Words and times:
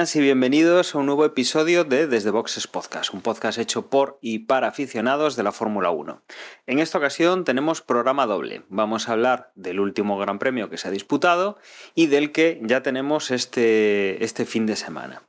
y 0.00 0.20
bienvenidos 0.20 0.94
a 0.94 0.98
un 0.98 1.04
nuevo 1.04 1.26
episodio 1.26 1.84
de 1.84 2.06
Desde 2.06 2.30
Boxes 2.30 2.66
Podcast, 2.66 3.12
un 3.12 3.20
podcast 3.20 3.58
hecho 3.58 3.90
por 3.90 4.18
y 4.22 4.40
para 4.40 4.68
aficionados 4.68 5.36
de 5.36 5.42
la 5.42 5.52
Fórmula 5.52 5.90
1. 5.90 6.22
En 6.66 6.78
esta 6.78 6.96
ocasión 6.96 7.44
tenemos 7.44 7.82
programa 7.82 8.24
doble. 8.24 8.62
Vamos 8.70 9.08
a 9.08 9.12
hablar 9.12 9.52
del 9.56 9.78
último 9.78 10.16
Gran 10.16 10.38
Premio 10.38 10.70
que 10.70 10.78
se 10.78 10.88
ha 10.88 10.90
disputado 10.90 11.58
y 11.94 12.06
del 12.06 12.32
que 12.32 12.58
ya 12.62 12.82
tenemos 12.82 13.30
este, 13.30 14.24
este 14.24 14.46
fin 14.46 14.64
de 14.64 14.76
semana. 14.76 15.22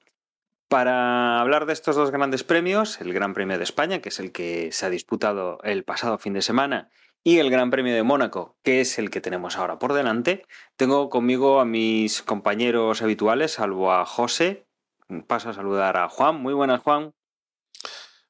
Para 0.70 1.42
hablar 1.42 1.66
de 1.66 1.74
estos 1.74 1.98
dos 1.98 2.10
grandes 2.10 2.46
premios, 2.46 3.02
el 3.02 3.12
Gran 3.12 3.34
Premio 3.34 3.58
de 3.58 3.66
España, 3.66 4.00
que 4.00 4.08
es 4.08 4.22
el 4.22 4.32
que 4.32 4.72
se 4.72 4.86
ha 4.86 4.90
disputado 4.90 5.60
el 5.64 5.84
pasado 5.84 6.18
fin 6.18 6.32
de 6.32 6.42
semana, 6.42 6.90
y 7.24 7.38
el 7.40 7.50
Gran 7.52 7.70
Premio 7.70 7.94
de 7.94 8.04
Mónaco, 8.04 8.56
que 8.64 8.82
es 8.82 8.98
el 9.00 9.10
que 9.10 9.22
tenemos 9.22 9.58
ahora 9.58 9.78
por 9.80 9.94
delante, 9.94 10.46
tengo 10.76 11.10
conmigo 11.10 11.60
a 11.60 11.66
mis 11.66 12.22
compañeros 12.22 13.02
habituales, 13.02 13.52
salvo 13.54 13.92
a 13.92 14.06
José. 14.06 14.66
Paso 15.28 15.50
a 15.50 15.54
saludar 15.54 15.98
a 15.98 16.08
Juan. 16.10 16.38
Muy 16.42 16.54
buenas, 16.54 16.82
Juan. 16.82 17.14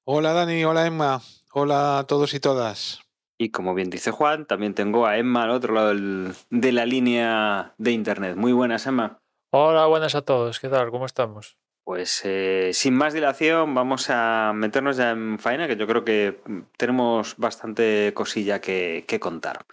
Hola 0.03 0.33
Dani, 0.33 0.63
hola 0.65 0.87
Emma, 0.87 1.21
hola 1.53 1.99
a 1.99 2.03
todos 2.07 2.33
y 2.33 2.39
todas. 2.39 3.01
Y 3.37 3.49
como 3.51 3.73
bien 3.75 3.89
dice 3.89 4.11
Juan, 4.11 4.45
también 4.45 4.73
tengo 4.73 5.05
a 5.05 5.17
Emma 5.17 5.43
al 5.43 5.51
otro 5.51 5.73
lado 5.75 5.89
del- 5.89 6.33
de 6.49 6.71
la 6.71 6.85
línea 6.85 7.73
de 7.77 7.91
internet. 7.91 8.35
Muy 8.35 8.51
buenas, 8.51 8.85
Emma. 8.87 9.19
Hola, 9.51 9.85
buenas 9.87 10.15
a 10.15 10.21
todos. 10.23 10.59
¿Qué 10.59 10.69
tal? 10.69 10.89
¿Cómo 10.91 11.05
estamos? 11.05 11.57
Pues 11.83 12.21
eh, 12.25 12.71
sin 12.73 12.93
más 12.93 13.13
dilación, 13.13 13.73
vamos 13.73 14.09
a 14.09 14.53
meternos 14.53 14.97
ya 14.97 15.11
en 15.11 15.39
faena, 15.39 15.67
que 15.67 15.75
yo 15.75 15.87
creo 15.87 16.05
que 16.05 16.39
mm, 16.45 16.59
tenemos 16.77 17.35
bastante 17.37 18.11
cosilla 18.13 18.61
que, 18.61 19.05
que 19.07 19.19
contar. 19.19 19.65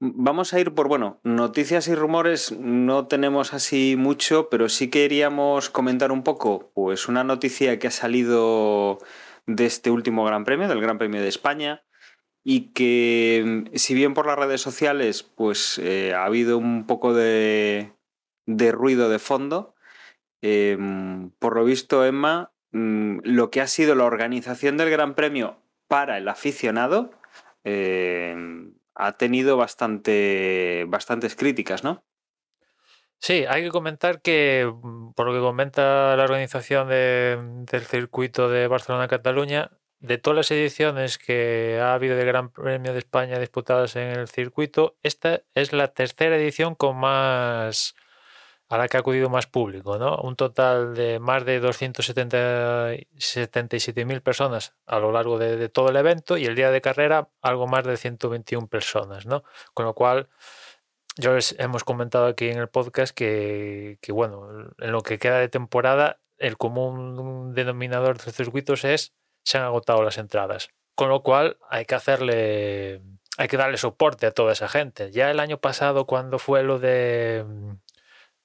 Vamos 0.00 0.52
a 0.52 0.60
ir 0.60 0.74
por, 0.74 0.88
bueno, 0.88 1.20
noticias 1.22 1.88
y 1.88 1.94
rumores 1.94 2.52
no 2.52 3.06
tenemos 3.06 3.54
así 3.54 3.94
mucho, 3.96 4.50
pero 4.50 4.68
sí 4.68 4.90
queríamos 4.90 5.70
comentar 5.70 6.12
un 6.12 6.24
poco, 6.24 6.72
pues 6.74 7.08
una 7.08 7.24
noticia 7.24 7.78
que 7.78 7.86
ha 7.86 7.92
salido 7.92 8.98
de 9.46 9.66
este 9.66 9.90
último 9.90 10.24
Gran 10.24 10.44
Premio, 10.44 10.68
del 10.68 10.80
Gran 10.80 10.98
Premio 10.98 11.22
de 11.22 11.28
España, 11.28 11.84
y 12.42 12.72
que 12.72 13.42
mm, 13.72 13.76
si 13.76 13.94
bien 13.94 14.14
por 14.14 14.26
las 14.26 14.38
redes 14.38 14.60
sociales, 14.60 15.22
pues 15.22 15.78
eh, 15.78 16.12
ha 16.12 16.24
habido 16.24 16.58
un 16.58 16.86
poco 16.86 17.14
de, 17.14 17.92
de 18.46 18.72
ruido 18.72 19.08
de 19.08 19.18
fondo, 19.18 19.73
eh, 20.46 20.76
por 21.38 21.56
lo 21.56 21.64
visto, 21.64 22.04
Emma, 22.04 22.52
mm, 22.72 23.20
lo 23.24 23.50
que 23.50 23.62
ha 23.62 23.66
sido 23.66 23.94
la 23.94 24.04
organización 24.04 24.76
del 24.76 24.90
Gran 24.90 25.14
Premio 25.14 25.56
para 25.88 26.18
el 26.18 26.28
aficionado 26.28 27.10
eh, 27.64 28.36
ha 28.94 29.16
tenido 29.16 29.56
bastante, 29.56 30.84
bastantes 30.86 31.34
críticas, 31.34 31.82
¿no? 31.82 32.04
Sí, 33.18 33.46
hay 33.48 33.62
que 33.62 33.70
comentar 33.70 34.20
que, 34.20 34.70
mm, 34.70 35.12
por 35.14 35.26
lo 35.26 35.32
que 35.32 35.40
comenta 35.40 36.14
la 36.14 36.24
organización 36.24 36.88
de- 36.88 37.38
del 37.70 37.82
circuito 37.86 38.50
de 38.50 38.68
Barcelona-Cataluña, 38.68 39.70
de 40.00 40.18
todas 40.18 40.36
las 40.36 40.50
ediciones 40.50 41.16
que 41.16 41.78
ha 41.80 41.94
habido 41.94 42.16
de 42.16 42.26
Gran 42.26 42.50
Premio 42.50 42.92
de 42.92 42.98
España 42.98 43.38
disputadas 43.38 43.96
en 43.96 44.08
el 44.08 44.28
circuito, 44.28 44.96
esta 45.02 45.40
es 45.54 45.72
la 45.72 45.88
tercera 45.94 46.36
edición 46.36 46.74
con 46.74 46.98
más 46.98 47.94
a 48.68 48.78
la 48.78 48.88
que 48.88 48.96
ha 48.96 49.00
acudido 49.00 49.28
más 49.28 49.46
público, 49.46 49.98
¿no? 49.98 50.16
Un 50.16 50.36
total 50.36 50.94
de 50.94 51.18
más 51.20 51.44
de 51.44 51.60
277.000 51.60 54.22
personas 54.22 54.74
a 54.86 54.98
lo 54.98 55.12
largo 55.12 55.38
de, 55.38 55.68
todo 55.68 55.90
el 55.90 55.96
evento 55.96 56.38
y 56.38 56.46
el 56.46 56.54
día 56.54 56.70
de 56.70 56.80
carrera 56.80 57.28
algo 57.42 57.66
más 57.66 57.84
de 57.84 57.96
121 57.96 58.68
personas, 58.68 59.26
¿no? 59.26 59.42
Con 59.74 59.86
lo 59.86 59.94
cual, 59.94 60.28
yo 61.16 61.34
les 61.34 61.54
hemos 61.58 61.84
comentado 61.84 62.26
aquí 62.26 62.48
en 62.48 62.58
el 62.58 62.68
podcast 62.68 63.14
que, 63.14 63.98
que, 64.00 64.12
bueno, 64.12 64.72
en 64.78 64.92
lo 64.92 65.02
que 65.02 65.18
queda 65.18 65.38
de 65.38 65.48
temporada, 65.48 66.20
el 66.38 66.56
común 66.56 67.54
denominador 67.54 68.18
de 68.18 68.32
circuitos 68.32 68.84
es 68.84 69.14
se 69.44 69.58
han 69.58 69.64
agotado 69.64 70.02
las 70.02 70.18
entradas. 70.18 70.68
Con 70.94 71.08
lo 71.08 71.22
cual 71.22 71.58
hay 71.70 71.84
que 71.84 71.94
hacerle, 71.94 73.02
hay 73.36 73.48
que 73.48 73.56
darle 73.56 73.78
soporte 73.78 74.26
a 74.26 74.32
toda 74.32 74.52
esa 74.52 74.68
gente. 74.68 75.10
Ya 75.10 75.30
el 75.30 75.40
año 75.40 75.58
pasado, 75.58 76.06
cuando 76.06 76.38
fue 76.38 76.62
lo 76.62 76.78
de 76.78 77.44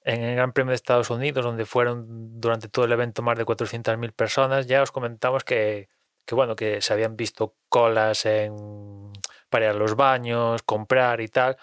en 0.04 0.22
el 0.22 0.34
Gran 0.36 0.52
Premio 0.52 0.70
de 0.70 0.76
Estados 0.76 1.10
Unidos, 1.10 1.44
donde 1.44 1.66
fueron 1.66 2.40
durante 2.40 2.68
todo 2.68 2.84
el 2.84 2.92
evento 2.92 3.22
más 3.22 3.36
de 3.36 3.44
400.000 3.44 4.12
personas, 4.12 4.66
ya 4.66 4.82
os 4.82 4.92
comentamos 4.92 5.44
que, 5.44 5.88
bueno, 6.30 6.56
que 6.56 6.80
se 6.80 6.92
habían 6.92 7.16
visto 7.16 7.56
colas 7.68 8.24
en, 8.26 9.12
para 9.48 9.66
ir 9.66 9.70
a 9.72 9.74
los 9.74 9.96
baños, 9.96 10.62
comprar 10.62 11.20
y 11.20 11.28
tal, 11.28 11.56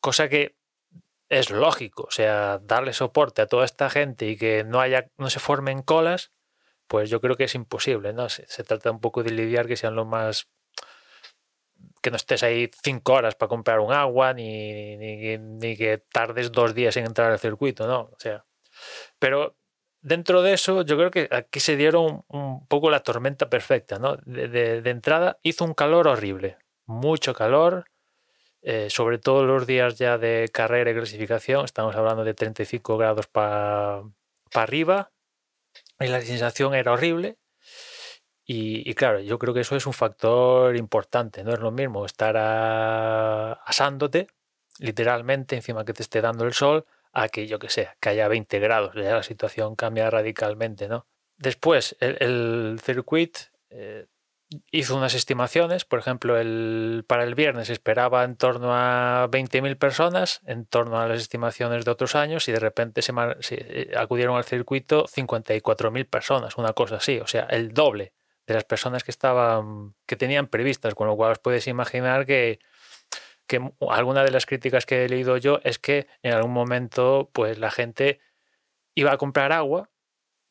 cosa 0.00 0.28
que 0.28 0.56
es 1.28 1.50
lógico, 1.50 2.04
o 2.04 2.10
sea, 2.10 2.58
darle 2.58 2.92
soporte 2.92 3.42
a 3.42 3.46
toda 3.46 3.64
esta 3.64 3.90
gente 3.90 4.26
y 4.26 4.36
que 4.36 4.64
no 4.64 4.80
haya, 4.80 5.10
no 5.16 5.30
se 5.30 5.40
formen 5.40 5.82
colas, 5.82 6.30
pues 6.86 7.10
yo 7.10 7.20
creo 7.20 7.36
que 7.36 7.44
es 7.44 7.54
imposible, 7.54 8.12
¿no? 8.12 8.28
Se, 8.28 8.46
se 8.48 8.64
trata 8.64 8.90
un 8.90 9.00
poco 9.00 9.22
de 9.22 9.30
lidiar 9.30 9.66
que 9.66 9.76
sean 9.76 9.94
lo 9.94 10.04
más 10.04 10.50
que 12.02 12.10
no 12.10 12.16
estés 12.16 12.42
ahí 12.42 12.70
cinco 12.82 13.14
horas 13.14 13.34
para 13.34 13.48
comprar 13.48 13.80
un 13.80 13.92
agua, 13.92 14.34
ni, 14.34 14.96
ni, 14.96 15.76
que 15.76 16.02
tardes 16.12 16.52
dos 16.52 16.74
días 16.74 16.96
en 16.96 17.06
entrar 17.06 17.30
al 17.30 17.38
circuito, 17.38 17.86
¿no? 17.86 18.10
O 18.12 18.16
sea, 18.18 18.44
pero 19.18 19.56
dentro 20.00 20.42
de 20.42 20.54
eso, 20.54 20.82
yo 20.82 20.96
creo 20.96 21.10
que 21.10 21.28
aquí 21.30 21.60
se 21.60 21.76
dieron 21.76 22.24
un 22.28 22.66
poco 22.66 22.90
la 22.90 23.00
tormenta 23.00 23.48
perfecta, 23.48 23.98
¿no? 23.98 24.16
De 24.16 24.82
entrada 24.90 25.38
hizo 25.42 25.64
un 25.64 25.74
calor 25.74 26.08
horrible, 26.08 26.58
mucho 26.86 27.34
calor, 27.34 27.86
eh, 28.64 28.90
sobre 28.90 29.18
todo 29.18 29.44
los 29.44 29.66
días 29.66 29.98
ya 29.98 30.18
de 30.18 30.48
carrera 30.52 30.92
y 30.92 30.94
clasificación, 30.94 31.64
estamos 31.64 31.96
hablando 31.96 32.22
de 32.22 32.32
35 32.34 32.96
grados 32.96 33.26
para 33.26 34.02
pa 34.52 34.62
arriba, 34.62 35.10
y 35.98 36.06
la 36.06 36.20
sensación 36.20 36.74
era 36.74 36.92
horrible. 36.92 37.38
Y, 38.44 38.94
claro, 38.94 39.20
yo 39.20 39.38
creo 39.38 39.54
que 39.54 39.60
eso 39.60 39.76
es 39.76 39.86
un 39.86 39.92
factor 39.92 40.76
importante. 40.76 41.44
No 41.44 41.52
es 41.52 41.60
lo 41.60 41.70
mismo 41.70 42.04
estar 42.04 42.36
asándote, 43.64 44.26
literalmente, 44.78 45.56
encima 45.56 45.84
que 45.84 45.92
te 45.92 46.02
esté 46.02 46.20
dando 46.20 46.44
el 46.44 46.52
sol, 46.52 46.84
a 47.12 47.28
que 47.28 47.46
yo 47.46 47.58
que 47.58 47.68
sé, 47.68 47.90
que 48.00 48.08
haya 48.08 48.28
20 48.28 48.58
grados. 48.58 48.94
Ya 48.94 49.14
la 49.14 49.22
situación 49.22 49.76
cambia 49.76 50.10
radicalmente, 50.10 50.88
¿no? 50.88 51.06
Después, 51.36 51.96
el, 52.00 52.16
el 52.20 52.80
circuit 52.82 53.38
eh, 53.70 54.06
hizo 54.70 54.96
unas 54.96 55.14
estimaciones. 55.14 55.84
Por 55.84 56.00
ejemplo, 56.00 56.38
el, 56.38 57.04
para 57.06 57.24
el 57.24 57.34
viernes 57.34 57.70
esperaba 57.70 58.24
en 58.24 58.36
torno 58.36 58.74
a 58.74 59.28
20.000 59.30 59.76
personas, 59.76 60.40
en 60.46 60.66
torno 60.66 61.00
a 61.00 61.06
las 61.06 61.20
estimaciones 61.20 61.84
de 61.84 61.90
otros 61.90 62.16
años, 62.16 62.48
y 62.48 62.52
de 62.52 62.60
repente 62.60 63.02
se, 63.02 63.12
se 63.40 63.90
acudieron 63.96 64.36
al 64.36 64.44
circuito 64.44 65.06
54.000 65.06 66.08
personas, 66.08 66.56
una 66.56 66.72
cosa 66.72 66.96
así, 66.96 67.20
o 67.20 67.26
sea, 67.26 67.44
el 67.44 67.72
doble 67.72 68.12
de 68.46 68.54
las 68.54 68.64
personas 68.64 69.04
que 69.04 69.10
estaban 69.10 69.94
que 70.06 70.16
tenían 70.16 70.46
previstas, 70.46 70.94
con 70.94 71.06
lo 71.06 71.16
cual 71.16 71.32
os 71.32 71.38
puedes 71.38 71.66
imaginar 71.66 72.26
que, 72.26 72.58
que 73.46 73.60
alguna 73.88 74.24
de 74.24 74.30
las 74.30 74.46
críticas 74.46 74.86
que 74.86 75.04
he 75.04 75.08
leído 75.08 75.36
yo 75.36 75.60
es 75.64 75.78
que 75.78 76.06
en 76.22 76.32
algún 76.32 76.52
momento 76.52 77.30
pues 77.32 77.58
la 77.58 77.70
gente 77.70 78.20
iba 78.94 79.12
a 79.12 79.16
comprar 79.16 79.52
agua, 79.52 79.90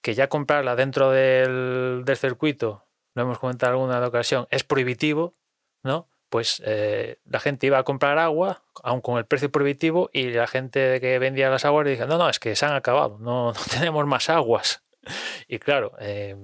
que 0.01 0.13
ya 0.13 0.29
comprarla 0.29 0.75
dentro 0.75 1.11
del, 1.11 2.03
del 2.05 2.17
circuito, 2.17 2.85
lo 3.13 3.23
hemos 3.23 3.39
comentado 3.39 3.73
en 3.73 3.81
alguna 3.81 4.07
ocasión, 4.07 4.47
es 4.49 4.63
prohibitivo, 4.63 5.35
¿no? 5.83 6.07
Pues 6.29 6.61
eh, 6.65 7.19
la 7.25 7.39
gente 7.39 7.67
iba 7.67 7.77
a 7.77 7.83
comprar 7.83 8.17
agua, 8.17 8.63
aun 8.83 9.01
con 9.01 9.17
el 9.17 9.25
precio 9.25 9.51
prohibitivo, 9.51 10.09
y 10.13 10.31
la 10.31 10.47
gente 10.47 11.01
que 11.01 11.19
vendía 11.19 11.49
las 11.49 11.65
aguas 11.65 11.85
dice, 11.85 12.07
no, 12.07 12.17
no, 12.17 12.29
es 12.29 12.39
que 12.39 12.55
se 12.55 12.65
han 12.65 12.73
acabado, 12.73 13.17
no, 13.19 13.47
no 13.53 13.59
tenemos 13.69 14.05
más 14.07 14.29
aguas. 14.29 14.81
Y 15.47 15.59
claro, 15.59 15.93
eh, 15.99 16.35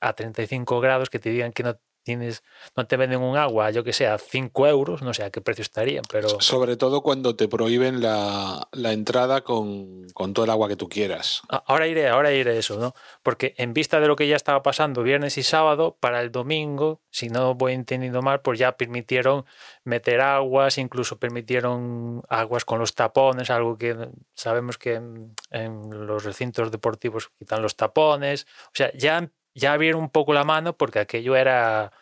a 0.00 0.12
35 0.14 0.80
grados 0.80 1.10
que 1.10 1.18
te 1.18 1.30
digan 1.30 1.52
que 1.52 1.62
no 1.62 1.78
tienes, 2.02 2.42
no 2.76 2.86
te 2.86 2.96
venden 2.96 3.20
un 3.20 3.36
agua, 3.36 3.70
yo 3.70 3.84
que 3.84 3.92
sé, 3.92 4.06
a 4.06 4.18
5 4.18 4.66
euros, 4.66 5.02
no 5.02 5.14
sé 5.14 5.24
a 5.24 5.30
qué 5.30 5.40
precio 5.40 5.62
estarían, 5.62 6.02
pero... 6.10 6.40
Sobre 6.40 6.76
todo 6.76 7.02
cuando 7.02 7.36
te 7.36 7.48
prohíben 7.48 8.00
la, 8.00 8.68
la 8.72 8.92
entrada 8.92 9.42
con, 9.42 10.06
con, 10.14 10.34
todo 10.34 10.44
el 10.44 10.50
agua 10.50 10.68
que 10.68 10.76
tú 10.76 10.88
quieras. 10.88 11.42
Ahora 11.48 11.86
iré, 11.86 12.08
ahora 12.08 12.32
iré 12.32 12.58
eso, 12.58 12.78
¿no? 12.78 12.94
Porque 13.22 13.54
en 13.56 13.72
vista 13.72 14.00
de 14.00 14.08
lo 14.08 14.16
que 14.16 14.28
ya 14.28 14.36
estaba 14.36 14.62
pasando 14.62 15.02
viernes 15.02 15.38
y 15.38 15.42
sábado, 15.42 15.96
para 16.00 16.20
el 16.20 16.32
domingo, 16.32 17.00
si 17.10 17.28
no 17.28 17.54
voy 17.54 17.72
entendiendo 17.72 18.22
mal, 18.22 18.40
pues 18.40 18.58
ya 18.58 18.76
permitieron 18.76 19.44
meter 19.84 20.20
aguas, 20.20 20.78
incluso 20.78 21.18
permitieron 21.18 22.22
aguas 22.28 22.64
con 22.64 22.78
los 22.78 22.94
tapones, 22.94 23.50
algo 23.50 23.76
que 23.76 24.08
sabemos 24.34 24.78
que 24.78 24.94
en, 24.94 25.34
en 25.50 26.06
los 26.06 26.24
recintos 26.24 26.70
deportivos 26.70 27.30
quitan 27.38 27.62
los 27.62 27.76
tapones, 27.76 28.46
o 28.66 28.74
sea, 28.74 28.92
ya 28.94 29.30
ya 29.54 29.72
abrieron 29.72 30.02
un 30.02 30.10
poco 30.10 30.32
la 30.32 30.44
mano 30.44 30.76
porque 30.76 31.00
aquello 31.00 31.36
era 31.36 31.92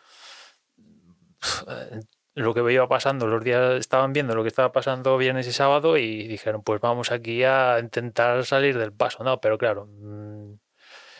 lo 2.35 2.53
que 2.53 2.73
iba 2.73 2.87
pasando 2.87 3.27
los 3.27 3.43
días, 3.43 3.75
estaban 3.79 4.13
viendo 4.13 4.35
lo 4.35 4.43
que 4.43 4.47
estaba 4.49 4.71
pasando 4.71 5.17
viernes 5.17 5.47
y 5.47 5.51
sábado 5.51 5.97
y 5.97 6.27
dijeron, 6.27 6.63
pues 6.63 6.79
vamos 6.81 7.11
aquí 7.11 7.43
a 7.43 7.77
intentar 7.79 8.45
salir 8.45 8.77
del 8.77 8.93
paso, 8.93 9.23
¿no? 9.23 9.41
Pero 9.41 9.57
claro, 9.57 9.87
mm, 9.87 10.53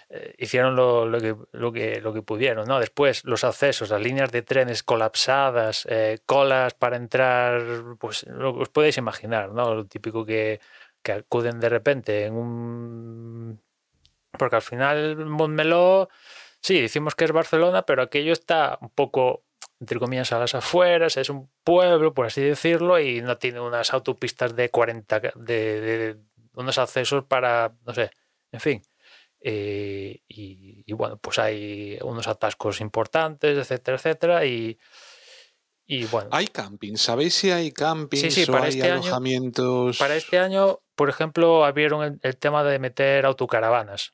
eh, 0.10 0.36
hicieron 0.38 0.75
lo, 0.75 1.06
lo 1.06 1.19
que, 1.19 1.36
lo, 1.54 1.72
que, 1.72 2.01
lo 2.01 2.13
que 2.13 2.22
pudieron, 2.22 2.68
¿no? 2.68 2.80
Después 2.80 3.24
los 3.25 3.44
accesos, 3.44 3.89
las 3.89 4.01
líneas 4.01 4.31
de 4.31 4.42
trenes 4.42 4.84
colapsadas, 4.84 5.86
eh, 5.89 6.19
colas 6.25 6.74
para 6.74 6.98
entrar, 6.98 7.62
pues 8.00 8.25
lo 8.27 8.54
os 8.57 8.69
podéis 8.69 8.98
imaginar, 8.98 9.51
¿no? 9.51 9.74
Lo 9.74 9.86
típico 9.88 10.25
que, 10.25 10.60
que 11.01 11.13
acuden 11.13 11.60
de 11.60 11.69
repente 11.69 12.25
en 12.25 12.34
un... 12.36 13.62
Porque 14.38 14.56
al 14.56 14.62
final 14.62 15.25
Montmeló, 15.25 16.10
sí, 16.62 16.80
decimos 16.81 17.16
que 17.16 17.25
es 17.25 17.31
Barcelona, 17.31 17.83
pero 17.83 18.01
aquello 18.01 18.33
está 18.33 18.78
un 18.81 18.89
poco 18.89 19.44
entre 19.80 19.98
comillas, 19.98 20.31
a 20.31 20.38
las 20.38 20.54
afueras, 20.54 21.18
es 21.18 21.31
un 21.31 21.50
pueblo, 21.63 22.13
por 22.13 22.28
así 22.28 22.39
decirlo, 22.42 23.00
y 23.00 23.19
no 23.24 23.39
tiene 23.39 23.60
unas 23.60 23.92
autopistas 23.94 24.56
de 24.56 24.69
40, 24.69 25.19
de, 25.19 25.33
de 25.81 26.18
unos 26.54 26.78
accesos 26.78 27.24
para, 27.25 27.74
no 27.83 27.92
sé, 27.95 28.12
en 28.51 28.60
fin. 28.60 28.81
Eh, 29.39 30.22
y, 30.28 30.84
y, 30.86 30.94
bueno, 30.94 31.18
pues 31.18 31.39
hay 31.39 31.98
unos 32.04 32.27
atascos 32.27 32.80
importantes, 32.80 33.57
etcétera, 33.57 33.98
etcétera, 33.98 34.45
y, 34.45 34.77
y 35.88 36.06
bueno. 36.06 36.30
Hay 36.31 36.45
camping, 36.45 36.95
¿sabéis 36.95 37.34
si 37.34 37.50
hay 37.50 37.72
camping 37.72 38.19
Sí, 38.19 38.30
sí, 38.30 38.44
o 38.48 38.51
para 38.54 38.66
hay 38.66 38.69
este 38.75 38.92
año- 38.92 39.01
alojamientos? 39.01 39.98
Para 39.98 40.16
este 40.16 40.38
año, 40.38 40.80
por 40.94 41.10
ejemplo, 41.10 41.66
abrieron 41.66 42.04
el, 42.04 42.19
el 42.22 42.38
tema 42.38 42.63
de 42.63 42.77
meter 42.77 43.25
autocaravanas. 43.25 44.13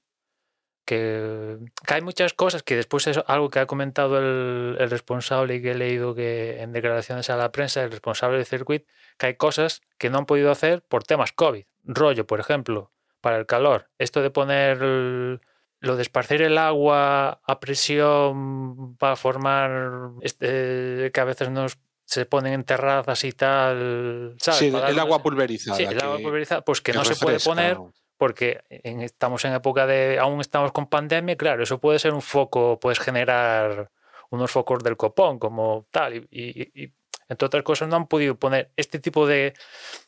Que, 0.88 1.58
que 1.86 1.94
hay 1.96 2.02
muchas 2.02 2.34
cosas 2.34 2.64
que 2.64 2.78
después 2.78 3.08
es 3.08 3.20
algo 3.28 3.50
que 3.50 3.60
ha 3.60 3.66
comentado 3.66 4.18
el, 4.20 4.78
el 4.80 4.90
responsable 4.90 5.56
y 5.56 5.62
que 5.62 5.72
he 5.72 5.76
leído 5.76 6.16
que 6.16 6.62
en 6.62 6.72
declaraciones 6.72 7.30
a 7.30 7.36
la 7.36 7.52
prensa, 7.52 7.84
el 7.84 7.92
responsable 7.92 8.38
del 8.38 8.46
circuito, 8.46 8.86
que 9.18 9.26
hay 9.26 9.34
cosas 9.36 9.82
que 9.98 10.10
no 10.10 10.18
han 10.20 10.26
podido 10.26 10.50
hacer 10.50 10.82
por 10.84 11.04
temas 11.04 11.34
COVID. 11.34 11.66
Rollo, 11.84 12.26
por 12.26 12.40
ejemplo, 12.40 12.94
para 13.20 13.36
el 13.38 13.46
calor. 13.46 13.90
Esto 13.98 14.22
de 14.22 14.30
poner 14.30 14.82
el- 14.82 15.42
lo 15.82 15.96
de 15.98 16.04
esparcir 16.04 16.42
el 16.42 16.58
agua 16.58 17.42
a 17.46 17.60
presión 17.60 18.96
para 18.98 19.18
formar 19.18 20.12
este, 20.22 21.12
que 21.14 21.20
a 21.20 21.26
veces 21.26 21.50
nos 21.50 21.78
se 22.06 22.26
ponen 22.26 22.54
en 22.54 22.64
terrazas 22.64 23.26
y 23.26 23.34
tal. 23.34 24.36
¿sabes? 24.40 24.60
Sí, 24.60 24.68
el 24.68 24.98
agua 25.00 25.22
pulverizada. 25.22 25.76
Sí, 25.76 25.84
el 25.84 26.00
agua 26.02 26.18
pulverizada, 26.24 26.62
pues 26.62 26.80
que, 26.80 26.94
que 26.94 26.98
no 26.98 27.04
se 27.04 27.16
puede 27.18 27.40
poner 27.42 27.78
porque 28.18 28.64
en- 28.70 29.02
estamos 29.02 29.46
en 29.46 29.54
época 29.54 29.86
de, 29.88 30.20
aún 30.20 30.42
estamos 30.42 30.72
con 30.72 30.88
pandemia, 30.88 31.38
claro, 31.38 31.64
eso 31.64 31.80
puede 31.80 32.00
ser 32.00 32.14
un 32.14 32.22
foco, 32.22 32.80
puedes 32.80 33.00
generar 33.00 33.92
unos 34.30 34.52
focos 34.52 34.84
del 34.84 34.98
copón 34.98 35.40
como 35.40 35.88
tal, 35.92 36.16
y, 36.16 36.28
y- 36.32 36.84
y, 36.84 36.94
entre 37.30 37.46
otras 37.46 37.64
cosas 37.64 37.88
no 37.90 37.96
han 37.96 38.08
podido 38.08 38.36
poner 38.38 38.72
este 38.76 39.00
tipo 39.00 39.28
de, 39.28 39.54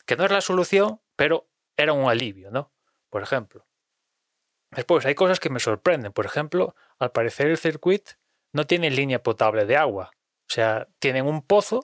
que 0.06 0.16
no 0.16 0.24
es 0.24 0.30
la 0.30 0.40
solución, 0.40 1.00
pero 1.16 1.48
era 1.76 1.92
un 1.92 2.08
alivio, 2.10 2.50
¿no? 2.50 2.72
Por 3.10 3.22
ejemplo. 3.22 3.66
Después 4.70 5.04
hay 5.06 5.14
cosas 5.14 5.40
que 5.40 5.50
me 5.50 5.60
sorprenden, 5.60 6.12
por 6.12 6.26
ejemplo, 6.26 6.74
al 6.98 7.10
parecer 7.12 7.48
el 7.48 7.58
circuito 7.58 8.12
no 8.52 8.66
tiene 8.66 8.90
línea 8.90 9.22
potable 9.22 9.64
de 9.66 9.76
agua, 9.76 10.10
o 10.14 10.52
sea, 10.52 10.88
tienen 10.98 11.26
un 11.26 11.42
pozo 11.42 11.82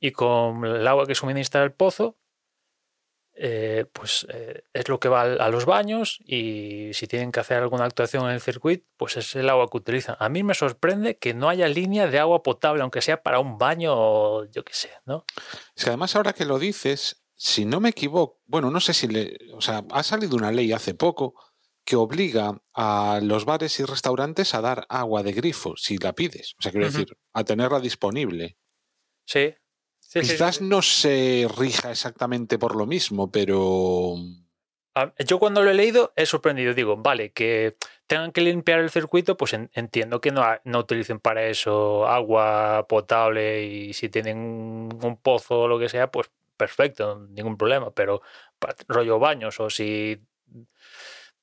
y 0.00 0.12
con 0.12 0.64
el 0.64 0.86
agua 0.86 1.06
que 1.06 1.14
suministra 1.14 1.62
el 1.62 1.72
pozo 1.72 2.16
eh, 3.34 3.86
pues 3.92 4.26
eh, 4.30 4.64
es 4.72 4.88
lo 4.88 5.00
que 5.00 5.08
va 5.08 5.22
a 5.22 5.48
los 5.48 5.64
baños 5.64 6.18
y 6.24 6.90
si 6.92 7.06
tienen 7.06 7.32
que 7.32 7.40
hacer 7.40 7.58
alguna 7.58 7.84
actuación 7.84 8.26
en 8.26 8.32
el 8.32 8.40
circuito, 8.40 8.86
pues 8.96 9.16
es 9.16 9.34
el 9.34 9.48
agua 9.48 9.68
que 9.70 9.78
utilizan. 9.78 10.16
A 10.18 10.28
mí 10.28 10.42
me 10.42 10.54
sorprende 10.54 11.16
que 11.16 11.32
no 11.32 11.48
haya 11.48 11.66
línea 11.68 12.06
de 12.06 12.18
agua 12.18 12.42
potable, 12.42 12.82
aunque 12.82 13.00
sea 13.00 13.22
para 13.22 13.40
un 13.40 13.56
baño 13.56 13.94
o 13.94 14.44
yo 14.50 14.64
qué 14.64 14.74
sé, 14.74 14.90
¿no? 15.06 15.24
Es 15.74 15.84
que 15.84 15.90
además 15.90 16.14
ahora 16.14 16.34
que 16.34 16.44
lo 16.44 16.58
dices, 16.58 17.24
si 17.34 17.64
no 17.64 17.80
me 17.80 17.88
equivoco, 17.88 18.40
bueno, 18.46 18.70
no 18.70 18.80
sé 18.80 18.92
si 18.92 19.08
le, 19.08 19.38
o 19.54 19.60
sea, 19.60 19.82
ha 19.90 20.02
salido 20.02 20.36
una 20.36 20.52
ley 20.52 20.72
hace 20.72 20.94
poco 20.94 21.34
que 21.84 21.96
obliga 21.96 22.60
a 22.74 23.18
los 23.22 23.44
bares 23.44 23.80
y 23.80 23.84
restaurantes 23.84 24.54
a 24.54 24.60
dar 24.60 24.86
agua 24.88 25.22
de 25.22 25.32
grifo 25.32 25.74
si 25.76 25.96
la 25.96 26.12
pides, 26.12 26.54
o 26.58 26.62
sea, 26.62 26.70
quiero 26.70 26.86
decir, 26.86 27.16
a 27.32 27.44
tenerla 27.44 27.80
disponible. 27.80 28.56
Sí. 29.24 29.54
Sí, 30.12 30.20
sí, 30.20 30.26
sí, 30.26 30.32
Quizás 30.32 30.56
sí. 30.56 30.64
no 30.64 30.82
se 30.82 31.48
rija 31.56 31.90
exactamente 31.90 32.58
por 32.58 32.76
lo 32.76 32.84
mismo, 32.84 33.30
pero 33.30 34.16
Yo 35.26 35.38
cuando 35.38 35.62
lo 35.62 35.70
he 35.70 35.74
leído 35.74 36.12
he 36.16 36.26
sorprendido. 36.26 36.74
Digo, 36.74 36.98
vale, 36.98 37.32
que 37.32 37.76
tengan 38.06 38.30
que 38.30 38.42
limpiar 38.42 38.80
el 38.80 38.90
circuito, 38.90 39.38
pues 39.38 39.54
en- 39.54 39.70
entiendo 39.72 40.20
que 40.20 40.30
no, 40.32 40.44
no 40.64 40.80
utilicen 40.80 41.18
para 41.18 41.46
eso 41.46 42.06
agua 42.06 42.84
potable 42.88 43.64
y 43.64 43.94
si 43.94 44.10
tienen 44.10 44.36
un, 44.38 44.98
un 45.02 45.16
pozo 45.16 45.60
o 45.60 45.68
lo 45.68 45.78
que 45.78 45.88
sea, 45.88 46.10
pues 46.10 46.30
perfecto, 46.58 47.26
ningún 47.30 47.56
problema. 47.56 47.90
Pero 47.92 48.20
rollo 48.88 49.18
baños 49.18 49.58
o 49.60 49.70
si 49.70 50.20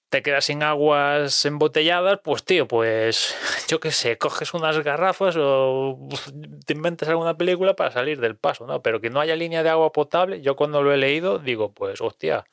te 0.10 0.24
quedas 0.24 0.46
sin 0.46 0.64
aguas 0.64 1.46
embotelladas, 1.46 2.20
pues 2.24 2.44
tío, 2.44 2.68
pues 2.68 3.36
yo 3.70 3.80
qué 3.80 3.92
sé, 3.92 4.18
coges 4.18 4.54
unas 4.54 4.80
garrafas 4.84 5.36
o 5.38 6.08
te 6.66 6.74
inventas 6.74 7.10
alguna 7.10 7.38
película 7.38 7.76
para 7.76 7.92
salir 7.92 8.20
del 8.20 8.38
paso, 8.38 8.66
¿no? 8.68 8.82
Pero 8.82 9.02
que 9.02 9.10
no 9.10 9.20
haya 9.20 9.36
línea 9.36 9.64
de 9.64 9.70
agua 9.70 9.92
potable, 9.92 10.42
yo 10.42 10.56
cuando 10.56 10.82
lo 10.84 10.94
he 10.94 10.98
leído 10.98 11.40
digo, 11.40 11.74
pues 11.74 12.02
hostia, 12.02 12.46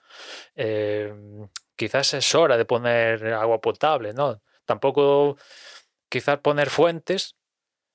eh, 0.57 1.15
quizás 1.77 2.15
es 2.15 2.35
hora 2.35 2.57
de 2.57 2.65
poner 2.65 3.27
agua 3.35 3.61
potable, 3.61 4.13
¿no? 4.15 4.43
Tampoco 4.67 5.37
quizás 6.09 6.39
poner 6.41 6.71
fuentes, 6.71 7.37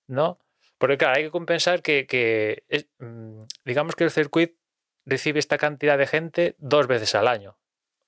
¿no? 0.08 0.40
Porque 0.80 0.98
claro, 0.98 1.16
hay 1.18 1.24
que 1.26 1.32
compensar 1.32 1.82
que, 1.84 2.08
que 2.08 2.64
es- 2.70 2.88
mm, 3.00 3.44
digamos 3.66 3.96
que 3.96 4.06
el 4.06 4.12
circuito 4.12 4.56
recibe 5.06 5.40
esta 5.40 5.58
cantidad 5.60 5.98
de 6.00 6.08
gente 6.08 6.56
dos 6.60 6.88
veces 6.88 7.16
al 7.16 7.28
año. 7.30 7.58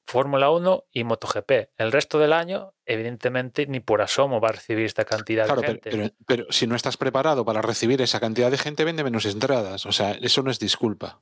Fórmula 0.06 0.50
1 0.52 0.86
y 0.92 1.04
MotoGP. 1.04 1.52
El 1.78 1.92
resto 1.92 2.20
del 2.20 2.34
año, 2.34 2.74
evidentemente, 2.86 3.66
ni 3.68 3.80
por 3.80 4.02
asomo 4.02 4.42
va 4.42 4.50
a 4.50 4.54
recibir 4.54 4.86
esta 4.86 5.06
cantidad 5.06 5.46
claro, 5.46 5.62
de 5.62 5.68
pero, 5.68 5.74
gente. 5.74 5.90
pero- 5.92 6.14
pero 6.26 6.46
si 6.52 6.68
no 6.68 6.76
estás 6.76 6.98
preparado 6.98 7.46
para 7.46 7.62
recibir 7.62 8.02
esa 8.02 8.20
cantidad 8.20 8.52
de 8.52 8.58
gente, 8.58 8.84
vende 8.84 9.04
menos 9.04 9.26
entradas. 9.26 9.86
O 9.86 9.92
sea, 9.92 10.12
eso 10.12 10.44
no 10.44 10.52
es 10.52 10.60
disculpa. 10.60 11.22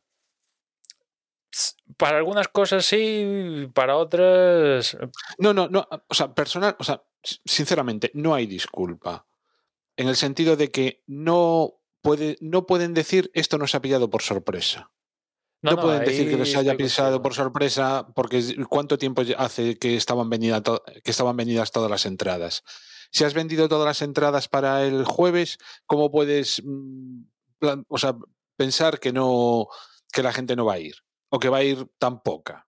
Para 1.97 2.17
algunas 2.17 2.47
cosas 2.47 2.85
sí, 2.85 3.69
para 3.73 3.97
otras. 3.97 4.97
No, 5.37 5.53
no, 5.53 5.67
no. 5.67 5.87
O 6.07 6.13
sea, 6.13 6.33
personal, 6.33 6.75
o 6.79 6.83
sea, 6.83 7.03
sinceramente, 7.45 8.09
no 8.13 8.33
hay 8.33 8.47
disculpa. 8.47 9.27
En 9.97 10.07
el 10.07 10.15
sentido 10.15 10.55
de 10.55 10.71
que 10.71 11.03
no, 11.07 11.73
puede, 12.01 12.37
no 12.39 12.65
pueden 12.65 12.93
decir 12.93 13.29
esto 13.33 13.57
nos 13.57 13.75
ha 13.75 13.81
pillado 13.81 14.09
por 14.09 14.21
sorpresa. 14.21 14.91
No, 15.61 15.79
pueden 15.79 16.03
decir 16.03 16.29
que 16.29 16.37
les 16.37 16.55
haya 16.55 16.75
pisado 16.75 17.21
por 17.21 17.33
sorpresa 17.33 18.07
porque 18.15 18.41
cuánto 18.67 18.97
tiempo 18.97 19.21
hace 19.37 19.77
que 19.77 19.95
estaban, 19.95 20.29
venida 20.29 20.61
to- 20.61 20.83
que 21.03 21.11
estaban 21.11 21.37
vendidas 21.37 21.71
todas 21.71 21.89
las 21.91 22.05
entradas. 22.05 22.63
Si 23.11 23.23
has 23.23 23.33
vendido 23.33 23.67
todas 23.69 23.85
las 23.85 24.01
entradas 24.01 24.47
para 24.47 24.83
el 24.83 25.03
jueves, 25.05 25.57
¿cómo 25.85 26.09
puedes 26.09 26.61
mm, 26.65 27.23
plan- 27.59 27.85
o 27.89 27.97
sea, 27.97 28.15
pensar 28.55 28.99
que 28.99 29.13
no 29.13 29.67
que 30.11 30.23
la 30.23 30.33
gente 30.33 30.55
no 30.55 30.65
va 30.65 30.73
a 30.73 30.79
ir 30.79 30.95
o 31.29 31.39
que 31.39 31.49
va 31.49 31.57
a 31.57 31.63
ir 31.63 31.85
tan 31.99 32.21
poca? 32.23 32.67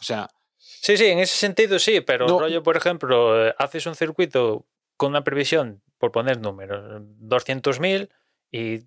O 0.00 0.02
sea, 0.02 0.28
Sí, 0.58 0.96
sí, 0.96 1.04
en 1.06 1.18
ese 1.18 1.36
sentido 1.36 1.78
sí, 1.78 2.00
pero 2.00 2.26
No. 2.26 2.38
rollo, 2.40 2.62
por 2.62 2.76
ejemplo, 2.76 3.46
eh, 3.48 3.54
haces 3.58 3.86
un 3.86 3.94
circuito 3.94 4.66
con 4.96 5.10
una 5.10 5.22
previsión, 5.24 5.82
por 5.98 6.10
poner 6.12 6.40
números, 6.40 7.02
200.000 7.20 8.10
y 8.50 8.80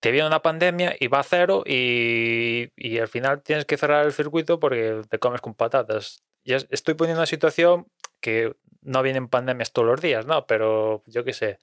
te 0.00 0.10
viene 0.10 0.26
una 0.26 0.42
pandemia 0.42 0.96
y 0.98 1.08
va 1.08 1.20
a 1.20 1.24
cero 1.24 1.62
y, 1.66 2.70
y 2.76 2.98
al 2.98 3.08
final 3.08 3.42
tienes 3.42 3.64
que 3.64 3.76
cerrar 3.76 4.06
el 4.06 4.12
circuito 4.12 4.60
porque 4.60 5.02
te 5.08 5.18
comes 5.18 5.40
con 5.40 5.54
patatas. 5.54 6.22
Estoy 6.44 6.94
poniendo 6.94 7.20
una 7.20 7.26
situación 7.26 7.86
que 8.20 8.54
no 8.82 9.02
vienen 9.02 9.28
pandemias 9.28 9.72
todos 9.72 9.88
los 9.88 10.00
días, 10.00 10.26
¿no? 10.26 10.46
Pero 10.46 11.02
yo 11.06 11.24
qué 11.24 11.32
sé, 11.32 11.58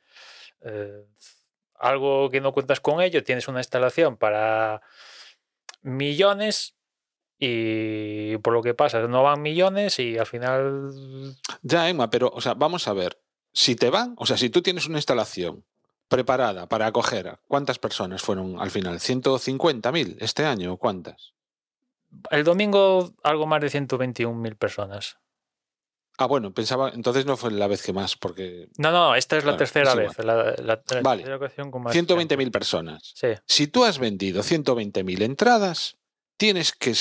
eh, 0.61 1.05
algo 1.75 2.29
que 2.29 2.41
no 2.41 2.53
cuentas 2.53 2.79
con 2.79 3.01
ello, 3.01 3.23
tienes 3.23 3.47
una 3.47 3.59
instalación 3.59 4.17
para 4.17 4.81
millones 5.81 6.75
y 7.39 8.37
por 8.37 8.53
lo 8.53 8.61
que 8.61 8.73
pasa, 8.73 9.01
no 9.07 9.23
van 9.23 9.41
millones 9.41 9.99
y 9.99 10.17
al 10.17 10.25
final... 10.25 11.35
Ya, 11.61 11.89
Emma, 11.89 12.09
pero, 12.09 12.31
o 12.33 12.41
sea, 12.41 12.53
vamos 12.53 12.87
a 12.87 12.93
ver. 12.93 13.19
Si 13.51 13.75
te 13.75 13.89
van, 13.89 14.15
o 14.17 14.25
sea, 14.25 14.37
si 14.37 14.49
tú 14.49 14.61
tienes 14.61 14.87
una 14.87 14.97
instalación 14.97 15.65
preparada 16.17 16.67
para 16.67 16.87
acoger, 16.87 17.39
¿cuántas 17.47 17.79
personas 17.79 18.21
fueron 18.21 18.59
al 18.59 18.71
final? 18.71 18.99
¿150.000 18.99 20.17
este 20.19 20.45
año 20.45 20.73
o 20.73 20.77
cuántas? 20.77 21.33
El 22.29 22.43
domingo 22.43 23.11
algo 23.23 23.47
más 23.47 23.61
de 23.61 23.69
121.000 23.69 24.55
personas. 24.55 25.17
Ah, 26.19 26.27
bueno, 26.27 26.53
pensaba, 26.53 26.89
entonces 26.93 27.25
no 27.25 27.35
fue 27.37 27.49
la 27.51 27.65
vez 27.65 27.81
que 27.81 27.91
más, 27.91 28.15
porque 28.15 28.69
No, 28.77 28.91
no, 28.91 29.15
esta 29.15 29.35
es 29.35 29.45
la 29.45 29.57
tercera 29.57 29.95
vez. 29.95 30.15
La, 30.19 30.35
la- 30.35 30.55
la 30.61 31.01
Vale. 31.01 31.23
tercera 31.23 31.37
ocasión 31.37 31.71
con 31.71 31.81
más 31.81 31.95
120.000 31.95 32.27
gente. 32.37 32.51
personas. 32.51 33.13
Sí, 33.15 33.29
Si 33.47 33.65
tú 33.67 33.83
has 33.83 33.97
vendido 33.97 34.43
120.000 34.43 35.23
entradas, 35.23 35.97
tienes 36.37 36.71
que 36.71 36.93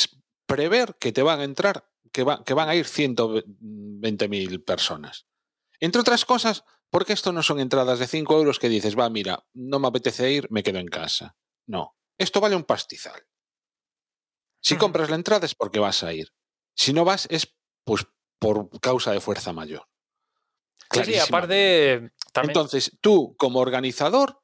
prever 0.47 0.95
que 0.99 1.12
te 1.12 1.23
van 1.23 1.40
a 1.40 1.45
entrar, 1.45 1.85
que, 2.11 2.25
va- 2.25 2.42
que 2.42 2.54
van 2.54 2.71
a 2.71 2.75
ir 2.75 2.87
120.000 2.87 4.64
personas. 4.64 5.26
Entre 5.81 6.00
otras 6.00 6.25
cosas, 6.25 6.64
Porque 6.92 7.14
esto 7.14 7.32
no 7.32 7.42
son 7.42 7.58
entradas 7.58 7.99
de 7.99 8.06
5 8.06 8.37
euros 8.37 8.58
que 8.58 8.68
dices, 8.68 8.99
va, 8.99 9.08
mira, 9.08 9.46
no 9.54 9.78
me 9.78 9.88
apetece 9.88 10.30
ir, 10.30 10.46
me 10.50 10.62
quedo 10.62 10.78
en 10.78 10.88
casa. 10.88 11.34
No, 11.66 11.96
esto 12.18 12.38
vale 12.38 12.54
un 12.54 12.64
pastizal. 12.64 13.26
Si 14.61 14.76
compras 14.76 15.08
la 15.08 15.16
entrada 15.16 15.46
es 15.46 15.54
porque 15.54 15.78
vas 15.78 16.02
a 16.02 16.12
ir. 16.12 16.34
Si 16.76 16.92
no 16.92 17.06
vas 17.06 17.26
es 17.30 17.56
pues 17.84 18.06
por 18.38 18.78
causa 18.80 19.11
de 19.12 19.22
fuerza 19.22 19.54
mayor. 19.54 19.88
Sí, 20.90 21.18
aparte, 21.18 22.12
también, 22.30 22.50
Entonces, 22.50 22.99
tú 23.00 23.34
como 23.38 23.61
organizador 23.61 24.42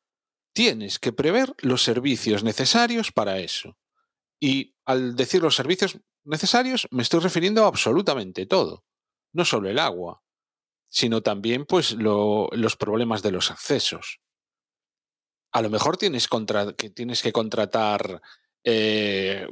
tienes 0.55 0.99
que 0.99 1.13
prever 1.13 1.55
los 1.59 1.83
servicios 1.83 2.43
necesarios 2.45 3.13
para 3.13 3.41
eso. 3.41 3.77
Y 4.41 4.75
al 4.87 5.17
decir 5.17 5.43
los 5.43 5.55
servicios 5.55 6.01
necesarios, 6.25 6.89
me 6.93 7.03
estoy 7.03 7.21
refiriendo 7.21 7.65
a 7.65 7.69
absolutamente 7.69 8.47
todo. 8.47 8.87
No 9.35 9.45
solo 9.45 9.69
el 9.69 9.79
agua, 9.79 10.23
sino 10.89 11.23
también 11.23 11.65
pues, 11.67 11.93
lo- 11.93 12.49
los 12.53 12.77
problemas 12.77 13.23
de 13.23 13.33
los 13.33 13.51
accesos. 13.51 14.21
A 15.53 15.63
lo 15.63 15.71
mejor 15.71 15.97
tienes, 15.97 16.29
que, 16.77 16.91
tienes 16.91 17.23
que 17.23 17.33
contratar 17.33 18.21
eh, 18.65 19.47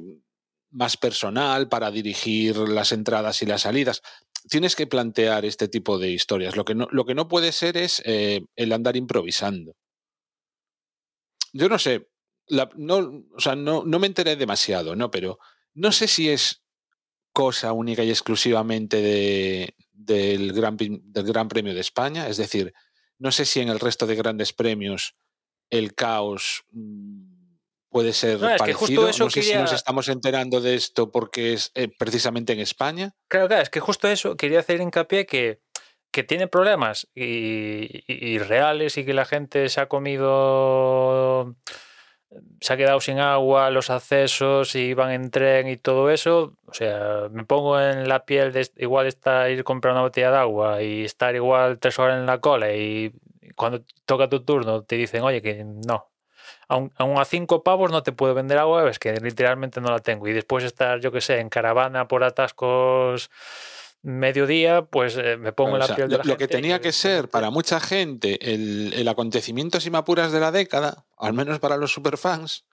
más 0.71 0.97
personal 0.97 1.69
para 1.69 1.91
dirigir 1.91 2.57
las 2.57 2.93
entradas 2.93 3.41
y 3.43 3.47
las 3.47 3.63
salidas. 3.63 4.03
Tienes 4.49 4.77
que 4.77 4.87
plantear 4.87 5.45
este 5.45 5.69
tipo 5.69 5.99
de 5.99 6.11
historias. 6.11 6.55
Lo 6.57 6.65
que 6.65 6.75
no, 6.75 6.87
lo 6.91 7.05
que 7.07 7.15
no 7.15 7.29
puede 7.29 7.53
ser 7.53 7.77
es 7.77 8.03
eh, 8.05 8.43
el 8.57 8.73
andar 8.73 8.97
improvisando. 8.97 9.75
Yo 11.53 11.69
no 11.69 11.79
sé, 11.79 12.09
la- 12.49 12.71
no, 12.77 13.25
o 13.35 13.41
sea, 13.41 13.57
no, 13.57 13.85
no 13.85 13.99
me 13.99 14.07
enteré 14.07 14.37
demasiado, 14.37 14.95
¿no? 14.97 15.11
Pero 15.11 15.39
no 15.75 15.93
sé 15.93 16.09
si 16.09 16.29
es 16.29 16.63
cosa 17.33 17.73
única 17.73 18.05
y 18.05 18.11
exclusivamente 18.11 18.99
de, 19.03 19.77
del, 19.97 20.53
gran, 20.53 20.77
del 20.77 21.25
Gran 21.25 21.49
Premio 21.49 21.75
de 21.75 21.81
España. 21.81 22.29
Es 22.29 22.37
decir, 22.37 22.73
no 23.19 23.33
sé 23.33 23.45
si 23.45 23.61
en 23.61 23.69
el 23.71 23.81
resto 23.81 24.07
de 24.07 24.15
grandes 24.15 24.53
premios 24.53 25.17
el 25.71 25.95
caos 25.95 26.65
mm, 26.71 27.35
puede 27.89 28.13
ser 28.13 28.41
No, 28.41 28.51
es 28.55 28.61
que 28.63 28.73
justo 28.75 29.03
parecido. 29.03 29.09
eso 29.09 29.25
no 29.25 29.31
sé 29.31 29.43
si 29.43 29.55
nos 29.55 29.73
estamos 29.73 30.09
enterando 30.09 30.61
de 30.61 30.75
esto 30.75 31.11
porque 31.11 31.55
es 31.55 31.73
eh, 31.75 31.89
precisamente 31.99 32.53
en 32.53 32.61
España. 32.61 33.15
Claro, 33.29 33.49
claro, 33.49 33.63
es 33.63 33.71
que 33.71 33.81
justo 33.81 34.07
eso 34.09 34.37
quería 34.37 34.61
hacer 34.61 34.81
hincapié 34.81 35.25
que, 35.27 35.61
que 36.13 36.23
tiene 36.23 36.47
problemas 36.47 37.09
y, 37.15 37.25
y- 37.25 38.05
y 38.07 38.39
reales 38.39 38.97
y 38.99 39.05
que 39.05 39.15
la 39.15 39.25
gente 39.25 39.69
se 39.71 39.81
ha 39.81 39.89
comido, 39.89 41.57
se 42.61 42.73
ha 42.73 42.77
quedado 42.77 43.01
sin 43.01 43.19
agua, 43.19 43.71
los 43.71 43.91
accesos 43.91 44.75
y 44.75 44.95
van 44.95 45.13
en 45.13 45.31
tren 45.31 45.69
y 45.69 45.77
todo 45.77 46.11
eso. 46.11 46.55
O 46.67 46.75
sea, 46.75 47.29
me 47.31 47.45
pongo 47.45 47.81
en 47.81 48.09
la 48.09 48.25
piel 48.25 48.53
de 48.53 48.71
igual 48.77 49.07
estar 49.07 49.51
ir 49.51 49.65
comprar 49.65 49.93
una 49.93 50.03
botella 50.03 50.31
de 50.31 50.37
agua 50.39 50.83
y 50.83 51.05
estar 51.05 51.35
igual 51.35 51.79
tres 51.79 51.99
horas 51.99 52.19
en 52.19 52.27
la 52.27 52.41
cola 52.41 52.73
y 52.73 53.13
cuando 53.55 53.83
toca 54.05 54.29
tu 54.29 54.45
turno 54.45 54.83
te 54.85 54.97
dicen, 54.97 55.23
oye, 55.23 55.43
que 55.43 55.65
no. 55.65 56.11
Aún, 56.69 56.93
aún 56.97 57.19
a 57.19 57.25
cinco 57.25 57.63
pavos 57.63 57.93
no 57.93 58.03
te 58.03 58.13
puedo 58.13 58.35
vender 58.35 58.59
agua, 58.59 58.89
es 58.91 58.99
que 58.99 59.13
literalmente 59.21 59.81
no 59.81 59.91
la 59.91 60.01
tengo. 60.01 60.27
Y 60.29 60.33
después 60.33 60.65
estar, 60.65 61.01
yo 61.01 61.13
que 61.13 61.21
sé, 61.21 61.39
en 61.41 61.49
caravana 61.49 62.09
por 62.09 62.25
atascos 62.25 63.31
mediodía, 64.07 64.87
pues 64.87 65.17
eh, 65.17 65.37
me 65.37 65.53
pongo 65.53 65.73
en 65.75 65.81
la 65.81 65.87
sea, 65.87 65.97
piel 65.97 66.09
de 66.09 66.17
lo, 66.19 66.23
la 66.23 66.29
lo 66.33 66.37
que 66.39 66.47
tenía 66.49 66.77
y- 66.77 66.81
que 66.81 66.93
ser 66.93 67.29
para 67.29 67.51
mucha 67.51 67.81
gente 67.81 68.53
el, 68.55 68.93
el 68.95 69.09
acontecimiento 69.09 69.81
sin 69.81 69.97
apuras 69.97 70.31
de 70.33 70.41
la 70.41 70.53
década, 70.53 71.07
al 71.19 71.33
menos 71.33 71.59
para 71.59 71.77
los 71.77 71.93
superfans, 71.93 72.65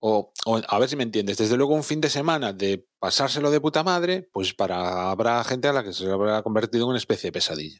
o, 0.00 0.32
o 0.44 0.60
a 0.68 0.78
ver 0.80 0.88
si 0.88 0.96
me 0.96 1.04
entiendes, 1.04 1.38
desde 1.38 1.56
luego 1.56 1.74
un 1.74 1.84
fin 1.84 2.00
de 2.00 2.10
semana 2.10 2.52
de 2.52 2.84
pasárselo 2.98 3.50
de 3.50 3.60
puta 3.60 3.82
madre, 3.84 4.28
pues 4.32 4.52
para 4.52 5.10
habrá 5.10 5.42
gente 5.44 5.68
a 5.68 5.72
la 5.72 5.84
que 5.84 5.92
se 5.92 6.10
habrá 6.10 6.42
convertido 6.42 6.84
en 6.84 6.88
una 6.90 6.98
especie 6.98 7.28
de 7.28 7.32
pesadilla. 7.32 7.78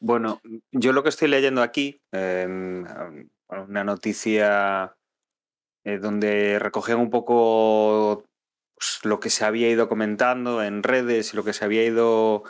Bueno, 0.00 0.40
yo 0.72 0.92
lo 0.92 1.02
que 1.02 1.10
estoy 1.10 1.28
leyendo 1.28 1.62
aquí, 1.62 2.00
em, 2.12 2.84
una 3.48 3.84
noticia 3.84 4.96
eh, 5.84 5.98
donde 5.98 6.58
recogían 6.58 6.98
un 6.98 7.10
poco 7.10 8.24
pues, 8.78 9.00
lo 9.04 9.18
que 9.18 9.30
se 9.30 9.44
había 9.44 9.68
ido 9.68 9.88
comentando 9.88 10.62
en 10.62 10.82
redes 10.82 11.32
y 11.32 11.36
lo 11.36 11.44
que 11.44 11.52
se 11.52 11.64
había 11.64 11.84
ido 11.84 12.44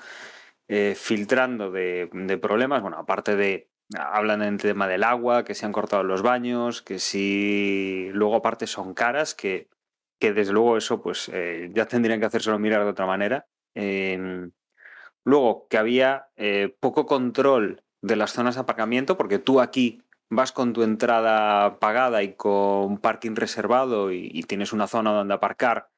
eh, 0.68 0.94
filtrando 0.94 1.70
de, 1.70 2.38
problemas. 2.42 2.82
Bueno, 2.82 2.98
aparte 2.98 3.34
de, 3.34 3.70
hablan 3.96 4.42
en 4.42 4.58
tema 4.58 4.86
del 4.86 5.04
agua, 5.04 5.44
que 5.44 5.54
se 5.54 5.64
han 5.64 5.72
cortado 5.72 6.02
los 6.04 6.22
baños, 6.22 6.82
que 6.82 6.98
sí, 6.98 8.10
luego 8.12 8.36
aparte 8.36 8.66
son 8.66 8.92
caras, 8.92 9.34
que, 9.34 9.68
que 10.20 10.34
desde 10.34 10.52
luego 10.52 10.76
eso 10.76 11.00
pues 11.02 11.30
eh, 11.32 11.70
ya 11.72 11.86
tendrían 11.86 12.20
que 12.20 12.26
hacérselo 12.26 12.58
mirar 12.58 12.84
de 12.84 12.90
otra 12.90 13.06
manera. 13.06 13.46
Luego, 15.24 15.66
que 15.68 15.78
había 15.78 16.28
eh, 16.36 16.74
poco 16.80 17.06
control 17.06 17.82
de 18.02 18.16
las 18.16 18.32
zonas 18.32 18.56
de 18.56 18.62
aparcamiento, 18.62 19.16
porque 19.16 19.38
tú 19.38 19.60
aquí 19.60 20.02
vas 20.30 20.52
con 20.52 20.72
tu 20.72 20.82
entrada 20.82 21.78
pagada 21.78 22.22
y 22.22 22.34
con 22.34 22.98
parking 22.98 23.34
reservado 23.36 24.12
y 24.12 24.42
tienes 24.42 24.72
una 24.72 24.86
zona 24.86 25.12
donde 25.12 25.34
aparcar 25.34 25.88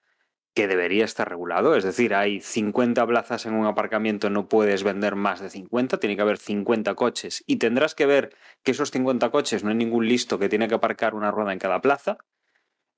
que 0.55 0.67
debería 0.69 1.05
estar 1.05 1.29
regulado. 1.29 1.77
Es 1.77 1.85
decir, 1.85 2.15
hay 2.15 2.41
50 2.41 3.07
plazas 3.07 3.47
en 3.47 3.55
un 3.55 3.67
aparcamiento, 3.67 4.31
no 4.31 4.49
puedes 4.49 4.83
vender 4.83 5.15
más 5.15 5.41
de 5.41 5.51
50, 5.51 5.99
tiene 5.99 6.17
que 6.17 6.23
haber 6.23 6.39
50 6.39 6.95
coches 6.95 7.45
y 7.47 7.57
tendrás 7.57 7.95
que 7.95 8.07
ver 8.07 8.35
que 8.63 8.73
esos 8.73 8.91
50 8.91 9.31
coches 9.31 9.63
no 9.63 9.71
hay 9.71 9.77
ningún 9.77 10.09
listo 10.09 10.39
que 10.39 10.49
tiene 10.49 10.69
que 10.69 10.75
aparcar 10.75 11.15
una 11.15 11.31
rueda 11.31 11.53
en 11.53 11.59
cada 11.59 11.81
plaza. 11.81 12.19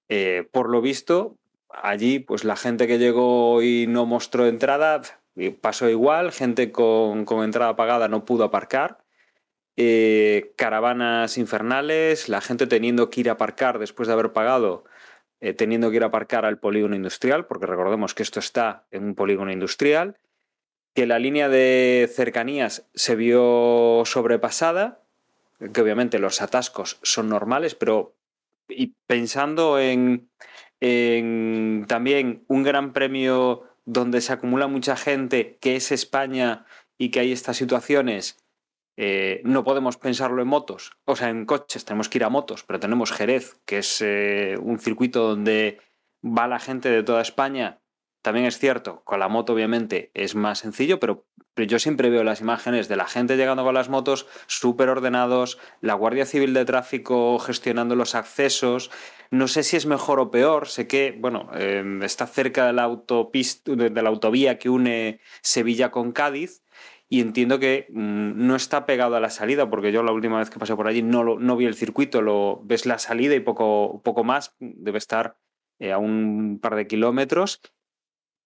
Eh, 0.09 0.49
por 0.51 0.69
lo 0.69 0.81
visto, 0.81 1.37
allí, 1.69 2.19
pues 2.19 2.45
la 2.45 2.57
gente 2.57 2.87
que 2.87 2.99
llegó 2.99 3.63
y 3.63 3.87
no 3.87 4.07
mostró 4.07 4.47
entrada, 4.47 5.03
y 5.35 5.51
pasó 5.51 5.89
igual, 5.89 6.33
gente 6.33 6.73
con, 6.73 7.25
con 7.25 7.45
entrada 7.45 7.77
pagada 7.77 8.09
no 8.09 8.25
pudo 8.25 8.45
aparcar. 8.45 8.99
Eh, 9.77 10.53
caravanas 10.57 11.39
infernales, 11.39 12.29
la 12.29 12.43
gente 12.43 12.67
teniendo 12.67 13.09
que 13.09 13.23
ir 13.23 13.31
a 13.31 13.35
aparcar 13.35 13.79
después 13.79 14.07
de 14.07 14.13
haber 14.13 14.33
pagado, 14.33 14.85
eh, 15.45 15.55
teniendo 15.55 15.91
que 15.91 15.97
ir 15.97 16.05
a 16.05 16.07
aparcar 16.07 16.45
al 16.45 16.61
polígono 16.61 16.95
industrial, 16.95 17.47
porque 17.47 17.67
recordemos 17.67 18.15
que 18.15 18.23
esto 18.23 18.39
está 18.39 18.87
en 18.93 19.03
un 19.03 19.15
polígono 19.17 19.51
industrial, 19.51 20.17
que 20.95 21.05
la 21.05 21.19
línea 21.19 21.49
de 21.49 22.09
cercanías 22.15 22.89
se 22.95 23.17
vio 23.17 24.05
sobrepasada, 24.05 25.03
que 25.75 25.81
obviamente 25.81 26.21
los 26.21 26.41
atascos 26.43 27.01
son 27.03 27.29
normales, 27.29 27.75
pero 27.75 28.15
y 28.69 28.95
pensando 29.09 29.81
en, 29.81 30.29
en 30.79 31.87
también 31.89 32.45
un 32.47 32.63
gran 32.63 32.93
premio 32.93 33.65
donde 33.85 34.21
se 34.21 34.33
acumula 34.33 34.69
mucha 34.69 34.97
gente, 34.97 35.59
que 35.61 35.75
es 35.75 35.91
España 35.91 36.67
y 36.99 37.11
que 37.11 37.19
hay 37.19 37.33
estas 37.33 37.57
situaciones, 37.57 38.42
eh, 38.97 39.41
no 39.45 39.65
podemos 39.65 39.97
pensarlo 39.97 40.43
en 40.43 40.49
motos, 40.49 40.93
o 41.05 41.17
sea, 41.17 41.31
en 41.31 41.47
coches, 41.47 41.85
tenemos 41.85 42.09
que 42.09 42.19
ir 42.19 42.25
a 42.25 42.29
motos, 42.29 42.63
pero 42.65 42.79
tenemos 42.79 43.11
Jerez, 43.11 43.59
que 43.65 43.79
es 43.79 44.03
eh, 44.03 44.57
un 44.61 44.79
circuito 44.79 45.27
donde 45.27 45.81
va 46.25 46.47
la 46.47 46.59
gente 46.59 46.91
de 46.91 47.03
toda 47.03 47.23
España. 47.23 47.81
También 48.21 48.47
es 48.47 48.59
cierto, 48.59 49.03
con 49.05 49.19
la 49.19 49.29
moto 49.29 49.53
obviamente 49.55 50.11
es 50.15 50.35
más 50.35 50.61
sencillo, 50.61 51.01
pero, 51.01 51.27
yo 51.57 51.79
siempre 51.79 52.09
veo 52.09 52.25
las 52.25 52.41
imágenes 52.41 52.89
de 52.89 52.97
la 52.97 53.07
gente 53.07 53.37
llegando 53.37 53.65
con 53.65 53.75
las 53.75 53.91
motos 53.91 54.27
súper 54.47 54.89
ordenados, 54.89 55.59
la 55.81 55.95
Guardia 55.95 56.25
Civil 56.25 56.55
de 56.55 56.65
Tráfico 56.65 57.39
gestionando 57.39 57.95
los 57.95 58.15
accesos. 58.15 58.91
No 59.31 59.49
sé 59.49 59.63
si 59.63 59.77
es 59.77 59.85
mejor 59.85 60.19
o 60.19 60.31
peor, 60.31 60.69
sé 60.69 60.87
que, 60.87 61.15
bueno, 61.19 61.51
eh, 61.55 61.85
está 62.03 62.27
cerca 62.27 62.67
de 62.67 62.73
la, 62.73 62.85
autopista, 62.85 63.73
de 63.75 64.03
la 64.03 64.09
autovía 64.09 64.59
que 64.59 64.71
une 64.71 65.21
Sevilla 65.43 65.91
con 65.91 66.13
Cádiz, 66.13 66.62
y 67.13 67.21
entiendo 67.21 67.59
que 67.59 67.89
mmm, 67.91 68.47
no 68.47 68.57
está 68.57 68.87
pegado 68.87 69.17
a 69.17 69.21
la 69.21 69.29
salida, 69.29 69.69
porque 69.69 69.93
yo 69.93 70.03
la 70.03 70.13
última 70.13 70.39
vez 70.39 70.49
que 70.49 70.59
pasé 70.59 70.75
por 70.75 70.89
allí 70.89 71.03
no, 71.03 71.23
lo, 71.23 71.39
no 71.39 71.59
vi 71.59 71.67
el 71.67 71.75
circuito, 71.75 72.23
lo 72.23 72.63
ves 72.65 72.87
la 72.87 72.99
salida 72.99 73.35
y 73.35 73.41
poco, 73.41 74.01
poco 74.03 74.25
más, 74.25 74.57
debe 74.61 74.97
estar 74.97 75.37
eh, 75.79 75.93
a 75.93 75.99
un 75.99 76.59
par 76.59 76.75
de 76.75 76.87
kilómetros, 76.87 77.61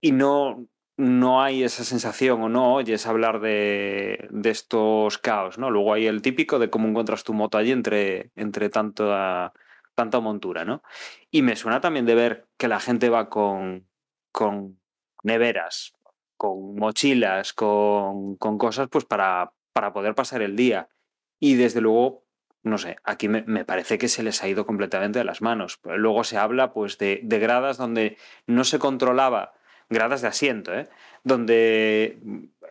y 0.01 0.11
no, 0.11 0.67
no 0.97 1.45
hay 1.45 1.63
esa 1.63 1.85
sensación 1.85 2.43
o 2.43 2.49
no 2.49 2.75
oyes 2.75 3.07
hablar 3.07 3.39
de, 3.39 4.27
de, 4.33 4.51
estos 4.51 5.19
caos, 5.19 5.59
¿no? 5.59 5.71
Luego 5.71 5.95
hay 5.95 6.09
el 6.09 6.21
típico 6.21 6.59
de 6.59 6.69
cómo 6.69 6.89
encuentras 6.89 7.23
tu 7.23 7.35
moto 7.35 7.59
allí 7.59 7.71
entre, 7.71 8.33
entre 8.35 8.69
tanta, 8.69 9.53
tanta 9.95 10.19
montura, 10.19 10.65
¿no? 10.65 10.83
Y 11.31 11.43
me 11.43 11.55
suena 11.55 11.81
también 11.81 12.05
de 12.05 12.17
ver 12.17 12.49
que 12.57 12.67
la 12.67 12.81
gente 12.81 13.11
va 13.11 13.29
con, 13.29 13.87
con 14.33 14.81
neveras, 15.23 15.96
con 16.37 16.77
mochilas, 16.77 17.53
con, 17.53 18.37
con 18.37 18.59
cosas, 18.59 18.89
pues 18.91 19.05
para, 19.05 19.53
para, 19.73 19.93
poder 19.93 20.15
pasar 20.15 20.43
el 20.43 20.57
día. 20.57 20.89
Y 21.39 21.55
desde 21.55 21.81
luego, 21.81 22.25
no 22.63 22.79
sé, 22.79 22.97
aquí 23.05 23.29
me, 23.29 23.43
me, 23.43 23.65
parece 23.65 23.99
que 23.99 24.09
se 24.09 24.23
les 24.23 24.43
ha 24.43 24.49
ido 24.49 24.67
completamente 24.67 25.19
de 25.19 25.25
las 25.25 25.43
manos. 25.43 25.81
Luego 25.85 26.25
se 26.25 26.39
habla 26.39 26.73
pues 26.73 26.99
de, 26.99 27.21
de 27.23 27.39
gradas 27.39 27.77
donde 27.77 28.17
no 28.47 28.65
se 28.65 28.79
controlaba, 28.79 29.55
gradas 29.89 30.23
de 30.23 30.29
asiento, 30.29 30.75
¿eh? 30.75 30.89
donde 31.25 32.19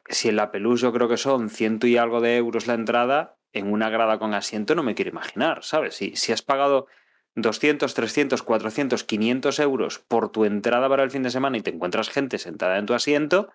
si 0.07 0.29
en 0.29 0.35
la 0.35 0.51
Pelús 0.51 0.81
yo 0.81 0.93
creo 0.93 1.07
que 1.07 1.17
son 1.17 1.49
ciento 1.49 1.87
y 1.87 1.97
algo 1.97 2.21
de 2.21 2.37
euros 2.37 2.67
la 2.67 2.73
entrada, 2.73 3.37
en 3.53 3.71
una 3.71 3.89
grada 3.89 4.19
con 4.19 4.33
asiento 4.33 4.75
no 4.75 4.83
me 4.83 4.95
quiero 4.95 5.11
imaginar, 5.11 5.63
¿sabes? 5.63 5.95
Si, 5.95 6.15
si 6.15 6.31
has 6.33 6.41
pagado 6.41 6.87
200, 7.35 7.93
300, 7.93 8.43
400, 8.43 9.03
500 9.03 9.59
euros 9.59 9.99
por 9.99 10.31
tu 10.31 10.45
entrada 10.45 10.89
para 10.89 11.03
el 11.03 11.11
fin 11.11 11.23
de 11.23 11.29
semana 11.29 11.57
y 11.57 11.61
te 11.61 11.71
encuentras 11.71 12.09
gente 12.09 12.37
sentada 12.37 12.77
en 12.77 12.85
tu 12.85 12.93
asiento, 12.93 13.49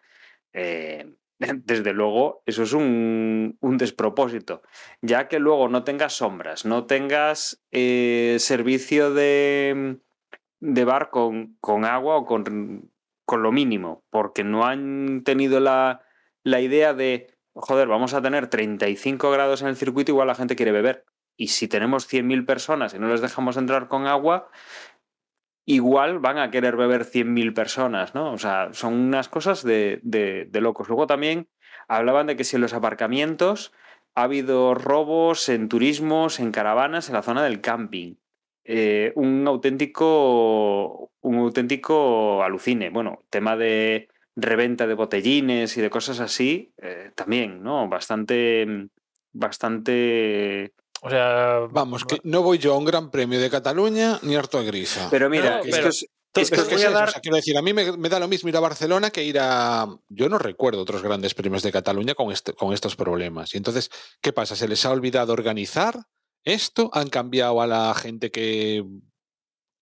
eh, 0.52 1.14
desde 1.64 1.92
luego, 1.92 2.42
eso 2.46 2.62
es 2.62 2.72
un, 2.72 3.56
despropósito. 3.60 4.62
Ya 5.00 5.28
que 5.28 5.38
luego 5.38 5.68
no 5.68 5.84
tengas 5.84 6.14
sombras, 6.14 6.64
no 6.64 6.84
tengas 6.84 7.62
eh, 7.70 8.36
servicio 8.38 9.12
de, 9.12 9.98
de 10.60 10.84
bar 10.84 11.10
con, 11.10 11.56
con 11.60 11.84
agua 11.84 12.16
o 12.16 12.26
con, 12.26 12.90
con 13.24 13.42
lo 13.42 13.52
mínimo, 13.52 14.04
porque 14.10 14.44
no 14.44 14.66
han 14.66 15.22
tenido 15.24 15.60
la, 15.60 16.02
la 16.42 16.60
idea 16.60 16.92
de, 16.92 17.34
joder, 17.54 17.88
vamos 17.88 18.12
a 18.12 18.20
tener 18.20 18.48
35 18.48 19.30
grados 19.30 19.62
en 19.62 19.68
el 19.68 19.76
circuito, 19.76 20.12
igual 20.12 20.28
la 20.28 20.34
gente 20.34 20.56
quiere 20.56 20.72
beber. 20.72 21.06
Y 21.40 21.46
si 21.46 21.68
tenemos 21.68 22.06
100.000 22.06 22.44
personas 22.44 22.92
y 22.92 22.98
no 22.98 23.08
les 23.08 23.22
dejamos 23.22 23.56
entrar 23.56 23.88
con 23.88 24.06
agua, 24.06 24.50
igual 25.64 26.18
van 26.18 26.36
a 26.36 26.50
querer 26.50 26.76
beber 26.76 27.06
100.000 27.06 27.54
personas, 27.54 28.14
¿no? 28.14 28.34
O 28.34 28.36
sea, 28.36 28.74
son 28.74 28.92
unas 28.92 29.30
cosas 29.30 29.64
de, 29.64 30.00
de, 30.02 30.60
locos. 30.60 30.88
Luego 30.88 31.06
también 31.06 31.48
hablaban 31.88 32.26
de 32.26 32.36
que 32.36 32.44
si 32.44 32.56
en 32.56 32.60
los 32.60 32.74
aparcamientos 32.74 33.72
ha 34.14 34.24
habido 34.24 34.74
robos 34.74 35.48
en 35.48 35.70
turismos, 35.70 36.40
en 36.40 36.52
caravanas, 36.52 37.08
en 37.08 37.14
la 37.14 37.22
zona 37.22 37.42
del 37.42 37.62
camping. 37.62 38.16
Eh, 38.64 39.14
un 39.16 39.48
auténtico 39.48 41.10
un 41.22 41.36
auténtico 41.38 42.42
alucine. 42.42 42.90
Bueno, 42.90 43.22
tema 43.30 43.56
de 43.56 44.08
reventa 44.36 44.86
de 44.86 44.92
botellines 44.92 45.74
y 45.78 45.80
de 45.80 45.88
cosas 45.88 46.20
así, 46.20 46.74
eh, 46.76 47.12
también, 47.14 47.62
¿no? 47.62 47.88
Bastante, 47.88 48.90
bastante 49.32 50.74
o 51.02 51.10
sea, 51.10 51.60
vamos, 51.70 52.04
que 52.04 52.18
no 52.24 52.42
voy 52.42 52.58
yo 52.58 52.74
a 52.74 52.78
un 52.78 52.84
Gran 52.84 53.10
Premio 53.10 53.40
de 53.40 53.50
Cataluña 53.50 54.18
ni 54.22 54.36
harto 54.36 54.58
a 54.58 54.62
grisa. 54.62 55.08
Pero 55.10 55.28
mira, 55.30 55.58
No, 55.58 55.64
es 55.64 55.70
pero- 55.70 55.82
que 55.84 55.88
es- 55.90 56.06
Es 56.32 56.48
que, 56.50 56.56
es 56.60 56.62
que 56.68 56.74
es 56.76 56.80
voy 56.80 56.82
a 56.84 56.90
dar- 56.92 57.08
o 57.08 57.10
sea, 57.10 57.20
quiero 57.20 57.34
decir, 57.36 57.56
a 57.58 57.62
mí 57.62 57.72
me, 57.72 57.90
me 57.96 58.08
da 58.08 58.20
lo 58.20 58.28
mismo 58.28 58.48
ir 58.48 58.56
a 58.56 58.60
Barcelona 58.60 59.10
que 59.10 59.24
ir 59.24 59.36
a. 59.40 59.88
Yo 60.08 60.28
no 60.28 60.38
recuerdo 60.38 60.80
otros 60.80 61.02
grandes 61.02 61.34
premios 61.34 61.64
de 61.64 61.72
Cataluña 61.72 62.14
con, 62.14 62.30
este- 62.30 62.52
con 62.52 62.72
estos 62.72 62.94
problemas. 62.94 63.52
Y 63.54 63.56
entonces, 63.56 63.90
¿qué 64.22 64.32
pasa? 64.32 64.54
¿Se 64.54 64.68
les 64.68 64.84
ha 64.86 64.90
olvidado 64.92 65.32
organizar 65.32 66.04
esto? 66.44 66.88
¿Han 66.94 67.08
cambiado 67.08 67.60
a 67.60 67.66
la 67.66 67.92
gente 67.94 68.30
que, 68.30 68.84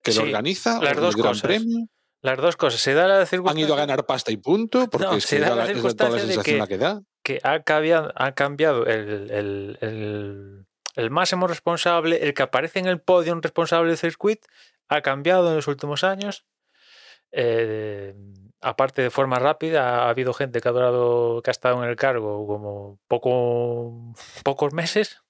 que 0.03 0.13
Sí, 0.13 0.19
lo 0.21 0.25
organiza? 0.25 0.81
las 0.81 0.95
el 0.95 1.01
dos 1.01 1.17
Gran 1.17 1.29
cosas. 1.29 1.43
Premio? 1.43 1.87
las 2.23 2.39
dos 2.39 2.57
cosas. 2.57 2.81
Se 2.81 2.95
da 2.95 3.07
la 3.07 3.29
¿Han 3.51 3.59
ido 3.59 3.75
a 3.75 3.77
ganar 3.77 4.07
pasta 4.07 4.33
y 4.33 4.39
punto? 4.39 4.89
Porque 4.91 5.07
No, 5.07 5.13
es 5.17 5.25
se 5.25 5.37
que 5.37 5.43
da 5.43 5.51
la 5.51 5.67
la- 5.67 5.71
es 5.71 5.83
toda 5.97 6.09
la 6.09 6.15
de 6.17 6.21
sensación 6.23 6.45
que- 6.45 6.59
la 6.59 6.67
que 6.67 6.79
da. 6.79 7.03
que 7.23 7.41
ha 7.45 7.63
cambiado, 7.63 8.11
ha 8.17 8.33
cambiado 8.33 8.87
el, 8.87 9.31
el- 9.31 9.79
el- 9.83 10.67
el 10.99 11.11
máximo 11.11 11.47
responsable, 11.47 12.25
el 12.25 12.35
que 12.35 12.43
aparece 12.43 12.81
en 12.81 12.87
el 12.87 13.00
podio 13.00 13.33
responsable 13.40 13.90
del 13.90 13.99
circuit, 13.99 14.45
ha 14.88 15.00
cambiado 15.00 15.49
en 15.49 15.55
los 15.55 15.69
últimos 15.69 16.02
años. 16.02 16.45
Eh, 17.31 18.14
aparte 18.61 19.02
de 19.02 19.11
forma 19.11 19.38
rápida, 19.38 20.05
ha 20.05 20.09
habido 20.09 20.35
gente 20.35 20.61
que 20.61 20.69
ha 20.69 20.73
durado, 20.73 21.40
que 21.43 21.50
ha 21.50 21.52
estado 21.52 21.83
en 21.85 21.88
el 21.88 21.95
cargo 21.95 22.47
como 22.49 22.99
poco, 23.07 24.12
pocos 24.43 24.73
meses. 24.73 25.23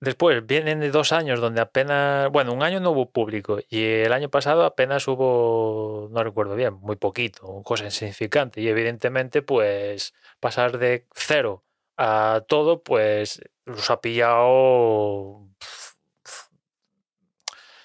Después 0.00 0.46
vienen 0.46 0.78
de 0.78 0.92
dos 0.92 1.10
años 1.10 1.40
donde 1.40 1.60
apenas, 1.60 2.30
bueno, 2.30 2.52
un 2.52 2.62
año 2.62 2.78
no 2.78 2.92
hubo 2.92 3.10
público 3.10 3.58
y 3.68 3.82
el 3.82 4.12
año 4.12 4.28
pasado 4.28 4.64
apenas 4.64 5.08
hubo, 5.08 6.08
no 6.12 6.22
recuerdo 6.22 6.54
bien, 6.54 6.74
muy 6.74 6.94
poquito, 6.94 7.62
cosa 7.64 7.86
insignificante. 7.86 8.60
Y 8.60 8.68
evidentemente, 8.68 9.42
pues 9.42 10.14
pasar 10.38 10.78
de 10.78 11.08
cero 11.14 11.64
a 11.98 12.44
todo, 12.48 12.82
pues 12.82 13.40
los 13.66 13.90
ha 13.90 14.00
pillado 14.00 15.46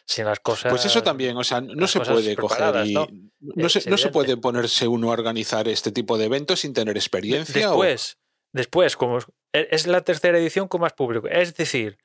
sin 0.06 0.26
las 0.26 0.40
cosas. 0.40 0.70
Pues 0.72 0.86
eso 0.86 1.02
también, 1.02 1.36
o 1.38 1.44
sea, 1.44 1.62
no 1.62 1.88
se 1.88 2.00
puede 2.00 2.36
coger 2.36 2.86
y. 2.86 2.94
¿no? 2.94 3.08
No, 3.40 3.70
se, 3.70 3.90
no 3.90 3.98
se 3.98 4.10
puede 4.10 4.38
ponerse 4.38 4.88
uno 4.88 5.10
a 5.10 5.14
organizar 5.14 5.68
este 5.68 5.92
tipo 5.92 6.18
de 6.18 6.26
eventos 6.26 6.60
sin 6.62 6.74
tener 6.74 6.94
De- 6.94 7.00
experiencia. 7.00 7.68
o- 7.70 7.72
Después, 7.72 8.18
después, 8.52 8.96
como 8.98 9.18
es- 9.18 9.26
e- 9.54 9.68
es 9.72 9.88
la 9.88 10.02
tercera 10.02 10.38
edición 10.38 10.68
con 10.68 10.82
más 10.82 10.94
público. 10.94 11.28
Es 11.28 11.56
decir, 11.56 11.98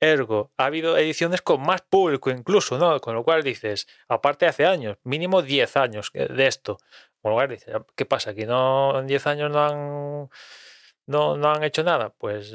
ergo, 0.00 0.50
ha 0.56 0.64
habido 0.66 0.96
ediciones 0.96 1.42
con 1.42 1.60
más 1.62 1.82
público 1.82 2.30
incluso, 2.30 2.78
¿no? 2.78 2.98
Con 3.00 3.14
lo 3.14 3.22
cual 3.24 3.42
dices, 3.42 3.86
aparte 4.08 4.46
hace 4.46 4.64
años, 4.66 4.96
mínimo 5.04 5.42
10 5.42 5.76
años 5.76 6.10
que- 6.10 6.26
de 6.26 6.46
esto. 6.46 6.78
Con 7.20 7.32
lo 7.32 7.36
cual 7.36 7.50
dices, 7.50 7.74
¿qué 7.96 8.06
pasa? 8.06 8.34
¿Que 8.34 8.46
no, 8.46 8.98
en 8.98 9.06
10 9.06 9.26
años 9.26 9.50
no 9.50 9.62
han, 9.66 10.30
no, 11.10 11.36
no 11.36 11.50
han 11.52 11.64
hecho 11.64 11.82
nada? 11.82 12.10
Pues 12.10 12.54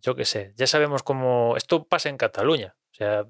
yo 0.00 0.14
qué 0.14 0.26
sé, 0.26 0.52
ya 0.56 0.66
sabemos 0.66 1.02
cómo... 1.02 1.56
Esto 1.56 1.84
pasa 1.84 2.10
en 2.10 2.18
Cataluña. 2.18 2.76
O 2.92 2.94
sea, 2.94 3.26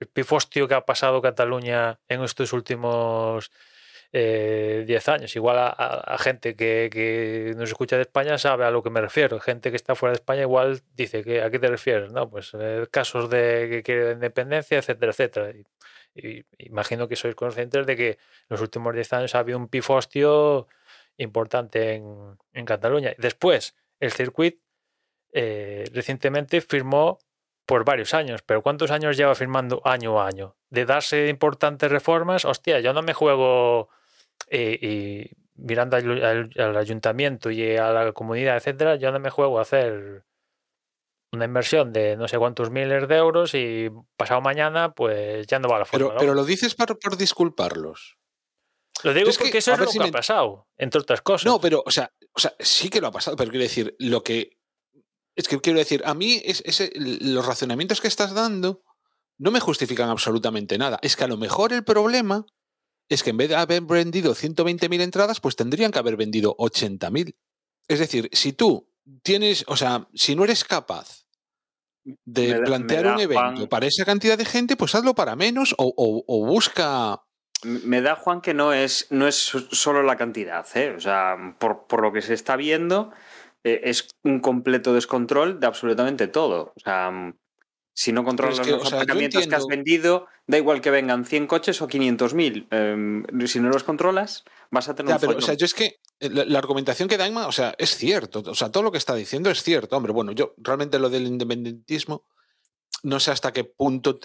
el 0.00 0.08
pifostio 0.08 0.66
que 0.66 0.74
ha 0.74 0.84
pasado 0.84 1.22
Cataluña 1.22 2.00
en 2.08 2.22
estos 2.24 2.52
últimos 2.52 3.52
eh, 4.12 4.82
10 4.84 5.08
años. 5.08 5.36
Igual 5.36 5.58
a, 5.58 6.16
gente 6.18 6.56
que, 6.56 6.90
que 6.92 7.54
nos 7.56 7.68
escucha 7.68 7.94
de 7.94 8.02
España 8.02 8.36
sabe 8.36 8.64
a 8.64 8.72
lo 8.72 8.82
que 8.82 8.90
me 8.90 9.00
refiero. 9.00 9.38
Gente 9.38 9.70
que 9.70 9.76
está 9.76 9.94
fuera 9.94 10.10
de 10.12 10.16
España 10.16 10.42
igual 10.42 10.80
dice 10.96 11.22
que 11.22 11.42
a 11.42 11.50
qué 11.50 11.60
te 11.60 11.68
refieres, 11.68 12.10
¿no? 12.10 12.28
Pues 12.28 12.50
eh, 12.58 12.88
casos 12.90 13.30
de 13.30 13.68
que 13.70 13.82
quiere 13.84 14.12
independencia, 14.12 14.78
etcétera, 14.78 15.12
etcétera. 15.12 15.52
Imagino 16.58 17.06
que 17.06 17.14
sois 17.14 17.36
conscientes 17.36 17.86
de 17.86 17.96
que 17.96 18.08
en 18.08 18.48
los 18.48 18.60
últimos 18.60 18.92
10 18.92 19.12
años 19.12 19.34
ha 19.36 19.38
habido 19.38 19.58
un 19.58 19.68
pifostio 19.68 20.66
importante 21.16 21.94
en, 21.94 22.36
en 22.52 22.64
Cataluña. 22.64 23.14
Después, 23.18 23.76
el 24.00 24.12
circuit 24.12 24.60
eh, 25.32 25.84
recientemente 25.92 26.60
firmó 26.60 27.18
por 27.66 27.84
varios 27.84 28.14
años, 28.14 28.42
pero 28.42 28.62
¿cuántos 28.62 28.90
años 28.90 29.16
lleva 29.16 29.34
firmando 29.36 29.80
año 29.84 30.20
a 30.20 30.26
año? 30.26 30.56
De 30.70 30.84
darse 30.84 31.28
importantes 31.28 31.90
reformas, 31.90 32.44
hostia, 32.44 32.80
yo 32.80 32.92
no 32.92 33.02
me 33.02 33.14
juego 33.14 33.88
eh, 34.48 34.78
y 34.82 35.30
mirando 35.54 35.96
al, 35.96 36.24
al- 36.24 36.50
al 36.56 36.76
ayuntamiento 36.76 37.50
y 37.50 37.76
a 37.76 37.90
la 37.92 38.12
comunidad, 38.12 38.56
etcétera, 38.56 38.96
yo 38.96 39.12
no 39.12 39.20
me 39.20 39.30
juego 39.30 39.58
a 39.58 39.62
hacer 39.62 40.24
una 41.32 41.44
inversión 41.44 41.92
de 41.92 42.16
no 42.16 42.26
sé 42.26 42.38
cuántos 42.38 42.70
miles 42.70 43.06
de 43.06 43.16
euros 43.16 43.54
y 43.54 43.88
pasado 44.16 44.40
mañana, 44.40 44.92
pues 44.94 45.46
ya 45.46 45.60
no 45.60 45.68
va 45.68 45.76
a 45.76 45.78
la 45.80 45.84
Pero, 45.84 46.06
Fórmula 46.06 46.18
pero 46.20 46.32
1. 46.32 46.40
lo 46.40 46.44
dices 46.44 46.74
por, 46.74 46.98
por 46.98 47.16
disculparlos. 47.16 48.16
Lo 49.04 49.14
digo 49.14 49.30
es 49.30 49.38
que, 49.38 49.44
porque 49.44 49.58
eso 49.58 49.72
es 49.72 49.78
lo 49.78 49.86
si 49.86 49.98
que 49.98 50.08
ha 50.08 50.10
pasado, 50.10 50.66
entre 50.76 51.00
otras 51.00 51.22
cosas. 51.22 51.46
No, 51.46 51.60
pero, 51.60 51.82
o 51.86 51.90
sea, 51.92 52.10
o 52.34 52.40
sea, 52.40 52.54
sí 52.60 52.88
que 52.88 53.00
lo 53.00 53.08
ha 53.08 53.12
pasado, 53.12 53.36
pero 53.36 53.50
quiero 53.50 53.64
decir, 53.64 53.94
lo 53.98 54.22
que. 54.22 54.58
Es 55.36 55.48
que 55.48 55.60
quiero 55.60 55.78
decir, 55.78 56.02
a 56.04 56.14
mí 56.14 56.40
es, 56.44 56.62
ese- 56.66 56.92
los 56.96 57.46
razonamientos 57.46 58.00
que 58.00 58.08
estás 58.08 58.34
dando 58.34 58.82
no 59.38 59.50
me 59.50 59.60
justifican 59.60 60.08
absolutamente 60.10 60.76
nada. 60.76 60.98
Es 61.02 61.16
que 61.16 61.24
a 61.24 61.28
lo 61.28 61.36
mejor 61.38 61.72
el 61.72 61.84
problema 61.84 62.44
es 63.08 63.22
que 63.22 63.30
en 63.30 63.38
vez 63.38 63.48
de 63.48 63.56
haber 63.56 63.82
vendido 63.82 64.34
120.000 64.34 65.00
entradas, 65.00 65.40
pues 65.40 65.56
tendrían 65.56 65.92
que 65.92 65.98
haber 65.98 66.16
vendido 66.16 66.54
80.000. 66.58 67.34
Es 67.88 67.98
decir, 68.00 68.28
si 68.32 68.52
tú 68.52 68.88
tienes, 69.22 69.64
o 69.66 69.76
sea, 69.76 70.08
si 70.14 70.36
no 70.36 70.44
eres 70.44 70.62
capaz 70.64 71.24
de 72.04 72.42
Me 72.42 72.48
da- 72.48 72.58
me 72.60 72.66
plantear 72.66 73.04
un 73.14 73.20
evento 73.20 73.68
para 73.68 73.86
esa 73.86 74.04
cantidad 74.04 74.36
de 74.38 74.44
gente, 74.44 74.76
pues 74.76 74.94
hazlo 74.94 75.14
para 75.14 75.36
menos 75.36 75.74
o, 75.78 75.86
o- 75.96 76.24
o 76.26 76.46
busca. 76.46 77.20
Me 77.64 78.00
da, 78.00 78.16
Juan, 78.16 78.40
que 78.40 78.54
no 78.54 78.72
es, 78.72 79.06
no 79.10 79.26
es 79.26 79.36
solo 79.36 80.02
la 80.02 80.16
cantidad, 80.16 80.66
¿eh? 80.76 80.94
O 80.96 81.00
sea, 81.00 81.56
por, 81.58 81.86
por 81.86 82.02
lo 82.02 82.12
que 82.12 82.22
se 82.22 82.34
está 82.34 82.56
viendo, 82.56 83.12
eh, 83.64 83.80
es 83.84 84.08
un 84.22 84.40
completo 84.40 84.94
descontrol 84.94 85.60
de 85.60 85.66
absolutamente 85.66 86.28
todo. 86.28 86.72
O 86.76 86.80
sea, 86.80 87.34
si 87.94 88.12
no 88.12 88.24
controlas 88.24 88.60
es 88.60 88.66
que, 88.66 88.72
los 88.72 88.82
o 88.82 88.86
sea, 88.86 88.98
aparcamientos 88.98 89.46
que 89.46 89.54
has 89.54 89.66
vendido, 89.66 90.26
da 90.46 90.56
igual 90.56 90.80
que 90.80 90.90
vengan 90.90 91.24
100 91.24 91.46
coches 91.46 91.82
o 91.82 91.88
500.000. 91.88 92.68
Eh, 92.70 93.46
si 93.46 93.60
no 93.60 93.68
los 93.68 93.84
controlas, 93.84 94.44
vas 94.70 94.88
a 94.88 94.94
tener 94.94 95.10
Ya, 95.10 95.16
un 95.16 95.20
pero, 95.20 95.38
o 95.38 95.40
sea, 95.42 95.54
yo 95.54 95.66
es 95.66 95.74
que 95.74 96.00
eh, 96.20 96.30
la, 96.30 96.44
la 96.44 96.58
argumentación 96.58 97.08
que 97.08 97.18
da 97.18 97.26
Emma, 97.26 97.46
o 97.46 97.52
sea, 97.52 97.74
es 97.76 97.96
cierto. 97.96 98.42
O 98.46 98.54
sea, 98.54 98.70
todo 98.70 98.82
lo 98.82 98.92
que 98.92 98.98
está 98.98 99.14
diciendo 99.14 99.50
es 99.50 99.62
cierto. 99.62 99.96
Hombre, 99.96 100.12
bueno, 100.12 100.32
yo 100.32 100.54
realmente 100.56 100.98
lo 100.98 101.10
del 101.10 101.26
independentismo 101.26 102.24
no 103.02 103.20
sé 103.20 103.30
hasta 103.30 103.52
qué 103.52 103.64
punto 103.64 104.18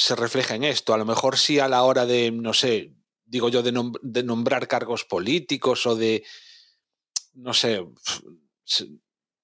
se 0.00 0.14
refleja 0.14 0.54
en 0.54 0.62
esto. 0.62 0.94
A 0.94 0.98
lo 0.98 1.04
mejor 1.04 1.36
sí 1.36 1.58
a 1.58 1.66
la 1.68 1.82
hora 1.82 2.06
de, 2.06 2.30
no 2.30 2.52
sé, 2.54 2.94
digo 3.24 3.48
yo, 3.48 3.62
de, 3.64 3.72
nom- 3.74 3.98
de 4.00 4.22
nombrar 4.22 4.68
cargos 4.68 5.04
políticos 5.04 5.84
o 5.86 5.96
de, 5.96 6.22
no 7.34 7.52
sé, 7.52 7.84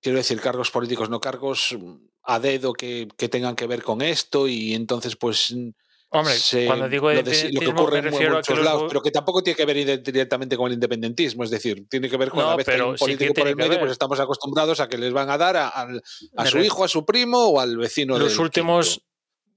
quiero 0.00 0.18
decir 0.18 0.40
cargos 0.40 0.70
políticos, 0.70 1.10
no 1.10 1.20
cargos 1.20 1.76
mm, 1.78 1.94
a 2.22 2.38
dedo 2.38 2.72
que, 2.72 3.08
que 3.16 3.28
tengan 3.28 3.56
que 3.56 3.66
ver 3.66 3.82
con 3.82 4.00
esto 4.00 4.46
y 4.46 4.74
entonces 4.74 5.16
pues 5.16 5.50
mm, 5.52 5.70
Hombre, 6.10 6.34
se- 6.34 6.66
cuando 6.66 6.88
digo 6.88 7.12
lo, 7.12 7.22
de- 7.24 7.50
lo 7.52 7.60
que 7.60 7.66
ocurre 7.66 7.92
me 7.94 7.98
en 7.98 8.04
refiero 8.12 8.38
a 8.38 8.42
que 8.42 8.52
muchos 8.52 8.56
los 8.58 8.64
lados, 8.64 8.84
pero 8.86 9.02
que 9.02 9.10
tampoco 9.10 9.42
tiene 9.42 9.56
que 9.56 9.64
ver 9.64 10.02
directamente 10.04 10.56
con 10.56 10.68
el 10.68 10.74
independentismo, 10.74 11.42
es 11.42 11.50
decir, 11.50 11.88
tiene 11.88 12.08
que 12.08 12.16
ver 12.16 12.30
con 12.30 12.38
No, 12.38 12.50
la 12.50 12.56
vez 12.56 12.64
que 12.66 12.74
hay 12.74 12.80
un 12.80 12.96
sí 12.96 13.04
político 13.04 13.34
por 13.34 13.48
el 13.48 13.56
medio, 13.56 13.80
pues 13.80 13.90
estamos 13.90 14.20
acostumbrados 14.20 14.78
a 14.78 14.88
que 14.88 14.98
les 14.98 15.12
van 15.12 15.28
a 15.30 15.36
dar 15.36 15.56
a, 15.56 15.68
a 15.70 15.86
Me 15.86 16.46
su 16.48 16.58
hijo, 16.60 16.84
a 16.84 16.88
su 16.88 17.04
primo 17.04 17.38
o 17.48 17.58
al 17.58 17.76
vecino. 17.76 18.16
los 18.20 18.38
últimos 18.38 18.90
quinto. 18.90 19.04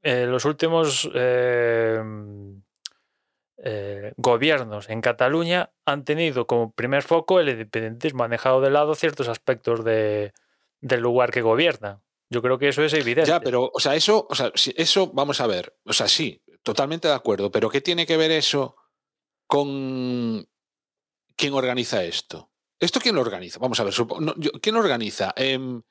Eh, 0.03 0.25
los 0.25 0.45
últimos 0.45 1.09
eh, 1.13 2.01
eh, 3.63 4.13
gobiernos 4.17 4.89
en 4.89 5.01
Cataluña 5.01 5.71
han 5.85 6.05
tenido 6.05 6.45
como 6.45 6.71
primer 6.71 7.03
foco 7.03 7.39
el 7.39 7.49
independentismo, 7.49 8.23
han 8.23 8.31
dejado 8.31 8.61
de 8.61 8.69
lado 8.69 8.93
ciertos 8.95 9.27
aspectos 9.27 9.83
de, 9.83 10.33
del 10.79 11.01
lugar 11.01 11.31
que 11.31 11.41
gobiernan. 11.41 12.01
Yo 12.29 12.41
creo 12.41 12.57
que 12.59 12.67
eso 12.69 12.83
es 12.83 12.93
evidente. 12.93 13.29
Ya, 13.29 13.39
pero, 13.39 13.71
o 13.73 13.79
sea, 13.79 13.95
eso, 13.95 14.27
o 14.29 14.35
sea, 14.35 14.51
eso, 14.75 15.07
vamos 15.13 15.39
a 15.41 15.47
ver, 15.47 15.75
o 15.85 15.93
sea, 15.93 16.07
sí, 16.07 16.43
totalmente 16.61 17.07
de 17.07 17.13
acuerdo, 17.13 17.49
pero 17.51 17.69
¿qué 17.69 17.81
tiene 17.81 18.05
que 18.05 18.17
ver 18.17 18.31
eso 18.31 18.75
con 19.47 20.47
quién 21.35 21.53
organiza 21.53 22.03
esto? 22.03 22.51
¿Esto 22.79 22.99
quién 22.99 23.15
lo 23.15 23.21
organiza? 23.21 23.59
Vamos 23.59 23.79
a 23.79 23.83
ver, 23.85 23.93
no, 24.19 24.35
yo- 24.37 24.51
¿quién 24.61 24.75
lo 24.75 24.81
organiza? 24.81 25.33
Em, 25.35 25.81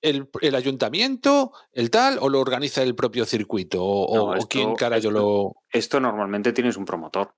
el, 0.00 0.28
el 0.40 0.54
ayuntamiento, 0.54 1.52
el 1.72 1.90
tal, 1.90 2.18
o 2.20 2.28
lo 2.28 2.40
organiza 2.40 2.82
el 2.82 2.94
propio 2.94 3.24
circuito? 3.24 3.82
¿O, 3.84 4.14
No, 4.16 4.24
o- 4.24 4.34
esto- 4.34 4.48
quién 4.48 4.74
carajo 4.74 5.10
lo. 5.10 5.54
Esto 5.70 6.00
normalmente 6.00 6.52
tienes 6.52 6.76
un 6.76 6.84
promotor. 6.84 7.34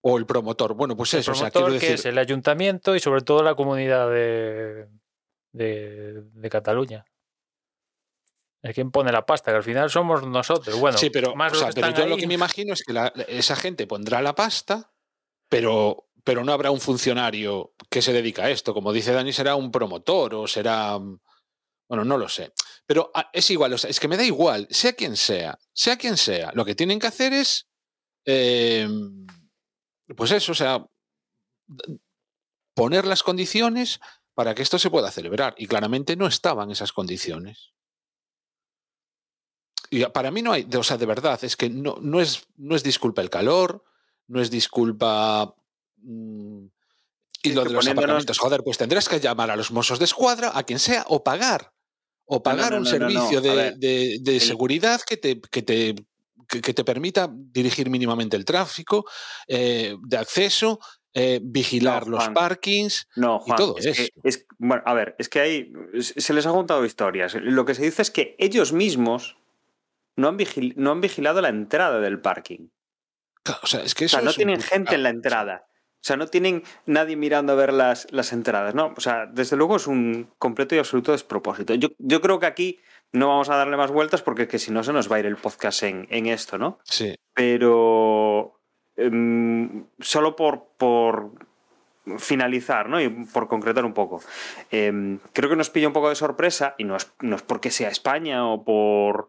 o 0.00 0.16
el 0.16 0.26
promotor? 0.26 0.74
Bueno, 0.74 0.96
pues 0.96 1.12
El 1.14 1.20
eso, 1.20 1.32
o 1.32 1.34
sea, 1.34 1.50
promotor, 1.50 1.72
que 1.80 1.86
decir. 1.86 1.94
es 1.96 2.04
el 2.06 2.18
ayuntamiento 2.18 2.94
y 2.94 3.00
sobre 3.00 3.22
todo 3.22 3.42
la 3.42 3.54
comunidad 3.56 4.08
de, 4.10 4.86
de, 5.52 6.22
de 6.22 6.50
Cataluña. 6.50 7.04
Es 8.62 8.74
quien 8.74 8.90
pone 8.90 9.12
la 9.12 9.24
pasta, 9.26 9.50
que 9.52 9.56
al 9.58 9.62
final 9.62 9.88
somos 9.90 10.26
nosotros. 10.26 10.78
Bueno, 10.80 10.98
sí, 10.98 11.10
pero, 11.10 11.34
más 11.36 11.52
o 11.52 11.56
sea, 11.56 11.70
pero 11.72 11.90
yo 11.90 12.06
lo 12.06 12.16
que 12.16 12.26
me 12.26 12.34
imagino 12.34 12.72
es 12.72 12.82
que 12.84 12.92
la- 12.92 13.12
esa 13.28 13.54
gente 13.56 13.86
pondrá 13.86 14.20
la 14.22 14.34
pasta, 14.34 14.92
pero, 15.48 16.08
pero 16.24 16.42
no 16.44 16.52
habrá 16.52 16.70
un 16.70 16.80
funcionario 16.80 17.72
que 17.90 18.02
se 18.02 18.12
dedica 18.12 18.44
a 18.44 18.50
esto. 18.50 18.74
Como 18.74 18.92
dice 18.92 19.12
Dani, 19.12 19.32
será 19.32 19.54
un 19.56 19.70
promotor 19.70 20.34
o 20.34 20.46
será. 20.46 20.98
Bueno, 21.88 22.04
no 22.04 22.18
lo 22.18 22.28
sé. 22.28 22.52
Pero 22.86 23.10
ah, 23.14 23.30
es 23.32 23.50
igual, 23.50 23.72
o 23.72 23.78
sea, 23.78 23.88
es 23.90 23.98
que 23.98 24.08
me 24.08 24.16
da 24.16 24.24
igual, 24.24 24.66
sea 24.70 24.92
quien 24.92 25.16
sea, 25.16 25.58
sea 25.72 25.96
quien 25.96 26.16
sea. 26.16 26.52
Lo 26.54 26.64
que 26.64 26.74
tienen 26.74 26.98
que 26.98 27.06
hacer 27.06 27.32
es. 27.32 27.66
eh, 28.24 28.88
pues 30.16 30.30
eso, 30.32 30.52
o 30.52 30.54
sea. 30.54 30.84
Poner 32.74 33.06
las 33.06 33.22
condiciones 33.22 33.98
para 34.34 34.54
que 34.54 34.62
esto 34.62 34.78
se 34.78 34.88
pueda 34.90 35.10
celebrar. 35.10 35.54
Y 35.58 35.66
claramente 35.66 36.14
no 36.16 36.26
estaban 36.26 36.70
esas 36.70 36.92
condiciones. 36.92 37.72
Y 39.90 40.04
para 40.06 40.30
mí 40.30 40.42
no 40.42 40.52
hay, 40.52 40.68
o 40.76 40.82
sea, 40.82 40.96
de 40.98 41.06
verdad, 41.06 41.42
es 41.42 41.56
que 41.56 41.70
no, 41.70 41.96
no, 42.00 42.20
es, 42.20 42.46
no 42.56 42.76
es 42.76 42.82
disculpa 42.82 43.22
el 43.22 43.30
calor, 43.30 43.84
no 44.28 44.40
es 44.40 44.50
disculpa. 44.50 45.54
mm, 45.96 46.66
y 47.42 47.52
lo 47.52 47.64
de 47.64 47.70
los 47.70 47.84
poniéndonos- 47.84 47.92
aparcamientos, 47.92 48.38
joder, 48.38 48.62
pues 48.64 48.78
tendrás 48.78 49.08
que 49.08 49.20
llamar 49.20 49.50
a 49.50 49.56
los 49.56 49.70
mozos 49.70 49.98
de 49.98 50.04
escuadra, 50.04 50.52
a 50.54 50.62
quien 50.64 50.78
sea, 50.78 51.04
o 51.08 51.24
pagar. 51.24 51.72
O 52.30 52.42
pagar 52.42 52.72
no, 52.72 52.78
un 52.78 52.84
no, 52.84 52.90
servicio 52.90 53.40
de, 53.40 53.72
de- 53.76 54.18
de 54.20 54.34
el- 54.34 54.40
seguridad 54.40 55.00
que 55.00 55.16
te, 55.16 55.40
que, 55.40 55.62
te, 55.62 55.94
que, 56.46 56.60
te 56.74 56.84
permita 56.84 57.28
dirigir 57.32 57.88
mínimamente 57.90 58.36
el 58.36 58.44
tráfico, 58.44 59.04
eh, 59.46 59.96
de 60.06 60.16
acceso, 60.18 60.78
eh, 61.14 61.40
vigilar 61.42 62.06
No, 62.06 62.16
los 62.18 62.28
parkings. 62.28 63.08
No, 63.16 63.38
Juan, 63.40 63.56
todo 63.56 63.78
es, 63.78 63.86
eso. 63.86 64.02
que, 64.22 64.28
es- 64.28 64.46
bueno, 64.58 64.82
a 64.84 64.92
ver, 64.94 65.16
es 65.18 65.28
que 65.30 65.40
ahí 65.40 65.72
se 66.00 66.32
les 66.34 66.44
ha 66.46 66.50
juntado 66.50 66.84
historias. 66.84 67.34
Lo 67.34 67.64
que 67.64 67.74
se 67.74 67.82
dice 67.82 68.02
es 68.02 68.10
que 68.10 68.36
ellos 68.38 68.72
mismos 68.72 69.36
no 70.16 70.28
han, 70.28 70.36
vigil- 70.36 70.74
no 70.76 70.90
han 70.90 71.00
vigilado 71.00 71.40
la 71.40 71.48
entrada 71.48 71.98
del 72.00 72.20
parking. 72.20 72.68
Claro, 73.42 73.60
O 73.62 73.66
sea, 73.66 73.80
es 73.82 73.94
que 73.94 74.04
O 74.04 74.06
eso 74.06 74.16
sea, 74.18 74.24
no 74.24 74.30
es 74.30 74.36
tienen 74.36 74.60
gente 74.60 74.96
en 74.96 75.02
la 75.02 75.08
entrada. 75.10 75.64
O 76.00 76.04
sea, 76.08 76.16
no 76.16 76.28
tienen 76.28 76.62
nadie 76.86 77.16
mirando 77.16 77.52
a 77.52 77.56
ver 77.56 77.72
las, 77.72 78.06
las 78.12 78.32
entradas, 78.32 78.74
¿no? 78.74 78.94
O 78.96 79.00
sea, 79.00 79.26
desde 79.26 79.56
luego 79.56 79.76
es 79.76 79.86
un 79.86 80.30
completo 80.38 80.74
y 80.74 80.78
absoluto 80.78 81.12
despropósito. 81.12 81.74
Yo, 81.74 81.88
yo 81.98 82.20
creo 82.20 82.38
que 82.38 82.46
aquí 82.46 82.80
no 83.12 83.28
vamos 83.28 83.50
a 83.50 83.56
darle 83.56 83.76
más 83.76 83.90
vueltas 83.90 84.22
porque 84.22 84.42
es 84.42 84.48
que 84.48 84.58
si 84.58 84.70
no 84.70 84.84
se 84.84 84.92
nos 84.92 85.10
va 85.10 85.16
a 85.16 85.20
ir 85.20 85.26
el 85.26 85.36
podcast 85.36 85.82
en, 85.82 86.06
en 86.10 86.26
esto, 86.26 86.56
¿no? 86.56 86.78
Sí. 86.84 87.16
Pero 87.34 88.60
em, 88.96 89.86
solo 89.98 90.36
por, 90.36 90.68
por 90.76 91.32
finalizar, 92.18 92.88
¿no? 92.88 93.00
Y 93.00 93.08
por 93.08 93.48
concretar 93.48 93.84
un 93.84 93.92
poco. 93.92 94.22
Em, 94.70 95.18
creo 95.32 95.50
que 95.50 95.56
nos 95.56 95.70
pilla 95.70 95.88
un 95.88 95.92
poco 95.92 96.08
de 96.08 96.14
sorpresa, 96.14 96.74
y 96.78 96.84
no 96.84 96.96
es, 96.96 97.12
no 97.20 97.36
es 97.36 97.42
porque 97.42 97.70
sea 97.70 97.88
España 97.88 98.46
o 98.46 98.64
por. 98.64 99.28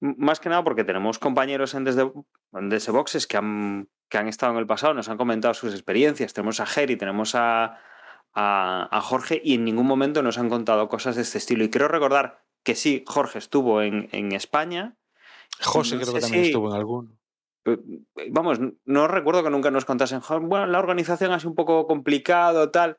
Más 0.00 0.40
que 0.40 0.48
nada 0.48 0.64
porque 0.64 0.82
tenemos 0.82 1.20
compañeros 1.20 1.74
en 1.74 1.84
Desde, 1.84 2.10
en 2.54 2.68
Desde 2.68 2.90
Boxes 2.90 3.28
que 3.28 3.36
han, 3.36 3.88
que 4.12 4.18
han 4.18 4.28
estado 4.28 4.52
en 4.52 4.58
el 4.58 4.66
pasado, 4.66 4.92
nos 4.92 5.08
han 5.08 5.16
comentado 5.16 5.54
sus 5.54 5.72
experiencias. 5.72 6.34
Tenemos 6.34 6.60
a 6.60 6.66
Geri, 6.66 6.96
tenemos 6.96 7.34
a, 7.34 7.78
a, 8.34 8.88
a 8.90 9.00
Jorge, 9.00 9.40
y 9.42 9.54
en 9.54 9.64
ningún 9.64 9.86
momento 9.86 10.22
nos 10.22 10.36
han 10.36 10.50
contado 10.50 10.86
cosas 10.90 11.16
de 11.16 11.22
este 11.22 11.38
estilo. 11.38 11.64
Y 11.64 11.70
quiero 11.70 11.88
recordar 11.88 12.44
que 12.62 12.74
sí, 12.74 13.02
Jorge 13.06 13.38
estuvo 13.38 13.80
en, 13.80 14.10
en 14.12 14.32
España. 14.32 14.96
José 15.62 15.94
No 15.96 16.02
creo 16.02 16.12
que 16.14 16.20
también 16.20 16.44
si- 16.44 16.50
estuvo 16.50 16.68
en 16.68 16.76
alguno. 16.76 17.08
Eh, 17.64 17.78
Vamos, 18.30 18.58
no 18.84 19.08
recuerdo 19.08 19.42
que 19.42 19.48
nunca 19.50 19.70
nos 19.70 19.86
contasen, 19.86 20.20
"Jo, 20.20 20.40
bueno, 20.40 20.66
la 20.66 20.78
organización 20.78 21.32
ha 21.32 21.38
sido 21.38 21.48
un 21.50 21.56
poco 21.56 21.86
complicado, 21.86 22.70
tal. 22.70 22.98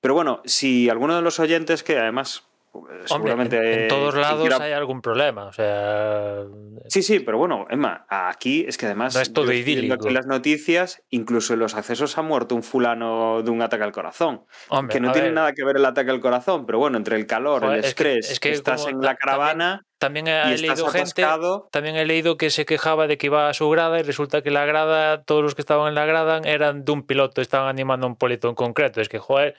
Pero 0.00 0.14
bueno, 0.14 0.42
si 0.44 0.88
alguno 0.90 1.14
de 1.14 1.22
los 1.22 1.38
oyentes, 1.38 1.84
que 1.84 1.96
además 1.98 2.47
Hombre, 2.72 3.00
en, 3.00 3.08
seguramente. 3.08 3.82
en 3.84 3.88
todos 3.88 4.14
lados 4.14 4.40
quiera- 4.48 4.62
hay 4.64 4.72
algún 4.72 5.00
problema. 5.02 5.46
O 5.46 5.52
sea, 5.52 6.44
Sí, 6.88 7.02
sí, 7.02 7.20
pero 7.20 7.38
bueno, 7.38 7.66
Emma, 7.68 8.06
aquí 8.08 8.64
es 8.66 8.78
que 8.78 8.86
además. 8.86 9.14
No 9.14 9.20
es 9.20 9.32
todo 9.32 9.52
idílico. 9.52 9.94
aquí 9.94 10.10
las 10.10 10.26
noticias, 10.26 11.02
incluso 11.10 11.54
en 11.54 11.60
los 11.60 11.74
accesos 11.74 12.16
ha 12.18 12.22
muerto 12.22 12.54
un 12.54 12.62
fulano 12.62 13.42
de 13.42 13.50
un 13.50 13.60
ataque 13.62 13.84
al 13.84 13.92
corazón. 13.92 14.44
hombre, 14.68 14.94
que 14.94 15.00
no 15.00 15.12
tiene 15.12 15.28
ver, 15.28 15.34
nada 15.34 15.52
que 15.52 15.64
ver 15.64 15.76
el 15.76 15.84
ataque 15.84 16.10
al 16.10 16.20
corazón, 16.20 16.66
pero 16.66 16.78
bueno, 16.78 16.96
entre 16.96 17.16
el 17.16 17.26
calor, 17.26 17.62
Joder, 17.62 17.78
el 17.78 17.84
es 17.84 17.94
que- 17.94 18.14
estrés, 18.14 18.30
es 18.30 18.40
que 18.40 18.50
estás 18.52 18.86
en 18.86 19.00
la 19.00 19.16
caravana 19.16 19.84
También 19.98 20.28
he 20.28 20.56
leído 20.56 20.86
gente. 20.88 21.26
También 21.72 21.96
he 21.96 22.04
leído 22.06 22.36
que 22.36 22.50
se 22.50 22.64
quejaba 22.64 23.06
de 23.08 23.18
que 23.18 23.26
iba 23.26 23.48
a 23.48 23.54
su 23.54 23.68
grada 23.68 23.98
y 23.98 24.02
resulta 24.02 24.42
que 24.42 24.50
la 24.52 24.64
grada, 24.64 25.22
todos 25.24 25.42
los 25.42 25.54
que 25.56 25.62
estaban 25.62 25.88
en 25.88 25.94
la 25.96 26.06
grada 26.06 26.40
eran 26.44 26.84
de 26.84 26.92
un 26.92 27.02
piloto, 27.04 27.40
estaban 27.40 27.68
animando 27.68 28.06
a 28.06 28.10
un 28.10 28.16
piloto 28.16 28.48
en 28.48 28.54
concreto. 28.54 29.00
Es 29.00 29.08
que, 29.08 29.18
joder, 29.18 29.56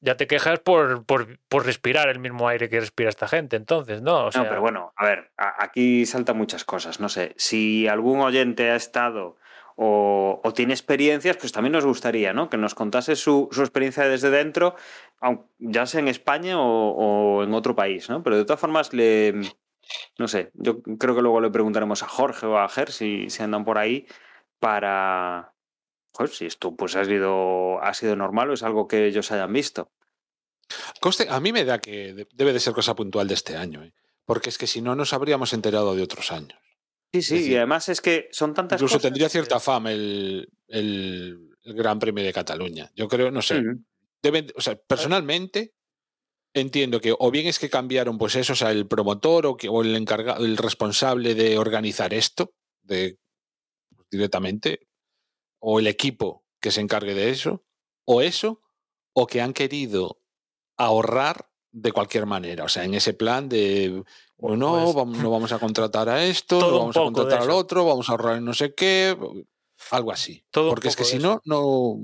ya 0.00 0.16
te 0.16 0.26
quejas 0.26 0.60
por, 0.60 1.04
por, 1.06 1.38
por 1.48 1.64
respirar 1.66 2.08
el 2.08 2.18
mismo 2.18 2.46
aire 2.48 2.68
que 2.68 2.80
respira 2.80 3.08
esta 3.08 3.28
gente, 3.28 3.56
entonces, 3.56 4.02
¿no? 4.02 4.26
O 4.26 4.32
sea, 4.32 4.42
No, 4.42 4.48
pero 4.48 4.60
bueno, 4.60 4.92
a 4.96 5.04
ver, 5.06 5.30
a- 5.36 5.64
aquí 5.64 6.04
saltan 6.06 6.36
muchas 6.36 6.64
cosas. 6.64 7.00
No 7.00 7.08
sé, 7.08 7.34
si 7.36 7.88
algún 7.88 8.20
oyente 8.20 8.70
ha 8.70 8.76
estado 8.76 9.36
o, 9.76 10.40
o 10.42 10.52
tiene 10.52 10.72
experiencias, 10.74 11.36
pues 11.36 11.52
también 11.52 11.72
nos 11.72 11.84
gustaría, 11.84 12.32
¿no? 12.32 12.48
Que 12.48 12.56
nos 12.56 12.74
contase 12.74 13.16
su, 13.16 13.48
su 13.52 13.60
experiencia 13.62 14.04
desde 14.08 14.30
dentro, 14.30 14.74
ya 15.58 15.86
sea 15.86 16.00
en 16.00 16.08
España 16.08 16.58
o, 16.60 16.90
o 17.38 17.42
en 17.44 17.52
otro 17.54 17.74
país, 17.74 18.08
¿no? 18.08 18.22
Pero 18.22 18.36
de 18.36 18.44
todas 18.44 18.60
formas, 18.60 18.92
le. 18.92 19.34
No 20.18 20.26
sé, 20.28 20.50
yo 20.54 20.82
creo 20.82 21.14
que 21.14 21.22
luego 21.22 21.40
le 21.40 21.50
preguntaremos 21.50 22.02
a 22.02 22.08
Jorge 22.08 22.44
o 22.46 22.58
a 22.58 22.68
Ger 22.68 22.90
si, 22.90 23.30
si 23.30 23.42
andan 23.42 23.64
por 23.64 23.78
ahí 23.78 24.06
para. 24.58 25.52
Joder, 26.16 26.30
si 26.32 26.46
esto 26.46 26.74
pues 26.74 26.96
ha 26.96 27.04
sido, 27.04 27.82
ha 27.82 27.92
sido 27.92 28.16
normal 28.16 28.48
o 28.50 28.54
es 28.54 28.62
algo 28.62 28.88
que 28.88 29.06
ellos 29.06 29.30
hayan 29.32 29.52
visto. 29.52 29.90
Coste, 31.00 31.26
a 31.28 31.38
mí 31.40 31.52
me 31.52 31.64
da 31.64 31.78
que 31.78 32.14
de- 32.14 32.28
debe 32.32 32.52
de 32.54 32.60
ser 32.60 32.72
cosa 32.72 32.94
puntual 32.96 33.28
de 33.28 33.34
este 33.34 33.56
año, 33.56 33.82
¿eh? 33.84 33.92
porque 34.24 34.48
es 34.48 34.58
que 34.58 34.66
si 34.66 34.80
no 34.80 34.94
nos 34.96 35.12
habríamos 35.12 35.52
enterado 35.52 35.94
de 35.94 36.02
otros 36.02 36.32
años. 36.32 36.58
Sí, 37.12 37.22
sí, 37.22 37.34
decir, 37.34 37.52
y 37.52 37.56
además 37.56 37.88
es 37.88 38.00
que 38.00 38.28
son 38.32 38.54
tantas 38.54 38.78
Incluso 38.80 38.94
cosas 38.96 39.02
tendría 39.02 39.28
cierta 39.28 39.60
fama 39.60 39.92
el, 39.92 40.48
el- 40.68 41.50
el 41.62 41.74
Gran 41.74 41.98
Premio 41.98 42.24
de 42.24 42.32
Cataluña. 42.32 42.90
Yo 42.94 43.08
creo, 43.08 43.30
no 43.30 43.42
sé, 43.42 43.58
Ujú. 43.60 43.84
deben, 44.22 44.48
o 44.56 44.60
sea, 44.60 44.76
personalmente 44.76 45.74
entiendo 46.54 47.00
que 47.00 47.14
o 47.16 47.30
bien 47.30 47.46
es 47.46 47.58
que 47.58 47.68
cambiaron, 47.70 48.16
pues 48.18 48.34
eso, 48.36 48.54
o 48.54 48.56
sea, 48.56 48.70
el 48.72 48.86
promotor 48.88 49.46
o, 49.46 49.56
que, 49.56 49.68
o 49.68 49.82
el 49.82 49.94
encargado, 49.94 50.44
el 50.44 50.56
responsable 50.56 51.34
de 51.34 51.58
organizar 51.58 52.14
esto, 52.14 52.52
de 52.82 53.18
pues, 53.94 54.08
directamente, 54.10 54.85
o 55.58 55.78
el 55.80 55.86
equipo 55.86 56.44
que 56.60 56.70
se 56.70 56.80
encargue 56.80 57.14
de 57.14 57.30
eso, 57.30 57.64
o 58.04 58.22
eso, 58.22 58.60
o 59.12 59.26
que 59.26 59.40
han 59.40 59.52
querido 59.52 60.20
ahorrar 60.76 61.50
de 61.72 61.92
cualquier 61.92 62.26
manera, 62.26 62.64
o 62.64 62.68
sea, 62.68 62.84
en 62.84 62.94
ese 62.94 63.12
plan 63.14 63.48
de 63.48 64.02
Pues- 64.36 64.58
no, 64.58 64.92
vam- 64.92 65.16
no 65.16 65.30
vamos 65.30 65.52
a 65.52 65.58
contratar 65.58 66.08
a 66.08 66.24
esto, 66.26 66.58
no 66.60 66.78
vamos 66.78 66.96
a 66.96 67.00
contratar 67.02 67.42
al 67.42 67.50
otro, 67.50 67.84
vamos 67.84 68.08
a 68.08 68.12
ahorrar 68.12 68.36
en 68.38 68.44
no 68.44 68.54
sé 68.54 68.74
qué, 68.74 69.16
algo 69.90 70.12
así. 70.12 70.44
Todo 70.50 70.70
Porque 70.70 70.88
es 70.88 70.96
que 70.96 71.04
si 71.04 71.18
no, 71.18 71.40
no. 71.44 71.98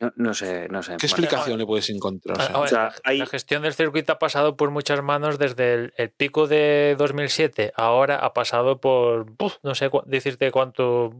No, 0.00 0.12
no 0.14 0.32
sé, 0.34 0.68
no 0.68 0.82
sé. 0.82 0.92
¿Qué 0.92 1.06
Bueno, 1.08 1.24
explicación 1.24 1.58
le 1.58 1.66
puedes 1.66 1.90
encontrar? 1.90 2.36
O 2.38 2.40
sea, 2.40 2.54
A- 2.54 2.58
a 2.58 2.60
ver, 2.60 2.68
sea, 2.68 2.82
la, 2.84 2.94
hay- 3.04 3.18
la 3.18 3.26
gestión 3.26 3.62
del 3.62 3.74
circuito 3.74 4.12
ha 4.12 4.18
pasado 4.18 4.56
por 4.56 4.70
muchas 4.70 5.02
manos 5.02 5.38
desde 5.38 5.74
el, 5.74 5.94
el 5.96 6.10
pico 6.10 6.46
de 6.46 6.94
2007. 6.96 7.72
Ahora 7.74 8.16
ha 8.16 8.32
pasado 8.32 8.80
por, 8.80 9.26
uf, 9.38 9.56
no 9.64 9.74
sé 9.74 9.90
cu- 9.90 10.02
decirte 10.06 10.52
cuánto, 10.52 11.10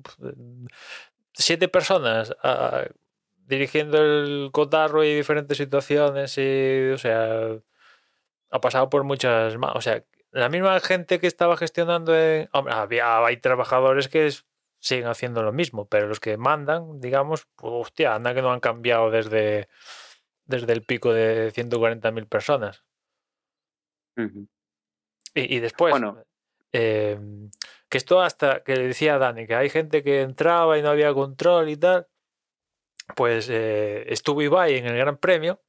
siete 1.33 1.69
personas 1.69 2.35
ah, 2.43 2.85
dirigiendo 3.47 3.99
el 4.01 4.51
cotarro 4.53 5.03
y 5.05 5.15
diferentes 5.15 5.57
situaciones. 5.59 6.37
Y, 6.39 6.91
o 6.93 6.99
sea, 6.99 7.57
ha 8.51 8.61
pasado 8.61 8.89
por 8.91 9.05
muchas 9.05 9.57
más. 9.57 9.73
O 9.75 9.81
sea, 9.81 10.05
la 10.31 10.49
misma 10.49 10.79
gente 10.81 11.19
que 11.19 11.27
estaba 11.27 11.57
gestionando 11.57 12.17
en... 12.17 12.49
Hombre, 12.53 12.75
había, 12.75 13.25
hay 13.25 13.39
trabajadores 13.39 14.09
que 14.09 14.27
es- 14.27 14.45
siguen 14.81 15.07
haciendo 15.09 15.43
lo 15.43 15.53
mismo, 15.53 15.89
pero 15.89 16.07
los 16.09 16.21
que 16.21 16.37
mandan, 16.37 17.01
digamos, 17.01 17.47
pues, 17.57 17.73
hostia, 17.75 18.15
anda 18.15 18.35
que 18.35 18.43
no 18.43 18.53
han 18.53 18.61
cambiado 18.61 19.11
desde, 19.11 19.69
desde 20.45 20.73
el 20.73 20.85
pico 20.85 21.13
de 21.13 21.53
140.000 21.53 22.27
personas. 22.29 22.85
Y, 25.35 25.57
y 25.57 25.61
después, 25.61 25.93
Bueno. 25.93 26.23
eh, 26.73 27.19
que 27.89 27.99
esto 27.99 28.21
hasta 28.21 28.63
que 28.65 28.75
decía 28.75 29.19
Dani, 29.19 29.47
que 29.47 29.55
hay 29.55 29.71
gente 29.71 30.03
que 30.03 30.23
entraba 30.23 30.79
y 30.79 30.83
no 30.83 30.91
había 30.91 31.15
control 31.15 31.69
y 31.71 31.77
tal, 31.77 32.09
pues 33.17 33.49
eh, 33.51 34.05
estuvo 34.13 34.43
Ibai 34.43 34.77
en 34.77 34.87
el 34.87 34.97
Gran 34.97 35.17
Premio 35.17 35.63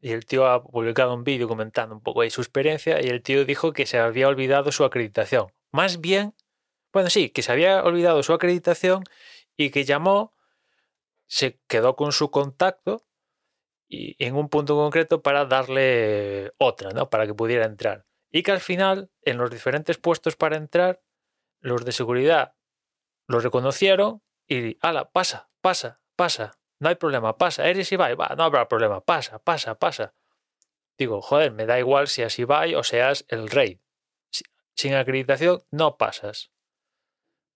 y 0.00 0.12
el 0.12 0.24
tío 0.26 0.46
ha 0.46 0.62
publicado 0.62 1.14
un 1.14 1.24
vídeo 1.24 1.46
comentando 1.48 1.94
un 1.94 2.02
poco 2.02 2.22
ahí 2.22 2.30
su 2.30 2.40
experiencia 2.40 3.00
y 3.02 3.08
el 3.08 3.22
tío 3.22 3.44
dijo 3.44 3.72
que 3.72 3.86
se 3.86 3.98
había 3.98 4.28
olvidado 4.28 4.72
su 4.72 4.84
acreditación. 4.84 5.48
Más 5.72 6.00
bien, 6.00 6.34
bueno, 6.92 7.10
sí, 7.10 7.30
que 7.30 7.42
se 7.42 7.52
había 7.52 7.82
olvidado 7.82 8.22
su 8.22 8.32
acreditación 8.32 9.04
y 9.56 9.70
que 9.70 9.84
llamó, 9.84 10.34
se 11.26 11.60
quedó 11.68 11.96
con 11.96 12.12
su 12.12 12.30
contacto 12.30 13.04
y 13.88 14.16
en 14.24 14.36
un 14.36 14.48
punto 14.48 14.76
concreto 14.76 15.22
para 15.22 15.44
darle 15.44 16.52
otra, 16.58 16.90
¿no? 16.90 17.10
Para 17.10 17.26
que 17.26 17.34
pudiera 17.34 17.66
entrar. 17.66 18.06
Y 18.30 18.42
que 18.42 18.52
al 18.52 18.60
final, 18.60 19.10
en 19.22 19.38
los 19.38 19.50
diferentes 19.50 19.98
puestos 19.98 20.36
para 20.36 20.56
entrar, 20.56 21.02
los 21.60 21.84
de 21.84 21.92
seguridad 21.92 22.54
lo 23.26 23.40
reconocieron 23.40 24.22
y, 24.46 24.78
ala, 24.80 25.10
pasa, 25.10 25.50
pasa, 25.60 26.00
pasa, 26.16 26.58
no 26.80 26.88
hay 26.88 26.94
problema, 26.94 27.36
pasa, 27.36 27.68
eres 27.68 27.92
Ibai, 27.92 28.14
va, 28.14 28.34
no 28.36 28.44
habrá 28.44 28.66
problema, 28.68 29.00
pasa, 29.04 29.38
pasa, 29.38 29.78
pasa. 29.78 30.14
Digo, 30.96 31.20
joder, 31.20 31.52
me 31.52 31.66
da 31.66 31.78
igual 31.78 32.08
si 32.08 32.16
seas 32.16 32.38
Ibai 32.38 32.74
o 32.74 32.82
seas 32.82 33.24
el 33.28 33.48
rey. 33.48 33.80
Sin 34.74 34.94
acreditación 34.94 35.62
no 35.70 35.96
pasas. 35.98 36.50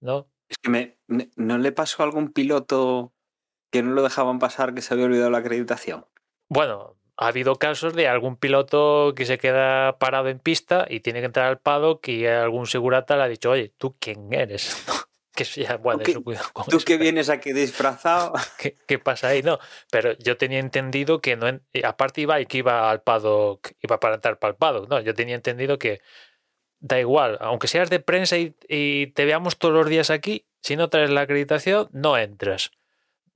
¿No? 0.05 0.29
Es 0.51 0.59
que 0.59 0.69
me, 0.69 0.99
no 1.37 1.57
le 1.57 1.73
pasó 1.73 2.03
a 2.03 2.07
algún 2.07 2.31
piloto 2.31 3.15
que 3.73 3.83
no 3.83 3.93
lo 3.93 4.03
dejaban 4.03 4.39
pasar 4.39 4.75
que 4.75 4.83
se 4.83 4.93
había 4.93 5.07
olvidado 5.07 5.31
la 5.31 5.39
acreditación. 5.39 6.05
Bueno, 6.51 6.99
ha 7.17 7.29
habido 7.29 7.57
casos 7.57 7.95
de 7.95 8.07
algún 8.07 8.37
piloto 8.37 9.15
que 9.17 9.25
se 9.25 9.39
queda 9.39 9.99
parado 9.99 10.29
en 10.29 10.39
pista 10.39 10.87
y 10.91 11.01
tiene 11.01 11.21
que 11.21 11.27
entrar 11.27 11.47
al 11.47 11.59
paddock 11.59 12.07
y 12.09 12.27
algún 12.27 12.67
segurata 12.67 13.17
le 13.17 13.23
ha 13.23 13.29
dicho, 13.29 13.51
oye, 13.51 13.73
¿tú 13.79 13.97
quién 13.99 14.31
eres? 14.33 14.77
que 15.35 15.45
ya, 15.45 15.79
bueno, 15.79 16.03
¿Tú, 16.05 16.11
eso, 16.11 16.23
cuidado 16.23 16.47
con 16.53 16.67
¿Tú 16.67 16.77
eso, 16.77 16.85
que 16.85 16.99
vienes 16.99 17.31
aquí 17.31 17.55
disfrazado? 17.55 18.35
¿Qué, 18.59 18.77
qué 18.87 18.99
pasa 18.99 19.29
ahí? 19.29 19.43
No, 19.43 19.59
pero 19.91 20.13
yo 20.19 20.37
tenía 20.37 20.59
entendido 20.59 21.23
que 21.23 21.37
no, 21.37 21.49
en- 21.49 21.63
eh, 21.73 21.83
aparte 21.87 22.21
iba 22.21 22.39
y 22.41 22.47
que 22.47 22.59
iba 22.59 22.91
al 22.91 23.01
paddock, 23.03 23.73
iba 23.81 23.99
para 23.99 24.17
entrar 24.17 24.39
para 24.39 24.51
el 24.51 24.57
paddock, 24.59 24.89
no, 24.91 25.01
yo 25.01 25.15
tenía 25.15 25.35
entendido 25.35 25.79
que 25.79 26.03
da 26.87 27.01
igual, 27.01 27.39
aunque 27.41 27.67
seas 27.67 27.89
de 27.89 27.99
prensa 27.99 28.37
y, 28.37 28.55
y 28.69 29.07
te 29.09 29.25
veamos 29.25 29.57
todos 29.59 29.73
los 29.75 29.89
días 29.89 30.11
aquí, 30.11 30.47
si 30.61 30.77
no 30.77 30.91
traes 30.91 31.09
la 31.11 31.23
acreditación, 31.23 31.89
no 31.93 32.19
entras. 32.19 32.71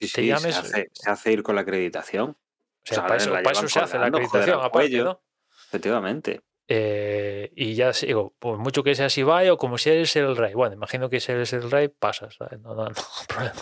Sí, 0.00 0.12
Te 0.12 0.20
sí, 0.22 0.26
llames- 0.28 0.54
se, 0.54 0.60
hace, 0.60 0.88
se 0.92 1.10
hace 1.10 1.32
ir 1.32 1.42
con 1.42 1.54
la 1.54 1.62
acreditación, 1.62 2.30
O 2.30 2.36
sea, 2.84 2.98
O 2.98 3.00
sea, 3.00 3.02
para 3.04 3.16
eso, 3.16 3.30
para 3.32 3.50
eso 3.52 3.68
se 3.68 3.80
hace 3.80 3.98
la 3.98 4.06
acreditación, 4.06 4.60
aparte. 4.62 4.98
¿no? 5.02 5.22
efectivamente. 5.68 6.42
Eh, 6.70 7.50
y 7.56 7.74
ya 7.74 7.92
digo, 7.92 8.34
por 8.38 8.58
mucho 8.58 8.82
que 8.82 8.94
seas 8.94 9.16
Ibai 9.16 9.48
o 9.48 9.56
como 9.56 9.78
si 9.78 9.88
eres 9.88 10.14
el 10.16 10.36
rey. 10.36 10.52
Bueno, 10.52 10.74
imagino 10.74 11.08
que 11.08 11.18
si 11.18 11.32
eres 11.32 11.54
el 11.54 11.70
rey, 11.70 11.88
pasas, 11.88 12.34
¿sabes? 12.34 12.60
No, 12.60 12.74
no, 12.74 12.84
no, 12.90 12.94
problema. 13.26 13.54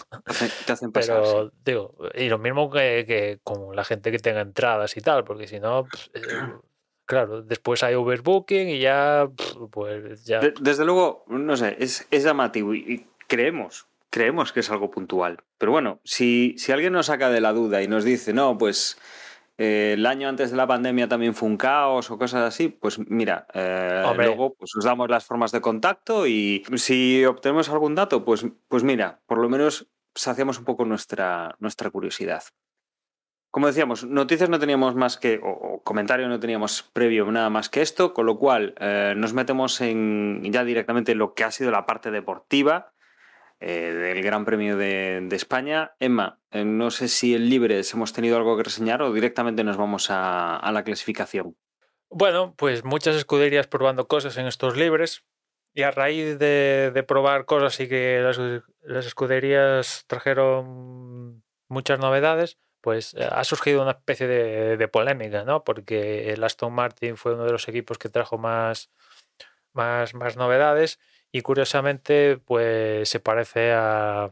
Te 0.66 0.72
hacen, 0.72 0.90
pasar, 0.90 1.24
sí. 1.24 1.32
Pero 1.32 1.52
digo, 1.64 1.94
y 2.14 2.28
lo 2.28 2.38
mismo 2.38 2.68
que, 2.68 3.04
que 3.06 3.38
con 3.44 3.76
la 3.76 3.84
gente 3.84 4.10
que 4.10 4.18
tenga 4.18 4.40
entradas 4.40 4.96
y 4.96 5.00
tal, 5.00 5.22
porque 5.22 5.46
si 5.46 5.60
no, 5.60 5.86
pues, 5.88 6.10
eh, 6.14 6.20
claro, 7.06 7.42
después 7.42 7.82
hay 7.82 7.94
overbooking 7.94 8.68
y 8.68 8.78
ya, 8.80 9.28
pues 9.70 10.24
ya. 10.24 10.40
De- 10.40 10.54
desde 10.60 10.84
luego, 10.84 11.24
no 11.28 11.56
sé, 11.56 11.76
es, 11.78 12.06
es 12.10 12.24
llamativo 12.24 12.74
y, 12.74 12.78
y 12.80 13.06
creemos, 13.26 13.86
creemos 14.10 14.52
que 14.52 14.60
es 14.60 14.70
algo 14.70 14.90
puntual. 14.90 15.38
Pero 15.58 15.72
bueno, 15.72 16.00
si, 16.04 16.54
si 16.58 16.72
alguien 16.72 16.92
nos 16.92 17.06
saca 17.06 17.30
de 17.30 17.40
la 17.40 17.52
duda 17.52 17.82
y 17.82 17.88
nos 17.88 18.04
dice, 18.04 18.32
no, 18.32 18.58
pues 18.58 18.98
eh, 19.58 19.94
el 19.96 20.04
año 20.04 20.28
antes 20.28 20.50
de 20.50 20.56
la 20.58 20.66
pandemia 20.66 21.08
también 21.08 21.34
fue 21.34 21.48
un 21.48 21.56
caos 21.56 22.10
o 22.10 22.18
cosas 22.18 22.42
así, 22.42 22.68
pues 22.68 22.98
mira, 23.08 23.46
eh, 23.54 24.02
luego 24.26 24.54
pues 24.54 24.74
os 24.76 24.84
damos 24.84 25.08
las 25.08 25.24
formas 25.24 25.50
de 25.52 25.62
contacto 25.62 26.26
y 26.26 26.62
si 26.76 27.24
obtenemos 27.24 27.68
algún 27.70 27.94
dato, 27.94 28.24
pues, 28.24 28.44
pues 28.68 28.82
mira, 28.84 29.20
por 29.26 29.38
lo 29.38 29.48
menos 29.48 29.86
saciamos 30.14 30.58
un 30.58 30.64
poco 30.66 30.84
nuestra, 30.84 31.56
nuestra 31.58 31.88
curiosidad. 31.90 32.42
Como 33.56 33.68
decíamos, 33.68 34.04
noticias 34.04 34.50
no 34.50 34.58
teníamos 34.58 34.94
más 34.96 35.16
que, 35.16 35.40
o, 35.42 35.48
o 35.48 35.82
comentario 35.82 36.28
no 36.28 36.38
teníamos 36.38 36.82
previo 36.92 37.24
nada 37.32 37.48
más 37.48 37.70
que 37.70 37.80
esto, 37.80 38.12
con 38.12 38.26
lo 38.26 38.36
cual 38.36 38.74
eh, 38.78 39.14
nos 39.16 39.32
metemos 39.32 39.80
en 39.80 40.42
ya 40.52 40.62
directamente 40.62 41.14
lo 41.14 41.32
que 41.32 41.42
ha 41.42 41.50
sido 41.50 41.70
la 41.70 41.86
parte 41.86 42.10
deportiva 42.10 42.92
eh, 43.58 43.94
del 43.94 44.22
Gran 44.22 44.44
Premio 44.44 44.76
de, 44.76 45.22
de 45.22 45.36
España. 45.36 45.92
Emma, 46.00 46.38
eh, 46.50 46.66
no 46.66 46.90
sé 46.90 47.08
si 47.08 47.34
en 47.34 47.48
Libres 47.48 47.94
hemos 47.94 48.12
tenido 48.12 48.36
algo 48.36 48.58
que 48.58 48.64
reseñar 48.64 49.00
o 49.00 49.10
directamente 49.10 49.64
nos 49.64 49.78
vamos 49.78 50.10
a, 50.10 50.58
a 50.58 50.70
la 50.70 50.84
clasificación. 50.84 51.56
Bueno, 52.10 52.52
pues 52.58 52.84
muchas 52.84 53.16
escuderías 53.16 53.68
probando 53.68 54.06
cosas 54.06 54.36
en 54.36 54.48
estos 54.48 54.76
libres. 54.76 55.24
Y 55.72 55.80
a 55.80 55.92
raíz 55.92 56.38
de, 56.38 56.90
de 56.92 57.02
probar 57.04 57.46
cosas 57.46 57.80
y 57.80 57.88
que 57.88 58.20
las, 58.22 58.38
las 58.82 59.06
escuderías 59.06 60.04
trajeron 60.08 61.42
muchas 61.68 61.98
novedades, 61.98 62.58
pues 62.86 63.14
eh, 63.14 63.28
ha 63.28 63.42
surgido 63.42 63.82
una 63.82 63.90
especie 63.90 64.28
de, 64.28 64.86
polémica, 64.86 65.42
¿no? 65.42 65.64
Porque 65.64 66.32
el 66.32 66.44
Aston 66.44 66.72
Martin 66.72 67.16
fue 67.16 67.34
uno 67.34 67.44
de 67.44 67.50
los 67.50 67.66
equipos 67.66 67.98
que 67.98 68.08
trajo 68.08 68.38
más, 68.38 68.92
más, 69.72 70.14
más 70.14 70.36
novedades 70.36 71.00
y 71.32 71.40
curiosamente 71.40 72.38
pues 72.38 73.08
se 73.08 73.18
parece 73.18 73.72
al 73.72 74.30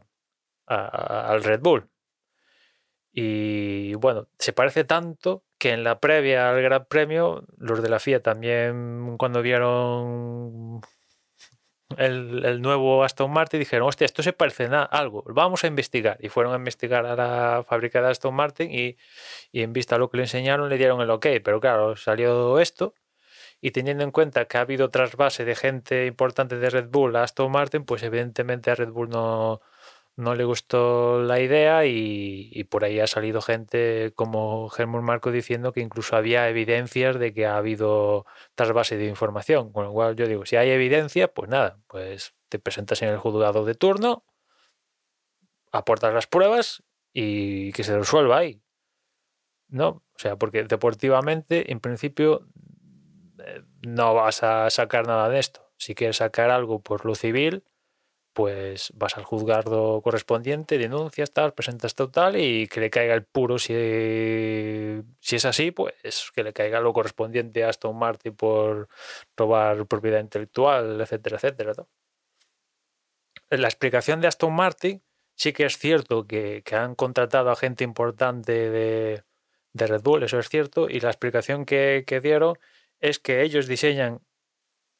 Red 1.43 1.59
Bull. 1.59 1.89
Y 3.11 3.93
bueno, 3.95 4.29
se 4.39 4.53
parece 4.53 4.85
tanto 4.85 5.43
que 5.57 5.73
en 5.73 5.83
la 5.83 5.99
previa 5.99 6.49
al 6.49 6.61
Gran 6.61 6.85
Premio, 6.85 7.43
los 7.57 7.81
de 7.83 7.89
la 7.89 7.99
FIA 7.99 8.23
también 8.23 9.17
cuando 9.17 9.41
vieron 9.41 10.79
el, 11.97 12.61
nuevo 12.61 13.03
Aston 13.03 13.31
Martin 13.31 13.59
dijeron, 13.59 13.87
hostia, 13.87 14.05
esto 14.05 14.23
se 14.23 14.33
parece 14.33 14.65
a 14.65 14.83
algo, 14.83 15.23
vamos 15.27 15.63
a 15.63 15.67
investigar. 15.67 16.17
Y 16.21 16.29
fueron 16.29 16.53
a 16.53 16.57
investigar 16.57 17.05
a 17.05 17.15
la 17.15 17.65
fábrica 17.67 18.01
de 18.01 18.09
Aston 18.09 18.33
Martin 18.33 18.71
y, 18.71 18.97
y 19.51 19.61
en 19.61 19.73
vista 19.73 19.95
a 19.95 19.99
lo 19.99 20.09
que 20.09 20.17
le 20.17 20.23
enseñaron 20.23 20.69
le 20.69 20.77
dieron 20.77 21.01
el 21.01 21.09
ok. 21.09 21.27
Pero 21.43 21.59
claro, 21.59 21.95
salió 21.95 22.59
esto 22.59 22.93
y 23.61 23.71
teniendo 23.71 24.03
en 24.03 24.11
cuenta 24.11 24.45
que 24.45 24.57
ha 24.57 24.61
habido 24.61 24.89
trasvase 24.89 25.45
de 25.45 25.55
gente 25.55 26.05
importante 26.05 26.57
de 26.57 26.69
Red 26.69 26.89
Bull 26.89 27.15
a 27.15 27.23
Aston 27.23 27.51
Martin, 27.51 27.85
pues 27.85 28.03
evidentemente 28.03 28.71
a 28.71 28.75
Red 28.75 28.89
Bull 28.89 29.09
no, 29.09 29.61
no 30.17 30.33
le 30.33 30.45
gustó 30.45 31.21
la 31.21 31.41
idea 31.41 31.85
y, 31.85 32.63
por 32.69 32.85
ahí 32.85 32.99
ha 32.99 33.07
salido 33.07 33.41
gente 33.41 34.13
como 34.15 34.71
Helmut 34.75 35.01
Marco 35.01 35.31
diciendo 35.31 35.73
que 35.73 35.81
incluso 35.81 36.15
había 36.15 36.49
evidencias 36.49 37.19
de 37.19 37.33
que 37.33 37.45
ha 37.45 37.57
habido 37.57 38.25
trasvase 38.55 38.97
de 38.97 39.07
información. 39.07 39.71
Con 39.73 39.85
lo 39.85 39.91
cual 39.91 40.15
yo 40.15 40.27
digo, 40.27 40.45
si 40.45 40.55
hay 40.55 40.69
evidencia, 40.69 41.27
pues 41.27 41.49
nada, 41.49 41.79
pues 41.87 42.33
te 42.49 42.59
presentas 42.59 43.01
en 43.01 43.09
el 43.09 43.17
juzgado 43.17 43.65
de 43.65 43.75
turno, 43.75 44.23
aportas 45.71 46.13
las 46.13 46.27
pruebas 46.27 46.83
y 47.11 47.73
que 47.73 47.83
se 47.83 47.97
resuelva 47.97 48.37
ahí. 48.37 48.61
¿No? 49.67 49.87
O 49.87 50.17
sea, 50.17 50.37
porque 50.37 50.63
deportivamente, 50.63 51.71
en 51.71 51.79
principio, 51.81 52.47
eh, 53.39 53.63
no 53.81 54.13
vas 54.13 54.43
a 54.43 54.69
sacar 54.69 55.07
nada 55.07 55.27
de 55.27 55.39
esto. 55.39 55.71
Si 55.77 55.95
quieres 55.95 56.17
sacar 56.17 56.51
algo 56.51 56.81
por 56.81 57.05
lo 57.05 57.15
civil, 57.15 57.63
pues 58.35 58.91
vas 58.95 59.15
al 59.15 59.23
juzgado 59.23 60.01
correspondiente, 60.01 60.77
denuncias, 60.77 61.31
tal, 61.31 61.53
presentas 61.53 61.95
total 61.95 62.35
y 62.35 62.67
que 62.67 62.81
le 62.81 62.89
caiga 62.89 63.13
el 63.13 63.23
puro 63.23 63.57
si, 63.57 63.73
si 65.21 65.37
es 65.37 65.45
así, 65.45 65.71
pues 65.71 65.93
que 66.35 66.43
le 66.43 66.51
caiga 66.51 66.81
lo 66.81 66.91
correspondiente 66.91 67.63
a 67.63 67.69
Aston 67.69 67.97
Martin 67.97 68.35
por 68.35 68.89
robar 69.37 69.85
propiedad 69.85 70.19
intelectual, 70.19 70.99
etcétera, 70.99 71.37
etcétera. 71.37 71.73
La 73.51 73.69
explicación 73.69 74.19
de 74.19 74.27
Aston 74.27 74.53
Martin 74.53 75.01
sí 75.35 75.53
que 75.53 75.65
es 75.65 75.77
cierto 75.77 76.27
que, 76.27 76.61
que 76.65 76.75
han 76.75 76.93
contratado 76.93 77.51
a 77.51 77.55
gente 77.55 77.85
importante 77.85 78.69
de, 78.69 79.23
de 79.71 79.87
Red 79.87 80.01
Bull, 80.01 80.23
eso 80.23 80.39
es 80.39 80.49
cierto, 80.49 80.89
y 80.89 80.99
la 80.99 81.09
explicación 81.09 81.63
que 81.63 82.19
dieron 82.21 82.57
es 82.99 83.19
que 83.19 83.43
ellos 83.43 83.67
diseñan 83.67 84.24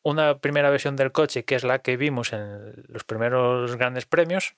una 0.06 0.38
primera 0.38 0.70
versión 0.70 0.96
del 0.96 1.12
coche, 1.12 1.46
que 1.46 1.56
es 1.56 1.64
la 1.64 1.80
que 1.80 1.98
vimos 1.98 2.32
en 2.32 2.86
los 2.88 3.04
primeros 3.04 3.76
grandes 3.76 4.06
premios, 4.06 4.56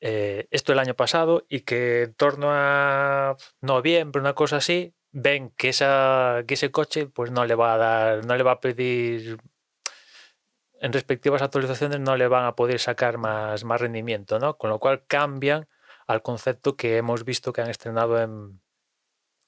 eh, 0.00 0.48
esto 0.50 0.72
el 0.72 0.80
año 0.80 0.94
pasado, 0.94 1.46
y 1.48 1.60
que 1.60 2.02
en 2.02 2.14
torno 2.14 2.48
a 2.50 3.36
noviembre, 3.60 4.20
una 4.20 4.34
cosa 4.34 4.56
así, 4.56 4.92
ven 5.12 5.50
que, 5.56 5.68
esa, 5.68 6.42
que 6.48 6.54
ese 6.54 6.72
coche 6.72 7.06
pues 7.06 7.30
no 7.30 7.44
le 7.44 7.54
va 7.54 7.74
a 7.74 7.76
dar, 7.78 8.26
no 8.26 8.36
le 8.36 8.42
va 8.42 8.52
a 8.52 8.60
pedir 8.60 9.38
en 10.80 10.92
respectivas 10.92 11.40
actualizaciones 11.42 12.00
no 12.00 12.16
le 12.16 12.28
van 12.28 12.44
a 12.44 12.56
poder 12.56 12.80
sacar 12.80 13.18
más, 13.18 13.64
más 13.64 13.80
rendimiento, 13.80 14.38
¿no? 14.38 14.58
Con 14.58 14.70
lo 14.70 14.78
cual 14.78 15.04
cambian 15.06 15.68
al 16.06 16.22
concepto 16.22 16.76
que 16.76 16.96
hemos 16.96 17.24
visto 17.24 17.52
que 17.52 17.62
han 17.62 17.70
estrenado 17.70 18.20
en, 18.20 18.60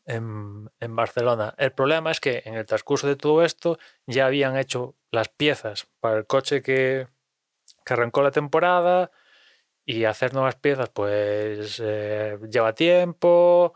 en, 0.09 0.97
Barcelona. 0.97 1.55
El 1.59 1.73
problema 1.73 2.11
es 2.11 2.21
que 2.21 2.43
en 2.45 2.55
el 2.55 2.67
transcurso 2.67 3.07
de 3.07 3.17
todo 3.17 3.45
esto 3.45 3.79
ya 4.07 4.27
habían 4.27 4.57
hecho 4.57 4.97
las 5.11 5.29
piezas 5.29 5.89
para 6.01 6.19
el 6.19 6.27
coche 6.27 6.63
que, 6.63 7.09
que 7.85 7.93
arrancó 7.93 8.23
la 8.23 8.31
temporada 8.31 9.11
y 9.85 10.05
hacer 10.05 10.35
nuevas 10.35 10.57
piezas 10.57 10.91
pues 10.91 11.81
eh, 11.85 12.39
lleva 12.51 12.75
tiempo, 12.75 13.75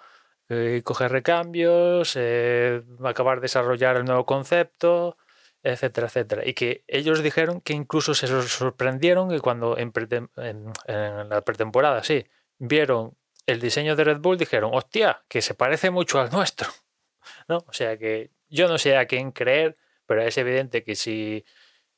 eh, 0.49 0.83
coger 0.85 1.13
recambios, 1.13 2.15
eh, 2.17 2.83
acabar 3.05 3.39
de 3.39 3.43
desarrollar 3.43 3.97
el 3.97 4.05
nuevo 4.05 4.27
concepto, 4.27 5.17
etcétera, 5.63 6.09
etcétera. 6.09 6.43
Y 6.47 6.55
que 6.55 6.85
ellos 6.89 7.23
dijeron 7.23 7.61
que 7.61 7.75
incluso 7.75 8.15
se 8.15 8.27
sorprendieron 8.27 9.31
que 9.31 9.41
cuando 9.41 9.79
en, 9.79 9.93
en, 10.37 10.73
en 10.87 11.29
la 11.29 11.43
pretemporada, 11.43 12.03
sí, 12.05 12.27
vieron 12.59 13.17
el 13.47 13.61
diseño 13.61 13.97
de 13.97 14.05
Red 14.05 14.19
Bull 14.19 14.39
dijeron, 14.39 14.71
hostia, 14.75 15.25
que 15.29 15.43
se 15.43 15.55
parece 15.55 15.91
mucho 15.91 16.21
al 16.21 16.31
nuestro. 16.31 16.69
¿No? 17.49 17.59
O 17.67 17.73
sea 17.73 17.97
que 17.99 18.31
yo 18.49 18.69
no 18.69 18.79
sé 18.79 18.97
a 18.97 19.07
quién 19.07 19.33
creer, 19.33 19.77
pero 20.07 20.23
es 20.23 20.37
evidente 20.39 20.85
que 20.85 20.95
si 20.95 21.45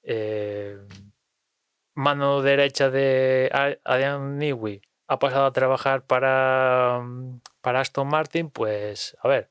eh, 0.03 0.79
mano 1.95 2.43
derecha 2.43 2.91
de 2.91 3.51
Adrian 3.85 4.39
Newey 4.39 4.83
ha 5.07 5.19
pasado 5.19 5.47
a 5.47 5.53
trabajar 5.53 6.07
para, 6.07 7.03
para 7.61 7.81
Aston 7.81 8.09
Martin, 8.09 8.51
pues 8.51 9.17
a 9.23 9.29
ver, 9.29 9.51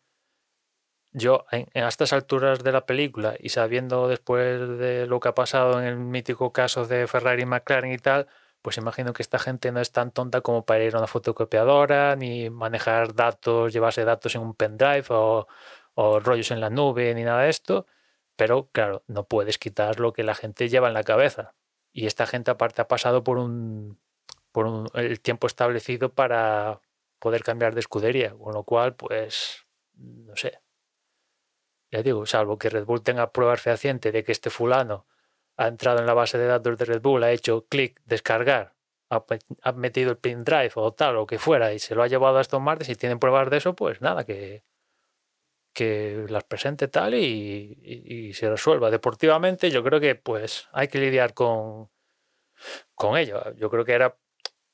yo 1.12 1.46
en, 1.52 1.68
estas 1.74 2.14
alturas 2.14 2.64
de 2.64 2.72
la 2.72 2.86
película 2.86 3.36
y 3.40 3.50
sabiendo 3.50 4.08
después 4.08 4.60
de 4.80 5.06
lo 5.08 5.20
que 5.20 5.30
ha 5.30 5.36
pasado 5.36 5.80
en 5.80 5.86
el 5.88 5.98
mítico 5.98 6.52
caso 6.52 6.86
de 6.86 7.08
Ferrari 7.08 7.44
y 7.44 7.46
McLaren 7.46 7.92
y 7.92 7.98
tal, 7.98 8.28
pues 8.64 8.78
imagino 8.78 9.14
que 9.14 9.22
esta 9.24 9.40
gente 9.40 9.72
no 9.74 9.82
es 9.82 9.92
tan 9.92 10.12
tonta 10.12 10.42
como 10.42 10.66
para 10.66 10.84
ir 10.86 10.96
a 10.96 11.00
una 11.00 11.08
fotocopiadora, 11.08 12.16
ni 12.16 12.50
manejar 12.50 13.14
datos, 13.14 13.74
llevarse 13.74 14.06
datos 14.06 14.36
en 14.36 14.42
un 14.42 14.56
pendrive 14.56 15.06
o, 15.10 15.48
rollos 15.96 16.52
en 16.52 16.62
la 16.62 16.70
nube, 16.70 17.14
ni 17.14 17.24
nada 17.24 17.44
de 17.44 17.50
esto. 17.50 17.88
Pero 18.38 18.70
claro, 18.72 19.04
no 19.08 19.28
puedes 19.28 19.60
quitar 19.60 20.00
lo 20.00 20.14
que 20.14 20.24
la 20.24 20.36
gente 20.36 20.70
lleva 20.70 20.88
en 20.88 20.94
la 20.96 21.04
cabeza. 21.04 21.56
Y 21.92 22.08
esta 22.08 22.26
gente 22.28 22.52
aparte 22.52 22.82
ha 22.82 22.88
pasado 22.88 23.24
por 23.24 23.38
un 23.38 24.00
por 24.54 24.68
un, 24.68 24.88
el 24.96 25.20
tiempo 25.22 25.48
establecido 25.48 26.14
para 26.14 26.82
poder 27.20 27.44
cambiar 27.44 27.74
de 27.76 27.82
escudería, 27.82 28.34
con 28.36 28.54
lo 28.54 28.64
cual, 28.64 28.96
pues, 28.96 29.66
no 29.96 30.36
sé. 30.36 30.62
Ya 31.92 32.04
digo, 32.04 32.26
salvo 32.26 32.58
que 32.58 32.70
Red 32.70 32.86
Bull 32.86 33.04
tenga 33.04 33.32
pruebas 33.32 33.62
fehacientes 33.62 34.14
de 34.14 34.24
que 34.24 34.32
este 34.32 34.50
fulano 34.50 35.06
ha 35.58 35.68
entrado 35.68 36.00
en 36.00 36.06
la 36.06 36.14
base 36.14 36.38
de 36.38 36.48
datos 36.48 36.78
de 36.78 36.86
Red 36.86 37.02
Bull, 37.02 37.24
ha 37.24 37.32
hecho 37.32 37.66
clic, 37.68 38.02
descargar, 38.06 38.76
ha, 39.10 39.72
metido 39.74 40.12
el 40.12 40.18
pin 40.18 40.44
drive 40.44 40.72
o 40.76 40.94
tal, 40.94 41.18
o 41.18 41.28
que 41.28 41.40
fuera, 41.40 41.74
y 41.74 41.80
se 41.80 41.96
lo 41.96 42.04
ha 42.04 42.08
llevado 42.08 42.38
a 42.38 42.42
Aston 42.42 42.64
Martin, 42.64 42.86
si 42.88 42.96
tienen 42.96 43.20
pruebas 43.20 43.50
de 43.50 43.58
eso, 43.58 43.76
pues 43.76 44.02
nada, 44.02 44.26
que, 44.26 44.64
que 45.74 46.26
las 46.30 46.44
presente 46.44 46.88
tal 46.88 47.14
y, 47.16 47.78
y, 47.82 48.28
y, 48.30 48.34
se 48.34 48.50
resuelva. 48.50 48.90
Deportivamente, 48.92 49.70
yo 49.72 49.84
creo 49.84 50.00
que 50.00 50.16
pues 50.16 50.68
hay 50.72 50.88
que 50.88 51.00
lidiar 51.00 51.34
con, 51.34 51.90
con 52.96 53.18
ello. 53.18 53.54
Yo 53.56 53.70
creo 53.70 53.86
que 53.86 53.94
era 53.94 54.18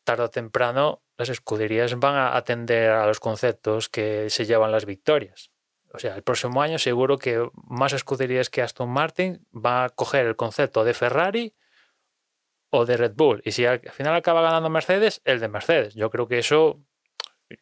tarde 0.04 0.24
o 0.24 0.30
temprano 0.30 1.04
las 1.18 1.30
escuderías 1.30 2.00
van 2.00 2.16
a 2.16 2.38
atender 2.38 2.92
a 2.92 3.06
los 3.06 3.20
conceptos 3.20 3.90
que 3.90 4.30
se 4.30 4.46
llevan 4.46 4.72
las 4.72 4.86
victorias. 4.86 5.52
O 5.92 6.00
sea, 6.00 6.16
el 6.16 6.24
próximo 6.24 6.62
año 6.62 6.78
seguro 6.78 7.18
que 7.18 7.50
más 7.68 7.94
escuderías 7.94 8.50
que 8.50 8.62
Aston 8.62 8.90
Martin 8.90 9.46
va 9.54 9.86
a 9.86 9.90
coger 9.90 10.28
el 10.28 10.36
concepto 10.36 10.84
de 10.84 10.94
Ferrari 10.94 11.56
o 12.70 12.86
de 12.86 12.98
Red 12.98 13.14
Bull. 13.16 13.42
Y 13.44 13.52
si 13.52 13.66
al 13.66 13.80
final 13.92 14.16
acaba 14.16 14.42
ganando 14.42 14.70
Mercedes, 14.70 15.22
el 15.26 15.40
de 15.40 15.48
Mercedes. 15.48 15.96
Yo 15.96 16.10
creo 16.10 16.28
que 16.28 16.40
eso 16.40 16.80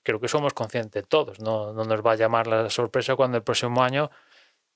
creo 0.04 0.20
que 0.20 0.28
somos 0.28 0.54
conscientes 0.54 1.08
todos. 1.08 1.40
No, 1.40 1.74
no, 1.74 1.86
nos 1.86 2.06
va 2.06 2.14
a 2.14 2.16
llamar 2.16 2.48
la 2.48 2.70
sorpresa 2.70 3.16
cuando 3.16 3.38
el 3.38 3.44
próximo 3.44 3.84
año, 3.84 4.12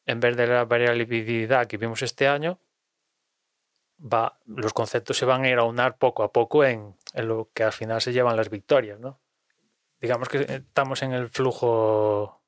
en 0.06 0.20
vez 0.20 0.38
de 0.38 0.48
la 0.48 0.66
variabilidad 0.66 1.68
que 1.68 1.78
vimos 1.78 2.02
este 2.02 2.28
año, 2.28 2.60
va, 4.02 4.40
los 4.46 4.74
conceptos 4.74 5.18
se 5.18 5.26
van 5.26 5.44
a 5.44 5.50
ir 5.50 5.58
a 5.58 5.64
unar 5.64 5.98
poco 5.98 6.24
a 6.24 6.32
poco 6.32 6.64
en, 6.64 6.96
en 7.14 7.28
lo 7.28 7.50
que 7.54 7.64
al 7.64 7.74
final 7.74 8.02
se 8.02 8.14
llevan 8.14 8.38
las 8.38 8.50
victorias. 8.50 9.00
¿no? 9.00 9.20
Digamos 10.00 10.30
que 10.30 10.40
estamos 10.40 11.04
en 11.04 11.14
el 11.14 11.30
flujo 11.30 12.41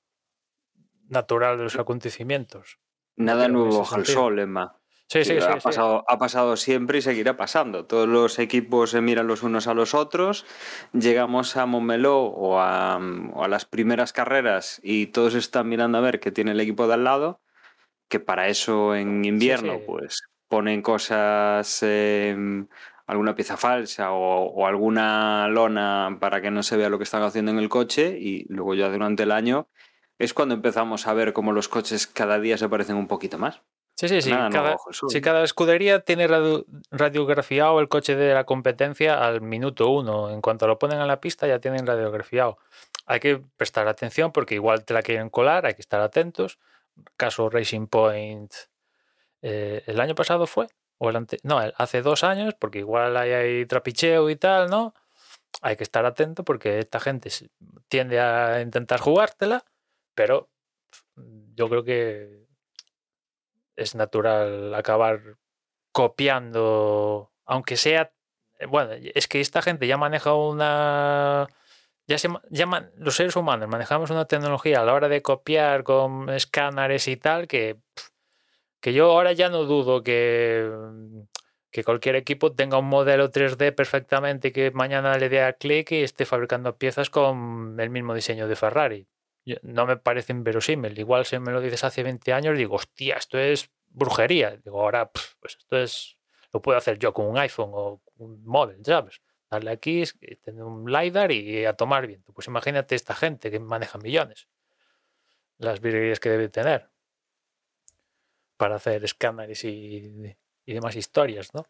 natural 1.13 1.58
de 1.58 1.63
los 1.63 1.78
acontecimientos. 1.78 2.80
Nada 3.15 3.47
nuevo 3.47 3.80
bajo 3.80 3.95
el 3.95 4.06
sol, 4.06 4.39
Emma. 4.39 4.78
Sí, 5.08 5.23
sí, 5.26 5.39
sí, 5.39 5.45
ha, 5.47 5.58
pasado, 5.58 6.04
ha 6.08 6.17
pasado 6.17 6.58
siempre 6.58 6.97
y 6.97 7.02
seguirá 7.02 7.38
pasando. 7.38 7.86
Todos 7.86 8.08
los 8.08 8.39
equipos 8.39 8.89
se 8.89 9.02
miran 9.02 9.28
los 9.28 9.43
unos 9.43 9.67
a 9.67 9.76
los 9.76 9.93
otros. 9.93 10.45
Llegamos 10.91 11.56
a 11.56 11.67
Montmeló 11.67 12.23
o 12.23 12.60
a, 12.60 12.99
o 13.34 13.43
a, 13.43 13.47
las 13.47 13.65
primeras 13.65 14.12
carreras 14.12 14.80
y 14.84 15.08
todos 15.08 15.36
están 15.36 15.69
mirando 15.69 15.99
a 15.99 16.02
ver 16.02 16.19
qué 16.19 16.32
tiene 16.32 16.52
el 16.52 16.60
equipo 16.60 16.88
de 16.88 16.95
al 16.95 17.04
lado. 17.04 17.41
Que 18.10 18.19
para 18.19 18.47
eso 18.47 18.95
en 18.95 19.23
invierno, 19.23 19.80
pues 19.86 20.23
ponen 20.47 20.82
cosas, 20.82 21.80
eh, 21.84 22.36
alguna 23.06 23.36
pieza 23.36 23.56
falsa 23.56 24.13
o, 24.13 24.45
o, 24.45 24.65
alguna 24.65 25.47
lona 25.47 26.17
para 26.19 26.41
que 26.41 26.49
no 26.49 26.63
se 26.63 26.78
vea 26.78 26.89
lo 26.89 26.97
que 26.97 27.04
están 27.04 27.21
haciendo 27.21 27.52
en 27.52 27.60
el 27.60 27.69
coche. 27.69 28.17
Y 28.19 28.45
luego 28.49 28.73
ya 28.73 28.89
durante 28.89 29.23
el 29.23 29.32
año 29.32 29.67
es 30.19 30.34
cuando 30.34 30.56
empezamos 30.56 31.08
a 31.08 31.13
ver 31.13 31.34
cómo 31.34 31.52
los 31.52 31.67
coches 31.67 32.08
cada 32.08 32.39
día 32.39 32.58
se 32.58 32.69
parecen 32.69 32.95
un 32.95 33.08
poquito 33.08 33.38
más. 33.38 33.62
Sí, 33.95 34.10
sí, 34.10 34.21
sí. 34.23 34.32
Nada, 34.32 34.49
cada, 34.49 34.71
no, 34.71 35.10
si 35.10 35.21
cada 35.21 35.43
escudería 35.43 35.99
tiene 35.99 36.28
radio, 36.28 36.65
radiografiado 36.89 37.80
el 37.80 37.89
coche 37.89 38.15
de 38.15 38.34
la 38.34 38.43
competencia 38.43 39.23
al 39.26 39.41
minuto 39.41 39.89
uno. 39.89 40.32
En 40.32 40.41
cuanto 40.41 40.67
lo 40.67 40.80
ponen 40.80 40.99
en 40.99 41.08
la 41.08 41.21
pista 41.21 41.45
ya 41.45 41.60
tienen 41.60 41.86
radiografiado. 41.86 42.58
Hay 43.06 43.19
que 43.19 43.41
prestar 43.56 43.88
atención 43.88 44.32
porque 44.32 44.56
igual 44.56 44.84
te 44.84 44.93
la 44.93 45.04
quieren 45.04 45.30
colar, 45.30 45.65
hay 45.65 45.76
que 45.76 45.82
estar 45.82 46.02
atentos. 46.02 46.58
Caso 47.17 47.49
Racing 47.49 47.88
Point, 47.88 48.52
eh, 49.41 49.84
¿el 49.86 49.99
año 49.99 50.15
pasado 50.15 50.47
fue? 50.47 50.67
O 50.97 51.10
el 51.10 51.15
ante... 51.15 51.38
No, 51.43 51.60
hace 51.78 52.02
dos 52.02 52.23
años, 52.23 52.56
porque 52.58 52.80
igual 52.80 53.15
hay, 53.17 53.32
hay 53.32 53.65
trapicheo 53.65 54.30
y 54.30 54.36
tal, 54.36 54.69
¿no? 54.69 54.93
Hay 55.62 55.76
que 55.76 55.84
estar 55.84 56.06
atento 56.06 56.43
porque 56.43 56.80
esta 56.80 56.99
gente 56.99 57.30
tiende 57.89 58.19
a 58.19 58.62
intentar 58.62 58.99
jugártela, 58.99 59.63
pero 60.15 60.49
yo 61.56 61.69
creo 61.69 61.84
que 61.84 62.45
es 63.76 63.95
natural 63.95 64.73
acabar 64.73 65.38
copiando, 65.91 67.32
aunque 67.45 67.78
sea, 67.78 68.13
bueno, 68.67 68.91
es 68.93 69.28
que 69.28 69.41
esta 69.41 69.62
gente 69.62 69.88
ya 69.88 69.97
maneja 69.97 70.34
una, 70.34 71.47
ya 72.08 72.17
se 72.17 72.30
llaman 72.49 72.91
los 72.97 73.15
seres 73.15 73.36
humanos 73.36 73.69
manejamos 73.69 74.10
una 74.10 74.26
tecnología 74.26 74.82
a 74.82 74.86
la 74.86 74.93
hora 74.93 75.10
de 75.10 75.21
copiar 75.21 75.84
con 75.84 76.30
escáneres 76.30 77.08
y 77.08 77.17
tal 77.17 77.47
que, 77.47 77.78
que 78.82 78.93
yo 78.93 79.12
ahora 79.12 79.34
ya 79.34 79.49
no 79.49 79.63
dudo 79.63 80.04
que, 80.04 80.69
que 81.71 81.84
cualquier 81.84 82.15
equipo 82.15 82.54
tenga 82.54 82.78
un 82.78 82.88
modelo 82.88 83.32
3D 83.32 83.73
perfectamente 83.73 84.52
que 84.52 84.71
mañana 84.71 85.17
le 85.17 85.30
dé 85.30 85.43
a 85.43 85.54
clic 85.54 85.91
y 85.91 86.04
esté 86.04 86.26
fabricando 86.26 86.78
piezas 86.78 87.10
con 87.10 87.80
el 87.80 87.89
mismo 87.89 88.13
diseño 88.13 88.47
de 88.47 88.56
Ferrari 88.56 89.08
no 89.62 89.86
me 89.86 89.97
parece 89.97 90.34
inverosímil. 90.34 90.97
Igual 90.97 91.25
si 91.25 91.39
me 91.39 91.51
lo 91.51 91.62
dices 91.62 91.84
hace 91.84 92.03
20 92.03 92.34
años, 92.34 92.58
digo, 92.58 92.75
hostia, 92.75 93.15
esto 93.15 93.38
es 93.38 93.69
brujería. 93.88 94.58
Digo, 94.58 94.82
ahora, 94.82 95.12
pues 95.12 95.58
esto 95.58 95.77
es, 95.77 96.17
lo 96.51 96.62
puedo 96.62 96.77
hacer 96.77 96.97
yo 96.99 97.13
con 97.13 97.25
un 97.27 97.38
iPhone 97.38 97.71
o 97.73 98.01
un 98.17 98.43
móvil, 98.45 98.84
¿sabes? 98.86 99.21
Darle 99.49 99.71
aquí, 99.71 100.03
tener 100.41 100.63
un 100.63 100.91
LiDAR 100.91 101.32
y 101.32 101.65
a 101.65 101.73
tomar 101.73 102.08
viento. 102.08 102.34
Pues 102.34 102.47
imagínate 102.47 102.95
esta 102.95 103.13
gente 103.15 103.51
que 103.51 103.60
maneja 103.60 103.97
millones. 103.99 104.47
Las 105.58 105.79
virguerías 105.79 106.19
que 106.19 106.29
debe 106.29 106.49
tener 106.49 106.89
para 108.58 108.75
hacer 108.75 109.03
escáneres 109.03 109.63
y, 109.63 110.36
y 110.65 110.73
demás 110.73 110.95
historias, 110.95 111.53
¿no? 111.53 111.67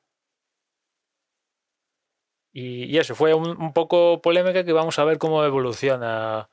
Y, 2.53 2.97
eso 2.99 3.15
fue 3.15 3.33
un, 3.33 3.73
poco 3.73 4.21
polémica 4.21 4.63
que 4.63 4.73
vamos 4.73 4.99
a 4.99 5.03
ver 5.03 5.17
cómo 5.17 5.43
evoluciona 5.43 6.49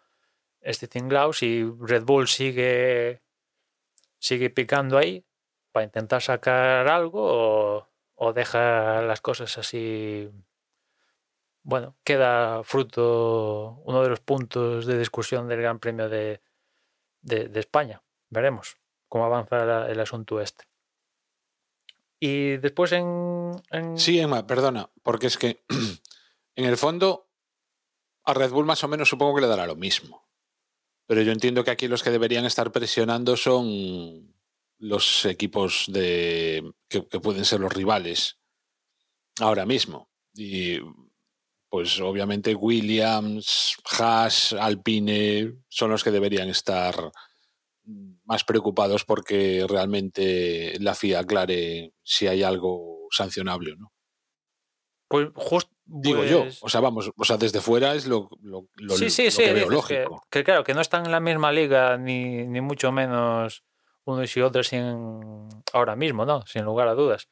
este 0.60 0.88
tinglao 0.88 1.32
si 1.32 1.64
Red 1.80 2.04
Bull 2.04 2.28
sigue 2.28 3.22
sigue 4.18 4.50
picando 4.50 4.98
ahí 4.98 5.24
para 5.72 5.84
intentar 5.84 6.22
sacar 6.22 6.88
algo 6.88 7.88
o, 8.14 8.32
deja 8.34 9.00
las 9.02 9.20
cosas 9.20 9.56
así 9.56 10.30
bueno 11.62 11.96
queda 12.04 12.62
fruto 12.64 13.80
uno 13.84 14.02
de 14.02 14.08
los 14.08 14.20
puntos 14.20 14.86
de 14.86 14.98
discusión 14.98 15.48
del 15.48 15.62
Gran 15.62 15.78
Premio 15.78 16.08
de, 16.08 16.40
de, 17.22 17.60
España. 17.60 18.02
Veremos 18.28 18.76
cómo 19.08 19.24
avanza 19.24 19.90
el 19.90 20.00
asunto 20.00 20.40
este. 20.40 20.64
Y 22.18 22.58
después 22.58 22.92
en, 22.92 23.52
en, 23.70 23.98
sí 23.98 24.20
Emma 24.20 24.46
perdona 24.46 24.90
porque 25.02 25.26
es 25.26 25.38
que 25.38 25.64
en 26.54 26.64
el 26.66 26.76
fondo 26.76 27.28
a 28.24 28.34
Red 28.34 28.50
Bull 28.50 28.66
más 28.66 28.84
o 28.84 28.88
menos 28.88 29.08
supongo 29.08 29.34
que 29.34 29.40
le 29.40 29.46
dará 29.46 29.66
lo 29.66 29.76
mismo 29.76 30.29
pero 31.10 31.22
yo 31.22 31.32
entiendo 31.32 31.64
que 31.64 31.72
aquí 31.72 31.88
los 31.88 32.04
que 32.04 32.12
deberían 32.12 32.44
estar 32.44 32.70
presionando 32.70 33.36
son 33.36 34.32
los 34.78 35.24
equipos 35.24 35.86
de 35.88 36.72
que, 36.86 37.02
pueden 37.02 37.44
ser 37.44 37.58
los 37.58 37.72
rivales 37.72 38.38
ahora 39.40 39.66
mismo. 39.66 40.08
Y 40.36 40.78
pues 41.68 41.98
obviamente 41.98 42.54
Williams, 42.54 43.74
Haas, 43.98 44.52
Alpine 44.52 45.54
son 45.68 45.90
los 45.90 46.04
que 46.04 46.12
deberían 46.12 46.48
estar 46.48 47.10
más 48.24 48.44
preocupados 48.44 49.04
porque 49.04 49.66
realmente 49.68 50.76
la 50.78 50.94
FIA 50.94 51.18
aclare 51.18 51.92
si 52.04 52.28
hay 52.28 52.44
algo 52.44 53.08
sancionable 53.10 53.72
o 53.72 53.76
no. 53.78 53.92
Pues 55.10 55.28
justo 55.34 55.72
Digo 55.92 56.18
pues... 56.18 56.30
yo, 56.30 56.46
o 56.60 56.68
sea, 56.68 56.80
vamos, 56.80 57.10
o 57.16 57.24
sea, 57.24 57.36
desde 57.36 57.60
fuera 57.60 57.96
es 57.96 58.06
lo, 58.06 58.30
lo, 58.42 58.68
lo, 58.76 58.94
sí, 58.94 59.10
sí, 59.10 59.24
lo 59.24 59.30
sí, 59.32 59.42
que 59.42 59.52
veo 59.52 59.68
lógico. 59.68 60.22
Que, 60.30 60.38
que, 60.38 60.44
claro, 60.44 60.62
que 60.62 60.72
no 60.72 60.80
están 60.80 61.04
en 61.04 61.10
la 61.10 61.18
misma 61.18 61.50
liga, 61.50 61.98
ni, 61.98 62.46
ni 62.46 62.60
mucho 62.60 62.92
menos 62.92 63.64
unos 64.04 64.36
y 64.36 64.40
otros 64.40 64.68
sin, 64.68 65.48
ahora 65.72 65.96
mismo, 65.96 66.24
¿no? 66.24 66.46
Sin 66.46 66.64
lugar 66.64 66.86
a 66.86 66.94
dudas. 66.94 67.28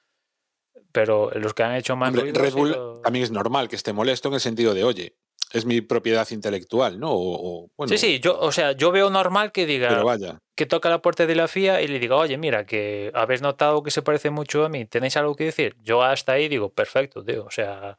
Pero 0.90 1.30
los 1.36 1.54
que 1.54 1.62
han 1.62 1.76
hecho 1.76 1.94
más 1.94 2.12
Red 2.12 2.52
Bull 2.52 2.70
sido... 2.72 3.00
también 3.00 3.22
es 3.22 3.30
normal 3.30 3.68
que 3.68 3.76
esté 3.76 3.92
molesto 3.92 4.26
en 4.26 4.34
el 4.34 4.40
sentido 4.40 4.74
de, 4.74 4.82
oye, 4.82 5.16
es 5.52 5.64
mi 5.64 5.80
propiedad 5.80 6.28
intelectual, 6.30 7.00
¿no? 7.00 7.12
O, 7.12 7.64
o, 7.64 7.70
bueno, 7.76 7.90
sí, 7.90 7.98
sí, 7.98 8.20
yo, 8.20 8.38
o 8.38 8.52
sea, 8.52 8.72
yo 8.72 8.90
veo 8.92 9.08
normal 9.10 9.50
que 9.52 9.66
diga 9.66 9.88
pero 9.88 10.04
vaya. 10.04 10.40
que 10.54 10.66
toca 10.66 10.90
la 10.90 11.00
puerta 11.00 11.26
de 11.26 11.34
la 11.34 11.48
FIA 11.48 11.80
y 11.80 11.88
le 11.88 11.98
diga, 11.98 12.16
oye, 12.16 12.36
mira, 12.36 12.66
que 12.66 13.10
habéis 13.14 13.40
notado 13.40 13.82
que 13.82 13.90
se 13.90 14.02
parece 14.02 14.30
mucho 14.30 14.64
a 14.64 14.68
mí, 14.68 14.84
¿tenéis 14.84 15.16
algo 15.16 15.34
que 15.36 15.44
decir? 15.44 15.76
Yo 15.82 16.02
hasta 16.02 16.32
ahí 16.32 16.48
digo, 16.48 16.70
perfecto, 16.70 17.24
tío, 17.24 17.44
o 17.46 17.50
sea, 17.50 17.98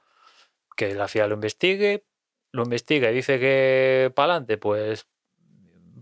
que 0.77 0.93
la 0.93 1.07
FIA 1.07 1.27
lo 1.27 1.35
investigue, 1.35 2.05
lo 2.51 2.63
investiga 2.63 3.11
y 3.11 3.15
dice 3.15 3.39
que 3.39 4.11
para 4.15 4.33
adelante, 4.33 4.57
pues. 4.57 5.07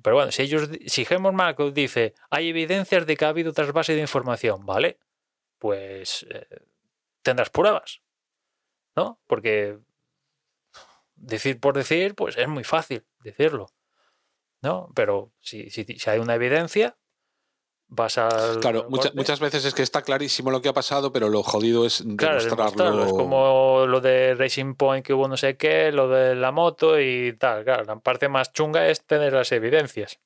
Pero 0.03 0.15
bueno, 0.17 0.31
si 0.31 0.43
ellos, 0.43 0.69
si 0.85 1.05
Helmut 1.09 1.33
Marko 1.33 1.71
dice 1.71 2.13
hay 2.29 2.49
evidencias 2.49 3.05
de 3.05 3.17
que 3.17 3.25
ha 3.25 3.29
habido 3.29 3.51
trasvase 3.51 3.93
de 3.93 4.01
información, 4.01 4.65
¿vale? 4.65 4.99
Pues 5.57 6.25
eh, 6.29 6.45
tendrás 7.23 7.49
pruebas, 7.49 8.01
¿no? 8.95 9.19
Porque 9.27 9.79
decir 11.17 11.59
por 11.59 11.75
decir, 11.75 12.15
pues 12.15 12.37
es 12.37 12.47
muy 12.47 12.63
fácil 12.63 13.05
decirlo, 13.23 13.67
¿no? 14.61 14.89
Pero 14.95 15.31
si, 15.39 15.69
si, 15.69 15.83
si 15.83 16.09
hay 16.09 16.19
una 16.19 16.35
evidencia, 16.35 16.97
vas 17.87 18.17
a. 18.17 18.57
Claro, 18.61 18.85
mucha- 18.89 19.11
muchas 19.13 19.39
veces 19.39 19.65
es 19.65 19.73
que 19.73 19.81
está 19.83 20.01
clarísimo 20.01 20.51
lo 20.51 20.61
que 20.61 20.69
ha 20.69 20.73
pasado, 20.73 21.11
pero 21.11 21.29
lo 21.29 21.43
jodido 21.43 21.85
es 21.85 22.03
Claro, 22.17 22.35
demostrarlo. 22.35 22.65
demostrarlo. 22.65 23.05
Es 23.05 23.13
como 23.13 23.85
lo 23.87 24.01
de 24.01 24.35
Racing 24.35 24.75
Point 24.75 25.05
que 25.05 25.13
hubo 25.13 25.27
no 25.27 25.37
sé 25.37 25.57
qué, 25.57 25.91
lo 25.91 26.07
de 26.09 26.35
la 26.35 26.51
moto 26.51 26.99
y 26.99 27.33
tal. 27.37 27.63
Claro, 27.63 27.83
la 27.85 27.99
parte 27.99 28.29
más 28.29 28.51
chunga 28.53 28.87
es 28.87 29.05
tener 29.05 29.33
las 29.33 29.51
evidencias. 29.51 30.19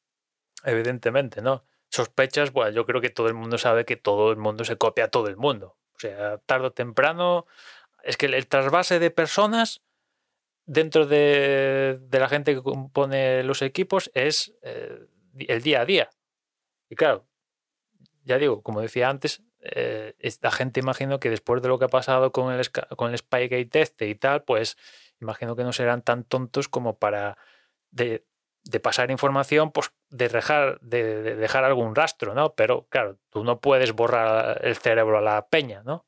Evidentemente, 0.64 1.42
¿no? 1.42 1.64
Sospechas, 1.89 2.52
bueno, 2.54 2.72
yo 2.72 2.86
creo 2.86 3.02
que 3.02 3.10
todo 3.10 3.28
el 3.28 3.34
mundo 3.34 3.58
sabe 3.58 3.84
que 3.86 3.96
todo 3.98 4.32
el 4.32 4.38
mundo 4.38 4.64
se 4.64 4.78
copia 4.78 5.06
a 5.06 5.08
todo 5.10 5.28
el 5.28 5.38
mundo. 5.38 5.78
O 5.96 6.00
sea, 6.00 6.38
tarde 6.39 6.68
o 6.68 6.72
temprano, 6.72 7.46
es 8.04 8.16
que 8.18 8.28
el 8.28 8.48
trasvase 8.48 8.98
de 9.00 9.12
personas 9.12 9.82
dentro 10.72 11.06
de, 11.06 12.00
la 12.12 12.30
gente 12.30 12.56
que 12.56 12.62
compone 12.62 13.44
los 13.44 13.62
equipos 13.62 14.10
es 14.14 14.54
eh, 14.62 15.06
el 15.38 15.62
día 15.62 15.82
a 15.82 15.86
día. 15.86 16.10
Y 16.90 16.96
claro, 16.96 17.28
ya 18.24 18.38
digo, 18.38 18.64
como 18.64 18.80
decía 18.80 19.10
antes, 19.10 19.44
eh, 19.60 20.16
esta 20.20 20.50
gente 20.50 20.80
imagino 20.80 21.20
que 21.20 21.30
después 21.30 21.62
de 21.62 21.68
lo 21.68 21.78
que 21.78 21.86
ha 21.86 21.90
pasado 21.90 22.32
con 22.32 22.54
el, 22.54 22.72
con 22.72 23.12
el 23.12 23.18
Spygate 23.18 23.82
este 23.82 24.08
y 24.08 24.16
tal, 24.16 24.44
pues 24.44 24.78
imagino 25.20 25.58
que 25.58 25.66
no 25.66 25.74
serán 25.74 26.04
tan 26.04 26.24
tontos 26.24 26.70
como 26.70 26.98
para 26.98 27.38
de, 27.92 28.26
de 28.64 28.80
pasar 28.80 29.12
información, 29.12 29.72
pues 29.72 29.92
de 30.10 30.30
dejar, 30.30 30.80
de, 30.80 31.22
de 31.22 31.36
dejar 31.36 31.66
algún 31.66 31.96
rastro, 31.96 32.34
¿no? 32.34 32.54
Pero 32.56 32.88
claro, 32.88 33.20
tú 33.30 33.44
no 33.44 33.60
puedes 33.60 33.92
borrar 33.92 34.66
el 34.66 34.78
cerebro 34.78 35.18
a 35.18 35.22
la 35.22 35.48
peña, 35.48 35.84
¿no? 35.84 36.06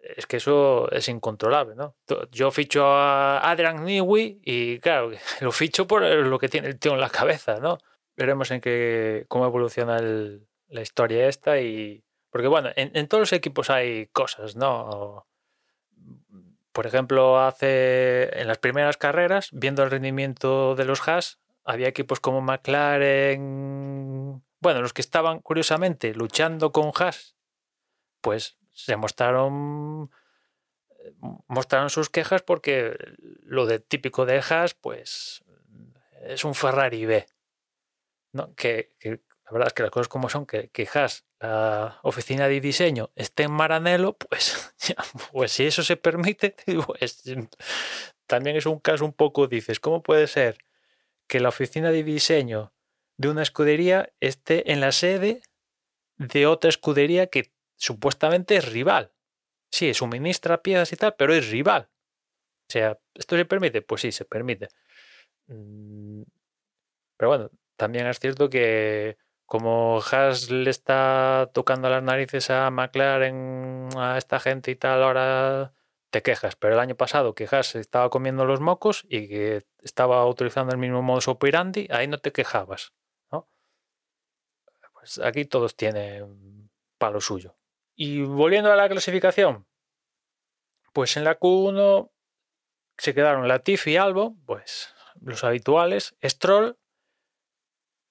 Es 0.00 0.26
que 0.26 0.36
eso 0.36 0.90
es 0.90 1.08
incontrolable, 1.08 1.74
¿no? 1.74 1.96
Yo 2.30 2.50
ficho 2.50 2.86
a 2.86 3.50
Adrian 3.50 3.84
Newey 3.84 4.40
y 4.42 4.78
claro, 4.78 5.10
lo 5.40 5.52
ficho 5.52 5.86
por 5.86 6.02
lo 6.02 6.38
que 6.38 6.48
tiene 6.48 6.68
el 6.68 6.78
tío 6.78 6.94
en 6.94 7.00
la 7.00 7.10
cabeza, 7.10 7.58
¿no? 7.58 7.78
Veremos 8.16 8.50
en 8.50 8.60
qué, 8.60 9.26
cómo 9.28 9.46
evoluciona 9.46 10.00
la 10.00 10.80
historia 10.80 11.28
esta 11.28 11.60
y... 11.60 12.04
Porque 12.30 12.48
bueno, 12.48 12.70
en, 12.76 12.90
en 12.94 13.08
todos 13.08 13.22
los 13.22 13.32
equipos 13.32 13.70
hay 13.70 14.06
cosas, 14.08 14.54
¿no? 14.54 15.26
Por 16.72 16.86
ejemplo, 16.86 17.40
hace 17.40 18.40
en 18.40 18.46
las 18.46 18.58
primeras 18.58 18.96
carreras, 18.96 19.48
viendo 19.52 19.82
el 19.82 19.90
rendimiento 19.90 20.76
de 20.76 20.84
los 20.84 21.06
Haas, 21.08 21.40
había 21.64 21.88
equipos 21.88 22.20
como 22.20 22.40
McLaren, 22.40 24.42
bueno, 24.60 24.80
los 24.80 24.92
que 24.92 25.02
estaban 25.02 25.40
curiosamente 25.40 26.14
luchando 26.14 26.72
con 26.72 26.92
Haas, 26.94 27.36
pues 28.20 28.58
se 28.78 28.96
mostraron 28.96 30.10
mostraron 31.46 31.90
sus 31.90 32.10
quejas 32.10 32.42
porque 32.42 32.96
lo 33.42 33.66
de 33.66 33.80
típico 33.80 34.26
de 34.26 34.38
Haas, 34.38 34.74
pues 34.74 35.44
es 36.22 36.44
un 36.44 36.54
Ferrari 36.54 37.06
B. 37.06 37.26
¿no? 38.32 38.54
Que, 38.54 38.90
la 39.02 39.52
verdad 39.52 39.68
es 39.68 39.74
que 39.74 39.82
las 39.82 39.90
cosas 39.90 40.08
como 40.08 40.28
son, 40.28 40.46
que, 40.46 40.68
que 40.68 40.88
Haas, 40.92 41.24
la 41.40 41.98
oficina 42.02 42.48
de 42.48 42.60
diseño, 42.60 43.10
esté 43.16 43.44
en 43.44 43.52
Maranello, 43.52 44.14
pues, 44.14 44.74
pues 45.32 45.52
si 45.52 45.64
eso 45.66 45.82
se 45.82 45.96
permite, 45.96 46.54
también 48.26 48.56
es 48.56 48.66
un 48.66 48.78
caso 48.78 49.04
un 49.04 49.12
poco, 49.12 49.46
dices, 49.46 49.80
¿cómo 49.80 50.02
puede 50.02 50.26
ser 50.26 50.58
que 51.26 51.40
la 51.40 51.48
oficina 51.48 51.90
de 51.90 52.04
diseño 52.04 52.72
de 53.16 53.28
una 53.28 53.42
escudería 53.42 54.12
esté 54.20 54.70
en 54.72 54.80
la 54.80 54.92
sede 54.92 55.42
de 56.16 56.46
otra 56.46 56.70
escudería 56.70 57.28
que 57.28 57.52
supuestamente 57.78 58.56
es 58.56 58.70
rival? 58.72 59.12
Sí, 59.72 59.94
suministra 59.94 60.62
piezas 60.62 60.92
y 60.92 60.96
tal, 60.96 61.14
pero 61.16 61.34
es 61.34 61.50
rival. 61.50 61.90
O 62.68 62.72
sea, 62.72 62.98
¿esto 63.14 63.36
se 63.36 63.44
permite? 63.46 63.82
Pues 63.82 64.02
sí, 64.02 64.12
se 64.12 64.24
permite. 64.26 64.68
Mm, 65.48 66.22
Pero 67.16 67.28
bueno, 67.30 67.50
también 67.76 68.06
es 68.06 68.20
cierto 68.20 68.48
que 68.50 69.18
como 69.46 70.00
Haas 70.02 70.50
le 70.50 70.70
está 70.70 71.50
tocando 71.54 71.88
las 71.90 72.02
narices 72.02 72.50
a 72.50 72.70
McLaren, 72.70 73.88
a 73.96 74.18
esta 74.18 74.40
gente 74.40 74.70
y 74.70 74.76
tal, 74.76 75.02
ahora 75.02 75.74
te 76.10 76.22
quejas. 76.22 76.56
Pero 76.56 76.74
el 76.74 76.80
año 76.80 76.96
pasado 76.96 77.34
que 77.34 77.48
Haas 77.50 77.74
estaba 77.76 78.10
comiendo 78.10 78.44
los 78.44 78.60
mocos 78.60 79.04
y 79.08 79.28
que 79.28 79.64
estaba 79.82 80.26
utilizando 80.26 80.72
el 80.72 80.78
mismo 80.78 81.02
modus 81.02 81.28
operandi, 81.28 81.88
ahí 81.90 82.06
no 82.08 82.18
te 82.18 82.32
quejabas. 82.32 82.92
¿no? 83.32 83.48
Pues 84.92 85.18
aquí 85.18 85.44
todos 85.44 85.76
tienen 85.76 86.70
palo 86.98 87.20
suyo. 87.20 87.57
Y 88.00 88.22
volviendo 88.22 88.72
a 88.72 88.76
la 88.76 88.88
clasificación, 88.88 89.66
pues 90.92 91.16
en 91.16 91.24
la 91.24 91.36
Q1 91.36 92.08
se 92.96 93.12
quedaron 93.12 93.48
Latifi 93.48 93.90
y 93.90 93.96
Albo, 93.96 94.36
pues 94.46 94.94
los 95.20 95.42
habituales, 95.42 96.14
Stroll, 96.22 96.78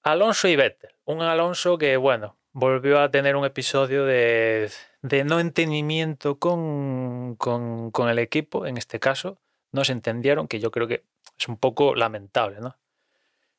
Alonso 0.02 0.46
y 0.46 0.56
Vettel. 0.56 0.94
Un 1.06 1.22
Alonso 1.22 1.78
que, 1.78 1.96
bueno, 1.96 2.36
volvió 2.52 3.00
a 3.00 3.10
tener 3.10 3.34
un 3.34 3.46
episodio 3.46 4.04
de, 4.04 4.70
de 5.00 5.24
no 5.24 5.40
entendimiento 5.40 6.38
con, 6.38 7.36
con, 7.36 7.90
con 7.90 8.10
el 8.10 8.18
equipo, 8.18 8.66
en 8.66 8.76
este 8.76 9.00
caso. 9.00 9.40
No 9.72 9.84
se 9.84 9.92
entendieron, 9.92 10.48
que 10.48 10.60
yo 10.60 10.70
creo 10.70 10.86
que 10.86 11.06
es 11.38 11.48
un 11.48 11.56
poco 11.56 11.94
lamentable, 11.94 12.60
¿no? 12.60 12.78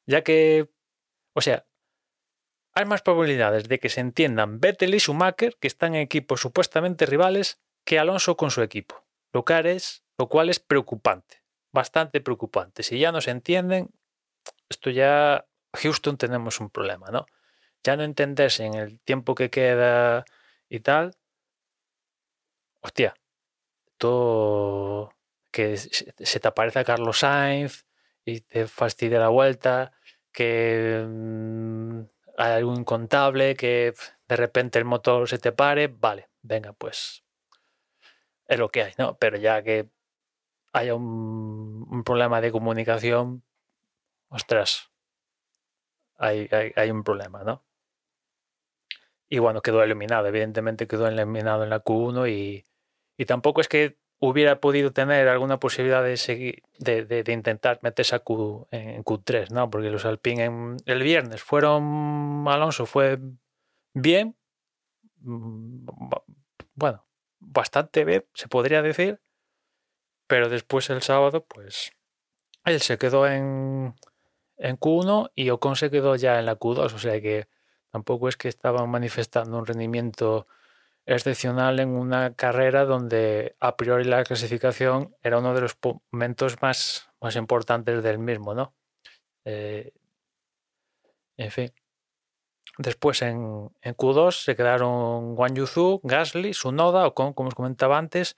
Ya 0.06 0.24
que, 0.24 0.70
o 1.34 1.42
sea, 1.42 1.66
hay 2.80 2.86
más 2.86 3.02
probabilidades 3.02 3.68
de 3.68 3.78
que 3.78 3.90
se 3.90 4.00
entiendan 4.00 4.62
Vettel 4.62 4.96
y 4.96 5.00
Schumacher, 5.00 5.58
que 5.60 5.68
están 5.68 5.96
en 5.96 6.02
equipos 6.02 6.40
supuestamente 6.40 7.06
rivales, 7.06 7.60
que 7.84 8.00
Alonso 8.00 8.38
con 8.38 8.52
su 8.52 8.62
equipo. 8.62 9.04
Lo 9.34 9.44
cual 9.44 9.66
es, 9.66 10.06
lo 10.18 10.30
cual 10.30 10.50
es 10.50 10.62
preocupante, 10.62 11.44
bastante 11.74 12.22
preocupante. 12.22 12.84
Si 12.84 12.98
ya 12.98 13.12
no 13.12 13.20
se 13.20 13.32
entienden, 13.32 13.90
esto 14.70 14.90
ya, 14.92 15.46
Houston 15.74 16.18
tenemos 16.18 16.62
un 16.62 16.70
problema, 16.70 17.08
¿no? 17.12 17.26
Ya 17.84 17.98
no 17.98 18.04
entenderse 18.04 18.64
en 18.66 18.76
el 18.76 19.02
tiempo 19.02 19.36
que 19.36 19.50
queda 19.50 20.24
y 20.70 20.80
tal. 20.80 21.18
Hostia, 22.80 23.14
todo 23.98 25.14
que 25.52 25.76
se 25.76 26.40
te 26.40 26.48
aparece 26.48 26.80
a 26.80 26.86
Carlos 26.86 27.20
Sainz 27.20 27.86
y 28.24 28.40
te 28.40 28.68
fastidia 28.68 29.20
la 29.20 29.28
vuelta, 29.28 29.92
que 30.32 31.06
mm, 31.06 32.04
hay 32.40 32.54
algún 32.54 32.78
incontable, 32.78 33.56
que 33.56 33.94
de 34.28 34.36
repente 34.36 34.80
el 34.80 34.86
motor 34.86 35.28
se 35.28 35.40
te 35.40 35.52
pare, 35.52 35.88
vale, 35.88 36.30
venga, 36.42 36.74
pues 36.74 37.26
es 38.48 38.58
lo 38.60 38.70
que 38.70 38.84
hay, 38.84 38.94
¿no? 38.98 39.18
Pero 39.18 39.38
ya 39.38 39.62
que 39.62 39.90
haya 40.74 40.96
un, 40.96 41.86
un 41.90 42.04
problema 42.04 42.42
de 42.42 42.52
comunicación, 42.52 43.44
ostras, 44.30 44.92
hay, 46.18 46.48
hay, 46.52 46.72
hay 46.76 46.92
un 46.92 47.04
problema, 47.04 47.44
¿no? 47.44 47.66
Y 49.30 49.40
bueno, 49.40 49.62
quedó 49.62 49.84
eliminado, 49.84 50.28
evidentemente 50.28 50.88
quedó 50.88 51.08
eliminado 51.08 51.64
en 51.64 51.70
la 51.70 51.84
Q1 51.84 52.30
y, 52.32 52.66
y 53.18 53.26
tampoco 53.26 53.62
es 53.62 53.68
que 53.68 53.99
hubiera 54.20 54.60
podido 54.60 54.92
tener 54.92 55.28
alguna 55.30 55.60
posibilidad 55.60 56.04
de 56.04 56.18
seguir, 56.18 56.64
de, 56.78 57.06
de- 57.06 57.24
de 57.24 57.32
intentar 57.34 57.80
meterse 57.84 58.16
a 58.16 58.20
Q, 58.20 58.68
en 58.72 59.04
Q3, 59.04 59.52
¿no? 59.52 59.70
Porque 59.70 59.90
los 59.90 60.06
Alpine 60.06 60.46
en- 60.46 60.78
el 60.86 61.04
viernes 61.04 61.42
fueron, 61.42 62.46
Alonso 62.48 62.86
fue 62.86 63.20
bien, 63.94 64.36
mm, 65.22 65.88
bueno, 66.76 67.06
bastante 67.40 68.06
bien, 68.06 68.26
se 68.34 68.48
podría 68.48 68.82
decir, 68.82 69.22
pero 70.28 70.50
después 70.50 70.90
el 70.90 71.02
sábado, 71.02 71.46
pues, 71.46 71.92
él 72.66 72.82
se 72.82 72.98
quedó 72.98 73.28
en, 73.28 73.96
en 74.58 74.78
Q1 74.78 75.32
y 75.36 75.50
Ocon 75.50 75.76
se 75.76 75.90
quedó 75.92 76.16
ya 76.16 76.40
en 76.40 76.46
la 76.46 76.58
Q2, 76.58 76.94
o 76.94 77.00
sea 77.00 77.20
que 77.22 77.48
tampoco 77.92 78.30
es 78.30 78.38
que 78.38 78.48
estaban 78.50 78.90
manifestando 78.90 79.58
un 79.58 79.66
rendimiento 79.66 80.48
excepcional 81.16 81.80
en 81.80 81.90
una 81.90 82.34
carrera 82.36 82.86
donde 82.86 83.56
a 83.60 83.76
priori 83.76 84.04
la 84.04 84.24
clasificación 84.24 85.16
era 85.24 85.40
uno 85.40 85.54
de 85.54 85.62
los 85.62 85.78
momentos 86.12 86.62
más, 86.62 87.10
más 87.20 87.36
importantes 87.36 88.04
del 88.04 88.20
mismo, 88.20 88.54
¿no? 88.54 88.74
Eh, 89.46 89.92
en 91.38 91.52
fin. 91.52 91.74
Después 92.78 93.22
en, 93.22 93.72
en 93.82 93.96
Q2 93.96 94.44
se 94.44 94.56
quedaron 94.56 95.38
Wang 95.38 95.56
Yuzu, 95.56 96.00
Gasly, 96.04 96.54
Sunoda, 96.54 97.08
Ocon, 97.08 97.34
como 97.34 97.50
os 97.50 97.56
comentaba 97.56 97.98
antes, 97.98 98.38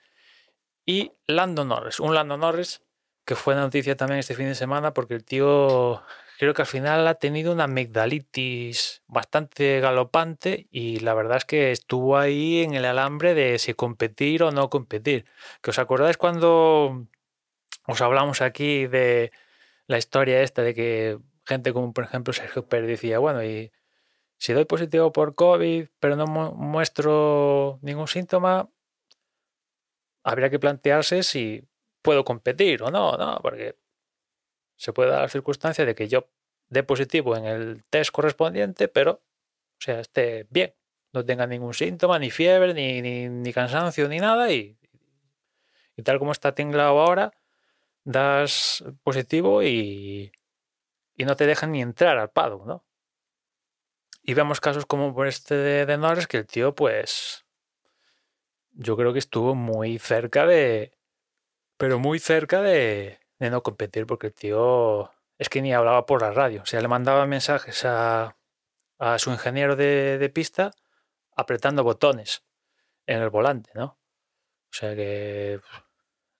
y 0.84 1.12
Lando 1.26 1.64
Norris. 1.64 2.00
Un 2.00 2.14
Lando 2.14 2.36
Norris 2.36 2.82
que 3.24 3.36
fue 3.36 3.54
noticia 3.54 3.96
también 3.96 4.18
este 4.18 4.34
fin 4.34 4.46
de 4.46 4.54
semana 4.54 4.92
porque 4.92 5.14
el 5.14 5.24
tío 5.24 6.02
creo 6.42 6.54
que 6.54 6.62
al 6.62 6.66
final 6.66 7.06
ha 7.06 7.14
tenido 7.14 7.52
una 7.52 7.64
amigdalitis 7.64 9.04
bastante 9.06 9.78
galopante 9.78 10.66
y 10.72 10.98
la 10.98 11.14
verdad 11.14 11.36
es 11.36 11.44
que 11.44 11.70
estuvo 11.70 12.16
ahí 12.18 12.64
en 12.64 12.74
el 12.74 12.84
alambre 12.84 13.34
de 13.34 13.60
si 13.60 13.74
competir 13.74 14.42
o 14.42 14.50
no 14.50 14.68
competir. 14.68 15.24
Que 15.62 15.70
os 15.70 15.78
acordáis 15.78 16.16
cuando 16.16 17.06
os 17.86 18.00
hablamos 18.02 18.42
aquí 18.42 18.88
de 18.88 19.32
la 19.86 19.98
historia 19.98 20.42
esta 20.42 20.62
de 20.62 20.74
que 20.74 21.18
gente 21.46 21.72
como 21.72 21.92
por 21.92 22.04
ejemplo 22.04 22.32
Sergio 22.32 22.66
Pérez 22.68 22.88
decía, 22.88 23.20
bueno, 23.20 23.44
y 23.44 23.70
si 24.38 24.52
doy 24.52 24.64
positivo 24.66 25.12
por 25.12 25.34
COVID, 25.36 25.88
pero 26.00 26.16
no 26.16 26.26
mu- 26.26 26.54
muestro 26.54 27.78
ningún 27.82 28.08
síntoma, 28.08 28.70
habría 30.24 30.50
que 30.50 30.58
plantearse 30.58 31.22
si 31.22 31.64
puedo 32.02 32.24
competir 32.24 32.82
o 32.82 32.90
no, 32.90 33.16
¿no? 33.16 33.38
Porque 33.42 33.76
se 34.82 34.92
puede 34.92 35.10
dar 35.10 35.22
la 35.22 35.28
circunstancia 35.28 35.86
de 35.86 35.94
que 35.94 36.08
yo 36.08 36.28
dé 36.68 36.82
positivo 36.82 37.36
en 37.36 37.44
el 37.44 37.84
test 37.84 38.10
correspondiente, 38.10 38.88
pero, 38.88 39.12
o 39.12 39.78
sea, 39.78 40.00
esté 40.00 40.48
bien, 40.50 40.74
no 41.12 41.24
tenga 41.24 41.46
ningún 41.46 41.72
síntoma, 41.72 42.18
ni 42.18 42.32
fiebre, 42.32 42.74
ni, 42.74 43.00
ni, 43.28 43.52
cansancio, 43.52 44.08
ni 44.08 44.18
nada, 44.18 44.50
y, 44.50 44.76
y 45.96 46.02
tal 46.02 46.18
como 46.18 46.32
está 46.32 46.56
tinglado 46.56 46.98
ahora, 46.98 47.30
das 48.02 48.82
positivo 49.04 49.62
y, 49.62 50.32
y 51.14 51.24
no 51.26 51.36
te 51.36 51.46
dejan 51.46 51.70
ni 51.70 51.80
entrar 51.80 52.18
al 52.18 52.32
paddock, 52.32 52.66
¿no? 52.66 52.84
Y 54.24 54.34
vemos 54.34 54.60
casos 54.60 54.84
como 54.84 55.14
por 55.14 55.28
este 55.28 55.54
de, 55.54 55.86
de 55.86 55.96
Norris, 55.96 56.26
que 56.26 56.38
el 56.38 56.46
tío, 56.48 56.74
pues, 56.74 57.46
yo 58.72 58.96
creo 58.96 59.12
que 59.12 59.20
estuvo 59.20 59.54
muy 59.54 60.00
cerca 60.00 60.44
de, 60.44 60.98
pero 61.76 62.00
muy 62.00 62.18
cerca 62.18 62.62
de, 62.62 63.21
de 63.42 63.50
no 63.50 63.62
competir, 63.62 64.06
porque 64.06 64.28
el 64.28 64.34
tío 64.34 65.10
es 65.38 65.48
que 65.48 65.62
ni 65.62 65.74
hablaba 65.74 66.06
por 66.06 66.22
la 66.22 66.32
radio, 66.32 66.62
o 66.62 66.66
sea, 66.66 66.80
le 66.80 66.88
mandaba 66.88 67.26
mensajes 67.26 67.84
a, 67.84 68.36
a 68.98 69.18
su 69.18 69.30
ingeniero 69.30 69.76
de, 69.76 70.18
de 70.18 70.28
pista 70.30 70.70
apretando 71.34 71.82
botones 71.84 72.44
en 73.06 73.20
el 73.20 73.30
volante, 73.30 73.70
¿no? 73.74 73.98
O 74.70 74.74
sea 74.74 74.94
que 74.94 75.60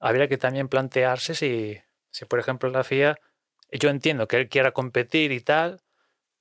habría 0.00 0.28
que 0.28 0.38
también 0.38 0.68
plantearse 0.68 1.34
si, 1.34 1.80
si, 2.11 2.24
por 2.24 2.38
ejemplo, 2.38 2.70
la 2.70 2.84
FIA, 2.84 3.18
yo 3.72 3.90
entiendo 3.90 4.28
que 4.28 4.36
él 4.36 4.48
quiera 4.48 4.72
competir 4.72 5.32
y 5.32 5.40
tal, 5.40 5.82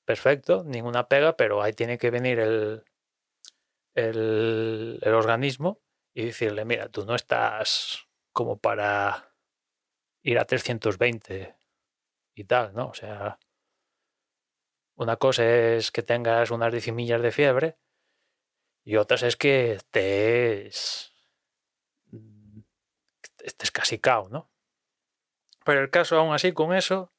perfecto, 0.05 0.64
ninguna 0.64 1.07
pega, 1.07 1.36
pero 1.36 1.62
ahí 1.62 1.74
tiene 1.74 1.97
que 1.97 2.12
venir 2.12 2.39
el, 2.39 2.84
el, 3.95 4.99
el 5.01 5.14
organismo 5.14 5.82
y 6.14 6.26
decirle, 6.26 6.66
mira, 6.66 6.89
tú 6.89 7.05
no 7.05 7.16
estás 7.16 8.07
como 8.32 8.57
para 8.59 9.31
ir 10.24 10.40
a 10.40 10.46
320 10.46 11.56
y 12.36 12.44
tal, 12.46 12.74
¿no? 12.74 12.88
O 12.90 12.94
sea, 12.94 13.40
una 14.96 15.18
cosa 15.18 15.44
es 15.46 15.92
que 15.92 16.04
tengas 16.04 16.52
unas 16.52 16.72
decimillas 16.72 17.22
de 17.22 17.32
fiebre 17.32 17.78
y 18.84 18.96
otras 18.96 19.24
es 19.24 19.36
que 19.36 19.74
estés, 19.74 21.14
estés 23.40 23.72
casi 23.72 24.00
cao, 24.00 24.30
¿no? 24.30 24.50
Pero 25.64 25.82
el 25.82 25.90
caso, 25.90 26.18
aún 26.18 26.34
así, 26.34 26.54
con 26.54 26.74
eso, 26.74 27.12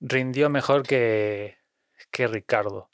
rindió 0.00 0.50
mejor 0.50 0.84
que, 0.84 1.58
que 2.10 2.28
Ricardo. 2.28 2.88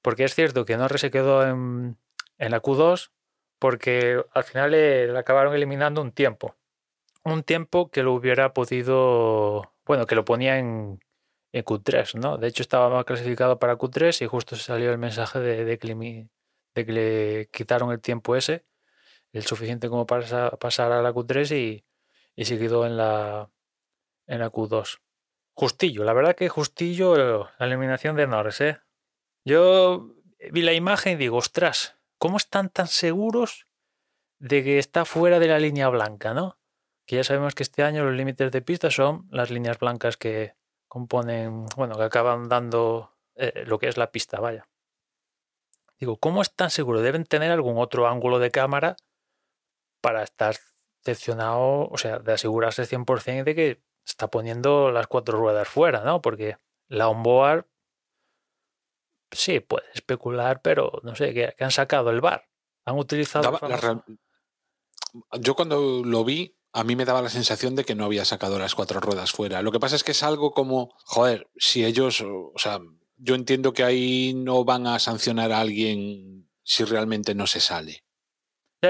Porque 0.00 0.24
es 0.24 0.34
cierto 0.34 0.64
que 0.64 0.76
Norris 0.76 1.00
se 1.00 1.10
quedó 1.12 1.46
en, 1.46 1.96
en 2.38 2.50
la 2.50 2.60
Q2 2.60 3.12
porque 3.60 4.24
al 4.32 4.42
final 4.42 4.72
le 4.72 5.16
acabaron 5.16 5.54
eliminando 5.54 6.02
un 6.02 6.10
tiempo. 6.10 6.56
Un 7.24 7.42
tiempo 7.44 7.90
que 7.90 8.02
lo 8.02 8.12
hubiera 8.14 8.52
podido, 8.52 9.72
bueno, 9.86 10.06
que 10.06 10.16
lo 10.16 10.24
ponía 10.24 10.58
en, 10.58 11.00
en 11.52 11.64
Q3, 11.64 12.14
¿no? 12.16 12.36
De 12.36 12.48
hecho 12.48 12.62
estaba 12.62 13.04
clasificado 13.04 13.58
para 13.60 13.76
Q3 13.78 14.22
y 14.22 14.26
justo 14.26 14.56
salió 14.56 14.90
el 14.90 14.98
mensaje 14.98 15.38
de, 15.38 15.64
de, 15.64 15.78
que, 15.78 16.92
le, 16.92 17.48
quitaron 17.52 17.92
el 17.92 18.00
tiempo 18.00 18.34
ese, 18.34 18.64
el 19.32 19.44
suficiente 19.44 19.88
como 19.88 20.06
para 20.06 20.26
sa- 20.26 20.50
pasar 20.52 20.92
a 20.92 21.02
la 21.02 21.12
Q3 21.12 21.52
y, 21.52 21.84
y 22.36 22.44
se 22.46 22.58
quedó 22.58 22.86
en 22.86 22.96
la, 22.96 23.50
en 24.26 24.40
la 24.40 24.50
Q2. 24.50 25.00
Justillo, 25.54 26.04
la 26.04 26.14
verdad 26.14 26.36
que 26.36 26.48
justillo 26.48 27.48
la 27.58 27.66
eliminación 27.66 28.16
de 28.16 28.26
Norris, 28.28 28.60
¿eh? 28.62 28.80
Yo 29.44 30.14
vi 30.52 30.62
la 30.62 30.72
imagen 30.74 31.14
y 31.14 31.16
digo, 31.16 31.38
ostras, 31.38 31.98
¿cómo 32.18 32.38
están 32.38 32.70
tan 32.70 32.88
seguros 32.88 33.66
de 34.40 34.64
que 34.64 34.78
está 34.78 35.04
fuera 35.06 35.40
de 35.40 35.48
la 35.48 35.58
línea 35.60 35.88
blanca, 35.90 36.34
¿no? 36.34 36.58
Que 37.06 37.16
ya 37.16 37.24
sabemos 37.24 37.54
que 37.54 37.62
este 37.62 37.82
año 37.82 38.04
los 38.04 38.14
límites 38.14 38.50
de 38.50 38.62
pista 38.62 38.90
son 38.90 39.26
las 39.30 39.50
líneas 39.50 39.78
blancas 39.78 40.16
que 40.16 40.54
componen, 40.88 41.66
bueno, 41.76 41.96
que 41.96 42.04
acaban 42.04 42.48
dando 42.48 43.12
eh, 43.34 43.64
lo 43.66 43.78
que 43.78 43.88
es 43.88 43.96
la 43.96 44.12
pista, 44.12 44.40
vaya. 44.40 44.68
Digo, 45.98 46.16
¿cómo 46.16 46.42
están 46.42 46.70
seguros? 46.70 47.02
Deben 47.02 47.24
tener 47.24 47.50
algún 47.50 47.78
otro 47.78 48.08
ángulo 48.08 48.38
de 48.38 48.50
cámara 48.50 48.96
para 50.00 50.22
estar 50.22 50.56
decepcionado, 51.04 51.88
o 51.88 51.96
sea, 51.96 52.18
de 52.18 52.32
asegurarse 52.32 52.84
100% 52.84 53.44
de 53.44 53.54
que 53.54 53.82
está 54.04 54.28
poniendo 54.28 54.90
las 54.90 55.06
cuatro 55.06 55.38
ruedas 55.38 55.68
fuera, 55.68 56.02
¿no? 56.04 56.20
Porque 56.20 56.56
la 56.88 57.08
onboard 57.08 57.66
sí 59.30 59.60
puede 59.60 59.86
especular, 59.94 60.60
pero 60.60 61.00
no 61.02 61.14
sé, 61.16 61.32
que, 61.34 61.54
que 61.56 61.64
han 61.64 61.70
sacado 61.70 62.10
el 62.10 62.20
bar. 62.20 62.48
Han 62.84 62.98
utilizado. 62.98 63.50
Daba 63.50 63.68
la 63.68 64.04
Yo 65.40 65.54
cuando 65.54 66.02
lo 66.04 66.24
vi, 66.24 66.56
a 66.72 66.84
mí 66.84 66.96
me 66.96 67.04
daba 67.04 67.22
la 67.22 67.28
sensación 67.28 67.74
de 67.76 67.84
que 67.84 67.94
no 67.94 68.04
había 68.04 68.24
sacado 68.24 68.58
las 68.58 68.74
cuatro 68.74 69.00
ruedas 69.00 69.32
fuera. 69.32 69.62
Lo 69.62 69.72
que 69.72 69.80
pasa 69.80 69.96
es 69.96 70.04
que 70.04 70.12
es 70.12 70.22
algo 70.22 70.52
como, 70.52 70.90
joder, 71.04 71.48
si 71.56 71.84
ellos, 71.84 72.22
o 72.22 72.52
sea, 72.56 72.80
yo 73.16 73.34
entiendo 73.34 73.72
que 73.72 73.84
ahí 73.84 74.32
no 74.34 74.64
van 74.64 74.86
a 74.86 74.98
sancionar 74.98 75.52
a 75.52 75.60
alguien 75.60 76.48
si 76.62 76.84
realmente 76.84 77.34
no 77.34 77.46
se 77.46 77.60
sale. 77.60 78.04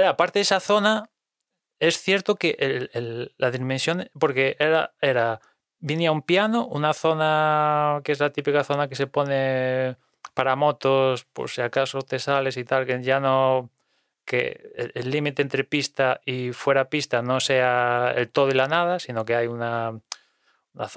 Aparte 0.06 0.38
de 0.38 0.42
esa 0.44 0.60
zona, 0.60 1.10
es 1.80 2.00
cierto 2.00 2.36
que 2.36 2.56
el- 2.60 3.34
la 3.36 3.50
dimensión, 3.50 4.08
porque 4.18 4.56
era, 4.60 4.94
era, 5.00 5.40
venía 5.80 6.12
un 6.12 6.22
piano, 6.22 6.66
una 6.66 6.94
zona 6.94 8.00
que 8.04 8.12
es 8.12 8.20
la 8.20 8.32
típica 8.32 8.62
zona 8.64 8.88
que 8.88 8.94
se 8.94 9.08
pone 9.08 9.96
para 10.34 10.54
motos, 10.56 11.24
por 11.24 11.50
si 11.50 11.60
acaso 11.60 12.00
te 12.02 12.20
sales 12.20 12.56
y 12.56 12.64
tal, 12.64 12.86
que 12.86 13.02
ya 13.02 13.18
no, 13.18 13.70
que 14.24 14.72
el- 14.94 15.10
límite 15.10 15.42
entre 15.42 15.64
pista 15.64 16.20
y 16.24 16.52
fuera 16.52 16.88
pista 16.88 17.22
no 17.22 17.40
sea 17.40 18.12
el 18.16 18.30
todo 18.30 18.48
y 18.50 18.54
la 18.54 18.68
nada, 18.68 18.98
sino 18.98 19.24
que 19.24 19.34
hay 19.36 19.46
una, 19.46 20.00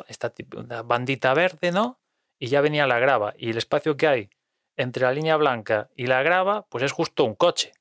esta 0.07 0.32
una 0.55 0.82
bandita 0.84 1.34
verde, 1.34 1.71
¿no? 1.71 1.99
Y 2.39 2.47
ya 2.47 2.61
venía 2.61 2.88
la 2.88 2.99
grava. 2.99 3.34
Y 3.38 3.49
el 3.51 3.57
espacio 3.57 3.97
que 3.97 4.07
hay 4.07 4.30
entre 4.78 5.03
la 5.03 5.11
línea 5.13 5.38
blanca 5.38 5.89
y 5.95 6.07
la 6.07 6.21
grava, 6.23 6.65
pues 6.67 6.84
es 6.84 6.91
justo 6.91 7.23
un 7.23 7.36
coche 7.36 7.73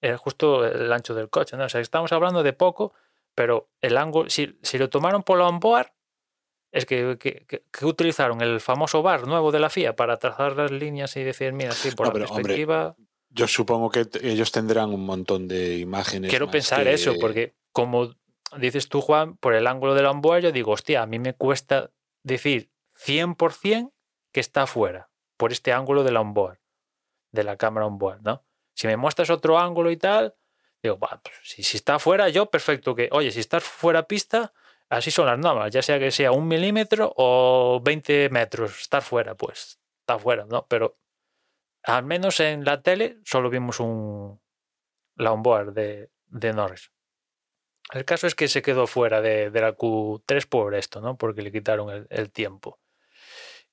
es 0.00 0.18
justo 0.18 0.66
el 0.66 0.92
ancho 0.92 1.14
del 1.14 1.30
coche, 1.30 1.56
¿no? 1.56 1.64
O 1.66 1.68
sea, 1.68 1.80
estamos 1.80 2.10
hablando 2.10 2.42
de 2.42 2.52
poco, 2.52 2.92
pero 3.36 3.68
el 3.80 3.96
ángulo, 3.96 4.28
si, 4.30 4.58
si 4.60 4.76
lo 4.76 4.90
tomaron 4.90 5.22
por 5.22 5.38
la 5.38 5.46
onboard, 5.46 5.92
es 6.72 6.86
que, 6.86 7.16
que- 7.20 7.44
que- 7.46 7.62
que 7.70 7.86
utilizaron 7.86 8.40
el 8.40 8.58
famoso 8.58 9.00
bar 9.02 9.28
nuevo 9.28 9.52
de 9.52 9.60
la 9.60 9.70
FIA 9.70 9.94
para 9.94 10.16
trazar 10.18 10.56
las 10.56 10.72
líneas 10.72 11.16
y 11.16 11.22
decir, 11.22 11.52
mira, 11.52 11.70
sí, 11.70 11.92
por 11.92 12.06
No, 12.08 12.10
la 12.10 12.14
pero, 12.14 12.24
hombre, 12.24 12.42
perspectiva. 12.42 12.96
Yo 13.34 13.46
supongo 13.48 13.90
que 13.90 14.06
ellos 14.22 14.52
tendrán 14.52 14.90
un 14.92 15.04
montón 15.06 15.48
de 15.48 15.78
imágenes. 15.78 16.30
Quiero 16.30 16.50
pensar 16.50 16.84
que- 16.84 16.92
eso, 16.92 17.14
porque 17.20 17.54
como 17.72 18.14
dices 18.58 18.88
tú, 18.88 19.00
Juan, 19.00 19.36
por 19.38 19.54
el 19.54 19.66
ángulo 19.66 19.94
del 19.94 20.06
onboard, 20.06 20.42
yo 20.42 20.52
digo, 20.52 20.72
hostia, 20.72 21.02
a 21.02 21.06
mí 21.06 21.18
me 21.18 21.34
cuesta 21.34 21.90
decir 22.22 22.70
100% 22.94 23.92
que 24.32 24.40
está 24.40 24.66
fuera, 24.66 25.10
por 25.36 25.52
este 25.52 25.72
ángulo 25.72 26.04
del 26.04 26.16
onboard, 26.16 26.58
de 27.32 27.44
la 27.44 27.56
cámara 27.56 27.86
onboard, 27.86 28.20
¿no? 28.22 28.44
Si 28.74 28.86
me 28.86 28.96
muestras 28.96 29.30
otro 29.30 29.58
ángulo 29.58 29.90
y 29.90 29.96
tal, 29.96 30.34
digo, 30.82 30.96
"Bah, 30.98 31.20
pues, 31.22 31.36
si, 31.44 31.62
si 31.62 31.76
está 31.76 31.98
fuera, 31.98 32.28
yo 32.28 32.46
perfecto 32.46 32.94
que, 32.94 33.08
oye, 33.12 33.30
si 33.30 33.40
estás 33.40 33.62
fuera 33.62 34.02
pista, 34.06 34.52
así 34.88 35.10
son 35.10 35.26
las 35.26 35.38
normas, 35.38 35.70
ya 35.72 35.82
sea 35.82 35.98
que 35.98 36.10
sea 36.10 36.32
un 36.32 36.46
milímetro 36.48 37.12
o 37.16 37.80
20 37.82 38.28
metros, 38.30 38.80
estar 38.80 39.02
fuera, 39.02 39.34
pues 39.34 39.78
está 40.00 40.18
fuera, 40.18 40.44
¿no? 40.46 40.66
Pero 40.68 40.98
al 41.84 42.04
menos 42.04 42.40
en 42.40 42.64
la 42.64 42.82
tele 42.82 43.18
solo 43.24 43.50
vimos 43.50 43.80
un 43.80 44.40
la 45.16 45.34
de, 45.72 46.10
de 46.26 46.52
Norris. 46.52 46.90
El 47.92 48.04
caso 48.04 48.26
es 48.26 48.34
que 48.34 48.48
se 48.48 48.62
quedó 48.62 48.86
fuera 48.86 49.20
de, 49.20 49.50
de 49.50 49.60
la 49.60 49.76
Q3 49.76 50.48
por 50.48 50.74
esto, 50.74 51.00
¿no? 51.00 51.16
Porque 51.16 51.42
le 51.42 51.52
quitaron 51.52 51.90
el, 51.90 52.06
el 52.10 52.30
tiempo. 52.30 52.78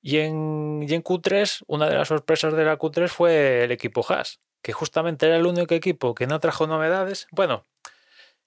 Y 0.02 0.18
en, 0.18 0.84
y 0.86 0.94
en 0.94 1.02
Q3, 1.02 1.64
una 1.66 1.88
de 1.88 1.94
las 1.94 2.08
sorpresas 2.08 2.54
de 2.54 2.64
la 2.64 2.78
Q3 2.78 3.08
fue 3.08 3.64
el 3.64 3.72
equipo 3.72 4.04
Haas, 4.06 4.40
que 4.62 4.72
justamente 4.72 5.26
era 5.26 5.36
el 5.36 5.46
único 5.46 5.74
equipo 5.74 6.14
que 6.14 6.26
no 6.26 6.40
trajo 6.40 6.66
novedades. 6.66 7.28
Bueno, 7.30 7.66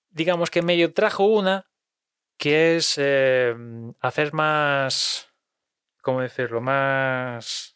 digamos 0.09 0.49
que 0.49 0.61
medio 0.61 0.93
trajo 0.93 1.25
una, 1.25 1.69
que 2.37 2.75
es 2.75 2.95
eh, 2.97 3.55
hacer 3.99 4.33
más, 4.33 5.29
¿cómo 6.01 6.21
decirlo? 6.21 6.61
Más... 6.61 7.72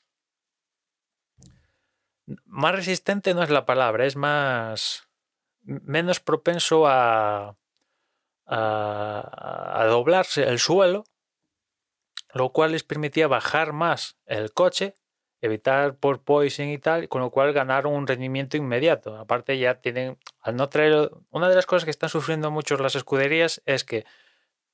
Más 2.46 2.76
resistente 2.76 3.34
no 3.34 3.44
es 3.44 3.50
la 3.50 3.66
palabra, 3.66 4.06
es 4.06 4.16
más... 4.16 5.08
menos 5.64 6.20
propenso 6.20 6.88
a, 6.88 7.58
a, 8.48 9.86
doblarse 9.88 10.44
el 10.44 10.60
suelo, 10.60 11.06
lo 12.34 12.52
cual 12.52 12.72
les 12.72 12.84
permitía 12.84 13.28
bajar 13.28 13.74
más 13.74 14.18
el 14.26 14.54
coche, 14.54 14.96
evitar 15.42 15.98
por 15.98 16.24
poison 16.24 16.68
y 16.68 16.78
tal, 16.78 17.10
con 17.10 17.22
lo 17.22 17.32
cual 17.32 17.54
ganaron 17.54 17.94
un 17.94 18.08
rendimiento 18.08 18.58
inmediato. 18.58 19.18
Aparte 19.18 19.58
ya 19.58 19.82
tienen, 19.82 20.18
al 20.42 20.56
no 20.56 20.70
traer, 20.70 21.12
una 21.30 21.50
de 21.50 21.56
las 21.56 21.66
cosas 21.66 21.86
que 21.86 21.92
están 21.92 22.10
sufriendo 22.10 22.52
mucho 22.52 22.78
las 22.78 22.96
escuderías 22.96 23.62
es 23.66 23.84
que 23.84 24.06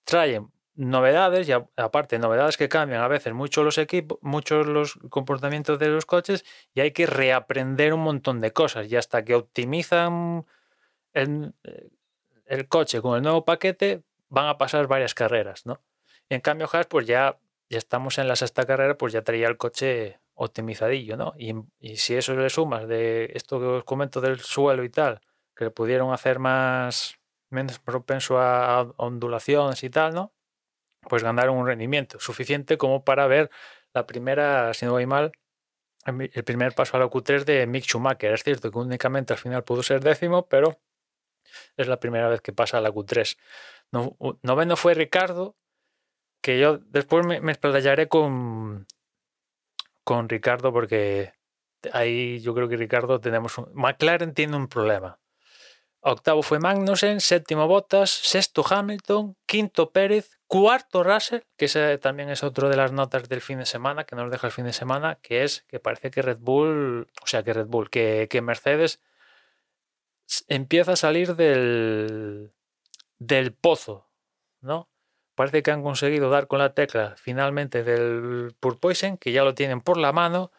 traen 0.06 0.51
novedades 0.76 1.48
y 1.48 1.52
aparte 1.52 2.18
novedades 2.20 2.58
que 2.58 2.70
cambian 2.70 3.02
a 3.02 3.08
veces 3.08 3.34
mucho 3.34 3.64
los 3.64 3.78
equipos, 3.78 4.18
muchos 4.22 4.66
los 4.68 4.96
comportamientos 5.10 5.78
de 5.80 5.90
los 5.90 6.06
coches 6.06 6.46
y 6.74 6.82
hay 6.82 6.92
que 6.92 7.06
reaprender 7.06 7.94
un 7.94 8.02
montón 8.02 8.40
de 8.40 8.52
cosas 8.52 8.92
y 8.92 8.96
hasta 8.96 9.24
que 9.24 9.36
optimizan 9.36 10.46
el, 11.14 11.54
el 12.46 12.68
coche 12.68 13.02
con 13.02 13.16
el 13.18 13.24
nuevo 13.24 13.46
paquete 13.46 14.04
van 14.30 14.48
a 14.48 14.58
pasar 14.58 14.88
varias 14.88 15.14
carreras, 15.14 15.66
¿no? 15.66 15.82
Y 16.30 16.36
en 16.36 16.42
cambio 16.42 16.68
Haas 16.72 16.88
pues 16.88 17.06
ya, 17.06 17.38
ya 17.70 17.78
estamos 17.78 18.18
en 18.18 18.28
la 18.28 18.36
sexta 18.36 18.66
carrera 18.66 18.98
pues 18.98 19.14
ya 19.14 19.22
traía 19.22 19.48
el 19.48 19.58
coche 19.58 20.20
optimizadillo, 20.34 21.18
¿no? 21.18 21.34
Y, 21.38 21.54
y 21.80 21.98
si 21.98 22.16
eso 22.16 22.36
le 22.36 22.50
sumas 22.50 22.88
de 22.88 23.32
esto 23.36 23.60
que 23.60 23.66
os 23.66 23.84
comento 23.84 24.22
del 24.22 24.40
suelo 24.40 24.84
y 24.84 24.90
tal, 24.90 25.22
que 25.56 25.66
le 25.66 25.72
pudieron 25.72 26.12
hacer 26.12 26.40
más 26.40 27.20
menos 27.52 27.78
propenso 27.78 28.40
a, 28.40 28.80
a 28.80 28.82
ondulaciones 28.98 29.84
y 29.84 29.92
tal, 29.92 30.16
¿no? 30.16 30.34
Pues 31.10 31.24
ganaron 31.24 31.58
un 31.58 31.68
rendimiento 31.68 32.20
suficiente 32.20 32.78
como 32.78 33.04
para 33.04 33.28
ver 33.28 33.49
la 33.93 34.06
primera, 34.08 34.74
si 34.74 34.86
no 34.86 34.91
voy 34.93 35.06
mal, 35.06 35.32
el 36.06 36.43
primer 36.43 36.74
paso 36.76 36.97
a 36.97 36.99
la 36.99 37.08
Q3 37.08 37.45
de 37.45 37.66
Mick 37.68 37.86
Schumacher. 37.86 38.34
Es 38.34 38.43
cierto 38.43 38.72
que 38.72 38.78
únicamente 38.78 39.34
al 39.34 39.39
final 39.39 39.64
pudo 39.64 39.84
ser 39.84 40.01
décimo, 40.01 40.47
pero 40.47 40.80
es 41.78 41.88
la 41.88 41.99
primera 41.99 42.28
vez 42.30 42.41
que 42.41 42.54
pasa 42.54 42.78
a 42.78 42.82
la 42.82 42.91
Q3. 42.91 43.38
No- 43.91 44.16
u- 44.20 44.38
noveno 44.41 44.76
fue 44.76 44.93
Ricardo, 44.95 45.56
que 46.41 46.60
yo 46.60 46.78
después 46.80 47.26
me, 47.26 47.39
me 47.41 47.51
explayaré 47.54 48.08
con, 48.08 48.86
con 50.04 50.28
Ricardo 50.30 50.74
porque 50.74 51.34
ahí 51.93 52.39
yo 52.41 52.54
creo 52.54 52.68
que 52.68 52.78
Ricardo 52.78 53.20
tenemos. 53.22 53.54
McLaren 53.74 54.34
tiene 54.34 54.58
un 54.58 54.68
problema. 54.68 55.20
Octavo 56.06 56.43
fue 56.43 56.60
Magnussen, 56.60 57.22
séptimo 57.22 57.66
Bottas, 57.66 58.10
sexto 58.10 58.62
Hamilton, 58.70 59.38
quinto 59.45 59.91
Pérez, 59.91 60.38
cuarto 60.47 61.01
Russell, 61.01 61.43
que 61.56 61.66
ese 61.66 61.97
también 61.97 62.30
es 62.30 62.43
otro 62.43 62.68
de 62.68 62.76
las 62.76 62.91
notas 62.91 63.30
del 63.30 63.39
fin 63.39 63.60
de 63.60 63.66
semana, 63.66 64.04
que 64.04 64.18
nos 64.18 64.30
deja 64.30 64.47
el 64.47 64.54
fin 64.54 64.66
de 64.66 64.74
semana, 64.74 65.18
que 65.22 65.45
es 65.45 65.62
que 65.70 65.80
parece 65.80 66.12
que 66.12 66.22
Red 66.22 66.39
Bull, 66.39 67.08
o 67.22 67.28
sea, 67.28 67.43
que 67.43 67.54
Red 67.54 67.68
Bull, 67.68 67.89
que, 67.89 68.41
Mercedes 68.43 69.01
empieza 70.49 70.91
a 70.91 70.97
salir 70.97 71.38
del, 71.38 72.51
del 73.18 73.54
pozo, 73.54 74.10
¿no? 74.60 74.89
Parece 75.36 75.64
que 75.64 75.72
han 75.72 75.84
conseguido 75.84 76.30
dar 76.30 76.47
con 76.47 76.60
la 76.60 76.74
tecla 76.74 77.16
finalmente 77.18 77.84
del 77.84 78.54
Purpoisen, 78.60 79.18
que 79.18 79.32
ya 79.32 79.43
lo 79.43 79.56
tienen 79.56 79.80
por 79.80 79.97
la 79.97 80.12
mano, 80.12 80.51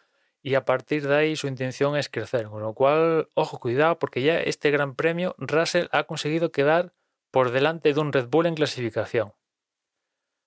y 0.45 0.53
a 0.53 0.63
partir 0.63 1.07
de 1.07 1.15
ahí 1.15 1.35
su 1.35 1.47
intención 1.47 1.97
es 1.97 2.07
crecer. 2.07 2.45
Con 2.49 2.61
lo 2.61 2.75
cual, 2.75 3.29
ojo, 3.33 3.59
cuidado, 3.59 3.97
porque 3.97 4.21
ya 4.21 4.39
este 4.39 4.69
gran 4.69 4.93
premio 4.93 5.33
Russell 5.39 5.87
ha 5.91 6.03
conseguido 6.03 6.51
quedar 6.51 6.93
por 7.31 7.49
delante 7.49 7.91
de 7.91 7.99
un 7.99 8.13
Red 8.13 8.27
Bull 8.27 8.45
en 8.45 8.53
clasificación. 8.53 9.33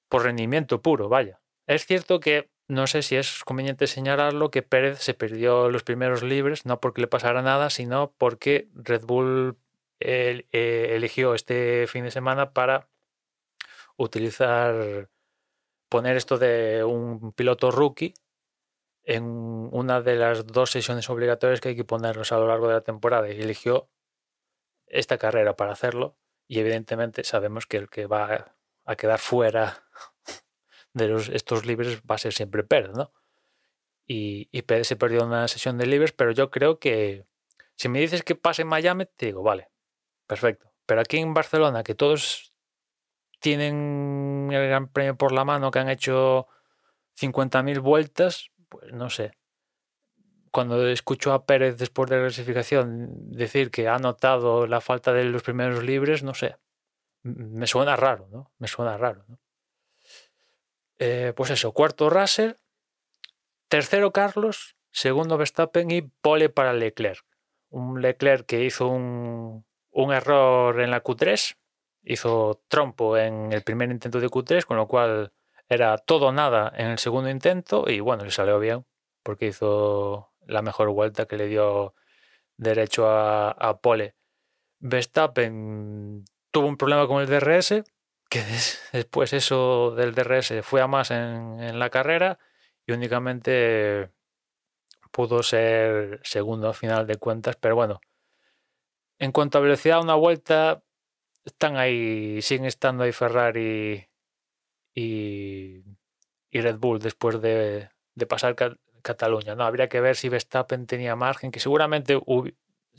Por 0.08 0.22
rendimiento 0.22 0.82
puro, 0.82 1.08
vaya. 1.08 1.40
Es 1.66 1.84
cierto 1.84 2.20
que 2.20 2.48
no 2.68 2.86
sé 2.86 3.02
si 3.02 3.16
es 3.16 3.42
conveniente 3.42 3.88
señalarlo 3.88 4.52
que 4.52 4.62
Pérez 4.62 5.00
se 5.00 5.14
perdió 5.14 5.68
los 5.68 5.82
primeros 5.82 6.22
libres, 6.22 6.64
no 6.64 6.78
porque 6.80 7.00
le 7.00 7.08
pasara 7.08 7.42
nada, 7.42 7.68
sino 7.68 8.14
porque 8.18 8.68
Red 8.74 9.02
Bull 9.04 9.58
eh, 9.98 10.46
eligió 10.52 11.34
este 11.34 11.88
fin 11.88 12.04
de 12.04 12.12
semana 12.12 12.52
para 12.52 12.88
utilizar, 13.96 15.10
poner 15.88 16.16
esto 16.16 16.38
de 16.38 16.84
un 16.84 17.32
piloto 17.32 17.72
rookie 17.72 18.14
en 19.08 19.24
una 19.24 20.02
de 20.02 20.16
las 20.16 20.46
dos 20.46 20.70
sesiones 20.70 21.08
obligatorias 21.08 21.62
que 21.62 21.70
hay 21.70 21.76
que 21.76 21.84
ponerlos 21.84 22.30
a 22.30 22.36
lo 22.36 22.46
largo 22.46 22.68
de 22.68 22.74
la 22.74 22.82
temporada 22.82 23.26
y 23.32 23.40
eligió 23.40 23.88
esta 24.86 25.16
carrera 25.16 25.56
para 25.56 25.72
hacerlo 25.72 26.18
y 26.46 26.58
evidentemente 26.60 27.24
sabemos 27.24 27.64
que 27.64 27.78
el 27.78 27.88
que 27.88 28.04
va 28.04 28.54
a 28.84 28.96
quedar 28.96 29.18
fuera 29.18 29.82
de 30.92 31.08
los, 31.08 31.30
estos 31.30 31.64
libres 31.64 32.02
va 32.02 32.16
a 32.16 32.18
ser 32.18 32.34
siempre 32.34 32.64
Pérez, 32.64 32.90
¿no? 32.92 33.14
Y, 34.06 34.50
y 34.52 34.60
Pérez 34.62 34.88
se 34.88 34.96
perdió 34.96 35.24
una 35.24 35.48
sesión 35.48 35.78
de 35.78 35.86
libres, 35.86 36.12
pero 36.12 36.32
yo 36.32 36.50
creo 36.50 36.78
que 36.78 37.24
si 37.76 37.88
me 37.88 38.00
dices 38.00 38.22
que 38.22 38.34
pase 38.34 38.62
en 38.62 38.68
Miami, 38.68 39.06
te 39.06 39.26
digo, 39.26 39.42
vale, 39.42 39.70
perfecto. 40.26 40.70
Pero 40.84 41.00
aquí 41.00 41.16
en 41.16 41.32
Barcelona, 41.32 41.82
que 41.82 41.94
todos 41.94 42.52
tienen 43.40 44.50
el 44.52 44.68
Gran 44.68 44.88
Premio 44.88 45.16
por 45.16 45.32
la 45.32 45.46
mano, 45.46 45.70
que 45.70 45.78
han 45.78 45.88
hecho 45.88 46.46
50.000 47.18 47.80
vueltas, 47.80 48.50
pues 48.68 48.92
no 48.92 49.10
sé. 49.10 49.32
Cuando 50.50 50.86
escucho 50.88 51.32
a 51.32 51.44
Pérez 51.44 51.76
después 51.76 52.08
de 52.08 52.16
la 52.16 52.22
clasificación 52.22 53.30
decir 53.30 53.70
que 53.70 53.88
ha 53.88 53.98
notado 53.98 54.66
la 54.66 54.80
falta 54.80 55.12
de 55.12 55.24
los 55.24 55.42
primeros 55.42 55.84
libres, 55.84 56.22
no 56.22 56.34
sé. 56.34 56.56
Me 57.22 57.66
suena 57.66 57.96
raro, 57.96 58.28
¿no? 58.30 58.52
Me 58.58 58.68
suena 58.68 58.96
raro, 58.96 59.24
¿no? 59.28 59.38
Eh, 60.98 61.32
pues 61.36 61.50
eso, 61.50 61.72
cuarto 61.72 62.10
Russell, 62.10 62.54
tercero 63.68 64.12
Carlos, 64.12 64.76
segundo 64.90 65.36
Verstappen 65.36 65.90
y 65.90 66.02
pole 66.02 66.48
para 66.48 66.72
Leclerc. 66.72 67.24
Un 67.70 68.02
Leclerc 68.02 68.46
que 68.46 68.64
hizo 68.64 68.88
un, 68.88 69.64
un 69.90 70.12
error 70.12 70.80
en 70.80 70.90
la 70.90 71.02
Q3, 71.02 71.56
hizo 72.02 72.62
trompo 72.68 73.16
en 73.16 73.52
el 73.52 73.62
primer 73.62 73.90
intento 73.90 74.18
de 74.18 74.28
Q3, 74.28 74.64
con 74.64 74.76
lo 74.76 74.88
cual 74.88 75.32
era 75.68 75.98
todo 75.98 76.32
nada 76.32 76.72
en 76.76 76.88
el 76.88 76.98
segundo 76.98 77.30
intento 77.30 77.84
y 77.88 78.00
bueno, 78.00 78.24
le 78.24 78.30
salió 78.30 78.58
bien 78.58 78.86
porque 79.22 79.46
hizo 79.48 80.32
la 80.46 80.62
mejor 80.62 80.90
vuelta 80.90 81.26
que 81.26 81.36
le 81.36 81.46
dio 81.48 81.94
derecho 82.56 83.08
a, 83.08 83.80
pole. 83.82 84.14
Verstappen 84.80 86.24
tuvo 86.50 86.68
un 86.68 86.76
problema 86.76 87.06
con 87.06 87.20
el 87.22 87.28
DRS, 87.28 87.84
que 88.30 88.40
des- 88.44 88.80
después 88.92 89.32
eso 89.32 89.92
del 89.96 90.14
DRS 90.14 90.62
fue 90.62 90.80
a 90.82 90.86
más 90.86 91.10
en, 91.10 91.60
en 91.62 91.78
la 91.78 91.90
carrera 91.90 92.38
y 92.86 92.92
únicamente 92.92 94.10
pudo 95.12 95.42
ser 95.42 96.20
segundo 96.24 96.68
a 96.68 96.74
final 96.74 97.06
de 97.06 97.16
cuentas, 97.16 97.56
pero 97.56 97.74
bueno, 97.76 98.00
en 99.18 99.32
cuanto 99.32 99.58
a 99.58 99.60
velocidad, 99.60 100.00
una 100.00 100.14
vuelta 100.14 100.82
están 101.44 101.76
ahí, 101.76 102.42
siguen 102.42 102.66
estando 102.66 103.04
ahí 103.04 103.12
Ferrari 103.12 104.07
y, 104.98 105.84
y 106.50 106.60
Red 106.60 106.78
Bull 106.78 106.98
después 106.98 107.40
de, 107.40 107.90
pasar 108.28 108.54
Ca- 108.56 108.76
Cataluña. 109.02 109.54
No, 109.54 109.64
habría 109.64 109.88
que 109.88 110.00
ver 110.00 110.16
si 110.16 110.28
Verstappen 110.28 110.86
tenía 110.86 111.14
margen, 111.16 111.50
que 111.50 111.60
seguramente 111.60 112.18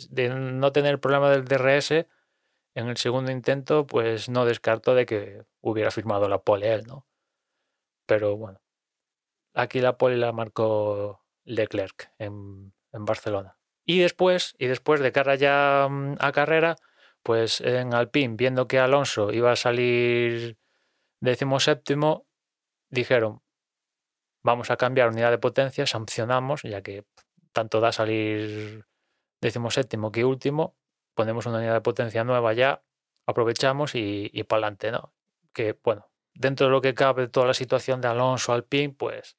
de 0.09 0.29
no 0.29 0.71
tener 0.71 0.99
problema 0.99 1.29
del 1.29 1.45
DRS 1.45 2.07
en 2.75 2.87
el 2.87 2.97
segundo 2.97 3.31
intento, 3.31 3.85
pues 3.85 4.29
no 4.29 4.45
descarto 4.45 4.95
de 4.95 5.05
que 5.05 5.43
hubiera 5.61 5.91
firmado 5.91 6.29
la 6.29 6.39
pole 6.41 6.73
él, 6.73 6.83
¿no? 6.87 7.05
Pero 8.05 8.37
bueno, 8.37 8.61
aquí 9.53 9.81
la 9.81 9.97
pole 9.97 10.17
la 10.17 10.31
marcó 10.31 11.21
Leclerc 11.43 12.11
en, 12.17 12.73
en 12.93 13.05
Barcelona. 13.05 13.57
Y 13.85 13.99
después, 13.99 14.55
y 14.57 14.67
después 14.67 15.01
de 15.01 15.11
cara 15.11 15.35
ya 15.35 15.87
mm, 15.89 16.15
a 16.19 16.31
carrera, 16.31 16.75
pues 17.23 17.59
en 17.61 17.93
Alpine, 17.93 18.35
viendo 18.37 18.67
que 18.67 18.79
Alonso 18.79 19.31
iba 19.33 19.51
a 19.51 19.55
salir 19.57 20.57
séptimo, 21.59 22.25
dijeron, 22.89 23.41
vamos 24.43 24.71
a 24.71 24.77
cambiar 24.77 25.09
unidad 25.09 25.31
de 25.31 25.37
potencia, 25.37 25.85
sancionamos, 25.85 26.63
ya 26.63 26.81
que 26.81 27.05
tanto 27.53 27.79
da 27.79 27.91
salir 27.91 28.85
séptimo 29.69 30.11
que 30.11 30.25
último, 30.25 30.75
ponemos 31.13 31.45
una 31.45 31.57
unidad 31.57 31.73
de 31.73 31.81
potencia 31.81 32.23
nueva 32.23 32.53
ya, 32.53 32.83
aprovechamos 33.25 33.95
y, 33.95 34.29
y 34.33 34.43
para 34.43 34.67
adelante, 34.67 34.91
¿no? 34.91 35.13
Que 35.53 35.77
bueno, 35.83 36.09
dentro 36.33 36.67
de 36.67 36.71
lo 36.71 36.81
que 36.81 36.93
cabe 36.93 37.27
toda 37.27 37.47
la 37.47 37.53
situación 37.53 38.01
de 38.01 38.07
Alonso 38.07 38.53
Alpine, 38.53 38.93
pues 38.93 39.37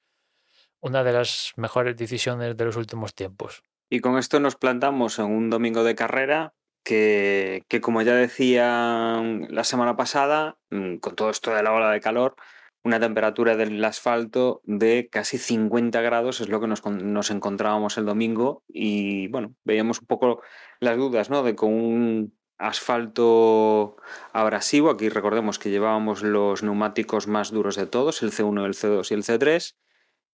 una 0.80 1.04
de 1.04 1.12
las 1.12 1.52
mejores 1.56 1.96
decisiones 1.96 2.56
de 2.56 2.64
los 2.64 2.76
últimos 2.76 3.14
tiempos. 3.14 3.62
Y 3.88 4.00
con 4.00 4.18
esto 4.18 4.40
nos 4.40 4.56
plantamos 4.56 5.18
en 5.18 5.26
un 5.26 5.50
domingo 5.50 5.84
de 5.84 5.94
carrera 5.94 6.54
que, 6.82 7.64
como 7.82 8.02
ya 8.02 8.14
decía 8.14 9.22
la 9.48 9.64
semana 9.64 9.96
pasada, 9.96 10.58
mm, 10.70 10.96
con 10.96 11.14
todo 11.16 11.30
esto 11.30 11.54
de 11.54 11.62
la 11.62 11.72
ola 11.72 11.90
de 11.90 12.00
calor, 12.00 12.36
una 12.82 12.98
temperatura 12.98 13.56
del 13.56 13.84
asfalto 13.84 14.62
de 14.64 15.08
casi 15.10 15.38
50 15.38 16.00
grados 16.00 16.40
es 16.40 16.48
lo 16.48 16.60
que 16.60 16.66
nos, 16.66 16.84
nos 16.86 17.30
encontrábamos 17.30 17.98
el 17.98 18.06
domingo 18.06 18.64
y 18.68 19.28
bueno, 19.28 19.54
veíamos 19.64 20.00
un 20.00 20.06
poco 20.06 20.40
las 20.80 20.96
dudas, 20.96 21.28
¿no? 21.28 21.42
De 21.42 21.54
con 21.54 21.72
un 21.72 22.34
asfalto 22.58 23.96
abrasivo, 24.32 24.90
aquí 24.90 25.08
recordemos 25.08 25.58
que 25.58 25.70
llevábamos 25.70 26.22
los 26.22 26.62
neumáticos 26.62 27.26
más 27.26 27.50
duros 27.50 27.76
de 27.76 27.86
todos, 27.86 28.22
el 28.22 28.32
C1, 28.32 28.66
el 28.66 28.74
C2 28.74 29.10
y 29.10 29.14
el 29.14 29.24
C3, 29.24 29.76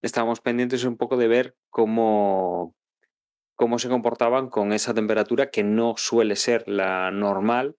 estábamos 0.03 0.41
pendientes 0.41 0.85
un 0.85 0.97
poco 0.97 1.17
de 1.17 1.29
ver 1.29 1.57
cómo, 1.71 2.75
cómo 3.57 3.79
se 3.79 3.89
comportaban 3.89 4.49
con 4.49 4.73
esa 4.73 4.95
temperatura 4.95 5.51
que 5.51 5.65
no 5.65 5.95
suele 5.97 6.37
ser 6.37 6.69
la 6.69 7.11
normal 7.11 7.77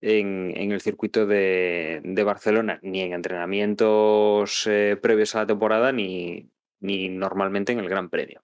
en, 0.00 0.70
el 0.72 0.80
circuito 0.80 1.26
de, 1.26 2.00
de 2.04 2.24
Barcelona, 2.24 2.78
ni 2.82 3.00
en 3.00 3.14
entrenamientos 3.14 4.66
eh, 4.66 4.98
previos 5.00 5.34
a 5.34 5.40
la 5.40 5.46
temporada, 5.46 5.92
ni, 5.92 6.50
ni 6.80 7.08
normalmente 7.08 7.72
en 7.72 7.80
el 7.80 7.88
Gran 7.88 8.10
Premio. 8.10 8.42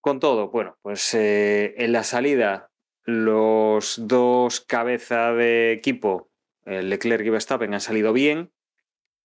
Con 0.00 0.18
todo, 0.18 0.50
bueno, 0.50 0.76
pues 0.82 1.14
eh, 1.14 1.74
en 1.78 1.92
la 1.92 2.02
salida 2.02 2.70
los 3.04 4.06
dos 4.06 4.60
cabeza 4.60 5.32
de 5.32 5.72
equipo, 5.72 6.28
eh, 6.64 6.82
Leclerc 6.82 7.24
y 7.24 7.30
Verstappen, 7.30 7.72
han 7.72 7.80
salido 7.80 8.12
bien. 8.12 8.51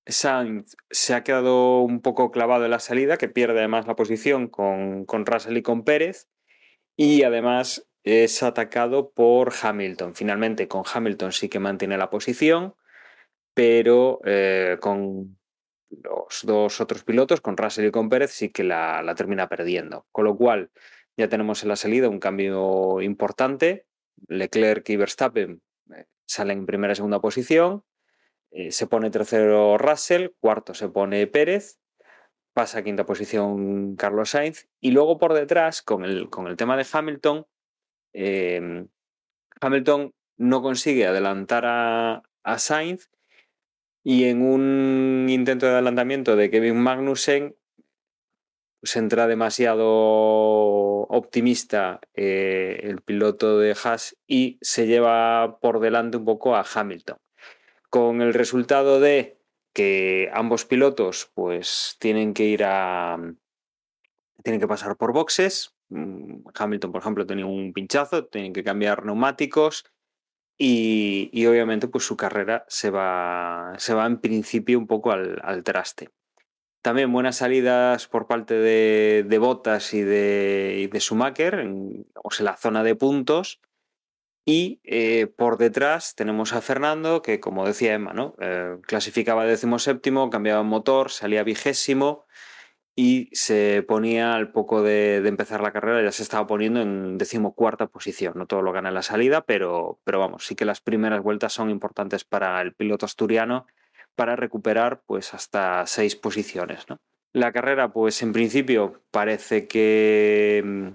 Sainz 0.07 0.75
se 0.89 1.13
ha 1.13 1.23
quedado 1.23 1.81
un 1.81 2.01
poco 2.01 2.31
clavado 2.31 2.65
en 2.65 2.71
la 2.71 2.79
salida, 2.79 3.17
que 3.17 3.29
pierde 3.29 3.59
además 3.59 3.87
la 3.87 3.95
posición 3.95 4.47
con, 4.47 5.05
con 5.05 5.25
Russell 5.25 5.57
y 5.57 5.61
con 5.61 5.83
Pérez. 5.83 6.29
Y 6.95 7.23
además 7.23 7.87
es 8.03 8.41
atacado 8.41 9.11
por 9.11 9.53
Hamilton. 9.61 10.15
Finalmente, 10.15 10.67
con 10.67 10.83
Hamilton 10.91 11.31
sí 11.31 11.49
que 11.49 11.59
mantiene 11.59 11.97
la 11.97 12.09
posición, 12.09 12.75
pero 13.53 14.19
eh, 14.25 14.77
con 14.81 15.37
los 15.89 16.41
dos 16.43 16.81
otros 16.81 17.03
pilotos, 17.03 17.41
con 17.41 17.57
Russell 17.57 17.87
y 17.87 17.91
con 17.91 18.09
Pérez, 18.09 18.31
sí 18.31 18.49
que 18.49 18.63
la, 18.63 19.01
la 19.03 19.15
termina 19.15 19.49
perdiendo. 19.49 20.05
Con 20.11 20.25
lo 20.25 20.37
cual, 20.37 20.71
ya 21.17 21.27
tenemos 21.27 21.63
en 21.63 21.69
la 21.69 21.75
salida 21.75 22.09
un 22.09 22.19
cambio 22.19 23.01
importante. 23.01 23.85
Leclerc 24.27 24.89
y 24.89 24.95
Verstappen 24.95 25.61
eh, 25.93 26.05
salen 26.25 26.59
en 26.59 26.65
primera 26.65 26.93
y 26.93 26.95
segunda 26.95 27.19
posición. 27.19 27.83
Eh, 28.51 28.71
se 28.71 28.87
pone 28.87 29.09
tercero 29.09 29.77
Russell, 29.77 30.29
cuarto 30.39 30.73
se 30.73 30.89
pone 30.89 31.27
Pérez, 31.27 31.79
pasa 32.53 32.79
a 32.79 32.83
quinta 32.83 33.05
posición 33.05 33.95
Carlos 33.95 34.31
Sainz 34.31 34.67
y 34.79 34.91
luego 34.91 35.17
por 35.17 35.33
detrás, 35.33 35.81
con 35.81 36.03
el, 36.05 36.29
con 36.29 36.47
el 36.47 36.57
tema 36.57 36.77
de 36.77 36.87
Hamilton, 36.91 37.45
eh, 38.13 38.87
Hamilton 39.61 40.13
no 40.37 40.61
consigue 40.61 41.05
adelantar 41.05 41.65
a, 41.65 42.23
a, 42.43 42.59
Sainz 42.59 43.09
y 44.03 44.25
en 44.25 44.41
un 44.41 45.27
intento 45.29 45.65
de 45.65 45.73
adelantamiento 45.73 46.35
de 46.35 46.49
Kevin 46.49 46.77
Magnussen 46.77 47.55
pues 48.79 48.95
entra 48.95 49.27
demasiado 49.27 49.87
optimista 51.09 51.99
eh, 52.13 52.79
el 52.83 53.01
piloto 53.01 53.59
de 53.59 53.75
Haas 53.83 54.15
y 54.27 54.57
se 54.61 54.87
lleva 54.87 55.59
por 55.59 55.79
delante 55.79 56.17
un 56.17 56.25
poco 56.25 56.55
a 56.55 56.65
Hamilton 56.73 57.17
con 57.89 58.21
el 58.21 58.33
resultado 58.33 58.99
de 58.99 59.37
que 59.73 60.29
ambos 60.33 60.65
pilotos 60.65 61.31
pues 61.33 61.97
tienen 61.99 62.33
que 62.33 62.45
ir 62.45 62.63
a 62.63 63.17
tienen 64.43 64.59
que 64.59 64.67
pasar 64.67 64.97
por 64.97 65.13
boxes. 65.13 65.75
Mm, 65.89 66.47
Hamilton 66.53 66.91
por 66.91 67.01
ejemplo 67.01 67.25
tenía 67.25 67.45
un 67.45 67.73
pinchazo 67.73 68.25
tienen 68.25 68.53
que 68.53 68.63
cambiar 68.63 69.05
neumáticos 69.05 69.85
y, 70.57 71.29
y 71.31 71.45
obviamente 71.45 71.87
pues 71.87 72.05
su 72.05 72.17
carrera 72.17 72.65
se 72.67 72.89
va 72.89 73.73
se 73.77 73.93
va 73.93 74.05
en 74.05 74.19
principio 74.19 74.79
un 74.79 74.87
poco 74.87 75.11
al, 75.11 75.39
al 75.43 75.63
traste. 75.63 76.09
También 76.81 77.11
buenas 77.11 77.37
salidas 77.37 78.07
por 78.07 78.27
parte 78.27 78.53
de, 78.53 79.25
de 79.27 79.37
Bottas 79.39 79.93
y 79.93 80.01
de, 80.01 80.89
de 80.91 80.99
Schumacher 80.99 81.55
en, 81.55 82.05
en 82.39 82.45
la 82.45 82.55
zona 82.55 82.83
de 82.83 82.95
puntos 82.95 83.59
y 84.49 84.79
eh, 84.85 85.27
por 85.27 85.57
detrás 85.57 86.15
tenemos 86.15 86.53
a 86.53 86.61
Fernando, 86.61 87.21
que 87.21 87.41
como 87.41 87.67
decía 87.67 87.93
Emma, 87.93 88.13
¿no? 88.13 88.33
Eh, 88.39 88.77
clasificaba 88.83 89.43
décimo 89.43 89.77
séptimo, 89.77 90.29
cambiaba 90.29 90.63
motor, 90.63 91.11
salía 91.11 91.43
vigésimo 91.43 92.25
y 92.95 93.29
se 93.33 93.83
ponía 93.85 94.35
al 94.35 94.53
poco 94.53 94.81
de, 94.83 95.17
empezar 95.17 95.59
la 95.59 95.73
carrera, 95.73 96.01
ya 96.01 96.13
se 96.13 96.23
estaba 96.23 96.47
poniendo 96.47 96.81
en 96.81 97.17
decimocuarta 97.17 97.87
posición. 97.87 98.35
No 98.37 98.45
todo 98.47 98.61
lo 98.61 98.71
gana 98.71 98.87
en 98.87 98.95
la 98.95 99.01
salida, 99.01 99.41
pero, 99.41 99.99
pero 100.05 100.19
vamos, 100.19 100.45
sí 100.47 100.55
que 100.55 100.63
las 100.63 100.79
primeras 100.79 101.21
vueltas 101.21 101.51
son 101.51 101.69
importantes 101.69 102.23
para 102.23 102.61
el 102.61 102.73
piloto 102.73 103.05
asturiano 103.05 103.67
para 104.15 104.37
recuperar 104.37 105.03
pues 105.05 105.33
hasta 105.33 105.85
seis 105.87 106.15
posiciones. 106.15 106.87
¿no? 106.87 107.01
La 107.33 107.51
carrera, 107.51 107.91
pues 107.91 108.23
en 108.23 108.31
principio 108.31 109.03
parece 109.11 109.67
que 109.67 110.93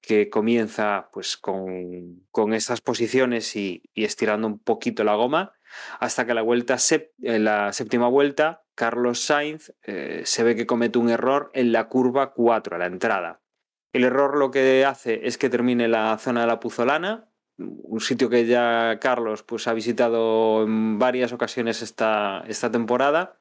que 0.00 0.30
comienza 0.30 1.08
pues 1.12 1.36
con, 1.36 2.26
con 2.30 2.54
estas 2.54 2.80
posiciones 2.80 3.54
y, 3.56 3.82
estirando 3.94 4.46
un 4.46 4.58
poquito 4.58 5.04
la 5.04 5.14
goma 5.14 5.52
hasta 6.00 6.26
que 6.26 6.34
la 6.34 6.42
vuelta 6.42 6.76
en 7.22 7.44
la 7.44 7.72
séptima 7.72 8.08
vuelta 8.08 8.64
Carlos 8.74 9.20
Sainz 9.20 9.72
eh, 9.82 10.22
se 10.24 10.42
ve 10.42 10.56
que 10.56 10.66
comete 10.66 10.98
un 10.98 11.10
error 11.10 11.50
en 11.54 11.70
la 11.72 11.88
curva 11.88 12.32
4 12.32 12.76
a 12.76 12.78
la 12.78 12.86
entrada. 12.86 13.40
El 13.92 14.04
error 14.04 14.36
lo 14.36 14.50
que 14.50 14.84
hace 14.84 15.26
es 15.26 15.36
que 15.36 15.50
termine 15.50 15.86
la 15.86 16.16
zona 16.18 16.42
de 16.42 16.46
la 16.46 16.60
Puzolana 16.60 17.30
un 17.60 18.00
sitio 18.00 18.30
que 18.30 18.46
ya 18.46 18.98
Carlos 19.00 19.42
pues 19.42 19.68
ha 19.68 19.74
visitado 19.74 20.64
en 20.64 20.98
varias 20.98 21.32
ocasiones 21.32 21.82
esta, 21.82 22.42
esta 22.48 22.70
temporada 22.70 23.38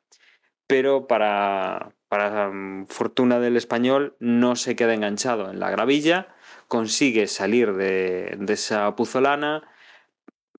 pero 0.68 1.08
para, 1.08 1.96
para 2.10 2.50
um, 2.50 2.86
fortuna 2.88 3.40
del 3.40 3.58
español 3.58 4.16
no 4.20 4.56
se 4.56 4.76
queda 4.76 4.94
enganchado 4.94 5.50
en 5.50 5.60
la 5.60 5.72
gravilla 5.72 6.28
consigue 6.70 7.28
salir 7.28 7.74
de, 7.74 8.38
esa 8.48 8.96
puzolana, 8.96 9.68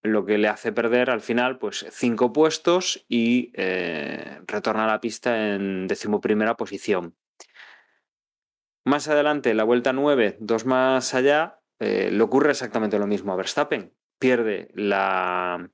lo 0.03 0.27
que 0.27 0.37
le 0.37 0.49
hace 0.49 0.73
perder 0.73 1.09
al 1.09 1.21
final 1.21 1.59
pues 1.59 1.87
cinco 1.91 2.33
puestos 2.33 3.07
y 3.09 3.53
eh, 3.55 4.41
retorna 4.47 4.85
a 4.85 4.89
la 4.89 5.01
pista 5.01 5.55
en 5.55 5.87
decimoprimera 5.87 6.57
posición. 6.57 7.15
Más 8.85 9.09
adelante, 9.09 9.55
la 9.55 9.65
vuelta 9.65 9.93
9, 9.93 10.39
dos 10.41 10.67
más 10.67 11.15
allá, 11.15 11.61
eh, 11.79 12.11
le 12.11 12.23
ocurre 12.23 12.51
exactamente 12.51 12.99
lo 12.99 13.07
mismo 13.07 13.33
a 13.33 13.37
Verstappen. 13.37 13.95
Pierde 14.19 14.71
la. 14.75 15.71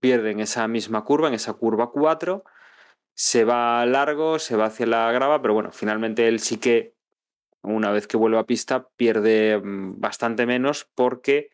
Pierde 0.00 0.30
en 0.30 0.40
esa 0.40 0.68
misma 0.68 1.04
curva, 1.04 1.28
en 1.28 1.34
esa 1.34 1.54
curva 1.54 1.90
4, 1.90 2.44
se 3.14 3.44
va 3.44 3.84
largo, 3.84 4.38
se 4.38 4.56
va 4.56 4.66
hacia 4.66 4.86
la 4.86 5.10
grava, 5.12 5.42
pero 5.42 5.54
bueno, 5.54 5.72
finalmente 5.72 6.28
él 6.28 6.40
sí 6.40 6.58
que 6.58 6.94
una 7.62 7.90
vez 7.90 8.06
que 8.06 8.16
vuelve 8.16 8.38
a 8.38 8.46
pista 8.46 8.88
pierde 8.96 9.58
mm, 9.58 10.00
bastante 10.00 10.46
menos 10.46 10.88
porque 10.94 11.50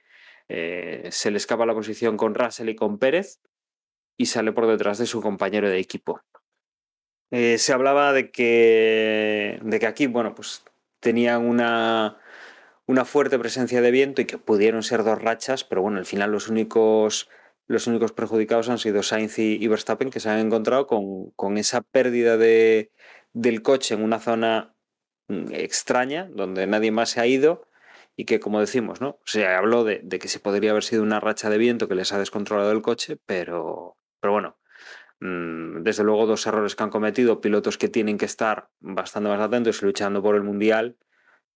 eh, 0.48 1.09
se 1.11 1.30
le 1.30 1.38
escapa 1.38 1.66
la 1.66 1.74
posición 1.74 2.16
con 2.16 2.34
Russell 2.34 2.68
y 2.68 2.76
con 2.76 2.98
Pérez 2.98 3.40
y 4.16 4.26
sale 4.26 4.52
por 4.52 4.66
detrás 4.66 4.98
de 4.98 5.07
su 5.07 5.20
compañero 5.20 5.68
de 5.68 5.78
equipo. 5.78 6.20
Eh, 7.30 7.59
se 7.59 7.72
hablaba 7.72 8.12
de 8.12 8.30
que, 8.30 9.59
de 9.62 9.78
que 9.80 9.86
aquí, 9.86 10.07
bueno, 10.07 10.34
pues 10.34 10.62
tenían 11.00 11.44
una, 11.44 12.18
una 12.86 13.04
fuerte 13.04 13.38
presencia 13.38 13.80
de 13.80 13.90
viento 13.90 14.22
y 14.22 14.26
que 14.26 14.38
pudieron 14.38 14.82
ser 14.82 15.02
dos 15.02 15.20
rachas, 15.20 15.64
pero 15.64 15.82
bueno, 15.82 15.98
al 15.98 16.07
final 16.07 16.30
los 16.30 16.48
únicos, 16.48 17.28
los 17.66 17.88
únicos 17.88 18.12
perjudicados 18.12 18.68
han 18.68 18.78
sido 18.78 19.02
Sainz 19.02 19.38
y, 19.38 19.66
Verstappen, 19.66 20.11
que 20.11 20.20
se 20.20 20.30
han 20.30 20.38
encontrado 20.38 20.86
con, 20.86 21.30
con 21.32 21.59
esa 21.59 21.82
pérdida 21.82 22.36
de, 22.36 22.92
del 23.32 23.62
coche 23.62 23.94
en 23.94 24.04
una 24.04 24.20
zona 24.20 24.75
extraña, 25.28 26.28
donde 26.32 26.66
nadie 26.66 26.90
más 26.90 27.10
se 27.10 27.20
ha 27.20 27.26
ido 27.26 27.68
y 28.16 28.24
que, 28.24 28.40
como 28.40 28.60
decimos, 28.60 29.00
¿no? 29.00 29.18
Se 29.24 29.46
habló 29.46 29.84
de, 29.84 30.00
de, 30.02 30.18
que 30.18 30.28
se 30.28 30.40
podría 30.40 30.70
haber 30.70 30.84
sido 30.84 31.02
una 31.02 31.20
racha 31.20 31.50
de 31.50 31.58
viento 31.58 31.88
que 31.88 31.94
les 31.94 32.12
ha 32.12 32.18
descontrolado 32.18 32.72
el 32.72 32.82
coche, 32.82 33.18
pero, 33.26 33.96
pero 34.20 34.32
bueno, 34.32 34.56
mmm, 35.20 35.82
desde 35.82 36.04
luego 36.04 36.26
dos 36.26 36.46
errores 36.46 36.74
que 36.74 36.82
han 36.82 36.90
cometido 36.90 37.40
pilotos 37.40 37.78
que 37.78 37.88
tienen 37.88 38.18
que 38.18 38.24
estar 38.24 38.70
bastante 38.80 39.28
más 39.28 39.40
atentos 39.40 39.82
y 39.82 39.84
luchando 39.84 40.22
por 40.22 40.34
el 40.36 40.42
Mundial 40.42 40.96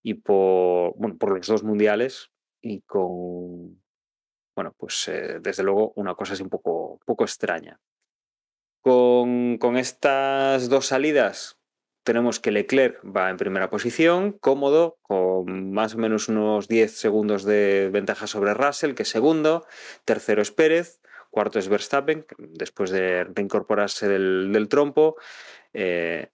y 0.03 0.15
por, 0.15 0.93
bueno, 0.97 1.17
por 1.17 1.35
los 1.37 1.47
dos 1.47 1.63
mundiales 1.63 2.31
y 2.61 2.81
con, 2.81 3.81
bueno, 4.55 4.73
pues 4.77 5.07
eh, 5.07 5.39
desde 5.41 5.63
luego 5.63 5.93
una 5.95 6.15
cosa 6.15 6.33
así 6.33 6.43
un 6.43 6.49
poco, 6.49 6.99
poco 7.05 7.23
extraña. 7.23 7.79
Con, 8.81 9.57
con 9.59 9.77
estas 9.77 10.67
dos 10.67 10.87
salidas 10.87 11.60
tenemos 12.03 12.39
que 12.39 12.51
Leclerc 12.51 12.99
va 13.05 13.29
en 13.29 13.37
primera 13.37 13.69
posición, 13.69 14.31
cómodo, 14.33 14.97
con 15.01 15.71
más 15.71 15.95
o 15.95 15.97
menos 15.97 16.29
unos 16.29 16.67
10 16.67 16.91
segundos 16.91 17.43
de 17.43 17.89
ventaja 17.91 18.27
sobre 18.27 18.53
Russell, 18.53 18.93
que 18.93 19.03
es 19.03 19.09
segundo. 19.09 19.65
Tercero 20.05 20.41
es 20.41 20.51
Pérez, 20.51 20.99
cuarto 21.29 21.59
es 21.59 21.69
Verstappen, 21.69 22.25
después 22.37 22.89
de 22.89 23.25
reincorporarse 23.25 24.07
del, 24.07 24.67
trompo. 24.69 25.15
Eh, 25.73 26.29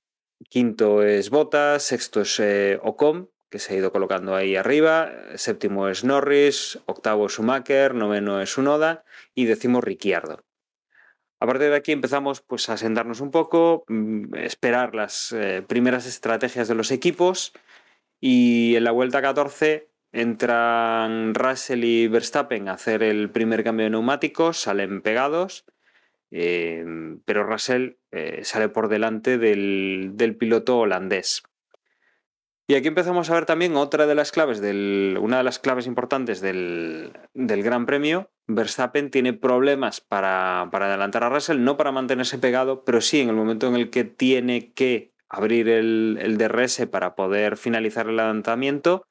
quinto 0.50 1.04
es 1.04 1.30
Bottas, 1.30 1.84
sexto 1.84 2.22
es 2.22 2.40
eh, 2.40 2.80
Ocon, 2.82 3.30
que 3.50 3.60
se 3.60 3.74
ha 3.74 3.78
ido 3.78 3.92
colocando 3.92 4.36
ahí 4.36 4.56
arriba. 4.56 5.12
Séptimo 5.36 5.90
es 5.90 6.04
Norris, 6.04 6.80
octavo 6.86 7.28
es 7.28 7.34
Schumacher, 7.34 7.94
noveno 7.94 8.42
es 8.42 8.58
Unoda 8.58 9.04
y 9.34 9.46
décimo 9.46 9.82
Ricciardo. 9.82 10.47
A 11.40 11.46
partir 11.46 11.70
de 11.70 11.76
aquí 11.76 11.92
empezamos 11.92 12.42
pues, 12.42 12.70
a 12.70 12.78
sentarnos 12.78 13.22
un 13.22 13.32
poco, 13.32 13.86
mm, 13.88 14.36
esperar 14.36 14.96
las 14.96 15.32
eh, 15.32 15.64
primeras 15.68 16.08
estrategias 16.08 16.68
de 16.68 16.76
los 16.76 16.92
equipos 16.92 17.54
y 18.20 18.76
en 18.76 18.84
la 18.84 18.92
vuelta 18.92 19.22
14 19.22 19.88
entran 20.12 21.36
Russell 21.36 21.84
y 21.84 22.08
Verstappen 22.08 22.70
a 22.70 22.74
hacer 22.74 23.04
el 23.04 23.30
primer 23.30 23.64
cambio 23.64 23.86
de 23.86 23.92
neumáticos, 23.92 24.58
salen 24.58 25.02
pegados, 25.02 25.66
eh, 26.32 26.84
pero 27.26 27.44
Russell 27.44 27.98
eh, 28.12 28.44
sale 28.44 28.70
por 28.70 28.90
delante 28.90 29.38
del, 29.38 30.12
del 30.14 30.36
piloto 30.36 30.80
holandés. 30.80 31.44
Y 32.70 32.76
aquí 32.76 32.90
empezamos 32.90 33.30
a 33.30 33.34
ver 33.34 33.46
también 33.46 33.78
otra 33.78 34.08
de 34.08 34.16
las 34.16 34.34
claves, 34.34 34.60
del, 34.60 35.18
una 35.22 35.38
de 35.38 35.44
las 35.44 35.58
claves 35.58 35.88
importantes 35.88 36.42
del, 36.42 37.14
Gran 37.34 37.86
Premio. 37.86 38.30
Verstappen 38.46 39.10
tiene 39.10 39.32
problemas 39.32 40.02
para, 40.02 40.68
para, 40.70 40.88
adelantar 40.88 41.24
a 41.24 41.30
Russell, 41.30 41.64
no 41.64 41.78
para 41.78 41.94
mantenerse 41.94 42.40
pegado, 42.40 42.84
pero 42.84 43.00
sí 43.00 43.22
en 43.22 43.30
el 43.30 43.36
momento 43.36 43.68
en 43.70 43.76
el 43.76 43.90
que 43.90 44.04
tiene 44.04 44.74
que 44.74 45.14
abrir 45.30 45.70
el, 45.70 46.20
el 46.22 46.38
DRS 46.38 46.88
para 46.88 47.16
poder 47.16 47.56
finalizar 47.56 48.10
el 48.10 48.20
adelantamiento, 48.20 49.08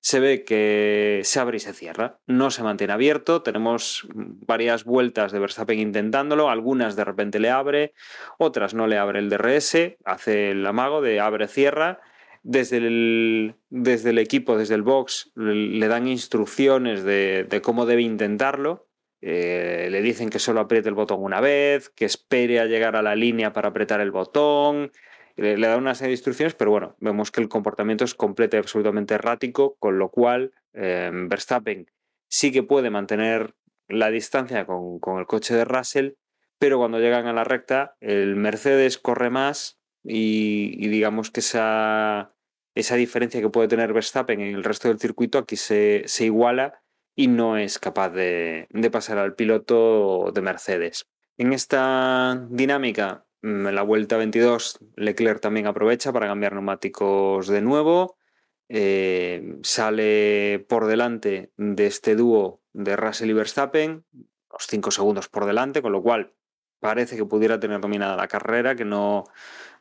se 0.00 0.20
ve 0.20 0.44
que 0.44 1.20
se 1.24 1.40
abre 1.40 1.56
y 1.58 1.60
se 1.60 1.72
cierra. 1.72 2.18
No 2.26 2.50
se 2.50 2.62
mantiene 2.62 2.92
abierto. 2.92 3.42
Tenemos 3.42 4.08
varias 4.14 4.84
vueltas 4.84 5.32
de 5.32 5.38
Verstappen 5.38 5.78
intentándolo. 5.78 6.50
Algunas 6.50 6.96
de 6.96 7.04
repente 7.04 7.38
le 7.38 7.50
abre, 7.50 7.92
otras 8.38 8.74
no 8.74 8.86
le 8.86 8.98
abre 8.98 9.20
el 9.20 9.28
DRS. 9.28 9.96
Hace 10.04 10.50
el 10.50 10.66
amago 10.66 11.02
de 11.02 11.20
abre-cierra. 11.20 12.00
Desde 12.42 12.78
el, 12.78 13.56
desde 13.68 14.10
el 14.10 14.18
equipo, 14.18 14.56
desde 14.56 14.74
el 14.74 14.82
box, 14.82 15.30
le 15.34 15.88
dan 15.88 16.08
instrucciones 16.08 17.04
de, 17.04 17.60
cómo 17.62 17.86
debe 17.86 18.02
intentarlo. 18.02 18.88
Eh, 19.20 19.88
le 19.90 20.00
dicen 20.00 20.30
que 20.30 20.38
solo 20.38 20.60
apriete 20.60 20.88
el 20.88 20.94
botón 20.94 21.22
una 21.22 21.40
vez, 21.42 21.90
que 21.90 22.06
espere 22.06 22.58
a 22.58 22.64
llegar 22.64 22.96
a 22.96 23.02
la 23.02 23.14
línea 23.14 23.52
para 23.52 23.68
apretar 23.68 24.00
el 24.00 24.10
botón, 24.10 24.90
le, 25.36 25.56
le 25.58 25.66
da 25.66 25.76
una 25.76 25.94
serie 25.94 26.08
de 26.08 26.14
instrucciones, 26.14 26.54
pero 26.54 26.70
bueno, 26.70 26.96
vemos 27.00 27.30
que 27.30 27.40
el 27.40 27.48
comportamiento 27.48 28.04
es 28.04 28.14
completo 28.14 28.56
y 28.56 28.60
absolutamente 28.60 29.14
errático, 29.14 29.76
con 29.78 29.98
lo 29.98 30.10
cual 30.10 30.52
eh, 30.72 31.10
Verstappen 31.12 31.90
sí 32.28 32.52
que 32.52 32.62
puede 32.62 32.90
mantener 32.90 33.54
la 33.88 34.10
distancia 34.10 34.66
con, 34.66 35.00
con, 35.00 35.18
el 35.18 35.26
coche 35.26 35.54
de 35.54 35.64
Russell, 35.64 36.12
pero 36.58 36.78
cuando 36.78 37.00
llegan 37.00 37.26
a 37.26 37.32
la 37.32 37.44
recta, 37.44 37.96
el 38.00 38.36
Mercedes 38.36 38.98
corre 38.98 39.30
más 39.30 39.79
y, 40.02 40.88
digamos 40.88 41.30
que 41.30 41.40
esa, 41.40 42.34
esa 42.74 42.96
diferencia 42.96 43.40
que 43.40 43.48
puede 43.48 43.68
tener 43.68 43.92
Verstappen 43.92 44.40
en 44.40 44.54
el 44.54 44.64
resto 44.64 44.88
del 44.88 44.98
circuito 44.98 45.38
aquí 45.38 45.56
se, 45.56 46.04
se 46.06 46.24
iguala 46.26 46.82
y 47.14 47.28
no 47.28 47.56
es 47.56 47.78
capaz 47.78 48.10
de, 48.10 48.66
de, 48.70 48.90
pasar 48.90 49.18
al 49.18 49.34
piloto 49.34 50.32
de 50.32 50.40
Mercedes. 50.40 51.06
En 51.36 51.52
esta 51.52 52.46
dinámica, 52.50 53.26
mm, 53.42 53.66
en 53.66 53.74
la 53.74 53.82
vuelta 53.82 54.16
22, 54.16 54.78
Leclerc 54.96 55.40
también 55.40 55.66
aprovecha 55.66 56.12
para 56.12 56.26
cambiar 56.26 56.54
neumáticos 56.54 57.48
de 57.48 57.60
nuevo. 57.60 58.16
Eh, 58.68 59.58
sale 59.62 60.64
por 60.68 60.86
delante 60.86 61.50
de 61.56 61.86
este 61.86 62.14
dúo 62.14 62.62
de 62.72 62.94
Russell 62.94 63.30
y 63.30 63.32
Verstappen, 63.32 64.04
los 64.12 64.66
5 64.68 64.92
segundos 64.92 65.28
por 65.28 65.44
delante, 65.44 65.82
con 65.82 65.92
lo 65.92 66.02
cual 66.02 66.34
parece 66.78 67.16
que 67.16 67.24
pudiera 67.24 67.58
tener 67.58 67.80
dominada 67.80 68.16
la 68.16 68.28
carrera, 68.28 68.76
que 68.76 68.84
no, 68.84 69.24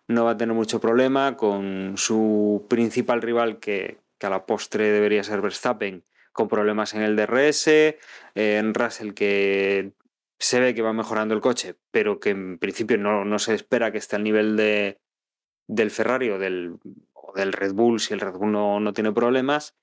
no 0.10 0.26
va 0.26 0.32
a 0.32 0.38
tener 0.38 0.56
mucho 0.56 0.82
problema 0.82 1.38
con 1.38 1.94
su 1.96 2.66
principal 2.68 3.22
rival, 3.22 3.60
que, 3.60 4.00
a 4.20 4.30
la 4.30 4.46
postre 4.46 4.90
debería 4.90 5.24
ser 5.24 5.40
Verstappen, 5.40 6.04
con 6.34 6.48
problemas 6.48 6.96
en 6.96 7.04
el 7.04 7.16
DRS, 7.16 7.68
eh, 7.68 7.96
en 8.36 8.74
Russell 8.74 9.14
que 9.14 9.92
se 10.40 10.60
ve 10.60 10.74
que 10.74 10.82
va 10.82 10.94
mejorando 10.94 11.36
el 11.36 11.42
coche, 11.42 11.76
pero 11.92 12.20
que 12.20 12.32
en 12.32 12.58
principio 12.58 12.98
no, 12.98 13.24
no 13.24 13.38
se 13.38 13.54
espera 13.54 13.92
que 13.92 14.00
esté 14.00 14.16
al 14.16 14.24
nivel 14.24 14.58
de, 14.58 14.98
del 15.68 15.92
Ferrari 15.92 16.32
o 16.32 16.40
del, 16.40 16.78
o 17.14 17.32
del, 17.36 17.54
Red 17.54 17.74
Bull 17.74 18.00
si 18.00 18.14
el 18.16 18.20
Red 18.20 18.34
Bull 18.34 18.52
no, 18.52 18.80
no 18.80 18.94
tiene 18.94 19.12
problemas. 19.12 19.78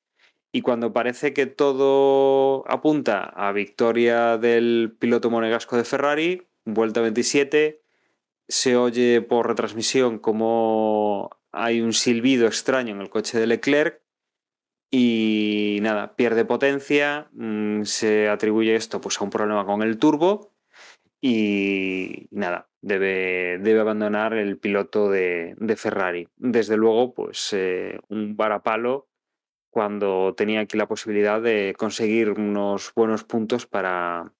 Y 0.50 0.62
cuando 0.62 0.92
parece 0.92 1.34
que 1.34 1.46
todo 1.46 2.64
apunta 2.68 3.24
a 3.24 3.52
victoria 3.52 4.38
del 4.38 4.96
piloto 4.98 5.30
monegasco 5.30 5.76
de 5.76 5.84
Ferrari, 5.84 6.46
vuelta 6.64 7.00
27, 7.00 7.80
se 8.48 8.76
oye 8.76 9.22
por 9.22 9.48
retransmisión 9.48 10.18
como 10.18 11.30
hay 11.52 11.80
un 11.80 11.92
silbido 11.92 12.46
extraño 12.46 12.94
en 12.94 13.00
el 13.00 13.10
coche 13.10 13.38
de 13.38 13.46
Leclerc 13.46 14.02
y 14.90 15.78
nada, 15.82 16.14
pierde 16.14 16.44
potencia, 16.44 17.28
mmm, 17.32 17.82
se 17.82 18.28
atribuye 18.28 18.76
esto 18.76 19.00
pues, 19.00 19.20
a 19.20 19.24
un 19.24 19.30
problema 19.30 19.66
con 19.66 19.82
el 19.82 19.98
turbo 19.98 20.52
y 21.20 22.28
nada, 22.30 22.68
debe, 22.82 23.58
debe 23.58 23.80
abandonar 23.80 24.34
el 24.34 24.58
piloto 24.58 25.10
de, 25.10 25.54
de, 25.58 25.76
Ferrari. 25.76 26.28
Desde 26.36 26.76
luego, 26.76 27.14
pues 27.14 27.52
eh, 27.52 27.98
un 28.08 28.36
varapalo 28.36 29.08
cuando 29.70 30.34
tenía 30.34 30.60
aquí 30.60 30.76
la 30.76 30.86
posibilidad 30.86 31.42
de 31.42 31.74
conseguir 31.76 32.30
unos 32.30 32.92
buenos 32.94 33.24
puntos 33.24 33.66
para, 33.66 34.32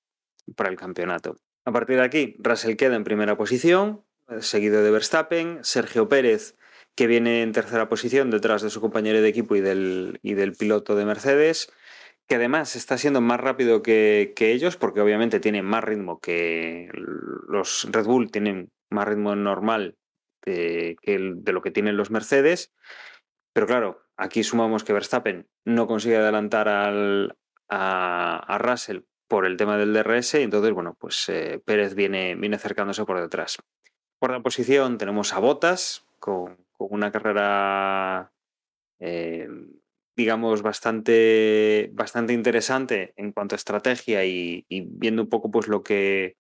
para 0.54 0.70
el 0.70 0.76
campeonato. 0.76 1.36
A 1.66 1.72
partir 1.72 1.96
de 1.96 2.04
aquí, 2.04 2.36
Russell 2.38 2.76
queda 2.76 2.94
en 2.94 3.04
primera 3.04 3.36
posición, 3.36 4.04
seguido 4.38 4.82
de 4.82 4.90
Verstappen, 4.92 5.58
Sergio 5.62 6.08
Pérez 6.08 6.56
que 6.96 7.06
viene 7.06 7.42
en 7.42 7.52
tercera 7.52 7.88
posición 7.88 8.30
detrás 8.30 8.62
de 8.62 8.70
su 8.70 8.80
compañero 8.80 9.20
de 9.20 9.28
equipo 9.28 9.54
y 9.54 9.60
del, 9.60 10.18
y 10.22 10.34
del 10.34 10.52
piloto 10.52 10.96
de 10.96 11.04
Mercedes, 11.04 11.70
que 12.26 12.36
además 12.36 12.74
está 12.74 12.96
siendo 12.96 13.20
más 13.20 13.38
rápido 13.38 13.82
que, 13.82 14.32
que, 14.34 14.52
ellos, 14.52 14.76
porque 14.78 15.02
obviamente 15.02 15.38
tiene 15.38 15.62
más 15.62 15.84
ritmo 15.84 16.18
que 16.20 16.88
los 17.48 17.86
Red 17.92 18.06
Bull, 18.06 18.30
tienen 18.30 18.72
más 18.88 19.06
ritmo 19.06 19.36
normal 19.36 19.96
de, 20.44 20.96
que 21.02 21.18
de 21.18 21.52
lo 21.52 21.60
que 21.60 21.70
tienen 21.70 21.98
los 21.98 22.10
Mercedes. 22.10 22.72
Pero 23.52 23.66
claro, 23.66 24.06
aquí 24.16 24.42
sumamos 24.42 24.82
que 24.82 24.94
Verstappen 24.94 25.46
no 25.66 25.86
consigue 25.86 26.16
adelantar 26.16 26.68
al, 26.68 27.36
a, 27.68 28.38
a 28.38 28.58
Russell 28.58 29.00
por 29.29 29.47
el 29.47 29.57
tema 29.57 29.77
del 29.77 29.93
DRS, 29.93 30.35
y 30.35 30.43
entonces, 30.43 30.72
bueno, 30.72 30.97
pues 30.99 31.29
eh, 31.29 31.61
Pérez 31.64 31.95
viene, 31.95 32.35
viene 32.35 32.57
acercándose 32.57 33.05
por 33.05 33.20
detrás. 33.20 33.59
Por 34.18 34.31
la 34.31 34.41
posición 34.41 34.99
tenemos 34.99 35.33
a 35.33 35.39
Botas 35.39 36.07
con 36.18 36.57
una 36.79 37.12
carrera, 37.12 38.33
eh, 38.99 39.49
digamos, 40.16 40.62
bastante, 40.62 41.91
bastante 41.93 42.33
interesante 42.33 43.12
en 43.16 43.33
cuanto 43.33 43.55
a 43.55 43.57
estrategia 43.57 44.24
y, 44.24 44.64
y, 44.68 44.81
viendo 44.83 45.22
un 45.22 45.29
poco 45.29 45.51
pues 45.51 45.68
lo 45.68 45.83
que, 45.83 46.37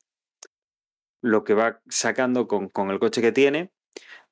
lo 1.22 1.44
que 1.44 1.54
va 1.54 1.80
sacando 1.88 2.48
con, 2.48 2.68
con, 2.68 2.90
el 2.90 2.98
coche 2.98 3.20
que 3.20 3.32
tiene. 3.32 3.70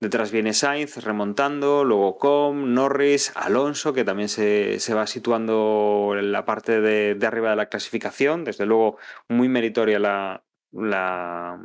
Detrás 0.05 0.31
viene 0.31 0.53
Sainz 0.53 0.99
remontando, 0.99 1.83
luego 1.83 2.19
Com, 2.19 2.75
Norris, 2.75 3.33
Alonso, 3.35 3.95
que 3.95 4.05
también 4.05 4.29
se, 4.29 4.79
se 4.79 4.93
va 4.93 5.07
situando 5.07 6.15
en 6.19 6.31
la 6.31 6.45
parte 6.45 6.83
de, 6.83 7.15
de, 7.15 7.27
arriba 7.27 7.49
de 7.49 7.57
la 7.57 7.71
clasificación. 7.71 8.45
Desde 8.45 8.67
luego, 8.67 8.99
muy 9.29 9.49
meritoria 9.49 9.99
la, 9.99 10.45
la, 10.73 11.59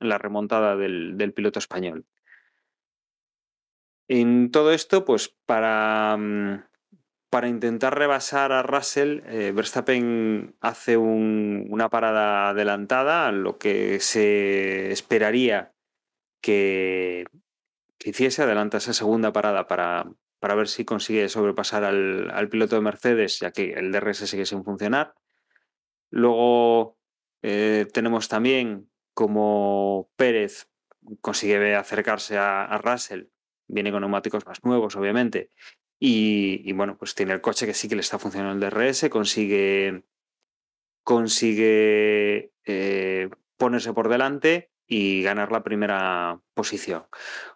la 0.00 0.18
remontada 0.18 0.74
del, 0.74 1.16
del 1.16 1.32
piloto 1.32 1.60
español. 1.60 2.06
En 4.08 4.50
todo 4.50 4.72
esto, 4.72 5.04
pues 5.04 5.28
para, 5.46 6.16
mm, 6.18 6.64
para 7.30 7.46
intentar 7.46 7.96
rebasar 7.96 8.50
a 8.50 8.64
Russell, 8.64 9.20
eh, 9.26 9.52
Verstappen 9.54 10.56
hace 10.60 10.96
un, 10.96 11.68
una 11.70 11.88
parada 11.88 12.48
adelantada, 12.48 13.30
lo 13.30 13.58
que 13.58 14.00
se 14.00 14.90
esperaría 14.90 15.72
que, 16.40 17.24
hiciese, 18.04 18.42
adelanta 18.42 18.78
esa 18.78 18.92
segunda 18.92 19.32
parada 19.32 19.66
para, 19.66 20.10
para 20.38 20.54
ver 20.54 20.68
si 20.68 20.84
consigue 20.84 21.28
sobrepasar 21.28 21.84
al, 21.84 22.30
al, 22.30 22.48
piloto 22.48 22.76
de 22.76 22.82
Mercedes, 22.82 23.40
ya 23.40 23.50
que 23.50 23.72
el 23.72 23.92
DRS 23.92 24.28
sigue 24.28 24.46
sin 24.46 24.64
funcionar. 24.64 25.14
Luego 26.10 26.98
eh, 27.42 27.86
tenemos 27.92 28.28
también 28.28 28.90
como 29.14 30.10
Pérez 30.16 30.68
consigue 31.20 31.74
acercarse 31.74 32.36
a, 32.38 32.78
Russell 32.78 33.26
viene 33.66 33.90
con 33.90 34.00
neumáticos 34.00 34.46
más 34.46 34.64
nuevos, 34.64 34.96
obviamente. 34.96 35.50
Y, 36.00 36.62
y, 36.64 36.72
bueno, 36.72 36.96
pues 36.96 37.14
tiene 37.14 37.32
el 37.32 37.40
coche 37.40 37.66
que 37.66 37.74
sí 37.74 37.88
que 37.88 37.96
le 37.96 38.00
está 38.00 38.18
funcionando 38.18 38.64
el 38.66 38.70
DRS, 38.70 39.10
consigue, 39.10 40.04
consigue 41.02 42.52
eh, 42.64 43.28
ponerse 43.56 43.92
por 43.92 44.08
delante 44.08 44.70
y 44.88 45.22
ganar 45.22 45.52
la 45.52 45.62
primera 45.62 46.40
posición. 46.54 47.04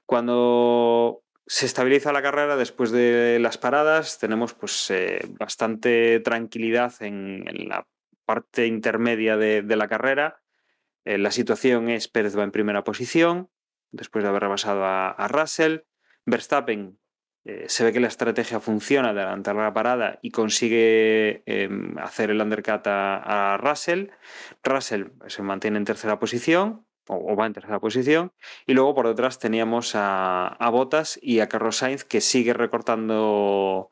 Cuando 0.06 1.22
se 1.46 1.66
estabiliza 1.66 2.12
la 2.12 2.22
carrera 2.22 2.56
después 2.56 2.92
de 2.92 3.38
las 3.40 3.58
paradas, 3.58 4.18
tenemos 4.18 4.54
pues 4.54 4.90
eh, 4.90 5.20
bastante 5.40 6.20
tranquilidad 6.20 6.94
en, 7.00 7.44
la 7.68 7.86
parte 8.24 8.66
intermedia 8.66 9.36
de, 9.36 9.62
la 9.76 9.88
carrera. 9.88 10.42
Eh, 11.04 11.18
la 11.18 11.30
situación 11.30 11.88
es 11.88 12.06
Pérez 12.06 12.38
va 12.38 12.44
en 12.44 12.52
primera 12.52 12.84
posición, 12.84 13.50
después 13.90 14.22
de 14.22 14.30
haber 14.30 14.42
rebasado 14.42 14.84
a, 14.84 15.28
Russell. 15.28 15.80
Verstappen 16.24 16.98
eh, 17.44 17.64
se 17.68 17.82
ve 17.82 17.92
que 17.92 17.98
la 17.98 18.06
estrategia 18.06 18.60
funciona 18.60 19.12
de 19.12 19.20
adelantar 19.20 19.56
la 19.56 19.74
parada 19.74 20.20
y 20.22 20.30
consigue 20.30 21.42
eh, 21.46 21.68
hacer 21.98 22.30
el 22.30 22.40
undercut 22.40 22.82
a, 22.86 23.58
Russell. 23.60 24.10
Russell 24.62 25.06
se 25.26 25.42
mantiene 25.42 25.78
en 25.78 25.84
tercera 25.84 26.20
posición 26.20 26.86
o, 27.08 27.36
va 27.36 27.46
en 27.46 27.52
tercera 27.52 27.80
posición 27.80 28.32
y 28.66 28.74
luego 28.74 28.94
por 28.94 29.08
detrás 29.08 29.38
teníamos 29.38 29.94
a, 29.94 30.48
a 30.48 30.70
Bottas 30.70 31.18
y 31.22 31.40
a 31.40 31.48
Carlos 31.48 31.76
Sainz 31.76 32.04
que 32.04 32.20
sigue 32.20 32.52
recortando 32.52 33.90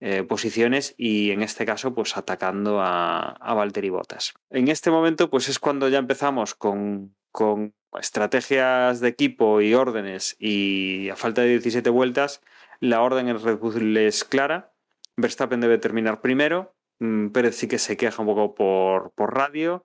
eh, 0.00 0.24
posiciones 0.24 0.94
y 0.98 1.30
en 1.30 1.42
este 1.42 1.64
caso 1.64 1.94
pues 1.94 2.16
atacando 2.16 2.80
a, 2.80 3.30
a 3.30 3.54
Valtteri 3.54 3.90
Bottas. 3.90 4.34
En 4.50 4.68
este 4.68 4.90
momento 4.90 5.30
pues 5.30 5.48
es 5.48 5.58
cuando 5.58 5.88
ya 5.88 5.98
empezamos 5.98 6.54
con, 6.54 7.14
con 7.32 7.74
estrategias 7.98 9.00
de 9.00 9.08
equipo 9.08 9.60
y 9.60 9.74
órdenes 9.74 10.36
y 10.38 11.08
a 11.08 11.16
falta 11.16 11.42
de 11.42 11.48
17 11.48 11.88
vueltas, 11.90 12.42
la 12.80 13.02
orden 13.02 13.28
en 13.28 13.42
Red 13.42 13.58
Bull 13.58 13.96
es 13.96 14.24
clara. 14.24 14.72
Verstappen 15.16 15.60
debe 15.60 15.78
terminar 15.78 16.20
primero. 16.20 16.74
Mm, 16.98 17.28
Pérez 17.28 17.56
sí 17.56 17.68
que 17.68 17.78
se 17.78 17.96
queja 17.96 18.22
un 18.22 18.28
poco 18.28 18.54
por, 18.54 19.12
por 19.12 19.34
radio, 19.34 19.84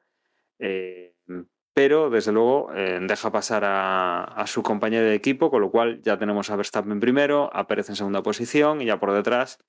eh, 0.59 1.10
pero 1.73 2.09
desde 2.09 2.31
luego 2.31 2.73
eh, 2.73 2.99
deja 3.01 3.31
pasar 3.31 3.63
a, 3.65 4.43
su 4.47 4.61
compañero 4.61 5.05
de 5.05 5.15
equipo, 5.15 5.49
con 5.49 5.61
lo 5.61 5.71
cual 5.71 6.01
ya 6.01 6.17
tenemos 6.17 6.49
a 6.49 6.55
Verstappen 6.55 6.99
primero, 6.99 7.49
a 7.53 7.67
Pérez 7.67 7.89
en 7.89 7.95
segunda 7.95 8.21
posición 8.21 8.81
y 8.81 8.85
ya 8.85 8.99
por 8.99 9.13
detrás 9.13 9.59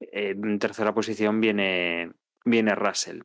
Eh, 0.00 0.30
en 0.30 0.60
tercera 0.60 0.94
posición 0.94 1.40
viene, 1.40 2.12
viene 2.44 2.76
Russell. 2.76 3.22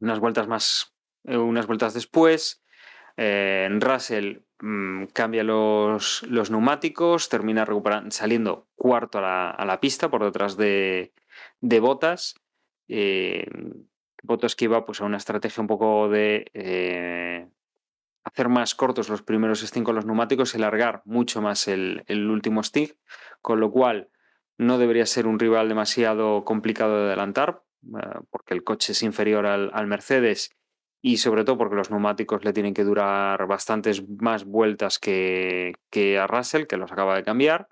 Unas 0.00 0.18
vueltas 0.18 0.48
más, 0.48 0.92
eh, 1.24 1.36
unas 1.36 1.66
vueltas 1.68 1.94
después, 1.94 2.64
Russell 3.16 4.38
mm, 4.60 5.04
cambia 5.12 5.44
los, 5.44 6.24
los, 6.24 6.50
neumáticos, 6.50 7.28
termina 7.28 7.64
saliendo 8.10 8.66
cuarto 8.74 9.18
a 9.18 9.20
la, 9.20 9.50
a 9.50 9.64
la, 9.64 9.78
pista 9.78 10.10
por 10.10 10.24
detrás 10.24 10.56
de, 10.56 11.12
de 11.60 11.80
Botas. 11.80 12.34
Botas 14.22 14.54
que 14.54 14.66
iba 14.66 14.84
pues, 14.86 15.00
a 15.00 15.04
una 15.04 15.16
estrategia 15.16 15.60
un 15.60 15.66
poco 15.66 16.08
de 16.08 16.50
eh, 16.54 17.48
hacer 18.24 18.48
más 18.48 18.74
cortos 18.74 19.08
los 19.08 19.22
primeros 19.22 19.60
stints 19.60 19.84
con 19.84 19.96
los 19.96 20.06
neumáticos 20.06 20.54
y 20.54 20.58
alargar 20.58 21.02
mucho 21.04 21.42
más 21.42 21.66
el, 21.68 22.04
último 22.08 22.62
stick, 22.62 22.96
con 23.40 23.60
lo 23.60 23.70
cual 23.70 24.10
no 24.58 24.78
debería 24.78 25.06
ser 25.06 25.26
un 25.26 25.38
rival 25.38 25.68
demasiado 25.68 26.44
complicado 26.44 26.98
de 26.98 27.06
adelantar, 27.08 27.62
eh, 27.82 28.20
porque 28.30 28.54
el 28.54 28.62
coche 28.62 28.92
es 28.92 29.02
inferior 29.02 29.46
al, 29.46 29.86
Mercedes 29.86 30.50
y 31.00 31.16
sobre 31.16 31.44
todo 31.44 31.58
porque 31.58 31.74
los 31.74 31.90
neumáticos 31.90 32.44
le 32.44 32.52
tienen 32.52 32.74
que 32.74 32.84
durar 32.84 33.44
bastantes 33.48 34.08
más 34.20 34.44
vueltas 34.44 35.00
que 35.00 35.74
a 36.20 36.26
Russell, 36.28 36.66
que 36.66 36.76
los 36.76 36.92
acaba 36.92 37.16
de 37.16 37.24
cambiar. 37.24 37.68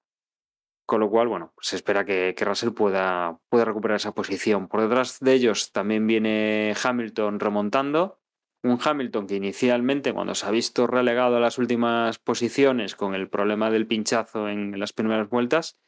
Con 0.91 0.99
lo 0.99 1.09
cual, 1.09 1.29
bueno, 1.29 1.55
se 1.61 1.77
espera 1.77 2.05
que, 2.05 2.35
Russell 2.41 2.73
pueda, 2.73 3.39
pueda, 3.49 3.65
recuperar 3.65 3.95
esa 3.95 4.13
posición. 4.13 4.67
Por 4.67 4.81
detrás 4.81 5.21
de 5.21 5.35
ellos 5.35 5.71
también 5.71 6.05
viene 6.09 6.75
Hamilton 6.83 7.39
remontando. 7.39 8.19
Un 8.65 8.77
Hamilton 8.85 9.29
que 9.29 9.37
inicialmente, 9.37 10.13
cuando 10.13 10.35
se 10.35 10.47
ha 10.47 10.51
visto 10.51 10.89
relegado 10.89 11.37
a 11.37 11.41
las 11.41 11.59
últimas 11.59 12.19
posiciones 12.19 12.97
con 12.97 13.15
el 13.15 13.29
problema 13.29 13.71
del 13.71 13.87
pinchazo 13.87 14.49
en 14.49 14.81
las 14.81 14.93
primeras 14.93 15.29
vueltas, 15.29 15.79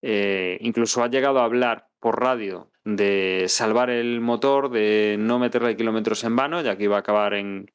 eh, 0.00 0.56
incluso 0.62 1.02
ha 1.02 1.10
llegado 1.10 1.40
a 1.40 1.44
hablar 1.44 1.90
por 2.00 2.18
radio 2.18 2.72
de 2.84 3.44
salvar 3.48 3.90
el 3.90 4.22
motor, 4.22 4.70
de 4.70 5.16
no 5.18 5.38
meterle 5.38 5.76
kilómetros 5.76 6.24
en 6.24 6.36
vano, 6.36 6.62
ya 6.62 6.78
que 6.78 6.84
iba 6.84 6.96
a 6.96 7.00
acabar 7.00 7.34
en, 7.34 7.70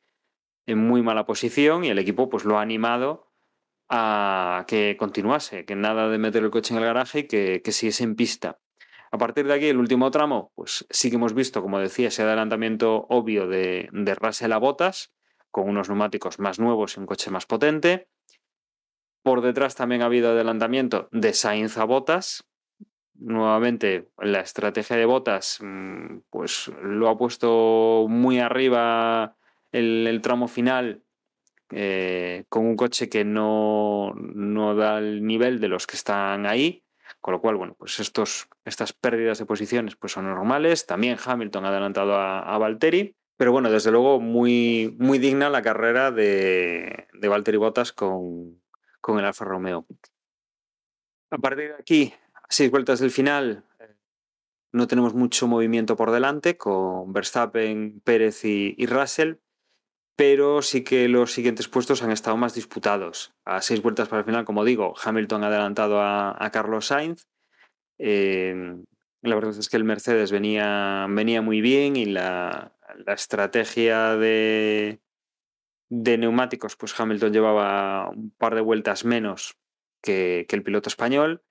en 0.65 0.79
muy 0.79 1.03
mala 1.03 1.27
posición 1.27 1.83
y 1.83 1.89
el 1.89 1.99
equipo 1.99 2.29
pues 2.29 2.45
lo 2.45 2.57
ha 2.57 2.63
animado 2.63 3.32
a 3.95 4.65
que 4.67 4.97
continuase, 4.97 5.65
que 5.65 5.75
nada 5.75 6.09
de 6.09 6.17
meter 6.17 6.41
el 6.41 6.49
coche 6.49 6.73
en 6.73 6.79
el 6.79 6.85
garaje 6.85 7.19
y 7.19 7.27
que, 7.27 7.61
que 7.63 7.71
siguiese 7.71 8.03
en 8.03 8.15
pista. 8.15 8.59
A 9.11 9.19
partir 9.19 9.45
de 9.45 9.53
aquí, 9.53 9.67
el 9.67 9.77
último 9.77 10.09
tramo, 10.09 10.51
pues 10.55 10.87
sí 10.89 11.11
que 11.11 11.17
hemos 11.17 11.35
visto, 11.35 11.61
como 11.61 11.77
decía, 11.77 12.07
ese 12.07 12.23
adelantamiento 12.23 13.05
obvio 13.09 13.47
de, 13.47 13.87
de 13.91 14.15
Russell 14.15 14.51
a 14.51 14.57
botas, 14.57 15.13
con 15.51 15.69
unos 15.69 15.89
neumáticos 15.89 16.39
más 16.39 16.57
nuevos 16.57 16.97
y 16.97 17.01
un 17.01 17.05
coche 17.05 17.29
más 17.29 17.45
potente. 17.45 18.09
Por 19.21 19.41
detrás 19.41 19.75
también 19.75 20.01
ha 20.01 20.05
habido 20.05 20.31
adelantamiento 20.31 21.07
de 21.11 21.33
Sainz 21.33 21.77
a 21.77 21.83
botas. 21.83 22.49
Nuevamente, 23.13 24.09
la 24.17 24.39
estrategia 24.39 24.97
de 24.97 25.05
botas, 25.05 25.59
pues 26.31 26.71
lo 26.81 27.09
ha 27.09 27.17
puesto 27.19 28.07
muy 28.09 28.39
arriba 28.39 29.37
el 29.71 30.19
tramo 30.23 30.47
final 30.47 31.02
eh, 31.75 32.45
con 32.49 32.65
un 32.65 32.75
coche 32.75 33.09
que 33.09 33.25
no, 33.25 34.13
no, 34.15 34.75
da 34.75 34.99
el 34.99 35.25
nivel 35.25 35.59
de 35.59 35.67
los 35.67 35.87
que 35.87 35.95
están 35.95 36.45
ahí, 36.45 36.83
con 37.19 37.33
lo 37.33 37.41
cual, 37.41 37.55
bueno, 37.55 37.75
pues 37.77 37.99
estos, 37.99 38.47
estas 38.65 38.93
pérdidas 38.93 39.39
de 39.39 39.45
posiciones 39.45 39.95
pues 39.95 40.13
son 40.13 40.25
normales. 40.25 40.85
También 40.85 41.17
Hamilton 41.23 41.65
ha 41.65 41.69
adelantado 41.69 42.15
a, 42.15 42.39
a 42.39 42.57
Valtteri, 42.57 43.15
pero 43.37 43.51
bueno, 43.51 43.71
desde 43.71 43.91
luego 43.91 44.19
muy, 44.19 44.95
muy 44.99 45.19
digna 45.19 45.49
la 45.49 45.61
carrera 45.61 46.11
de, 46.11 47.07
de 47.13 47.27
Valtteri 47.27 47.57
Bottas 47.57 47.91
con, 47.91 48.61
con 49.01 49.19
el 49.19 49.25
Alfa 49.25 49.45
Romeo. 49.45 49.85
A 51.31 51.37
partir 51.37 51.69
de 51.69 51.75
aquí, 51.75 52.13
seis 52.49 52.69
vueltas 52.69 52.99
del 52.99 53.11
final, 53.11 53.65
no 54.71 54.87
tenemos 54.87 55.13
mucho 55.13 55.47
movimiento 55.47 55.95
por 55.95 56.11
delante 56.11 56.57
con 56.57 57.11
Verstappen, 57.13 58.01
Pérez 58.01 58.43
y 58.45 58.85
Russell, 58.85 59.35
pero 60.15 60.61
sí 60.61 60.83
que 60.83 61.07
los 61.07 61.31
siguientes 61.31 61.67
puestos 61.67 62.03
han 62.03 62.11
estado 62.11 62.37
más 62.37 62.53
disputados. 62.53 63.33
A 63.45 63.61
seis 63.61 63.81
vueltas 63.81 64.07
para 64.07 64.19
el 64.19 64.25
final, 64.25 64.45
como 64.45 64.63
digo, 64.63 64.93
Hamilton 65.03 65.43
ha 65.43 65.47
adelantado 65.47 66.01
a, 66.01 66.49
Carlos 66.51 66.87
Sainz. 66.87 67.27
Eh, 67.97 68.75
la 69.21 69.35
verdad 69.35 69.57
es 69.57 69.69
que 69.69 69.77
el 69.77 69.85
Mercedes 69.85 70.31
venía, 70.31 71.07
venía 71.09 71.41
muy 71.41 71.61
bien 71.61 71.95
y 71.95 72.05
la, 72.05 72.73
la 73.05 73.13
estrategia 73.13 74.15
de, 74.15 74.99
de, 75.89 76.17
neumáticos, 76.17 76.75
pues 76.75 76.99
Hamilton 76.99 77.33
llevaba 77.33 78.09
un 78.09 78.31
par 78.37 78.53
de 78.55 78.61
vueltas 78.61 79.05
menos 79.05 79.57
que, 80.01 80.45
que 80.47 80.55
el 80.55 80.63
piloto 80.63 80.89
español, 80.89 81.41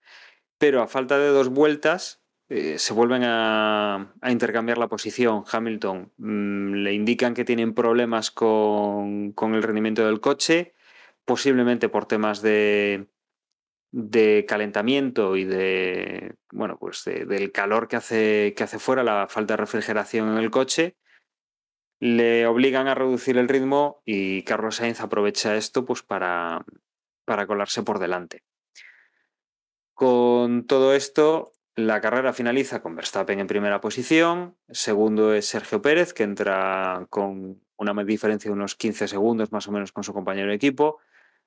pero 0.59 0.83
a 0.83 0.87
falta 0.87 1.19
de 1.19 1.29
dos 1.29 1.49
vueltas 1.49 2.22
eh, 2.55 2.79
se 2.79 2.93
vuelven 2.93 3.23
a, 3.25 4.13
intercambiar 4.29 4.77
la 4.77 4.89
posición. 4.89 5.43
Hamilton 5.51 6.13
mmm, 6.19 6.75
le 6.75 6.93
indican 6.93 7.33
que 7.33 7.47
tienen 7.47 7.73
problemas 7.73 8.31
con, 8.31 9.35
el 9.41 9.63
rendimiento 9.63 10.05
del 10.05 10.21
coche, 10.21 10.75
posiblemente 11.25 11.89
por 11.89 12.05
temas 12.05 12.43
de, 12.43 13.09
calentamiento 14.47 15.37
y 15.37 15.47
de 15.47 16.35
bueno 16.53 16.79
pues 16.79 17.05
de, 17.07 17.25
del 17.25 17.53
calor 17.53 17.89
que 17.89 17.97
hace, 17.97 18.53
que 18.55 18.65
hace 18.65 18.79
fuera, 18.79 19.03
la 19.03 19.29
falta 19.29 19.55
de 19.55 19.59
refrigeración 19.59 20.29
en 20.29 20.37
el 20.37 20.51
coche. 20.51 20.97
Le 22.01 22.47
obligan 22.47 22.87
a 22.87 22.95
reducir 22.95 23.39
el 23.39 23.49
ritmo 23.49 24.03
y 24.05 24.43
Carlos 24.43 24.77
Sainz 24.77 25.01
aprovecha 25.01 25.57
esto 25.57 25.87
pues 25.87 26.03
para 26.03 26.67
colarse 27.47 27.83
por 27.83 27.99
delante. 27.99 28.43
Con 29.95 30.67
todo 30.67 30.95
esto, 30.95 31.53
la 31.77 32.01
carrera 32.01 32.33
finaliza 32.33 32.83
con 32.83 32.95
Verstappen 32.95 33.41
en 33.41 33.47
primera 33.47 33.81
posición, 33.81 34.57
segundo 34.69 35.33
es 35.33 35.47
Sergio 35.47 35.81
Pérez, 35.81 36.13
que 36.13 36.23
entra 36.23 37.07
con 37.09 37.63
una 37.77 38.05
diferencia 38.05 38.51
de 38.51 38.55
unos 38.55 38.75
15 38.75 39.09
segundos 39.09 39.53
más 39.53 39.67
o 39.69 39.73
menos 39.73 39.93
con 39.93 40.05
su 40.05 40.13
compañero 40.13 40.49
de 40.49 40.55
equipo. 40.55 40.99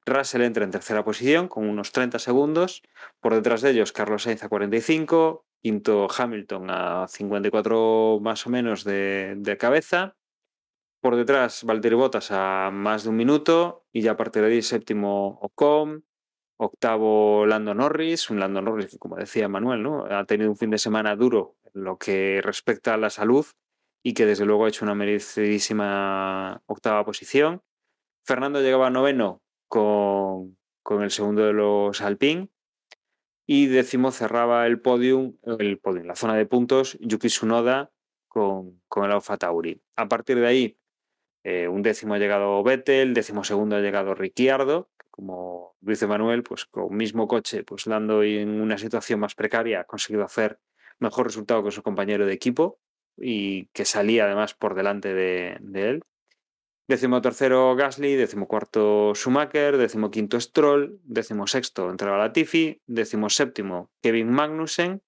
Russell 0.06 0.42
entra 0.42 0.64
en 0.64 0.72
tercera 0.72 1.04
posición 1.04 1.48
con 1.48 1.68
unos 1.68 1.92
30 1.92 2.20
segundos. 2.20 2.84
Por 3.20 3.34
detrás 3.34 3.62
de 3.62 3.72
ellos, 3.72 3.92
Carlos 3.92 4.24
Sainz 4.24 4.44
a 4.44 4.50
45, 4.50 5.46
quinto 5.62 6.08
Hamilton 6.16 6.70
a 6.70 7.08
54 7.08 8.20
más 8.22 8.46
o 8.46 8.50
menos 8.50 8.84
de, 8.84 9.58
cabeza. 9.60 10.16
Por 11.02 11.16
detrás, 11.16 11.64
Valtteri 11.64 11.96
Bottas 11.96 12.32
a 12.32 12.72
más 12.72 13.04
de 13.04 13.10
un 13.10 13.16
minuto 13.16 13.86
y 13.92 14.02
ya 14.02 14.12
a 14.12 14.18
partir 14.18 14.42
de 14.42 14.50
ahí 14.50 14.62
séptimo 14.62 15.40
Ocon, 15.42 16.04
Octavo 16.58 17.46
Lando 17.46 17.74
Norris, 17.74 18.30
un 18.30 18.40
Lando 18.40 18.62
Norris 18.62 18.88
que, 18.92 18.98
como 18.98 19.18
decía 19.18 19.50
Manuel, 19.50 19.84
¿no? 19.84 20.06
ha 20.06 20.26
tenido 20.26 20.50
un 20.50 20.58
fin 20.58 20.70
de 20.70 20.78
semana 20.78 21.16
duro 21.16 21.56
en 21.74 21.84
lo 21.84 21.98
que 21.98 22.42
respecta 22.42 22.94
a 22.94 22.98
la 22.98 23.10
salud 23.10 23.46
y 24.04 24.14
que 24.14 24.26
desde 24.26 24.46
luego 24.46 24.66
ha 24.66 24.70
hecho 24.70 24.86
una 24.86 24.96
merecidísima 24.96 26.62
octava 26.68 27.04
posición. 27.04 27.62
Fernando 28.24 28.62
llegaba 28.62 28.88
a 28.88 28.92
noveno 28.92 29.42
con, 29.68 30.58
con 30.84 31.04
el 31.04 31.12
segundo 31.12 31.46
de 31.46 31.54
los 31.54 32.02
Alpine 32.02 32.50
y 33.48 33.68
décimo 33.68 34.12
cerraba 34.12 34.66
el 34.68 34.80
podium, 34.80 35.38
el 35.60 35.80
podium, 35.80 36.06
la 36.06 36.16
zona 36.16 36.36
de 36.36 36.46
puntos, 36.46 36.98
Yuki 37.02 37.28
Tsunoda 37.28 37.92
con, 38.28 38.82
con 38.88 39.06
el 39.06 39.12
Alfa 39.12 39.38
Tauri. 39.38 39.82
A 39.96 40.08
partir 40.08 40.40
de 40.40 40.48
ahí, 40.48 40.78
eh, 41.44 41.68
un 41.68 41.84
décimo 41.84 42.16
ha 42.16 42.18
llegado 42.18 42.64
Vettel, 42.64 43.14
décimo 43.14 43.44
segundo 43.44 43.76
ha 43.76 43.82
llegado 43.82 44.16
Ricciardo, 44.16 44.90
como 45.16 45.78
dice 45.80 46.08
Manuel, 46.08 46.44
pues 46.44 46.66
con 46.66 46.94
mismo 46.94 47.26
coche, 47.26 47.64
pues 47.64 47.88
Lando 47.88 48.22
en 48.22 48.60
una 48.60 48.78
situación 48.78 49.22
más 49.22 49.34
precaria 49.34 49.80
ha 49.80 49.84
conseguido 49.86 50.26
hacer 50.26 50.60
mejor 51.00 51.28
resultado 51.28 51.64
que 51.64 51.72
su 51.72 51.82
compañero 51.84 52.26
de 52.26 52.34
equipo 52.34 52.80
y 53.18 53.68
que 53.68 53.86
salía 53.86 54.26
además 54.26 54.56
por 54.56 54.76
delante 54.76 55.14
de, 55.14 55.58
él. 55.74 56.04
Décimo 56.90 57.22
tercero 57.22 57.76
Gasly, 57.78 58.16
décimo 58.16 58.48
cuarto 58.48 59.14
Schumacher, 59.16 59.78
décimo 59.78 60.12
quinto 60.12 60.38
Stroll, 60.40 61.00
décimo 61.04 61.48
sexto 61.48 61.90
entraba 61.90 62.18
Latifi, 62.18 62.82
décimo 62.86 63.30
séptimo 63.30 63.92
Kevin 64.02 64.30
Magnussen. 64.30 65.02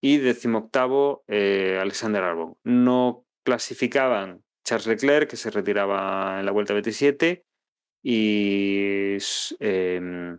Y 0.00 0.18
décimo 0.18 0.58
octavo 0.58 1.24
eh, 1.28 1.78
Alexander 1.80 2.22
Albon. 2.22 2.58
No 2.62 3.24
clasificaban 3.42 4.42
Charles 4.62 4.86
Leclerc, 4.86 5.30
que 5.30 5.36
se 5.36 5.50
retiraba 5.50 6.40
en 6.40 6.44
la 6.44 6.52
vuelta 6.52 6.74
27, 6.74 7.46
y, 8.06 9.16
eh, 9.60 10.36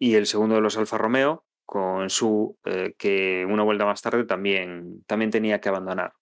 y 0.00 0.14
el 0.16 0.26
segundo 0.26 0.56
de 0.56 0.60
los 0.60 0.76
Alfa 0.76 0.98
Romeo, 0.98 1.44
con 1.64 2.10
su 2.10 2.58
eh, 2.64 2.94
que 2.98 3.46
una 3.48 3.62
vuelta 3.62 3.84
más 3.84 4.02
tarde 4.02 4.24
también, 4.24 5.04
también 5.06 5.30
tenía 5.30 5.60
que 5.60 5.68
abandonar. 5.68 6.14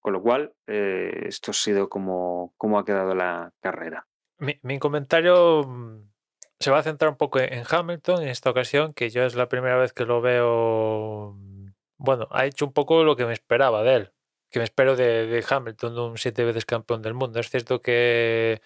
Con 0.00 0.12
lo 0.12 0.20
cual, 0.20 0.54
eh, 0.66 1.26
esto 1.26 1.52
ha 1.52 1.54
sido 1.54 1.88
como, 1.88 2.52
como 2.56 2.80
ha 2.80 2.84
quedado 2.84 3.14
la 3.14 3.52
carrera. 3.60 4.08
Mi, 4.38 4.58
mi, 4.62 4.80
comentario 4.80 5.62
mm, 5.62 6.10
se 6.58 6.72
va 6.72 6.80
a 6.80 6.82
centrar 6.82 7.12
un 7.12 7.16
poco 7.16 7.38
en 7.38 7.62
Hamilton 7.70 8.24
en 8.24 8.28
esta 8.30 8.50
ocasión, 8.50 8.92
que 8.92 9.08
yo 9.08 9.22
es 9.22 9.36
la 9.36 9.48
primera 9.48 9.76
vez 9.76 9.92
que 9.92 10.04
lo 10.04 10.20
veo. 10.20 11.36
Mm, 11.38 11.68
bueno, 11.96 12.26
ha 12.32 12.44
hecho 12.44 12.66
un 12.66 12.72
poco 12.72 13.04
lo 13.04 13.14
que 13.14 13.24
me 13.24 13.32
esperaba 13.32 13.84
de 13.84 13.94
él, 13.94 14.12
que 14.50 14.58
me 14.58 14.64
espero 14.64 14.96
de, 14.96 15.26
de 15.28 15.44
Hamilton, 15.48 15.96
un 15.96 16.18
siete 16.18 16.44
veces 16.44 16.66
campeón 16.66 17.02
del 17.02 17.14
mundo. 17.14 17.38
Es 17.38 17.48
cierto 17.48 17.80
que 17.80 18.60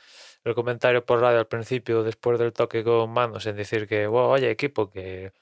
el 0.44 0.54
comentario 0.54 1.04
por 1.04 1.20
radio 1.20 1.38
al 1.38 1.48
principio, 1.48 2.02
después 2.02 2.38
del 2.38 2.52
toque 2.52 2.84
con 2.84 3.10
manos, 3.10 3.46
en 3.46 3.56
decir 3.56 3.86
que, 3.88 4.06
wow, 4.06 4.30
oye, 4.30 4.50
equipo, 4.50 4.90
que, 4.90 5.32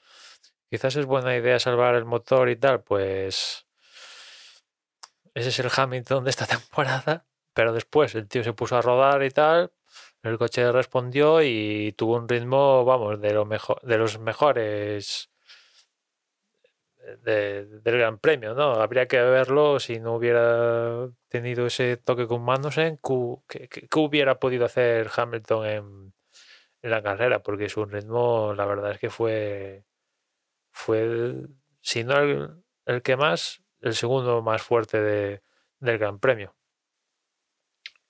quizás 0.69 0.95
es 0.95 1.05
buena 1.05 1.35
idea 1.35 1.59
salvar 1.59 1.95
el 1.95 2.05
motor 2.05 2.49
y 2.49 2.55
tal, 2.55 2.83
pues 2.83 3.65
ese 5.33 5.49
es 5.49 5.59
el 5.59 5.69
Hamilton 5.75 6.23
de 6.23 6.29
esta 6.29 6.45
temporada, 6.47 7.25
pero 7.53 7.73
después 7.73 8.15
el 8.15 8.27
tío 8.27 8.43
se 8.43 8.53
puso 8.53 8.77
a 8.77 8.81
rodar 8.81 9.23
y 9.23 9.31
tal, 9.31 9.71
el 10.23 10.37
coche 10.37 10.71
respondió 10.71 11.41
y 11.41 11.93
tuvo 11.97 12.15
un 12.17 12.27
ritmo, 12.27 12.83
vamos, 12.85 13.21
de, 13.21 13.33
lo 13.33 13.47
de 13.83 13.97
los 13.97 14.19
mejores 14.19 15.29
de- 17.23 17.65
del 17.65 17.97
Gran 17.97 18.19
Premio, 18.19 18.53
¿no? 18.53 18.73
Habría 18.73 19.07
que 19.07 19.21
verlo 19.21 19.79
si 19.79 19.99
no 19.99 20.15
hubiera 20.15 21.09
tenido 21.29 21.65
ese 21.67 21.97
toque 21.97 22.27
con 22.27 22.43
Magnussen, 22.43 22.99
¿qué, 23.47 23.67
qué- 23.69 23.87
hubiera 23.99 24.39
podido 24.39 24.65
hacer 24.65 25.09
Hamilton 25.15 25.65
en, 25.65 26.13
la 26.83 27.01
carrera? 27.03 27.41
Porque 27.43 27.69
su 27.69 27.85
ritmo, 27.85 28.53
la 28.55 28.65
verdad 28.65 28.91
es 28.91 28.99
que 28.99 29.09
fue, 29.09 29.85
fue 30.71 31.01
el- 31.03 31.49
si 31.81 32.03
no 32.03 32.17
el, 32.19 32.63
el 32.85 33.01
que 33.03 33.17
más, 33.17 33.63
el 33.81 33.93
segundo 33.95 34.41
más 34.41 34.61
fuerte 34.61 35.01
de- 35.01 35.43
del 35.79 35.97
Gran 35.99 36.19
Premio. 36.19 36.55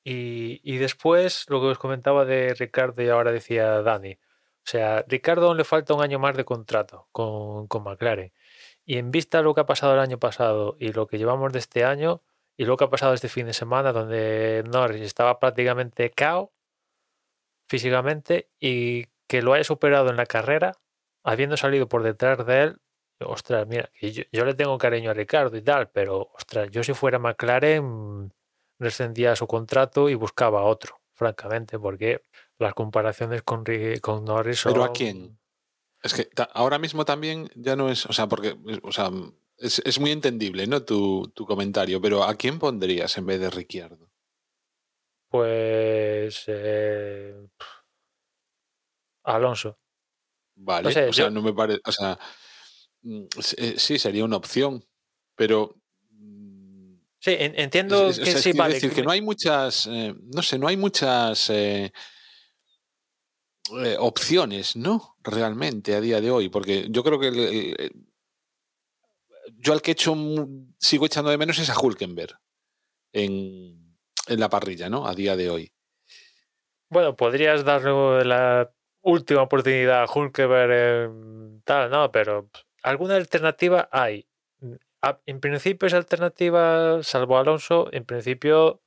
Y, 0.03 0.61
y 0.63 0.77
después 0.77 1.45
lo 1.49 1.59
que 1.59 1.67
os 1.67 1.77
comentaba 1.79 2.23
de 2.25 2.53
Ricardo 2.53 3.01
y 3.03 3.09
ahora 3.09 3.31
decía 3.31 3.81
Dani. 3.81 4.13
O 4.13 4.69
sea, 4.69 5.03
Ricardo 5.07 5.53
le 5.53 5.63
falta 5.63 5.93
un 5.93 6.01
año 6.03 6.19
más 6.19 6.35
de 6.37 6.45
contrato 6.45 7.07
con, 7.11 7.67
con 7.67 7.83
McLaren. 7.83 8.31
Y 8.87 8.97
en 8.97 9.11
vista 9.11 9.39
de 9.39 9.43
lo 9.43 9.53
que 9.53 9.61
ha 9.61 9.65
pasado 9.65 9.93
el 9.93 9.99
año 9.99 10.17
pasado 10.17 10.77
y 10.79 10.93
lo 10.93 11.07
que 11.07 11.17
llevamos 11.17 11.51
de 11.51 11.59
este 11.59 11.83
año 11.83 12.21
y 12.55 12.63
lo 12.63 12.77
que 12.77 12.85
ha 12.85 12.89
pasado 12.89 13.13
este 13.13 13.27
fin 13.27 13.45
de 13.45 13.53
semana, 13.53 13.91
donde 13.91 14.63
Norris 14.65 15.01
estaba 15.01 15.39
prácticamente 15.39 16.09
cao 16.11 16.53
físicamente 17.67 18.49
y 18.61 19.07
que 19.27 19.41
lo 19.41 19.53
haya 19.53 19.65
superado 19.65 20.09
en 20.09 20.15
la 20.15 20.25
carrera, 20.25 20.79
habiendo 21.23 21.57
salido 21.57 21.89
por 21.89 22.01
detrás 22.01 22.45
de 22.45 22.63
él, 22.63 22.77
ostras, 23.19 23.67
mira, 23.67 23.91
yo, 24.01 24.23
yo 24.31 24.45
le 24.45 24.53
tengo 24.53 24.77
cariño 24.77 25.11
a 25.11 25.13
Ricardo 25.13 25.57
y 25.57 25.61
tal, 25.61 25.89
pero 25.89 26.31
ostras, 26.33 26.71
yo 26.71 26.81
si 26.81 26.93
fuera 26.93 27.19
McLaren 27.19 28.33
rescindía 28.79 29.35
su 29.35 29.47
contrato 29.47 30.07
y 30.07 30.15
buscaba 30.15 30.63
otro, 30.63 31.01
francamente, 31.13 31.77
porque 31.77 32.23
las 32.57 32.73
comparaciones 32.73 33.43
con, 33.43 33.65
con 33.99 34.23
Norris 34.23 34.59
son... 34.59 34.71
¿Pero 34.71 34.85
a 34.85 34.93
quién? 34.93 35.37
Es 36.07 36.13
que 36.13 36.29
ahora 36.53 36.79
mismo 36.79 37.05
también 37.05 37.49
ya 37.55 37.75
no 37.75 37.89
es, 37.89 38.05
o 38.07 38.13
sea, 38.13 38.27
porque, 38.27 38.55
o 38.83 38.91
sea, 38.91 39.11
es, 39.57 39.79
es 39.85 39.99
muy 39.99 40.11
entendible, 40.11 40.65
¿no? 40.67 40.83
Tu, 40.83 41.31
tu 41.35 41.45
comentario, 41.45 42.01
pero 42.01 42.23
¿a 42.23 42.35
quién 42.35 42.57
pondrías 42.59 43.17
en 43.17 43.25
vez 43.25 43.39
de 43.39 43.49
Ricciardo? 43.49 44.09
Pues... 45.29 46.43
eh, 46.47 47.35
Alonso. 49.23 49.77
Vale, 50.55 50.91
sé, 50.91 51.07
o 51.09 51.13
sea, 51.13 51.25
yo- 51.25 51.31
no 51.31 51.41
me 51.41 51.53
parece, 51.53 51.81
o 51.85 51.91
sea, 51.91 52.17
mm, 53.01 53.23
eh, 53.57 53.75
sí, 53.77 53.99
sería 53.99 54.25
una 54.25 54.37
opción, 54.37 54.83
pero... 55.35 55.75
mm, 56.11 56.95
Sí, 57.19 57.35
en- 57.37 57.59
entiendo 57.59 58.09
es- 58.09 58.17
o 58.19 58.23
que 58.23 58.25
sea, 58.31 58.37
es 58.37 58.43
sí, 58.43 58.51
vale. 58.53 58.73
decir 58.75 58.91
que 58.93 59.03
no 59.03 59.11
hay 59.11 59.21
muchas, 59.21 59.87
eh, 59.87 60.15
no 60.33 60.41
sé, 60.41 60.57
no 60.57 60.67
hay 60.67 60.77
muchas 60.77 61.49
eh, 61.49 61.91
eh, 63.83 63.95
opciones, 63.99 64.75
¿no? 64.75 65.15
Realmente 65.23 65.95
a 65.95 66.01
día 66.01 66.21
de 66.21 66.31
hoy, 66.31 66.49
porque 66.49 66.87
yo 66.89 67.03
creo 67.03 67.19
que 67.19 67.27
el- 67.27 68.07
yo 69.59 69.73
al 69.73 69.81
que 69.81 69.91
echo, 69.91 70.15
sigo 70.77 71.05
echando 71.05 71.31
de 71.31 71.37
menos 71.37 71.59
es 71.59 71.69
a 71.69 71.79
Hulkenberg 71.79 72.37
en, 73.13 73.97
en 74.27 74.39
la 74.39 74.49
parrilla, 74.49 74.89
¿no? 74.89 75.07
A 75.07 75.13
día 75.15 75.35
de 75.35 75.49
hoy. 75.49 75.71
Bueno, 76.89 77.15
podrías 77.15 77.63
darle 77.65 78.23
la 78.25 78.71
última 79.01 79.43
oportunidad 79.43 80.03
a 80.03 80.11
Hulkeberg 80.11 80.71
en 81.11 81.61
tal, 81.63 81.89
¿no? 81.89 82.11
Pero 82.11 82.49
alguna 82.83 83.15
alternativa 83.15 83.89
hay. 83.91 84.27
En 85.25 85.39
principio 85.39 85.87
esa 85.87 85.97
alternativa, 85.97 87.01
salvo 87.03 87.37
Alonso, 87.37 87.89
en 87.93 88.05
principio 88.05 88.81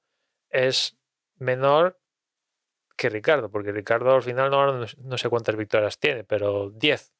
es 0.51 0.99
menor 1.37 2.00
que 3.01 3.09
Ricardo, 3.09 3.51
porque 3.51 3.73
Ricardo 3.73 4.15
al 4.15 4.23
final 4.23 4.51
no, 4.51 4.85
no, 4.99 5.19
sé 5.19 5.29
cuántas 5.31 5.57
victorias 5.57 5.99
tiene, 5.99 6.23
pero 6.23 6.69
10. 6.69 7.15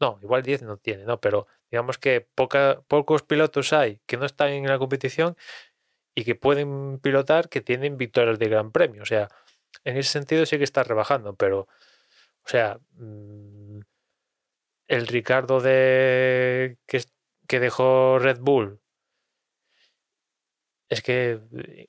No, 0.00 0.18
igual 0.20 0.42
10 0.42 0.62
no 0.62 0.78
tiene, 0.78 1.04
¿no? 1.04 1.20
Pero 1.20 1.46
digamos 1.70 1.96
que 1.96 2.22
poca, 2.34 2.82
pocos 2.88 3.22
pilotos 3.22 3.72
hay 3.72 4.00
que 4.06 4.16
no 4.16 4.26
están 4.26 4.48
en 4.48 4.66
la 4.66 4.80
competición 4.80 5.36
y 6.16 6.24
que 6.24 6.34
pueden 6.34 6.98
pilotar 6.98 7.48
que 7.48 7.60
tienen 7.60 7.98
victorias 7.98 8.40
de 8.40 8.48
gran 8.48 8.72
premio. 8.72 9.02
O 9.02 9.06
sea, 9.06 9.28
en 9.84 9.96
ese 9.96 10.10
sentido 10.10 10.44
sí 10.44 10.58
que 10.58 10.64
está 10.64 10.82
rebajando, 10.82 11.36
pero, 11.36 11.68
o 12.44 12.48
sea, 12.48 12.80
mm, 12.94 13.78
el 14.88 15.06
Ricardo 15.06 15.60
de 15.60 16.78
que, 16.86 17.00
que 17.46 17.60
dejó 17.60 18.18
Red 18.18 18.40
Bull 18.40 18.81
es 20.92 21.02
que 21.02 21.40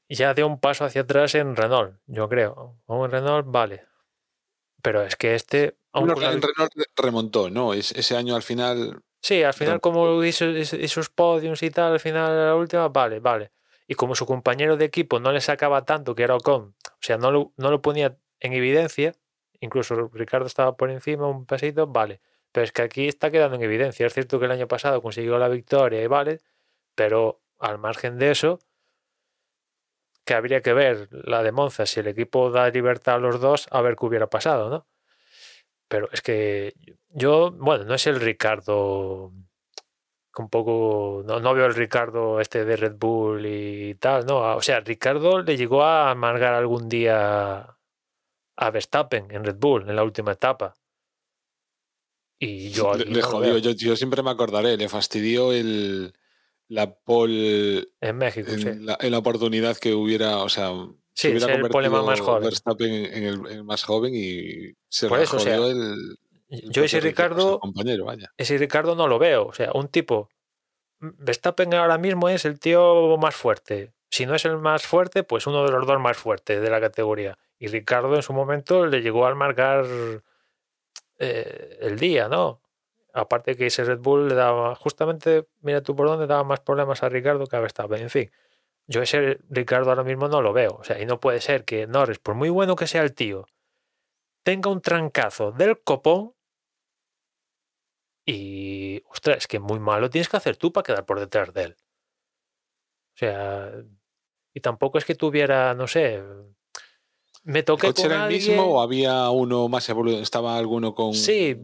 ya 0.10 0.34
dio 0.34 0.47
un 0.47 0.60
paso 0.60 0.86
hacia 0.86 1.01
atrás 1.01 1.36
en 1.36 1.56
Renault, 1.56 1.99
yo 2.08 2.30
creo. 2.30 2.78
Aún 2.88 3.06
en 3.06 3.12
Renault, 3.12 3.45
vale. 3.49 3.86
Pero 4.82 5.01
es 5.04 5.16
que 5.16 5.36
este, 5.36 5.78
aun 5.91 6.08
Bueno, 6.08 6.22
la 6.22 6.30
Renault 6.32 6.74
remontó, 6.95 7.49
¿no? 7.49 7.74
Es- 7.74 7.91
ese 7.91 8.16
año 8.18 8.36
al 8.36 8.43
final 8.43 9.01
Sí, 9.22 9.41
al 9.41 9.54
final, 9.54 9.80
como 9.80 10.22
hizo 10.26 10.45
hizo- 10.49 10.76
esos 10.76 11.10
podiums 11.10 11.64
y 11.64 11.70
tal, 11.72 11.93
al 11.93 11.99
final, 12.01 12.47
la 12.47 12.56
última, 12.56 12.89
vale, 12.89 13.22
vale. 13.22 13.51
Y 13.88 13.95
como 13.95 14.16
su 14.16 14.26
compañero 14.26 14.76
de 14.76 14.84
equipo 14.86 15.20
no 15.22 15.32
le 15.32 15.39
sacaba 15.39 15.86
tanto, 15.86 16.14
que 16.14 16.24
era 16.24 16.36
Ocon, 16.36 16.76
o 16.86 16.97
sea, 16.99 17.18
no 17.18 17.32
lo, 17.32 17.54
no 17.56 17.72
lo 17.72 17.82
ponía 17.82 18.18
en 18.41 18.51
evidencia, 18.51 19.14
incluso 19.62 20.10
Ricardo 20.14 20.45
estaba 20.47 20.76
por 20.76 20.89
encima 20.91 21.28
un 21.28 21.45
pasito, 21.45 21.88
vale. 21.88 22.20
Pero 22.51 22.66
es 22.66 22.74
que 22.74 22.82
aquí 22.82 23.08
está 23.08 23.32
quedando 23.32 23.56
en 23.56 23.62
evidencia. 23.64 24.06
Es 24.06 24.14
cierto 24.14 24.39
que 24.39 24.45
el 24.45 24.51
año 24.51 24.68
pasado 24.68 25.01
consiguió 25.01 25.38
la 25.39 25.47
victoria 25.47 26.02
y 26.03 26.07
vale, 26.07 26.41
pero 26.95 27.41
al 27.60 27.78
margen 27.78 28.18
de 28.19 28.32
eso, 28.32 28.60
que 30.26 30.34
habría 30.34 30.62
que 30.62 30.74
ver 30.74 31.10
la 31.12 31.44
de 31.44 31.52
Monza, 31.52 31.86
si 31.86 32.00
el 32.00 32.08
equipo 32.08 32.50
da 32.50 32.70
libertad 32.70 33.16
a 33.16 33.20
los 33.20 33.40
dos, 33.41 33.68
a 33.72 33.82
ver 33.82 33.95
qué 33.95 34.06
hubiera 34.06 34.30
pasado, 34.30 34.70
¿no? 34.70 34.88
Pero 35.88 36.10
es 36.12 36.22
que 36.22 36.74
yo, 37.10 37.52
bueno, 37.52 37.84
no 37.84 37.94
es 37.95 38.08
el 38.08 38.20
Ricardo 38.20 39.32
un 40.36 40.50
poco, 40.50 41.24
no, 41.26 41.40
no 41.40 41.54
veo 41.54 41.66
el 41.68 41.76
Ricardo 41.76 42.40
este 42.40 42.66
de 42.66 42.76
Red 42.76 42.95
Bull 42.95 43.45
y 43.45 43.95
tal, 43.95 44.26
¿no? 44.26 44.56
O 44.56 44.62
sea, 44.62 44.80
Ricardo 44.80 45.44
le 45.44 45.58
llegó 45.58 45.84
a 45.84 46.10
amargar 46.10 46.56
algún 46.56 46.90
día 46.90 47.78
a 48.56 48.72
Verstappen 48.72 49.30
en 49.30 49.44
Red 49.44 49.58
Bull 49.58 49.88
en 49.88 49.95
la 49.95 50.04
última 50.04 50.32
etapa. 50.32 50.74
Y 52.40 52.70
yo 52.70 52.95
le, 52.95 53.06
le 53.06 53.22
jodió. 53.22 53.58
Yo, 53.60 53.72
yo 53.72 53.95
siempre 53.95 54.24
me 54.24 54.32
acordaré, 54.32 54.76
le 54.76 54.90
fastidió 54.90 55.54
el, 55.54 56.14
la 56.74 56.94
pole 56.95 57.88
en 58.02 58.18
México, 58.18 58.52
en, 58.52 58.60
sí. 58.60 58.70
la, 58.80 58.98
en 59.00 59.12
la 59.12 59.18
oportunidad 59.20 59.78
que 59.78 59.94
hubiera, 59.94 60.38
o 60.40 60.50
sea, 60.50 60.72
Sí, 61.16 61.28
se 61.28 61.30
hubiera 61.30 61.45
ser 61.45 61.56
el 61.58 61.62
más 61.62 61.72
convertido 61.72 62.26
joven. 62.26 62.44
Verstappen 62.44 62.91
en, 62.91 63.24
el, 63.24 63.48
en 63.52 63.66
más 63.66 63.84
joven 63.84 64.14
y 64.16 64.74
se 64.90 65.08
Por 65.08 65.20
la 65.20 65.24
eso, 65.26 65.38
o 65.38 65.40
sea, 65.40 65.58
jodió 65.58 65.72
el, 65.72 66.18
el 66.50 66.72
Yo 66.72 66.84
ese 66.84 67.00
Ricardo, 67.00 67.60
compañero, 67.60 68.06
vaya. 68.06 68.32
ese 68.36 68.58
Ricardo 68.58 68.95
no 68.95 69.08
lo 69.08 69.20
veo. 69.20 69.45
O 69.45 69.54
sea, 69.54 69.72
un 69.74 69.90
tipo. 69.90 70.30
Verstappen 71.00 71.74
ahora 71.76 71.98
mismo 72.00 72.30
es 72.30 72.45
el 72.45 72.60
tío 72.60 73.16
más 73.18 73.36
fuerte. 73.36 73.94
Si 74.10 74.26
no 74.26 74.34
es 74.34 74.45
el 74.45 74.58
más 74.58 74.88
fuerte, 74.88 75.24
pues 75.24 75.45
uno 75.45 75.64
de 75.66 75.72
los 75.72 75.86
dos 75.86 76.00
más 76.00 76.18
fuertes 76.18 76.62
de 76.62 76.70
la 76.70 76.82
categoría. 76.82 77.38
Y 77.60 77.68
Ricardo 77.68 78.16
en 78.16 78.24
su 78.24 78.34
momento 78.34 78.88
le 78.88 79.02
llegó 79.02 79.28
a 79.28 79.36
marcar 79.36 79.86
eh, 81.20 81.78
el 81.82 82.00
día, 82.00 82.28
¿no? 82.28 82.62
Aparte 83.15 83.56
que 83.56 83.68
ese 83.68 83.84
Red 83.84 83.99
Bull 83.99 84.27
le 84.27 84.35
daba, 84.35 84.73
justamente, 84.76 85.48
mira 85.61 85.81
tú 85.81 85.95
por 85.95 86.07
dónde 86.07 86.26
daba 86.26 86.44
más 86.44 86.61
problemas 86.61 87.03
a 87.03 87.10
Ricardo 87.10 87.45
que 87.45 87.56
a 87.56 87.60
Verstappen. 87.60 88.02
En 88.02 88.10
fin, 88.10 88.31
yo 88.88 89.03
ese 89.03 89.40
Ricardo 89.49 89.91
ahora 89.91 90.03
mismo 90.03 90.27
no 90.27 90.41
lo 90.41 90.52
veo. 90.52 90.77
O 90.80 90.84
sea, 90.84 90.99
y 90.99 91.06
no 91.06 91.19
puede 91.19 91.40
ser 91.40 91.64
que 91.64 91.85
Norris, 91.85 92.18
por 92.18 92.34
muy 92.34 92.49
bueno 92.49 92.76
que 92.76 92.88
sea 92.88 93.03
el 93.03 93.14
tío, 93.14 93.45
tenga 94.44 94.72
un 94.72 94.81
trancazo 94.81 95.52
del 95.52 95.80
copón 95.81 96.34
y, 98.26 99.03
ostras, 99.10 99.38
es 99.38 99.48
que 99.48 99.60
muy 99.60 99.80
malo 99.80 100.10
tienes 100.10 100.27
que 100.27 100.38
hacer 100.38 100.57
tú 100.57 100.73
para 100.73 100.84
quedar 100.84 101.06
por 101.06 101.19
detrás 101.19 101.53
de 101.53 101.64
él. 101.64 101.76
O 103.15 103.18
sea, 103.18 103.72
y 104.56 104.60
tampoco 104.60 104.98
es 104.98 105.06
que 105.06 105.14
tuviera, 105.14 105.76
no 105.76 105.88
sé, 105.88 106.23
me 107.44 107.60
¿El 107.60 107.65
toqué 107.65 107.88
coche 107.88 108.03
con 108.03 108.11
era 108.11 108.15
el 108.15 108.34
alguien. 108.34 108.41
mismo 108.41 108.64
o 108.64 108.81
había 108.81 109.30
uno 109.30 109.68
más 109.68 109.88
evolucionado? 109.88 110.23
¿Estaba 110.23 110.57
alguno 110.57 110.95
con...? 110.95 111.14
Sí, 111.14 111.56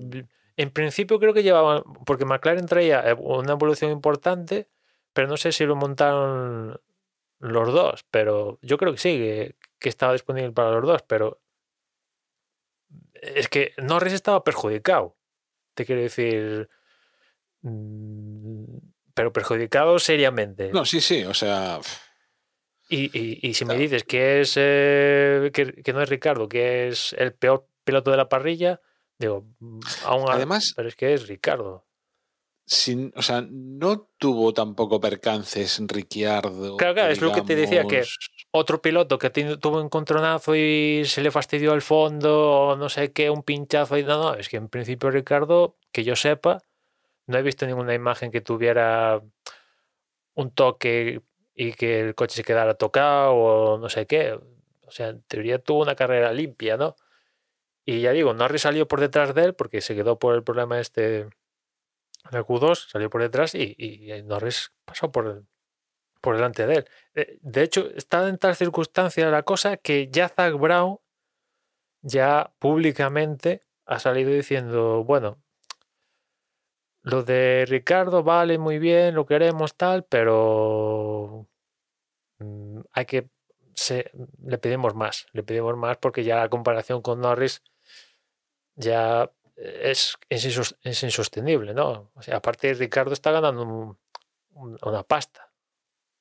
en 0.61 0.72
principio 0.72 1.19
creo 1.19 1.34
que 1.34 1.44
llevaban, 1.44 1.84
porque 2.06 2.26
McLaren 2.26 2.65
traía 2.65 3.03
ev- 3.06 3.19
una 3.22 3.53
evolución 3.53 3.91
importante, 3.91 4.68
pero 5.14 5.27
no 5.27 5.38
sé 5.38 5.52
si 5.52 5.65
lo 5.65 5.76
montaron 5.76 6.80
los 7.40 7.73
dos, 7.73 8.06
pero 8.11 8.60
yo 8.61 8.77
creo 8.77 8.91
que 8.91 8.98
sí, 8.99 9.18
que, 9.18 9.56
que 9.80 9.90
estaba 9.90 10.14
disponible 10.14 10.52
para 10.52 10.72
los 10.72 10.86
dos, 10.86 11.02
pero 11.03 11.41
es 13.22 13.48
que 13.49 13.73
Norris 13.77 14.14
estaba 14.14 14.44
perjudicado, 14.44 15.15
te 15.73 15.86
quiero 15.86 16.02
decir, 16.02 16.69
mm, 17.61 18.64
pero 19.14 19.34
perjudicado 19.34 19.99
seriamente. 19.99 20.72
No, 20.72 20.86
sí, 20.86 21.02
sí, 21.02 21.23
o 21.23 21.34
sea... 21.34 21.80
Y, 22.91 23.06
y- 23.18 23.40
y 23.48 23.53
si 23.53 23.65
me 23.65 23.76
dices 23.77 24.03
que 24.03 24.41
es 24.41 24.53
eh, 24.57 25.52
que, 25.53 25.73
que 25.84 25.94
no 25.94 26.02
es 26.02 26.10
Ricardo, 26.10 26.49
que 26.49 26.88
es 26.88 27.14
el 27.19 27.34
peor 27.34 27.68
piloto 27.84 28.10
de 28.11 28.18
la 28.18 28.30
parrilla, 28.30 28.81
digo, 29.19 29.45
aún 30.05 30.25
Además- 30.29 30.73
pero 30.75 30.87
es 30.87 30.95
que 30.95 31.13
es 31.13 31.27
Ricardo. 31.27 31.85
sin, 32.65 33.11
o 33.15 33.21
sea, 33.21 33.43
no 33.49 34.09
tuvo 34.17 34.53
tampoco 34.53 34.99
percances 35.01 35.81
Ricciardo. 35.87 36.77
Claro, 36.77 36.93
claro, 36.93 37.11
es 37.11 37.19
lo 37.19 37.33
que 37.33 37.41
te 37.41 37.55
decía, 37.55 37.81
que 37.83 37.95
digamos, 37.95 38.19
otro 38.51 38.81
piloto 38.81 39.17
que 39.17 39.29
tuvo 39.31 39.79
un 39.79 39.85
encontronazo 39.85 40.55
y 40.55 41.03
se 41.05 41.21
le 41.21 41.31
fastidió 41.31 41.73
el 41.73 41.81
fondo 41.81 42.51
o 42.51 42.75
no 42.75 42.87
sé 42.89 43.11
qué, 43.11 43.29
un 43.29 43.43
pinchazo 43.43 43.97
y 43.97 44.03
no, 44.03 44.17
no, 44.17 44.33
es 44.35 44.49
que 44.49 44.57
en 44.57 44.69
principio 44.69 45.09
Ricardo, 45.09 45.77
que 45.91 46.03
yo 46.03 46.15
sepa, 46.15 46.59
no 47.25 47.37
he 47.37 47.41
visto 47.41 47.65
ninguna 47.65 47.93
imagen 47.95 48.31
que 48.31 48.41
tuviera 48.41 49.21
un 50.35 50.51
toque 50.51 51.21
y 51.55 51.73
que 51.73 51.99
el 51.99 52.15
coche 52.15 52.35
se 52.37 52.43
quedara 52.43 52.75
tocado 52.75 53.33
o 53.33 53.77
no 53.77 53.89
sé 53.89 54.05
qué. 54.05 54.33
O 54.33 54.91
sea, 54.91 55.09
en 55.09 55.21
teoría 55.23 55.59
tuvo 55.59 55.81
una 55.81 55.95
carrera 55.95 56.31
limpia, 56.31 56.77
¿no? 56.77 56.95
Y 57.90 58.02
ya 58.02 58.11
digo, 58.11 58.36
Norris 58.36 58.61
salió 58.61 58.88
por 58.88 58.99
detrás 58.99 59.34
de 59.34 59.45
él 59.45 59.56
porque 59.56 59.82
se 59.82 59.95
quedó 59.95 60.20
por 60.20 60.36
el 60.36 60.44
problema 60.44 60.80
este 60.80 61.22
el 62.32 62.45
Q2, 62.45 62.88
salió 62.88 63.10
por 63.10 63.24
detrás 63.24 63.56
y, 63.56 64.07
Norris 64.26 64.72
pasó 64.86 65.11
por, 65.11 65.45
por 66.22 66.36
delante 66.36 66.68
de 66.68 66.76
él. 66.76 66.86
Eh, 67.16 67.40
De 67.41 67.64
hecho, 67.64 67.90
está 67.95 68.28
en 68.28 68.38
tal 68.38 68.56
circunstancia 68.56 69.28
la 69.32 69.41
cosa 69.41 69.78
que 69.78 70.07
ya 70.11 70.30
Zach 70.30 70.53
Brown 70.53 70.99
ya 72.02 72.53
públicamente 72.60 73.64
ha 73.88 73.98
salido 73.98 74.30
diciendo, 74.30 75.03
bueno, 75.03 75.41
lo 77.02 77.24
de 77.24 77.66
Ricardo 77.68 78.22
vale 78.22 78.60
muy 78.60 78.78
bien, 78.78 79.16
lo 79.16 79.26
queremos 79.26 79.76
tal, 79.76 80.03
pero 80.06 81.48
mm, 82.38 82.82
hay 82.91 83.06
que 83.07 83.30
le 84.45 84.57
pedimos 84.57 84.95
más, 84.95 85.28
le 85.34 85.44
pedimos 85.44 85.76
más 85.78 85.98
porque 85.98 86.24
ya 86.24 86.36
la 86.38 86.49
comparación 86.49 87.02
con 87.02 87.22
Norris 87.22 87.64
ya 88.80 89.30
es, 89.56 90.18
es, 90.30 90.76
es 90.84 91.03
insostenible, 91.03 91.73
¿no? 91.73 92.11
O 92.15 92.22
sea, 92.22 92.38
aparte 92.38 92.73
Ricardo 92.73 93.14
está 93.14 93.31
ganando 93.31 93.64
un- 93.64 93.97
un- 94.51 94.77
una 94.81 95.03
pasta 95.03 95.51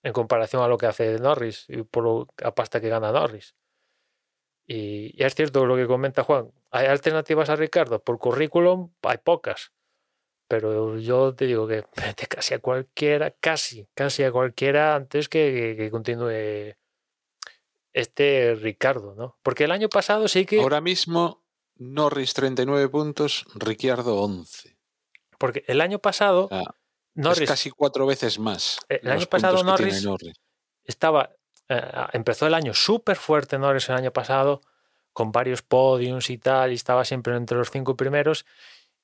en 0.02 0.12
comparación 0.12 0.62
a 0.62 0.68
lo 0.68 0.76
que 0.76 0.86
hace 0.86 1.18
Norris 1.18 1.64
y 1.68 1.82
por 1.82 2.26
la 2.38 2.54
pasta 2.54 2.80
que 2.80 2.88
gana 2.88 3.12
Norris. 3.12 3.54
Y, 4.66 5.12
y 5.20 5.24
es 5.24 5.34
cierto 5.34 5.64
lo 5.66 5.76
que 5.76 5.86
comenta 5.86 6.24
Juan, 6.24 6.52
¿hay 6.70 6.86
alternativas 6.86 7.48
a 7.48 7.56
Ricardo? 7.56 8.02
Por 8.02 8.18
currículum 8.18 8.92
hay 9.02 9.18
pocas, 9.18 9.72
pero 10.48 10.98
yo 10.98 11.34
te 11.34 11.46
digo 11.46 11.66
que 11.66 11.84
casi 12.28 12.54
a 12.54 12.58
cualquiera, 12.58 13.30
casi, 13.30 13.88
casi 13.94 14.24
a 14.24 14.32
cualquiera 14.32 14.94
antes 14.94 15.28
que, 15.28 15.52
que- 15.54 15.76
que 15.84 15.90
continúe 15.90 16.74
este 17.92 18.54
Ricardo, 18.56 19.14
¿no? 19.14 19.38
Porque 19.42 19.64
el 19.64 19.72
año 19.72 19.88
pasado 19.88 20.28
sí 20.28 20.44
que... 20.44 20.60
Ahora 20.60 20.80
mismo, 20.80 21.42
Norris 21.78 22.34
39 22.34 22.88
puntos, 22.88 23.46
Ricciardo 23.54 24.20
11. 24.22 24.76
Porque 25.38 25.64
el 25.68 25.80
año 25.80 25.98
pasado 26.00 26.48
sea, 26.48 26.74
Norris 27.14 27.42
Es 27.42 27.48
casi 27.48 27.70
cuatro 27.70 28.06
veces 28.06 28.38
más. 28.38 28.78
El 28.88 29.00
los 29.02 29.12
año 29.14 29.26
pasado 29.26 29.62
Norris. 29.62 30.06
estaba 30.84 31.30
eh, 31.68 31.82
empezó 32.12 32.46
el 32.46 32.54
año 32.54 32.72
súper 32.74 33.16
fuerte 33.16 33.58
Norris 33.58 33.88
el 33.88 33.96
año 33.96 34.12
pasado 34.12 34.60
con 35.12 35.32
varios 35.32 35.62
podiums 35.62 36.30
y 36.30 36.38
tal 36.38 36.72
y 36.72 36.76
estaba 36.76 37.04
siempre 37.04 37.36
entre 37.36 37.58
los 37.58 37.70
cinco 37.70 37.96
primeros 37.96 38.46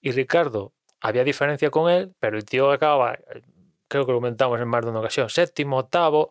y 0.00 0.12
Ricardo 0.12 0.72
había 1.00 1.24
diferencia 1.24 1.70
con 1.70 1.90
él 1.90 2.14
pero 2.18 2.38
el 2.38 2.44
tío 2.44 2.70
acababa 2.70 3.14
eh, 3.14 3.42
creo 3.86 4.06
que 4.06 4.12
lo 4.12 4.18
comentamos 4.18 4.58
en 4.60 4.68
más 4.68 4.82
de 4.82 4.90
una 4.90 5.00
ocasión 5.00 5.28
séptimo 5.28 5.78
octavo 5.78 6.30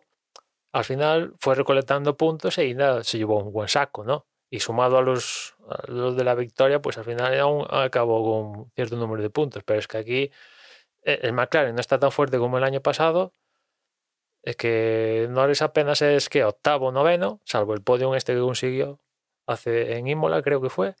al 0.72 0.84
final 0.84 1.34
fue 1.38 1.54
recolectando 1.54 2.16
puntos 2.16 2.58
y 2.58 2.74
nada 2.74 3.04
se 3.04 3.18
llevó 3.18 3.38
un 3.38 3.52
buen 3.52 3.68
saco 3.68 4.02
no 4.02 4.26
y 4.54 4.60
sumado 4.60 4.98
a 4.98 5.02
los, 5.02 5.56
los 5.88 6.16
de 6.16 6.24
la 6.24 6.34
victoria 6.34 6.80
pues 6.80 6.96
al 6.98 7.04
final 7.04 7.38
aún 7.40 7.66
acabó 7.70 8.22
con 8.24 8.70
cierto 8.74 8.96
número 8.96 9.22
de 9.22 9.30
puntos 9.30 9.64
pero 9.64 9.80
es 9.80 9.88
que 9.88 9.98
aquí 9.98 10.30
el 11.02 11.32
McLaren 11.32 11.74
no 11.74 11.80
está 11.80 11.98
tan 11.98 12.12
fuerte 12.12 12.38
como 12.38 12.58
el 12.58 12.64
año 12.64 12.80
pasado 12.80 13.34
es 14.44 14.56
que 14.56 15.26
Norris 15.30 15.62
apenas 15.62 16.02
es 16.02 16.28
que 16.28 16.44
octavo, 16.44 16.92
noveno, 16.92 17.40
salvo 17.44 17.72
el 17.72 17.82
podium 17.82 18.14
este 18.14 18.34
que 18.34 18.40
consiguió 18.40 19.00
hace 19.46 19.96
en 19.96 20.06
Imola, 20.06 20.42
creo 20.42 20.60
que 20.60 20.68
fue. 20.68 20.94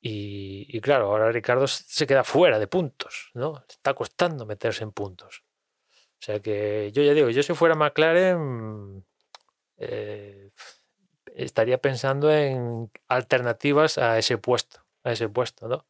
Y, 0.00 0.80
claro, 0.80 1.06
ahora 1.06 1.32
Ricardo 1.32 1.66
se 1.66 2.06
queda 2.06 2.22
fuera 2.22 2.60
de 2.60 2.68
puntos, 2.68 3.32
¿no? 3.34 3.64
Está 3.68 3.94
costando 3.94 4.46
meterse 4.46 4.84
en 4.84 4.92
puntos. 4.92 5.42
O 5.92 6.22
sea 6.22 6.38
que 6.38 6.92
yo 6.92 7.02
ya 7.02 7.12
digo, 7.12 7.30
yo 7.30 7.42
si 7.42 7.54
fuera 7.54 7.74
McLaren 7.74 9.04
eh, 9.78 10.50
estaría 11.36 11.78
pensando 11.80 12.32
en 12.32 12.90
alternativas 13.08 13.98
a 13.98 14.18
ese 14.18 14.38
puesto, 14.38 14.80
a 15.04 15.12
ese 15.12 15.28
puesto, 15.28 15.68
¿no? 15.68 15.86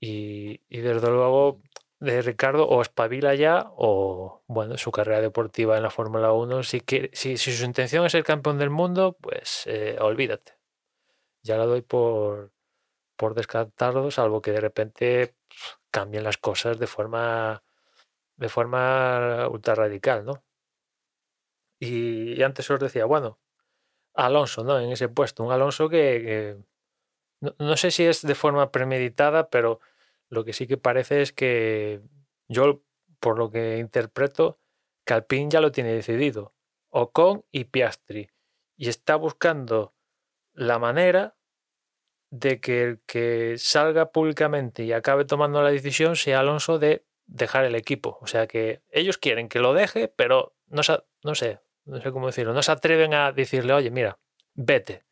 Y, 0.00 0.60
y 0.68 0.80
desde 0.80 1.08
luego 1.10 1.60
de 2.00 2.22
Ricardo 2.22 2.66
o 2.68 2.82
espabila 2.82 3.34
ya 3.36 3.66
o 3.76 4.42
bueno, 4.48 4.76
su 4.76 4.90
carrera 4.90 5.20
deportiva 5.20 5.76
en 5.76 5.84
la 5.84 5.90
Fórmula 5.90 6.32
1, 6.32 6.62
si, 6.64 6.80
quiere- 6.80 7.10
si, 7.12 7.36
si 7.36 7.52
su 7.52 7.64
intención 7.64 8.04
es 8.06 8.12
ser 8.12 8.24
campeón 8.24 8.58
del 8.58 8.70
mundo, 8.70 9.16
pues 9.20 9.62
eh, 9.66 9.96
olvídate. 10.00 10.54
Ya 11.44 11.58
la 11.58 11.66
doy 11.66 11.82
por, 11.82 12.52
por 13.16 13.34
descartado, 13.34 14.10
salvo 14.12 14.42
que 14.42 14.52
de 14.52 14.60
repente 14.60 15.36
cambien 15.90 16.24
las 16.24 16.38
cosas 16.38 16.78
de 16.80 16.86
forma 16.88 17.64
de 18.36 18.48
forma 18.50 19.48
ultra 19.50 19.74
radical, 19.76 20.24
¿no? 20.26 20.44
Y 21.80 22.42
antes 22.42 22.70
os 22.70 22.80
decía, 22.80 23.04
bueno, 23.04 23.38
Alonso, 24.14 24.64
¿no? 24.64 24.78
En 24.78 24.90
ese 24.90 25.08
puesto, 25.08 25.44
un 25.44 25.52
Alonso 25.52 25.88
que, 25.88 26.58
no, 27.40 27.76
sé 27.76 27.90
si 27.90 28.04
es 28.04 28.22
de 28.22 28.34
forma 28.34 28.70
premeditada, 28.70 29.50
pero 29.50 29.80
lo 30.28 30.44
que 30.44 30.52
sí 30.52 30.66
que 30.66 30.76
parece 30.76 31.22
es 31.22 31.32
que 31.32 32.00
yo, 32.48 32.82
por 33.20 33.38
lo 33.38 33.50
que 33.50 33.78
interpreto, 33.78 34.58
Alpine 35.12 35.50
ya 35.50 35.60
lo 35.60 35.72
tiene 35.72 35.92
decidido. 35.92 36.54
Ocon 36.88 37.44
y 37.50 37.64
Piastri. 37.64 38.30
Y 38.76 38.88
está 38.88 39.16
buscando 39.16 39.94
la 40.52 40.78
manera 40.78 41.36
de 42.30 42.60
que 42.60 42.82
el 42.82 43.00
que 43.06 43.56
salga 43.58 44.10
públicamente 44.10 44.84
y 44.84 44.92
acabe 44.92 45.24
tomando 45.24 45.62
la 45.62 45.70
decisión 45.70 46.16
sea 46.16 46.40
Alonso 46.40 46.78
de 46.78 47.04
dejar 47.26 47.64
el 47.64 47.74
equipo. 47.74 48.18
O 48.20 48.26
sea 48.26 48.46
que 48.46 48.82
ellos 48.90 49.18
quieren 49.18 49.48
que 49.48 49.60
lo 49.60 49.74
deje, 49.74 50.08
pero 50.08 50.54
no, 50.66 50.82
no 51.22 51.34
sé, 51.34 51.60
no 51.84 52.00
sé 52.00 52.12
cómo 52.12 52.26
decirlo, 52.26 52.54
no 52.54 52.62
se 52.62 52.72
atreven 52.72 53.14
a 53.14 53.32
decirle, 53.32 53.72
oye, 53.72 53.90
mira, 53.90 54.18
vete. 54.54 55.04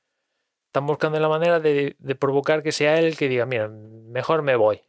Están 0.66 0.86
buscando 0.86 1.18
la 1.18 1.28
manera 1.28 1.60
de, 1.60 1.96
provocar 2.18 2.62
que 2.62 2.72
sea 2.72 2.98
él 2.98 3.16
que 3.16 3.28
diga, 3.28 3.46
mira, 3.46 3.68
mejor 3.68 4.42
me 4.42 4.56
voy. 4.56 4.82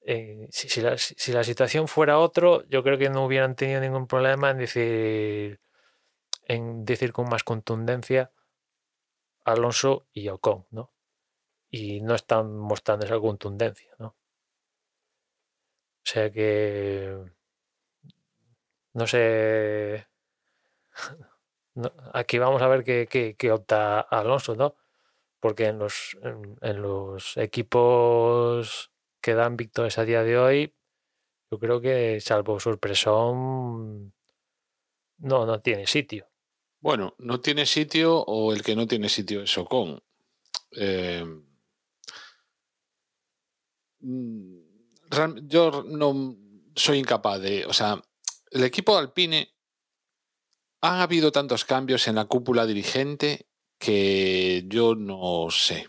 Eh, 0.00 0.48
si 0.50 0.80
la 0.80 1.44
situación 1.44 1.86
fuera 1.86 2.18
otro, 2.18 2.64
yo 2.68 2.82
creo 2.82 2.98
que 2.98 3.10
no 3.10 3.26
hubieran 3.26 3.56
tenido 3.56 3.80
ningún 3.80 4.06
problema 4.06 4.50
en 4.50 4.58
decir, 4.58 5.60
en 6.44 6.84
decir 6.84 7.12
con 7.12 7.28
más 7.28 7.44
contundencia 7.44 8.32
Alonso 9.44 10.06
y 10.12 10.28
Ocon, 10.28 10.66
¿no? 10.70 10.92
Y 11.70 12.00
no 12.00 12.14
están 12.14 12.56
mostrando 12.56 13.06
esa 13.06 13.18
contundencia, 13.20 13.92
¿no? 13.98 14.08
O 14.08 16.10
sea 16.10 16.30
que 16.30 17.18
no 18.94 19.06
sé. 19.06 20.06
Aquí 22.12 22.38
vamos 22.38 22.62
a 22.62 22.68
ver 22.68 22.84
qué, 22.84 23.34
qué- 23.36 23.52
opta 23.52 24.00
Alonso, 24.00 24.54
¿no? 24.56 24.76
Porque 25.40 25.66
en 25.66 25.78
los, 25.78 26.16
en, 26.62 26.82
los 26.82 27.36
equipos 27.36 28.90
que 29.20 29.34
dan 29.34 29.56
victorias 29.56 29.98
a 29.98 30.04
día 30.04 30.22
de 30.22 30.38
hoy, 30.38 30.74
yo 31.50 31.58
creo 31.58 31.80
que 31.80 32.20
salvo 32.20 32.58
sorpresón, 32.58 34.12
no, 35.18 35.46
no 35.46 35.60
tiene 35.60 35.86
sitio. 35.86 36.28
Bueno, 36.80 37.14
no 37.18 37.40
tiene 37.40 37.66
sitio 37.66 38.18
o 38.20 38.52
el 38.52 38.62
que 38.62 38.76
no 38.76 38.86
tiene 38.86 39.08
sitio 39.08 39.42
es 39.42 39.56
Ocon. 39.58 40.00
Eh, 40.72 41.24
mm, 44.00 44.58
yo 45.46 45.82
no 45.84 46.36
soy 46.74 46.98
incapaz 46.98 47.40
de. 47.40 47.64
O 47.66 47.72
sea, 47.72 48.00
el 48.50 48.64
equipo 48.64 48.96
Alpine. 48.96 49.52
Han 50.80 51.00
habido 51.00 51.32
tantos 51.32 51.64
cambios 51.64 52.06
en 52.06 52.14
la 52.14 52.26
cúpula 52.26 52.66
dirigente 52.66 53.48
que 53.78 54.64
yo 54.66 54.94
no 54.94 55.50
sé. 55.50 55.88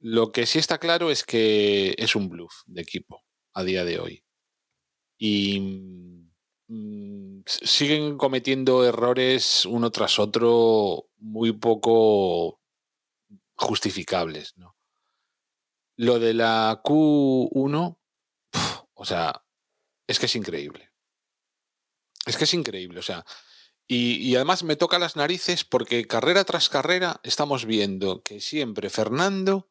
Lo 0.00 0.32
que 0.32 0.46
sí 0.46 0.58
está 0.58 0.78
claro 0.78 1.10
es 1.10 1.24
que 1.24 1.94
es 1.98 2.14
un 2.14 2.28
bluff 2.28 2.62
de 2.66 2.82
equipo 2.82 3.24
a 3.54 3.62
día 3.62 3.84
de 3.84 3.98
hoy. 3.98 4.24
Y 5.18 5.60
mm, 6.68 7.42
siguen 7.46 8.16
cometiendo 8.18 8.84
errores 8.86 9.64
uno 9.66 9.90
tras 9.90 10.18
otro 10.18 11.06
muy 11.18 11.52
poco 11.52 12.60
justificables. 13.54 14.56
¿no? 14.56 14.76
Lo 15.96 16.18
de 16.18 16.34
la 16.34 16.80
Q1, 16.82 17.98
pf, 18.50 18.82
o 18.94 19.04
sea, 19.04 19.44
es 20.06 20.18
que 20.18 20.26
es 20.26 20.36
increíble. 20.36 20.90
Es 22.26 22.36
que 22.36 22.44
es 22.44 22.54
increíble, 22.54 22.98
o 22.98 23.02
sea. 23.02 23.24
Y, 23.86 24.34
además 24.34 24.64
me 24.64 24.76
toca 24.76 24.98
las 24.98 25.14
narices 25.16 25.64
porque 25.64 26.06
carrera 26.06 26.44
tras 26.44 26.70
carrera 26.70 27.20
estamos 27.22 27.66
viendo 27.66 28.22
que 28.22 28.40
siempre 28.40 28.88
Fernando, 28.88 29.68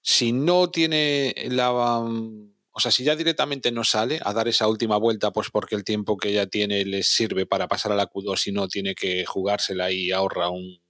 si 0.00 0.32
no 0.32 0.70
tiene 0.70 1.34
la... 1.50 2.00
mm, 2.00 2.54
O 2.70 2.80
sea, 2.80 2.92
si 2.92 3.02
ya 3.02 3.16
directamente 3.16 3.72
no 3.72 3.82
sale 3.82 4.20
a 4.24 4.32
dar 4.32 4.46
esa 4.46 4.68
última 4.68 4.96
vuelta, 4.98 5.32
pues 5.32 5.50
porque 5.50 5.74
el 5.74 5.82
tiempo 5.82 6.16
que 6.16 6.32
ya 6.32 6.46
tiene 6.46 6.84
les 6.84 7.08
sirve 7.08 7.46
para 7.46 7.66
pasar 7.66 7.90
a 7.92 7.96
la 7.96 8.08
Q2 8.08 8.46
y 8.46 8.52
no 8.52 8.68
tiene 8.68 8.94
que 8.94 9.24
jugársela 9.26 9.90
y 9.90 10.12
ahorra 10.12 10.50
un 10.50 10.80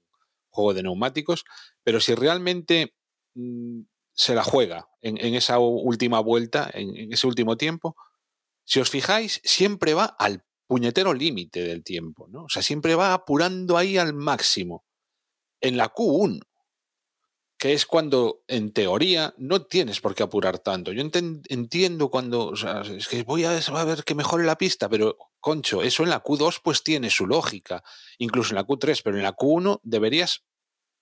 juego 0.50 0.74
de 0.74 0.82
neumáticos, 0.82 1.44
pero 1.82 2.00
si 2.00 2.14
realmente 2.14 2.94
mm, 3.34 3.80
se 4.12 4.34
la 4.34 4.44
juega 4.44 4.88
en, 5.00 5.16
en 5.24 5.34
esa 5.34 5.58
última 5.58 6.20
vuelta, 6.20 6.70
en, 6.74 6.94
en 6.96 7.12
ese 7.12 7.26
último 7.26 7.56
tiempo, 7.56 7.96
si 8.64 8.80
os 8.80 8.90
fijáis, 8.90 9.40
siempre 9.44 9.94
va 9.94 10.04
al 10.04 10.44
puñetero 10.68 11.14
límite 11.14 11.64
del 11.64 11.82
tiempo, 11.82 12.28
¿no? 12.28 12.44
O 12.44 12.48
sea, 12.48 12.62
siempre 12.62 12.94
va 12.94 13.14
apurando 13.14 13.76
ahí 13.76 13.98
al 13.98 14.14
máximo. 14.14 14.84
En 15.60 15.76
la 15.76 15.92
Q1, 15.92 16.40
que 17.58 17.72
es 17.72 17.86
cuando, 17.86 18.44
en 18.46 18.72
teoría, 18.72 19.34
no 19.36 19.66
tienes 19.66 20.00
por 20.00 20.14
qué 20.14 20.22
apurar 20.22 20.60
tanto. 20.60 20.92
Yo 20.92 21.02
entiendo 21.02 22.08
cuando, 22.08 22.46
o 22.46 22.56
sea, 22.56 22.82
es 22.82 23.08
que 23.08 23.24
voy 23.24 23.44
a, 23.44 23.58
ver 23.84 24.04
que 24.04 24.14
mejore 24.14 24.44
la 24.44 24.56
pista, 24.56 24.88
pero, 24.88 25.16
concho, 25.40 25.82
eso 25.82 26.04
en 26.04 26.10
la 26.10 26.22
Q2 26.22 26.60
pues 26.62 26.84
tiene 26.84 27.10
su 27.10 27.26
lógica, 27.26 27.82
incluso 28.18 28.50
en 28.50 28.56
la 28.56 28.64
Q3, 28.64 29.00
pero 29.02 29.16
en 29.16 29.24
la 29.24 29.34
Q1 29.34 29.80
deberías, 29.82 30.44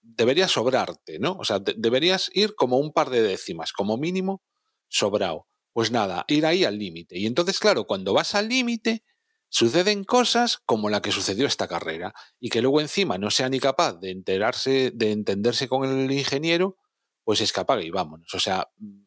deberías 0.02 0.52
sobrarte, 0.52 1.18
¿no? 1.18 1.36
O 1.38 1.44
sea, 1.44 1.58
de- 1.58 1.74
deberías 1.76 2.30
ir 2.34 2.54
como 2.54 2.78
un 2.78 2.92
par 2.92 3.10
de 3.10 3.22
décimas, 3.22 3.72
como 3.72 3.98
mínimo, 3.98 4.42
sobrado. 4.88 5.46
Pues 5.74 5.90
nada, 5.90 6.24
ir 6.28 6.46
ahí 6.46 6.64
al 6.64 6.78
límite. 6.78 7.18
Y 7.18 7.26
entonces, 7.26 7.58
claro, 7.60 7.86
cuando 7.86 8.14
vas 8.14 8.34
al 8.34 8.48
límite, 8.48 9.04
suceden 9.48 10.04
cosas 10.04 10.58
como 10.66 10.88
la 10.90 11.00
que 11.02 11.12
sucedió 11.12 11.46
esta 11.46 11.68
carrera 11.68 12.14
y 12.40 12.50
que 12.50 12.60
luego 12.62 12.80
encima 12.80 13.16
no 13.18 13.30
sea 13.30 13.48
ni 13.48 13.60
capaz 13.60 13.94
de 14.00 14.10
enterarse, 14.10 14.90
de 14.94 15.12
entenderse 15.12 15.68
con 15.68 15.84
el 15.88 16.10
ingeniero, 16.10 16.76
pues 17.24 17.40
es 17.40 17.52
que 17.52 17.60
apague 17.60 17.84
y 17.84 17.90
vámonos. 17.90 18.32
O 18.34 18.38
sea, 18.40 18.68
mm, 18.78 19.02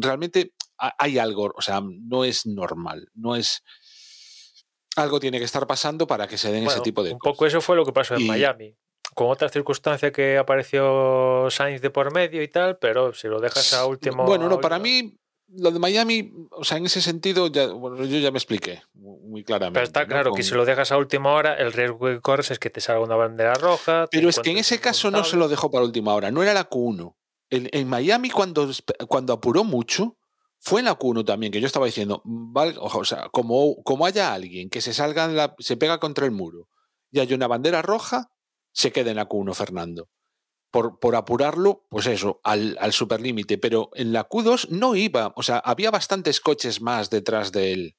realmente 0.00 0.52
ha- 0.78 0.94
hay 0.98 1.18
algo, 1.18 1.52
o 1.56 1.62
sea, 1.62 1.80
no 1.84 2.24
es 2.24 2.46
normal, 2.46 3.08
no 3.14 3.36
es... 3.36 3.62
Algo 4.96 5.20
tiene 5.20 5.38
que 5.38 5.44
estar 5.44 5.66
pasando 5.66 6.06
para 6.06 6.26
que 6.26 6.38
se 6.38 6.50
den 6.50 6.66
ese 6.66 6.80
tipo 6.80 7.02
de 7.02 7.12
un 7.12 7.18
cosas. 7.18 7.34
poco 7.34 7.46
eso 7.46 7.60
fue 7.60 7.76
lo 7.76 7.84
que 7.84 7.92
pasó 7.92 8.14
en 8.14 8.22
Y- 8.22 8.28
Miami. 8.28 8.74
Con 9.14 9.28
otra 9.30 9.48
circunstancia 9.48 10.10
que 10.12 10.36
apareció 10.36 11.48
Sainz 11.50 11.80
de 11.80 11.90
por 11.90 12.12
medio 12.12 12.42
y 12.42 12.48
tal, 12.48 12.78
pero 12.78 13.14
si 13.14 13.28
lo 13.28 13.40
dejas 13.40 13.72
a 13.74 13.86
último. 13.86 14.24
Bueno, 14.24 14.48
no, 14.48 14.60
para 14.60 14.78
mí, 14.78 15.16
lo 15.48 15.70
de 15.70 15.78
Miami, 15.78 16.32
o 16.50 16.64
sea, 16.64 16.76
en 16.78 16.86
ese 16.86 17.00
sentido, 17.00 17.46
ya, 17.48 17.68
bueno, 17.68 18.04
yo 18.04 18.18
ya 18.18 18.30
me 18.30 18.38
expliqué 18.38 18.82
mu- 18.94 19.18
muy 19.20 19.44
claramente. 19.44 19.74
Pero 19.74 19.84
está 19.86 20.02
¿no? 20.02 20.08
claro 20.08 20.32
que 20.34 20.42
si 20.42 20.54
lo 20.54 20.64
dejas 20.64 20.90
a 20.92 20.98
última 20.98 21.32
hora, 21.32 21.54
el 21.54 21.72
riesgo 21.72 21.98
que 22.06 22.20
corres 22.20 22.50
es 22.50 22.58
que 22.58 22.70
te 22.70 22.80
salga 22.80 23.00
una 23.02 23.16
bandera 23.16 23.54
roja. 23.54 24.06
Pero 24.10 24.28
es 24.28 24.38
que 24.40 24.50
en 24.50 24.58
ese 24.58 24.80
caso 24.80 25.10
no 25.10 25.24
se 25.24 25.36
lo 25.36 25.48
dejó 25.48 25.70
para 25.70 25.84
última 25.84 26.14
hora, 26.14 26.30
no 26.30 26.42
era 26.42 26.52
la 26.54 26.68
Q1. 26.68 27.14
En, 27.50 27.68
en 27.72 27.88
Miami, 27.88 28.28
cuando, 28.30 28.68
cuando 29.08 29.32
apuró 29.32 29.62
mucho, 29.62 30.16
fue 30.58 30.80
en 30.80 30.86
la 30.86 30.98
Q1 30.98 31.24
también, 31.24 31.52
que 31.52 31.60
yo 31.60 31.66
estaba 31.68 31.86
diciendo, 31.86 32.22
o 32.24 33.04
sea, 33.04 33.28
como, 33.30 33.76
como 33.84 34.04
haya 34.04 34.34
alguien 34.34 34.68
que 34.68 34.80
se 34.80 34.92
salga, 34.92 35.26
en 35.26 35.36
la- 35.36 35.54
se 35.60 35.76
pega 35.76 35.98
contra 36.00 36.24
el 36.26 36.32
muro 36.32 36.68
y 37.12 37.20
hay 37.20 37.32
una 37.34 37.46
bandera 37.46 37.82
roja, 37.82 38.30
se 38.72 38.90
queda 38.90 39.10
en 39.10 39.16
la 39.16 39.28
Q1 39.28 39.54
Fernando. 39.54 40.08
Por, 41.00 41.16
apurarlo, 41.16 41.86
pues 41.88 42.06
eso, 42.06 42.40
al, 42.44 42.76
al 42.80 42.92
superlímite. 42.92 43.56
Pero 43.56 43.90
en 43.94 44.12
la 44.12 44.28
Q2 44.28 44.68
no 44.68 44.94
iba, 44.94 45.32
o 45.36 45.42
sea, 45.42 45.58
había 45.58 45.90
bastantes 45.90 46.40
coches 46.40 46.82
más 46.82 47.08
detrás 47.08 47.50
de 47.52 47.72
él. 47.72 47.96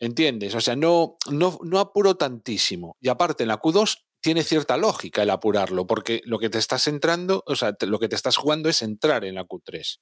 ¿Entiendes? 0.00 0.54
O 0.54 0.60
sea, 0.60 0.76
no, 0.76 1.16
no, 1.30 1.58
no 1.62 1.78
apuró 1.78 2.16
tantísimo. 2.16 2.96
Y 3.00 3.08
aparte, 3.08 3.44
en 3.44 3.48
la 3.48 3.60
Q2 3.60 3.98
tiene 4.20 4.42
cierta 4.42 4.78
lógica 4.78 5.22
el 5.22 5.30
apurarlo, 5.30 5.86
porque 5.86 6.22
lo 6.24 6.38
que 6.38 6.48
te 6.48 6.58
estás 6.58 6.88
entrando, 6.88 7.42
o 7.46 7.54
sea, 7.54 7.76
lo 7.82 7.98
que 7.98 8.08
te 8.08 8.16
estás 8.16 8.38
jugando 8.38 8.70
es 8.70 8.80
entrar 8.80 9.24
en 9.26 9.34
la 9.34 9.44
Q3. 9.44 9.98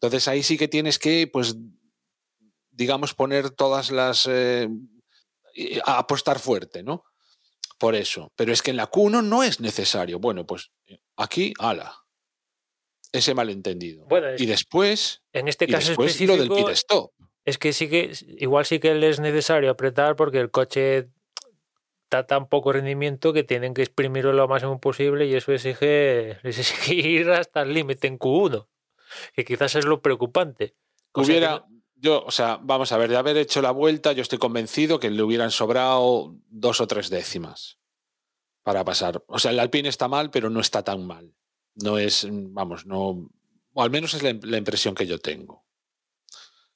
Entonces 0.00 0.28
ahí 0.28 0.44
sí 0.44 0.56
que 0.56 0.68
tienes 0.68 0.98
que, 1.00 1.26
pues, 1.26 1.56
digamos, 2.70 3.14
poner 3.14 3.50
todas 3.50 3.90
las... 3.90 4.26
eh, 4.26 4.68
apostar 5.84 6.38
fuerte, 6.38 6.84
¿no? 6.84 7.02
Por 7.80 7.94
eso. 7.96 8.30
Pero 8.36 8.52
es 8.52 8.62
que 8.62 8.70
en 8.70 8.76
la 8.76 8.88
Q1 8.90 9.24
no 9.24 9.42
es 9.42 9.58
necesario. 9.58 10.20
Bueno, 10.20 10.46
pues 10.46 10.70
aquí, 11.16 11.52
ala. 11.58 11.96
Ese 13.12 13.34
malentendido. 13.34 14.04
Bueno, 14.06 14.28
es- 14.28 14.40
y 14.40 14.46
después, 14.46 15.22
En 15.32 15.48
este 15.48 15.64
y 15.64 15.68
caso 15.68 15.88
después 15.88 16.10
específico, 16.12 16.36
lo 16.36 16.42
del 16.54 16.64
pit 16.64 16.68
stop. 16.76 17.10
es 17.44 17.58
que 17.58 17.72
sí 17.72 17.88
que 17.88 18.12
igual 18.38 18.66
sí 18.66 18.78
que 18.78 18.94
le 18.94 19.08
es 19.08 19.18
necesario 19.18 19.70
apretar 19.70 20.14
porque 20.14 20.38
el 20.38 20.50
coche 20.52 21.08
da 22.10 22.26
tan 22.26 22.48
poco 22.48 22.72
rendimiento 22.72 23.32
que 23.32 23.44
tienen 23.44 23.72
que 23.72 23.82
exprimirlo 23.82 24.32
lo 24.32 24.46
máximo 24.46 24.78
posible 24.80 25.26
y 25.26 25.34
eso 25.34 25.52
exige, 25.52 26.38
ir 26.88 27.30
hasta 27.30 27.62
el 27.62 27.72
límite 27.74 28.06
en 28.08 28.18
Q1, 28.18 28.68
que 29.34 29.44
quizás 29.44 29.74
es 29.76 29.84
lo 29.86 30.02
preocupante. 30.02 30.74
O 31.12 31.24
sea, 31.24 31.32
que 31.34 31.38
Hubiera, 31.38 31.64
yo, 32.00 32.24
o 32.24 32.30
sea, 32.30 32.58
vamos 32.62 32.92
a 32.92 32.96
ver, 32.96 33.10
de 33.10 33.16
haber 33.16 33.36
hecho 33.36 33.60
la 33.62 33.70
vuelta, 33.70 34.12
yo 34.12 34.22
estoy 34.22 34.38
convencido 34.38 34.98
que 34.98 35.10
le 35.10 35.22
hubieran 35.22 35.50
sobrado 35.50 36.34
dos 36.48 36.80
o 36.80 36.86
tres 36.86 37.10
décimas 37.10 37.78
para 38.62 38.84
pasar. 38.84 39.22
O 39.26 39.38
sea, 39.38 39.50
el 39.50 39.60
Alpine 39.60 39.88
está 39.88 40.08
mal, 40.08 40.30
pero 40.30 40.50
no 40.50 40.60
está 40.60 40.82
tan 40.82 41.06
mal. 41.06 41.34
No 41.74 41.98
es, 41.98 42.26
vamos, 42.30 42.86
no. 42.86 43.30
O 43.74 43.82
al 43.82 43.90
menos 43.90 44.14
es 44.14 44.22
la, 44.22 44.34
la 44.42 44.58
impresión 44.58 44.94
que 44.94 45.06
yo 45.06 45.18
tengo. 45.18 45.64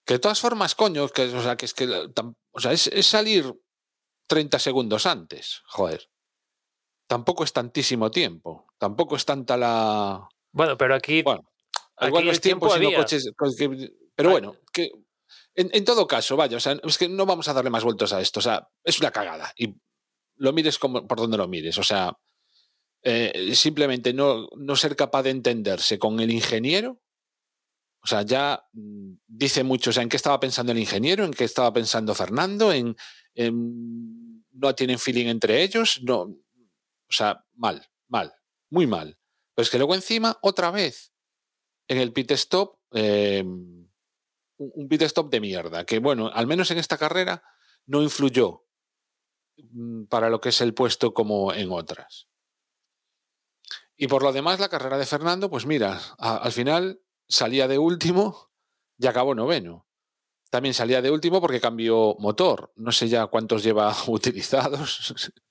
Que 0.05 0.15
de 0.15 0.21
todas 0.21 0.41
formas, 0.41 0.75
coño, 0.75 1.09
que, 1.09 1.23
o 1.23 1.43
sea, 1.43 1.57
que 1.57 1.65
es 1.65 1.75
que 1.75 1.87
o 1.87 2.61
sea, 2.61 2.73
es, 2.73 2.87
es 2.89 3.07
salir 3.07 3.53
30 4.27 4.59
segundos 4.59 5.07
antes. 5.07 5.63
Joder. 5.67 6.09
Tampoco 7.07 7.45
es 7.45 7.53
tantísimo 7.53 8.11
tiempo. 8.11 8.67
Tampoco 8.79 9.17
es 9.17 9.25
tanta 9.25 9.57
la. 9.57 10.29
Bueno, 10.53 10.77
pero 10.77 10.95
aquí, 10.95 11.23
Bueno, 11.23 11.43
aquí 11.97 12.09
Igual 12.09 12.25
no 12.27 12.31
es 12.31 12.41
tiempo, 12.41 12.69
tiempo 12.69 12.89
sino 12.89 12.99
coches. 13.03 13.31
pero 14.15 14.29
Ah. 14.29 14.33
bueno, 14.33 14.57
que 14.73 14.91
en, 15.55 15.85
todo 15.85 16.07
caso, 16.07 16.37
vaya, 16.37 16.57
o 16.57 16.61
sea, 16.61 16.79
es 16.83 16.99
que 16.99 17.09
no 17.09 17.27
vamos 17.27 17.49
a 17.49 17.53
darle 17.53 17.71
más 17.71 17.85
vueltas 17.85 18.13
a 18.13 18.21
esto. 18.21 18.41
O 18.41 18.43
sea, 18.43 18.69
es 18.83 18.99
una 19.01 19.11
cagada. 19.11 19.53
Y 19.57 19.75
lo 20.37 20.53
mires 20.53 20.79
como, 20.79 21.07
por 21.07 21.19
donde 21.19 21.37
lo 21.37 21.49
mires. 21.49 21.79
O 21.79 21.83
sea, 21.83 22.17
eh, 23.03 23.55
simplemente 23.55 24.13
no, 24.13 24.49
no 24.57 24.77
ser 24.77 24.97
capaz 24.97 25.23
de 25.25 25.31
entenderse 25.31 25.99
con 25.99 26.19
el 26.21 26.31
ingeniero. 26.31 27.01
O 28.03 28.07
sea, 28.07 28.23
ya 28.23 28.65
mm, 28.73 29.15
dice 29.27 29.65
mucho. 29.65 29.91
O 29.91 29.93
sea, 29.93 30.03
¿en 30.03 30.09
qué 30.09 30.17
estaba 30.17 30.41
pensando 30.41 30.73
el 30.73 30.79
ingeniero? 30.79 31.25
¿En 31.25 31.33
qué 31.33 31.45
estaba 31.45 31.73
pensando 31.73 32.15
Fernando? 32.15 32.73
¿En, 32.73 32.97
en- 33.35 34.45
no 34.53 34.75
tienen 34.75 34.99
feeling 34.99 35.27
entre 35.27 35.63
ellos? 35.63 36.01
No, 36.03 36.23
o 36.23 37.13
sea, 37.13 37.45
mal, 37.55 37.87
mal, 38.09 38.33
muy 38.71 38.87
mal. 38.87 39.17
Pero 39.55 39.65
es 39.65 39.71
que 39.71 39.79
luego 39.79 39.95
encima, 39.95 40.37
otra 40.43 40.71
vez, 40.71 41.13
en 41.89 41.99
el 41.99 42.13
pit 42.13 42.33
stop, 42.33 42.79
eh, 42.93 43.45
un 44.59 44.89
pit 44.89 45.03
stop 45.03 45.31
de 45.31 45.41
mierda, 45.41 45.85
que 45.85 45.99
bueno, 45.99 46.31
al 46.33 46.47
menos 46.47 46.71
en 46.71 46.79
esta 46.79 46.99
carrera 46.99 47.43
no 47.87 48.03
influyó 48.03 48.65
mm, 49.57 50.05
para 50.05 50.31
lo 50.31 50.41
que 50.41 50.51
es 50.51 50.61
el 50.61 50.75
puesto 50.75 51.13
como 51.13 51.53
en 51.53 51.71
otras. 51.73 52.29
Y 53.97 54.09
por 54.09 54.23
lo 54.23 54.33
demás, 54.33 54.59
la 54.59 54.69
carrera 54.69 54.99
de 54.99 55.07
Fernando, 55.07 55.49
pues 55.49 55.67
mira, 55.67 56.01
al 56.19 56.53
final 56.53 57.01
salía 57.29 57.69
de 57.69 57.79
último 57.79 58.51
y 58.99 59.07
acabó 59.07 59.35
noveno. 59.35 59.87
También 60.51 60.75
salía 60.75 61.03
de 61.03 61.11
último 61.11 61.41
porque 61.41 61.61
cambió 61.61 62.17
motor. 62.19 62.73
No 62.77 62.93
sé 62.93 63.09
ya 63.09 63.27
cuántos 63.27 63.63
lleva 63.63 63.95
utilizados. 64.07 65.33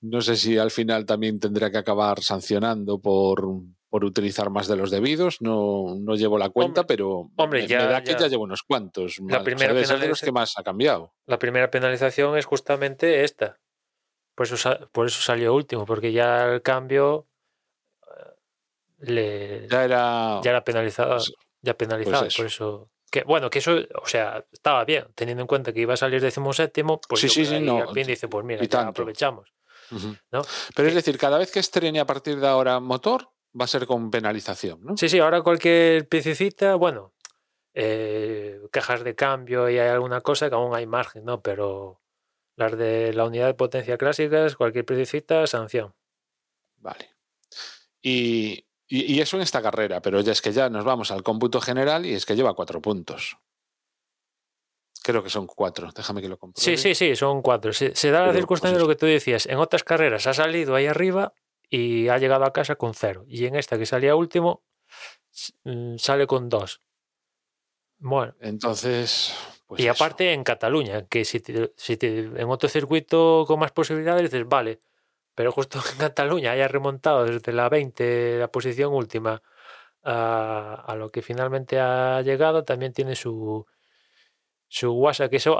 No 0.00 0.22
sé 0.22 0.36
si 0.36 0.56
al 0.58 0.70
final 0.70 1.04
también 1.04 1.40
tendrá 1.40 1.72
que 1.72 1.78
acabar 1.78 2.22
sancionando 2.22 3.00
por, 3.00 3.44
por 3.90 4.04
utilizar 4.04 4.48
más 4.50 4.68
de 4.68 4.76
los 4.76 4.90
debidos. 4.90 5.38
No, 5.40 5.96
no 5.98 6.14
llevo 6.14 6.38
la 6.38 6.48
cuenta, 6.48 6.82
Hombre, 6.82 6.96
pero 6.96 7.30
hombre, 7.36 7.62
me, 7.62 7.66
ya- 7.66 7.80
me 7.80 7.86
da 7.86 8.02
que 8.02 8.12
ya. 8.12 8.28
llevo 8.28 8.44
unos 8.44 8.62
cuantos. 8.62 9.20
más. 9.20 9.32
O 9.32 9.34
sea, 9.36 9.44
primera 9.44 9.84
ser 9.84 9.98
de 9.98 10.08
los 10.08 10.20
que 10.20 10.32
más 10.32 10.54
ha 10.56 10.62
cambiado. 10.62 11.12
la 11.26 11.38
primera 11.38 11.70
penalización 11.70 12.38
es 12.38 12.46
justamente 12.46 13.24
esta. 13.24 13.58
Por 14.36 14.46
eso, 14.46 14.56
por 14.92 15.06
eso 15.06 15.20
salió 15.20 15.54
último, 15.54 15.84
porque 15.84 16.12
ya 16.12 16.44
el 16.46 16.62
cambio 16.62 17.26
eh, 18.06 18.30
le, 19.00 19.68
Ya 19.68 19.84
era. 19.84 20.40
ya 20.42 20.50
era 20.50 20.64
penalizado, 20.64 21.16
pues- 21.16 21.32
ya 21.62 21.74
penalizado, 21.76 22.26
eso. 22.26 22.36
por 22.36 22.46
eso. 22.46 22.90
Que, 23.10 23.24
bueno, 23.24 23.50
que 23.50 23.58
eso, 23.58 23.72
o 24.00 24.06
sea, 24.06 24.46
estaba 24.52 24.84
bien, 24.84 25.04
teniendo 25.16 25.40
en 25.42 25.48
cuenta 25.48 25.72
que 25.72 25.80
iba 25.80 25.94
a 25.94 25.96
salir 25.96 26.22
decimoséptimo, 26.22 27.00
pues 27.08 27.20
Sí, 27.22 27.26
yo 27.26 27.32
sí, 27.32 27.44
sí, 27.44 27.60
no, 27.60 27.78
Alpine 27.78 28.06
dice, 28.06 28.28
pues 28.28 28.44
mira, 28.44 28.64
ya 28.64 28.86
aprovechamos. 28.86 29.52
¿no? 30.30 30.42
Pero 30.76 30.88
es 30.88 30.94
decir, 30.94 31.18
cada 31.18 31.36
vez 31.36 31.50
que 31.50 31.58
estrene 31.58 31.98
a 31.98 32.06
partir 32.06 32.38
de 32.38 32.46
ahora 32.46 32.78
motor, 32.78 33.28
va 33.58 33.64
a 33.64 33.68
ser 33.68 33.86
con 33.86 34.10
penalización, 34.10 34.84
¿no? 34.84 34.96
Sí, 34.96 35.08
sí, 35.08 35.18
ahora 35.18 35.42
cualquier 35.42 36.06
piececita, 36.08 36.74
bueno, 36.76 37.12
eh, 37.74 38.60
cajas 38.70 39.04
de 39.04 39.14
cambio 39.14 39.68
y 39.70 39.78
hay 39.78 39.88
alguna 39.88 40.20
cosa 40.20 40.48
que 40.48 40.54
aún 40.56 40.74
hay 40.74 40.86
margen, 40.86 41.24
¿no? 41.24 41.40
Pero 41.42 42.00
las 42.56 42.76
de 42.76 43.12
la 43.14 43.24
unidad 43.24 43.46
de 43.46 43.54
potencia 43.54 43.96
clásicas, 43.96 44.56
cualquier 44.56 44.84
piececita, 44.84 45.46
sanción. 45.46 45.94
Vale. 46.78 47.10
Y, 48.02 48.66
y- 48.88 49.14
y 49.14 49.20
eso 49.20 49.36
en 49.36 49.42
esta 49.42 49.62
carrera, 49.62 50.00
pero 50.02 50.20
ya 50.20 50.32
es 50.32 50.42
que 50.42 50.52
ya 50.52 50.68
nos 50.68 50.84
vamos 50.84 51.10
al 51.10 51.22
cómputo 51.22 51.60
general 51.60 52.06
y 52.06 52.14
es 52.14 52.26
que 52.26 52.36
lleva 52.36 52.54
cuatro 52.54 52.80
puntos. 52.80 53.36
Creo 55.02 55.22
que 55.22 55.30
son 55.30 55.46
cuatro, 55.46 55.90
déjame 55.94 56.20
que 56.20 56.28
lo 56.28 56.38
compruebe. 56.38 56.76
Sí, 56.76 56.76
sí, 56.76 56.94
sí, 56.94 57.16
son 57.16 57.40
cuatro. 57.40 57.72
Se, 57.72 57.94
se 57.96 58.10
da 58.10 58.20
la 58.20 58.26
Pero, 58.26 58.38
circunstancia 58.40 58.74
pues 58.74 58.82
de 58.82 58.86
lo 58.86 58.88
que 58.94 58.98
tú 58.98 59.06
decías. 59.06 59.46
En 59.46 59.56
otras 59.58 59.82
carreras 59.82 60.26
ha 60.26 60.34
salido 60.34 60.74
ahí 60.74 60.86
arriba 60.86 61.32
y 61.70 62.08
ha 62.08 62.18
llegado 62.18 62.44
a 62.44 62.52
casa 62.52 62.74
con 62.76 62.92
cero. 62.94 63.24
Y 63.28 63.46
en 63.46 63.54
esta 63.54 63.78
que 63.78 63.86
salía 63.86 64.16
último, 64.16 64.64
mm, 65.64 65.96
sale 65.96 66.26
con 66.26 66.48
dos. 66.48 66.82
Bueno, 67.98 68.34
Entonces, 68.40 69.34
pues 69.66 69.80
y 69.80 69.86
eso. 69.86 69.92
aparte 69.92 70.32
en 70.32 70.42
Cataluña, 70.42 71.06
que 71.06 71.24
si, 71.24 71.40
te- 71.40 71.72
si 71.76 71.96
te- 71.96 72.18
en 72.20 72.48
otro 72.50 72.68
circuito 72.68 73.44
con 73.46 73.60
más 73.60 73.72
posibilidades 73.72 74.22
dices, 74.30 74.46
vale, 74.48 74.80
pero 75.34 75.52
justo 75.52 75.78
en 75.92 75.98
Cataluña 75.98 76.52
haya 76.52 76.66
remontado 76.68 77.24
desde 77.24 77.52
la 77.52 77.68
20, 77.68 78.38
la 78.38 78.48
posición 78.50 78.92
última, 78.94 79.42
a, 80.02 80.84
a 80.86 80.94
lo 80.96 81.10
que 81.10 81.20
finalmente 81.22 81.78
ha 81.78 82.22
llegado, 82.22 82.64
también 82.64 82.94
tiene 82.94 83.14
su, 83.14 83.66
su 84.66 84.92
WhatsApp, 84.92 85.30
que 85.30 85.36
eso, 85.36 85.58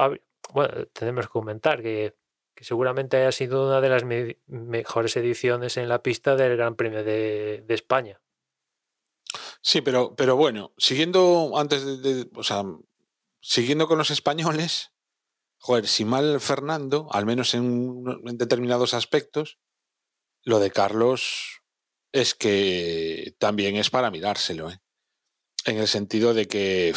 bueno, 0.55 0.87
tenemos 0.95 1.27
que 1.27 1.31
comentar 1.33 1.83
que, 1.83 2.15
que 2.55 2.65
seguramente 2.65 3.17
haya 3.17 3.33
sido 3.33 3.67
una 3.67 3.81
de 3.81 3.89
las 3.89 4.05
me- 4.05 4.39
mejores 4.47 5.17
ediciones 5.17 5.77
en 5.77 5.89
la 5.89 6.03
pista 6.03 6.37
del 6.37 6.57
Gran 6.57 6.77
Premio 6.77 7.05
de, 7.05 7.65
España. 7.69 8.21
Sí, 9.63 9.81
pero, 9.81 10.15
pero 10.17 10.37
bueno, 10.37 10.73
siguiendo 10.77 11.53
antes 11.57 12.03
de, 12.03 12.29
o 12.35 12.43
sea, 12.43 12.65
siguiendo 13.41 13.89
con 13.89 13.99
los 13.99 14.11
españoles, 14.11 14.93
joder, 15.59 15.87
si 15.87 16.05
mal 16.05 16.41
Fernando, 16.41 17.09
al 17.13 17.27
menos 17.27 17.55
en, 17.55 18.05
determinados 18.37 18.95
aspectos, 18.95 19.59
lo 20.43 20.59
de 20.59 20.71
Carlos 20.71 21.63
es 22.13 22.35
que 22.35 23.35
también 23.39 23.77
es 23.77 23.91
para 23.91 24.11
mirárselo, 24.11 24.71
¿eh? 24.71 24.81
En 25.67 25.77
el 25.77 25.87
sentido 25.87 26.33
de 26.33 26.49
que 26.49 26.95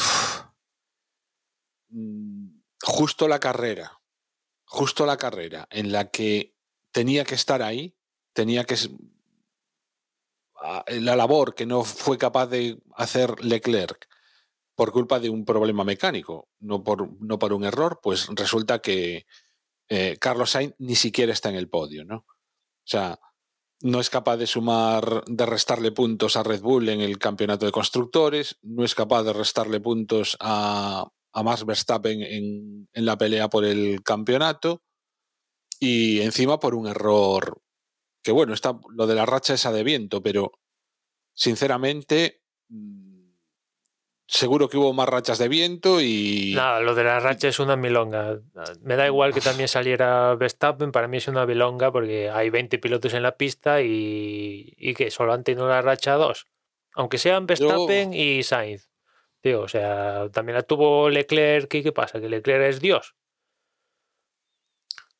mm, 1.90 2.62
justo 2.82 3.28
la 3.28 3.40
carrera, 3.40 4.02
justo 4.74 5.06
la 5.06 5.18
carrera 5.18 5.68
en 5.70 5.91
la 5.91 6.10
que 6.10 6.56
tenía 6.91 7.26
que 7.26 7.36
estar 7.36 7.62
ahí, 7.62 7.95
tenía 8.34 8.64
que 8.64 8.76
la 10.88 11.16
labor 11.16 11.54
que 11.54 11.68
no 11.68 11.84
fue 11.84 12.18
capaz 12.18 12.48
de 12.48 12.80
hacer 12.95 13.44
Leclerc 13.44 14.10
por 14.74 14.91
culpa 14.91 15.20
de 15.20 15.30
un 15.30 15.45
problema 15.45 15.84
mecánico, 15.84 16.50
no 16.60 16.84
por, 16.84 17.22
no 17.22 17.38
por 17.38 17.54
un 17.54 17.66
error, 17.66 18.00
pues 18.02 18.28
resulta 18.34 18.80
que 18.80 19.28
eh, 19.90 20.18
Carlos 20.20 20.50
Sainz 20.50 20.74
ni 20.80 20.95
siquiera 20.95 21.34
está 21.34 21.50
en 21.50 21.56
el 21.56 21.70
podio, 21.70 22.04
¿no? 22.04 22.26
O 22.26 22.86
sea, 22.86 23.20
no 23.82 24.00
es 24.00 24.10
capaz 24.10 24.38
de 24.38 24.48
sumar, 24.48 25.24
de 25.28 25.45
restarle 25.45 25.91
puntos 25.91 26.36
a 26.36 26.41
Red 26.41 26.62
Bull 26.62 26.90
en 26.90 27.02
el 27.02 27.20
campeonato 27.20 27.68
de 27.68 27.72
constructores, 27.72 28.58
no 28.64 28.84
es 28.84 28.95
capaz 28.95 29.22
de 29.22 29.34
restarle 29.34 29.80
puntos 29.80 30.36
a, 30.40 31.12
a 31.34 31.43
Max 31.43 31.65
Verstappen 31.65 32.22
en, 32.22 32.88
en 32.93 33.05
la 33.05 33.18
pelea 33.18 33.49
por 33.49 33.65
el 33.65 34.01
campeonato 34.03 34.84
y 35.80 36.22
encima 36.22 36.60
por 36.60 36.76
un 36.76 36.88
error 36.88 37.61
que 38.23 38.31
bueno, 38.31 38.53
está 38.53 38.80
lo 38.89 39.05
de 39.05 39.15
la 39.15 39.26
racha 39.26 39.53
esa 39.53 39.72
de 39.72 39.84
viento, 39.84 40.23
pero 40.23 40.53
sinceramente 41.34 42.41
mm, 42.69 43.34
seguro 44.26 44.69
que 44.69 44.77
hubo 44.77 44.93
más 44.93 45.10
rachas 45.10 45.38
de 45.38 45.49
viento 45.49 45.99
y 46.01 46.53
Nada, 46.55 46.80
lo 46.80 46.95
de 46.95 47.03
la 47.03 47.19
racha 47.19 47.49
es 47.49 47.60
una 47.60 47.76
milonga. 47.76 48.39
Me 48.81 48.95
da 48.95 49.05
igual 49.05 49.34
que 49.34 49.41
también 49.41 49.68
saliera 49.68 50.34
Verstappen, 50.35 50.91
para 50.91 51.07
mí 51.07 51.18
es 51.18 51.27
una 51.27 51.45
milonga 51.45 51.91
porque 51.91 52.30
hay 52.30 52.49
20 52.49 52.80
pilotos 52.80 53.14
en 53.14 53.23
la 53.23 53.35
pista 53.35 53.81
y, 53.81 54.73
y 54.77 54.93
que 54.93 55.11
solo 55.11 55.34
han 55.34 55.43
tenido 55.43 55.68
la 55.68 55.81
racha 55.81 56.14
dos. 56.14 56.45
Aunque 56.95 57.18
sean 57.18 57.45
Verstappen 57.45 58.14
y 58.14 58.43
Sainz. 58.43 58.93
Tío, 59.44 59.60
o 59.64 59.68
sea, 59.68 60.30
también 60.32 60.56
la 60.56 60.64
tuvo 60.64 61.10
Leclerc 61.10 61.74
y 61.74 61.84
¿qué 61.84 61.91
pasa? 61.91 62.22
Que 62.22 62.30
Leclerc 62.30 62.64
es 62.70 62.80
Dios. 62.80 63.14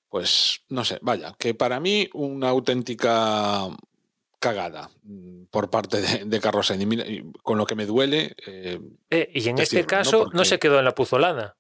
pues 0.08 0.62
no 0.70 0.86
sé, 0.86 1.00
vaya, 1.02 1.36
que 1.40 1.56
para 1.56 1.80
mí 1.80 2.08
una 2.14 2.50
auténtica 2.50 3.68
cagada 4.40 4.90
mm, 5.02 5.46
por 5.50 5.70
parte 5.72 6.00
de, 6.02 6.26
de 6.26 6.40
Carlos 6.40 6.68
Sainz. 6.68 6.84
Y 6.84 6.86
mira, 6.86 7.06
y 7.08 7.24
con 7.42 7.58
lo 7.58 7.66
que 7.66 7.76
me 7.76 7.86
duele, 7.86 8.36
eh, 8.48 8.80
Eh, 9.10 9.30
y 9.34 9.50
en 9.50 9.58
este 9.58 9.86
caso 9.86 10.20
no, 10.20 10.32
Porque- 10.32 10.46
se 10.46 10.60
quedó 10.60 10.80
en 10.80 10.86
la 10.86 10.94
puzolana. 10.96 11.58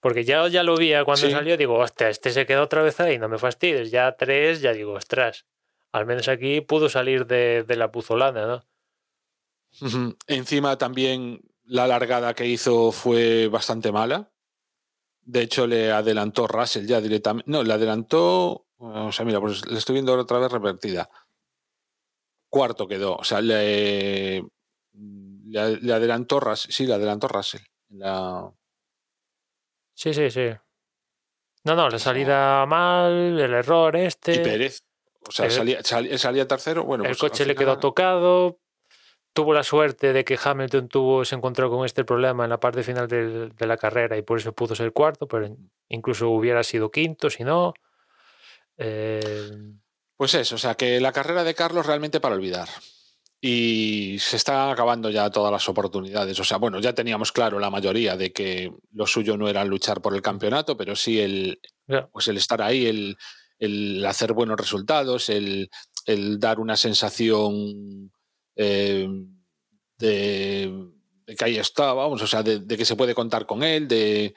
Porque 0.00 0.24
ya, 0.24 0.46
ya 0.48 0.62
lo 0.64 0.76
vi 0.76 0.90
cuando 1.04 1.16
Sí. 1.28 1.30
salió, 1.30 1.56
digo, 1.56 1.78
hostia, 1.78 2.10
este 2.10 2.30
se 2.32 2.44
quedó 2.44 2.64
otra 2.64 2.82
vez 2.82 3.00
ahí, 3.00 3.16
no 3.18 3.28
me 3.30 3.38
fastidies. 3.38 3.90
Ya 3.90 4.14
tres, 4.16 4.60
ya 4.60 4.72
digo, 4.74 4.92
ostras. 4.92 5.46
Al 5.92 6.04
menos 6.04 6.28
aquí 6.28 6.60
pudo 6.60 6.88
salir 6.90 7.26
de, 7.26 7.62
de 7.62 7.76
la 7.76 7.90
puzolana, 7.90 8.46
¿no? 8.46 8.64
Encima 10.26 10.76
también 10.78 11.40
la 11.64 11.86
largada 11.86 12.34
que 12.34 12.46
hizo 12.46 12.92
fue 12.92 13.48
bastante 13.48 13.92
mala. 13.92 14.30
De 15.22 15.42
hecho, 15.42 15.66
le 15.66 15.90
adelantó 15.90 16.46
Russell 16.46 16.86
ya 16.86 17.00
directamente. 17.00 17.50
No, 17.50 17.62
le 17.62 17.72
adelantó. 17.72 18.66
O 18.76 19.12
sea, 19.12 19.24
mira, 19.24 19.40
pues 19.40 19.66
le 19.66 19.78
estoy 19.78 19.94
viendo 19.94 20.12
ahora 20.12 20.22
otra 20.24 20.38
vez 20.38 20.52
repetida. 20.52 21.08
Cuarto 22.50 22.86
quedó. 22.86 23.16
O 23.16 23.24
sea, 23.24 23.40
le, 23.40 24.44
le, 24.92 25.76
le 25.80 25.92
adelantó 25.92 26.40
Russell. 26.40 26.70
Sí, 26.72 26.86
le 26.86 26.94
adelantó 26.94 27.28
Russell. 27.28 27.62
La, 27.88 28.52
Sí, 29.94 30.12
sí, 30.12 30.30
sí. 30.30 30.48
No, 31.64 31.74
no, 31.76 31.88
la 31.88 31.98
salida 31.98 32.66
mal, 32.66 33.40
el 33.40 33.54
error 33.54 33.96
y 33.96 34.00
este. 34.02 34.40
Pérez. 34.40 34.82
O 35.26 35.30
sea, 35.32 35.46
el- 35.46 36.18
salía, 36.18 36.46
tercero. 36.46 36.84
Bueno, 36.84 37.04
el 37.04 37.10
pues 37.10 37.18
coche 37.18 37.46
le 37.46 37.54
quedó 37.54 37.78
tocado. 37.78 38.58
Tuvo 39.34 39.52
la 39.52 39.64
suerte 39.64 40.12
de 40.12 40.24
que 40.24 40.38
Hamilton 40.42 40.88
tuvo, 40.88 41.24
se 41.24 41.34
encontró 41.34 41.68
con 41.68 41.84
este 41.84 42.04
problema 42.04 42.44
en 42.44 42.50
la 42.50 42.60
parte 42.60 42.82
final 42.84 43.08
del- 43.08 43.50
de 43.54 43.66
la 43.66 43.76
carrera 43.76 44.16
y 44.16 44.22
por 44.22 44.38
eso 44.38 44.52
pudo 44.52 44.74
ser 44.76 44.92
cuarto, 44.92 45.26
pero 45.28 45.54
incluso 45.88 46.30
hubiera 46.30 46.62
sido 46.62 46.90
quinto 46.90 47.28
si 47.28 47.42
no. 47.44 47.74
Eh, 48.78 49.50
Pues 50.16 50.34
eso, 50.34 50.54
o 50.54 50.58
sea, 50.58 50.76
que 50.76 51.00
la 51.00 51.10
carrera 51.12 51.42
de 51.42 51.54
Carlos 51.54 51.84
realmente 51.86 52.20
para 52.20 52.36
olvidar. 52.36 52.68
Y 53.40 54.16
se 54.20 54.36
están 54.36 54.70
acabando 54.70 55.10
ya 55.10 55.28
todas 55.30 55.50
las 55.52 55.68
oportunidades. 55.68 56.38
O 56.38 56.44
sea, 56.44 56.56
bueno, 56.58 56.78
ya 56.80 56.94
teníamos 56.94 57.32
claro 57.32 57.58
la 57.58 57.68
mayoría 57.68 58.16
de 58.16 58.32
que 58.32 58.72
lo 58.92 59.06
suyo 59.08 59.36
no 59.36 59.48
era 59.48 59.64
luchar 59.64 60.00
por 60.00 60.14
el 60.14 60.22
campeonato, 60.22 60.76
pero 60.76 60.94
sí 60.96 61.20
el, 61.20 61.60
pues 62.12 62.28
el 62.28 62.36
estar 62.36 62.62
ahí, 62.62 62.86
el, 62.86 63.16
el 63.58 64.06
hacer 64.06 64.32
buenos 64.32 64.56
resultados, 64.56 65.28
el, 65.28 65.68
el 66.06 66.38
dar 66.38 66.60
una 66.60 66.76
sensación 66.76 68.12
eh, 68.56 69.08
de, 69.98 70.90
de 71.26 71.36
que 71.36 71.44
ahí 71.44 71.56
está, 71.56 71.92
vamos, 71.92 72.22
o 72.22 72.26
sea, 72.26 72.42
de, 72.42 72.60
de 72.60 72.76
que 72.76 72.84
se 72.84 72.96
puede 72.96 73.14
contar 73.14 73.46
con 73.46 73.62
él, 73.62 73.88
de, 73.88 74.34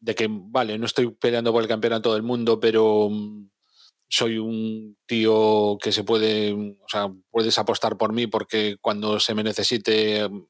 de 0.00 0.14
que, 0.14 0.28
vale, 0.30 0.78
no 0.78 0.86
estoy 0.86 1.10
peleando 1.10 1.52
por 1.52 1.62
el 1.62 1.68
campeonato 1.68 2.12
del 2.14 2.22
mundo, 2.22 2.60
pero 2.60 3.08
mm, 3.10 3.48
soy 4.08 4.38
un 4.38 4.96
tío 5.06 5.78
que 5.82 5.92
se 5.92 6.04
puede, 6.04 6.52
o 6.52 6.88
sea, 6.88 7.12
puedes 7.30 7.58
apostar 7.58 7.96
por 7.96 8.12
mí 8.12 8.26
porque 8.26 8.76
cuando 8.80 9.18
se 9.20 9.34
me 9.34 9.42
necesite 9.42 10.28
mm, 10.28 10.46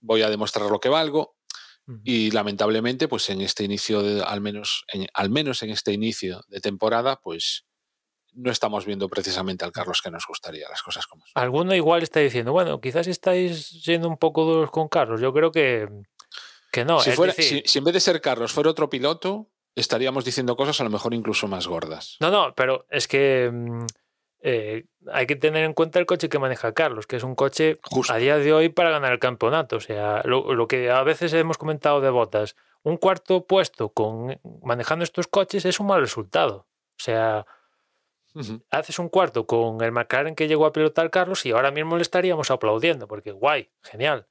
voy 0.00 0.22
a 0.22 0.30
demostrar 0.30 0.70
lo 0.70 0.80
que 0.80 0.88
valgo. 0.88 1.36
Y 2.04 2.30
lamentablemente, 2.30 3.08
pues 3.08 3.30
en 3.30 3.40
este 3.40 3.64
inicio, 3.64 4.00
de, 4.00 4.22
al, 4.22 4.40
menos, 4.40 4.84
en, 4.92 5.08
al 5.12 5.28
menos 5.28 5.60
en 5.64 5.70
este 5.70 5.92
inicio 5.92 6.40
de 6.46 6.60
temporada, 6.60 7.18
pues 7.20 7.64
no 8.34 8.50
estamos 8.50 8.86
viendo 8.86 9.08
precisamente 9.08 9.64
al 9.64 9.72
Carlos 9.72 10.00
que 10.02 10.10
nos 10.10 10.26
gustaría, 10.26 10.68
las 10.68 10.82
cosas 10.82 11.06
como 11.06 11.24
son. 11.26 11.32
Alguno 11.34 11.74
igual 11.74 12.02
está 12.02 12.20
diciendo, 12.20 12.52
bueno, 12.52 12.80
quizás 12.80 13.06
estáis 13.06 13.66
siendo 13.82 14.08
un 14.08 14.16
poco 14.16 14.44
duros 14.44 14.70
con 14.70 14.88
Carlos. 14.88 15.20
Yo 15.20 15.32
creo 15.32 15.50
que, 15.50 15.88
que 16.72 16.84
no. 16.84 17.00
si, 17.00 17.10
fuera, 17.12 17.32
decir, 17.32 17.62
si, 17.64 17.72
si 17.72 17.78
en 17.78 17.84
vez 17.84 17.94
de 17.94 18.00
ser 18.00 18.20
Carlos 18.20 18.52
fuera 18.52 18.70
otro 18.70 18.88
piloto, 18.88 19.50
estaríamos 19.74 20.24
diciendo 20.24 20.56
cosas 20.56 20.80
a 20.80 20.84
lo 20.84 20.90
mejor 20.90 21.14
incluso 21.14 21.48
más 21.48 21.66
gordas. 21.66 22.16
No, 22.20 22.30
no, 22.30 22.54
pero 22.54 22.86
es 22.90 23.08
que 23.08 23.50
mm, 23.52 23.86
eh, 24.42 24.84
hay 25.12 25.26
que 25.26 25.36
tener 25.36 25.64
en 25.64 25.74
cuenta 25.74 25.98
el 25.98 26.06
coche 26.06 26.28
que 26.28 26.38
maneja 26.38 26.72
Carlos, 26.72 27.06
que 27.06 27.16
es 27.16 27.22
un 27.22 27.34
coche 27.34 27.78
Justo. 27.82 28.12
a 28.12 28.16
día 28.16 28.38
de 28.38 28.52
hoy 28.52 28.68
para 28.68 28.90
ganar 28.90 29.12
el 29.12 29.18
campeonato. 29.18 29.76
O 29.76 29.80
sea, 29.80 30.22
lo, 30.24 30.54
lo 30.54 30.66
que 30.66 30.90
a 30.90 31.02
veces 31.02 31.32
hemos 31.34 31.58
comentado 31.58 32.00
de 32.00 32.10
botas, 32.10 32.56
un 32.82 32.96
cuarto 32.96 33.46
puesto 33.46 33.90
con 33.90 34.40
manejando 34.62 35.04
estos 35.04 35.26
coches 35.26 35.64
es 35.64 35.80
un 35.80 35.88
mal 35.88 36.00
resultado. 36.00 36.66
O 36.98 37.02
sea, 37.02 37.46
Haces 38.70 38.98
un 38.98 39.08
cuarto 39.08 39.46
con 39.46 39.82
el 39.82 39.92
McLaren 39.92 40.34
que 40.34 40.46
llegó 40.46 40.66
a 40.66 40.72
pilotar 40.72 41.10
Carlos 41.10 41.44
y 41.46 41.50
ahora 41.50 41.70
mismo 41.70 41.96
le 41.96 42.02
estaríamos 42.02 42.50
aplaudiendo, 42.50 43.08
porque 43.08 43.32
guay, 43.32 43.70
genial. 43.82 44.28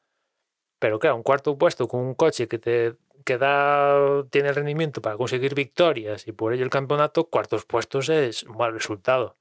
Pero 0.79 0.99
claro, 0.99 1.17
un 1.17 1.23
cuarto 1.23 1.57
puesto 1.57 1.87
con 1.87 1.99
un 2.01 2.13
coche 2.13 2.47
que 2.47 2.57
te 2.59 2.95
que 3.25 3.37
da, 3.37 4.23
tiene 4.29 4.53
rendimiento 4.53 5.01
para 5.01 5.17
conseguir 5.17 5.53
victorias 5.53 6.27
y 6.27 6.31
por 6.31 6.53
ello 6.53 6.63
el 6.63 6.69
campeonato, 6.69 7.25
cuartos 7.25 7.65
puestos 7.65 8.09
es 8.09 8.43
un 8.43 8.57
mal 8.57 8.73
resultado. 8.73 9.35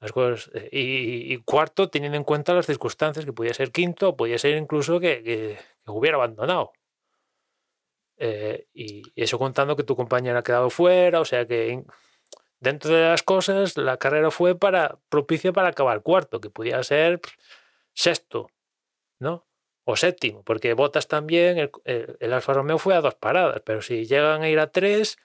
Las 0.00 0.12
eh, 0.54 0.68
y, 0.72 1.36
cuarto 1.38 1.90
teniendo 1.90 2.16
en 2.16 2.24
cuenta 2.24 2.54
las 2.54 2.66
circunstancias, 2.66 3.24
que 3.24 3.32
podía 3.32 3.52
ser 3.54 3.72
quinto, 3.72 4.16
podía 4.16 4.38
ser 4.38 4.56
incluso 4.56 5.00
que, 5.00 5.58
hubiera 5.86 6.16
abandonado. 6.16 6.72
Eh, 8.16 8.66
y 8.74 9.02
eso 9.16 9.38
contando 9.38 9.76
que 9.76 9.84
tu 9.84 9.96
compañero 9.96 10.38
ha 10.38 10.42
quedado 10.42 10.70
fuera, 10.70 11.20
o 11.20 11.24
sea 11.24 11.46
que 11.46 11.84
dentro 12.60 12.94
de 12.94 13.08
las 13.08 13.22
cosas 13.22 13.76
la 13.76 13.96
carrera 13.96 14.30
fue 14.30 14.54
para 14.58 14.98
propicia 15.08 15.52
para 15.52 15.68
acabar 15.68 16.02
cuarto, 16.02 16.40
que 16.40 16.50
podía 16.50 16.82
ser 16.82 17.20
pff, 17.20 17.32
sexto, 17.94 18.48
¿no? 19.20 19.46
O 19.84 19.96
séptimo, 19.96 20.42
porque 20.42 20.74
Botas 20.74 21.08
también, 21.08 21.58
el, 21.58 21.70
el- 21.84 22.16
el 22.20 22.32
Alfa 22.32 22.52
Romeo 22.52 22.78
fue 22.78 22.94
a 22.94 23.00
dos 23.00 23.14
paradas, 23.14 23.62
pero 23.64 23.80
si 23.82 24.04
llegan 24.06 24.42
a 24.42 24.48
ir 24.48 24.58
a 24.60 24.70
tres, 24.70 25.16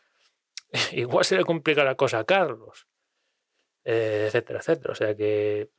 igual 0.94 1.26
se 1.26 1.36
le 1.38 1.44
complica 1.46 1.84
la 1.84 1.96
cosa 1.96 2.20
a 2.20 2.24
Carlos, 2.24 2.88
eh, 3.84 4.26
etcétera, 4.28 4.60
etcétera. 4.60 4.92
O 4.92 4.96
sea 4.96 5.16
que 5.16 5.70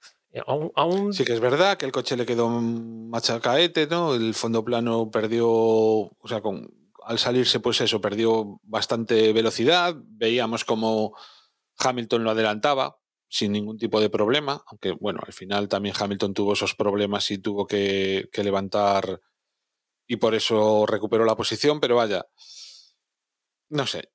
Aún, 0.47 0.72
aún- 0.74 1.12
Sí 1.12 1.24
que 1.24 1.32
es 1.32 1.39
verdad 1.39 1.76
que 1.76 1.86
el 1.86 1.93
coche 1.93 2.16
le 2.16 2.26
quedó 2.26 2.48
machacaete, 2.51 3.86
¿no? 3.86 4.16
El 4.16 4.35
fondo 4.35 4.64
plano 4.64 5.09
perdió, 5.09 5.47
o 5.48 6.16
sea, 6.26 6.40
con, 6.40 6.68
al 7.05 7.20
salirse, 7.20 7.60
pues 7.60 7.81
eso, 7.81 8.01
perdió 8.01 8.59
bastante 8.64 9.32
velocidad. 9.32 9.94
Veíamos 9.97 10.64
como 10.64 11.16
Hamilton 11.78 12.24
lo 12.24 12.30
adelantaba 12.30 12.98
sin 13.28 13.52
ningún 13.52 13.78
tipo 13.78 14.01
de 14.01 14.10
problema, 14.10 14.62
aunque 14.66 14.92
bueno, 14.92 15.20
al 15.26 15.32
final 15.32 15.68
también 15.68 15.94
Hamilton 15.98 16.34
tuvo 16.34 16.52
esos 16.52 16.74
problemas 16.74 17.30
y 17.30 17.38
tuvo 17.38 17.66
que, 17.66 18.28
que 18.32 18.44
levantar 18.44 19.20
y 20.06 20.16
por 20.16 20.34
eso 20.34 20.86
recuperó 20.86 21.24
la 21.24 21.36
posición, 21.36 21.80
pero 21.80 21.96
vaya, 21.96 22.26
no 23.70 23.86
sé. 23.86 24.10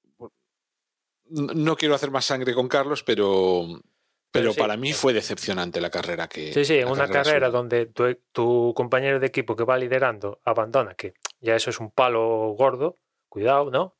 No 1.29 1.75
quiero 1.75 1.95
hacer 1.95 2.11
más 2.11 2.25
sangre 2.25 2.53
con 2.53 2.67
Carlos, 2.67 3.03
pero, 3.03 3.65
pero, 3.67 3.81
Pero 4.31 4.53
sí, 4.53 4.59
para 4.59 4.77
mí 4.77 4.93
fue 4.93 5.13
decepcionante 5.13 5.81
la 5.81 5.89
carrera 5.89 6.27
que. 6.27 6.53
Sí, 6.53 6.65
sí, 6.65 6.83
una 6.83 7.07
carrera 7.07 7.49
donde 7.49 7.87
tu, 7.87 8.15
tu 8.31 8.73
compañero 8.75 9.19
de 9.19 9.27
equipo 9.27 9.55
que 9.55 9.63
va 9.63 9.77
liderando 9.77 10.39
abandona, 10.43 10.95
que 10.95 11.13
ya 11.39 11.55
eso 11.55 11.69
es 11.69 11.79
un 11.79 11.91
palo 11.91 12.55
gordo, 12.57 12.95
cuidado, 13.27 13.69
¿no? 13.69 13.95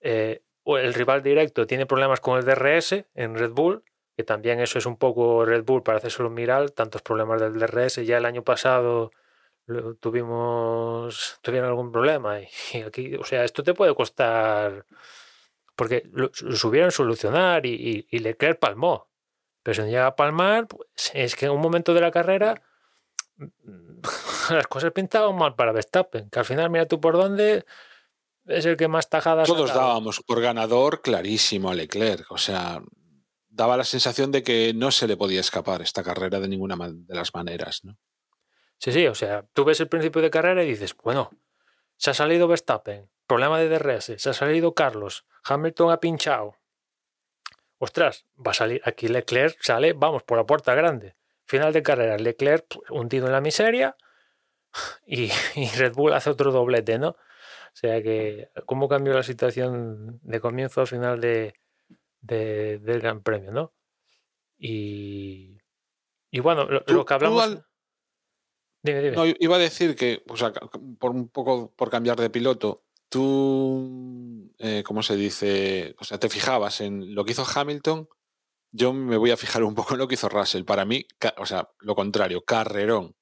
Eh, 0.00 0.42
o 0.64 0.78
el 0.78 0.94
rival 0.94 1.22
directo 1.22 1.66
tiene 1.66 1.86
problemas 1.86 2.20
con 2.20 2.38
el 2.38 2.44
DRS 2.44 3.04
en 3.14 3.36
Red 3.36 3.52
Bull, 3.52 3.84
que 4.16 4.24
también 4.24 4.60
eso 4.60 4.78
es 4.78 4.86
un 4.86 4.96
poco 4.96 5.44
Red 5.44 5.64
Bull 5.64 5.82
para 5.82 5.98
hacérselo 5.98 6.30
mirar, 6.30 6.70
tantos 6.70 7.02
problemas 7.02 7.40
del 7.40 7.58
DRS. 7.58 8.04
Ya 8.04 8.18
el 8.18 8.24
año 8.24 8.42
pasado 8.42 9.10
tuvimos 10.00 11.38
tuvieron 11.42 11.68
algún 11.68 11.90
problema 11.90 12.38
y, 12.40 12.82
aquí, 12.82 13.14
o 13.14 13.24
sea, 13.24 13.44
esto 13.44 13.62
te 13.62 13.74
puede 13.74 13.94
costar 13.94 14.84
porque 15.76 16.08
lo, 16.12 16.30
subieron 16.32 16.92
solucionar 16.92 17.66
y, 17.66 17.74
y, 17.74 18.06
y 18.10 18.18
Leclerc 18.20 18.58
palmó. 18.58 19.08
Pero 19.62 19.74
si 19.74 19.80
no 19.80 19.86
llega 19.88 20.06
a 20.06 20.16
palmar, 20.16 20.66
pues 20.68 21.10
es 21.14 21.36
que 21.36 21.46
en 21.46 21.52
un 21.52 21.60
momento 21.60 21.94
de 21.94 22.00
la 22.00 22.10
carrera 22.10 22.62
las 24.50 24.66
cosas 24.68 24.92
pintaban 24.92 25.36
mal 25.36 25.54
para 25.54 25.72
Verstappen, 25.72 26.30
que 26.30 26.38
al 26.38 26.44
final 26.44 26.70
mira 26.70 26.86
tú 26.86 27.00
por 27.00 27.14
dónde 27.14 27.64
es 28.46 28.66
el 28.66 28.76
que 28.76 28.88
más 28.88 29.08
tajadas 29.08 29.48
ha 29.48 29.52
Todos 29.52 29.70
dado. 29.70 29.80
dábamos 29.80 30.20
por 30.20 30.40
ganador 30.40 31.00
clarísimo 31.02 31.70
a 31.70 31.74
Leclerc. 31.74 32.30
O 32.30 32.38
sea, 32.38 32.82
daba 33.48 33.76
la 33.76 33.84
sensación 33.84 34.32
de 34.32 34.42
que 34.42 34.72
no 34.74 34.90
se 34.90 35.06
le 35.06 35.16
podía 35.16 35.40
escapar 35.40 35.82
esta 35.82 36.02
carrera 36.02 36.40
de 36.40 36.48
ninguna 36.48 36.76
de 36.90 37.14
las 37.14 37.34
maneras, 37.34 37.84
¿no? 37.84 37.96
Sí, 38.78 38.92
sí, 38.92 39.06
o 39.06 39.14
sea, 39.14 39.44
tú 39.52 39.64
ves 39.64 39.80
el 39.80 39.88
principio 39.88 40.20
de 40.20 40.30
carrera 40.30 40.62
y 40.62 40.68
dices, 40.68 40.94
bueno, 41.02 41.30
se 41.96 42.10
ha 42.10 42.14
salido 42.14 42.48
Verstappen, 42.48 43.08
problema 43.26 43.58
de 43.58 43.68
DRS, 43.68 44.12
se 44.18 44.30
ha 44.30 44.34
salido 44.34 44.74
Carlos, 44.74 45.24
Hamilton 45.44 45.92
ha 45.92 46.00
pinchado. 46.00 46.56
Ostras, 47.78 48.26
va 48.36 48.50
a 48.50 48.54
salir 48.54 48.82
aquí 48.84 49.08
Leclerc, 49.08 49.56
sale, 49.62 49.92
vamos, 49.92 50.22
por 50.22 50.36
la 50.36 50.44
puerta 50.44 50.74
grande. 50.74 51.16
Final 51.46 51.72
de 51.72 51.82
carrera, 51.82 52.16
Leclerc 52.18 52.66
hundido 52.90 53.26
en 53.26 53.32
la 53.32 53.40
miseria 53.40 53.96
y, 55.06 55.30
y 55.54 55.68
Red 55.76 55.94
Bull 55.94 56.12
hace 56.12 56.30
otro 56.30 56.50
doblete, 56.52 56.98
¿no? 56.98 57.16
O 57.74 57.76
sea 57.76 58.00
que, 58.02 58.50
¿cómo 58.66 58.88
cambió 58.88 59.12
la 59.14 59.24
situación 59.24 60.20
de 60.22 60.40
comienzo 60.40 60.80
a 60.82 60.86
final 60.86 61.20
de, 61.20 61.54
de- 62.20 62.78
del 62.78 63.00
Gran 63.00 63.22
Premio, 63.22 63.50
¿no? 63.50 63.74
Y, 64.56 65.58
y 66.30 66.40
bueno, 66.40 66.66
lo, 66.86 67.04
que 67.04 67.14
hablamos... 67.14 67.42
al- 67.42 67.66
Dime, 68.82 69.00
dime. 69.02 69.16
No, 69.16 69.24
iba 69.26 69.56
a 69.56 69.58
decir 69.58 69.96
que, 69.96 70.22
o 70.28 70.36
sea, 70.36 70.52
por 70.98 71.10
un 71.12 71.28
poco 71.28 71.72
por 71.74 71.90
cambiar 71.90 72.20
de 72.20 72.28
piloto, 72.30 72.84
tú, 73.08 74.52
eh, 74.58 74.82
¿cómo 74.84 75.02
se 75.02 75.16
dice? 75.16 75.94
O 75.98 76.04
sea, 76.04 76.18
te 76.18 76.28
fijabas 76.28 76.80
en 76.82 77.14
lo 77.14 77.24
que 77.24 77.32
hizo 77.32 77.46
Hamilton, 77.54 78.08
yo 78.72 78.92
me 78.92 79.16
voy 79.16 79.30
a 79.30 79.36
fijar 79.38 79.64
un 79.64 79.74
poco 79.74 79.94
en 79.94 80.00
lo 80.00 80.06
que 80.08 80.14
hizo 80.14 80.28
Russell. 80.28 80.64
Para 80.64 80.84
mí, 80.84 81.06
o 81.38 81.46
sea, 81.46 81.70
lo 81.78 81.94
contrario, 81.94 82.44
carrerón 82.44 83.16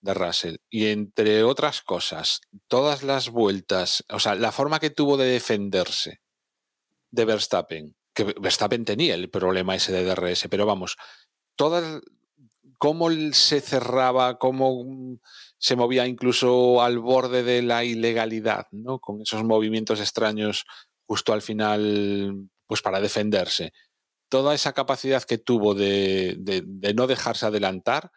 de 0.00 0.14
Russell. 0.14 0.56
Y 0.70 0.86
entre 0.86 1.42
otras 1.44 1.82
cosas, 1.82 2.40
todas 2.68 3.02
las 3.02 3.28
vueltas, 3.30 4.04
o 4.10 4.18
sea, 4.20 4.34
la 4.34 4.52
forma 4.52 4.80
que 4.80 4.90
tuvo 4.90 5.16
de 5.16 5.26
defenderse 5.26 6.20
de 7.10 7.24
Verstappen, 7.24 7.96
que 8.14 8.24
Verstappen 8.24 8.84
tenía 8.84 9.14
el 9.14 9.30
problema 9.30 9.74
ese 9.74 9.92
de 9.92 10.04
DRS, 10.04 10.48
pero 10.48 10.66
vamos, 10.66 10.96
todas 11.56 12.00
cómo 12.78 13.10
se 13.32 13.60
cerraba, 13.60 14.38
cómo 14.38 14.84
mm, 14.84 15.18
se 15.58 15.76
movía 15.76 16.06
incluso 16.06 16.82
al 16.82 16.98
borde 16.98 17.42
de 17.42 17.62
la 17.62 17.84
ilegalidad, 17.84 18.66
¿no? 18.70 18.98
Con 19.00 19.20
esos 19.22 19.44
movimientos 19.44 20.00
extraños 20.00 20.64
justo 21.06 21.32
al 21.32 21.42
final, 21.42 22.48
pues 22.66 22.80
para 22.82 23.00
defenderse. 23.00 23.72
Toda 24.30 24.54
esa 24.54 24.72
capacidad 24.72 25.22
que 25.24 25.38
tuvo 25.38 25.74
de, 25.74 26.36
de- 26.38 26.62
de 26.64 26.94
no 26.94 27.06
dejarse 27.06 27.46
adelantar 27.46 28.10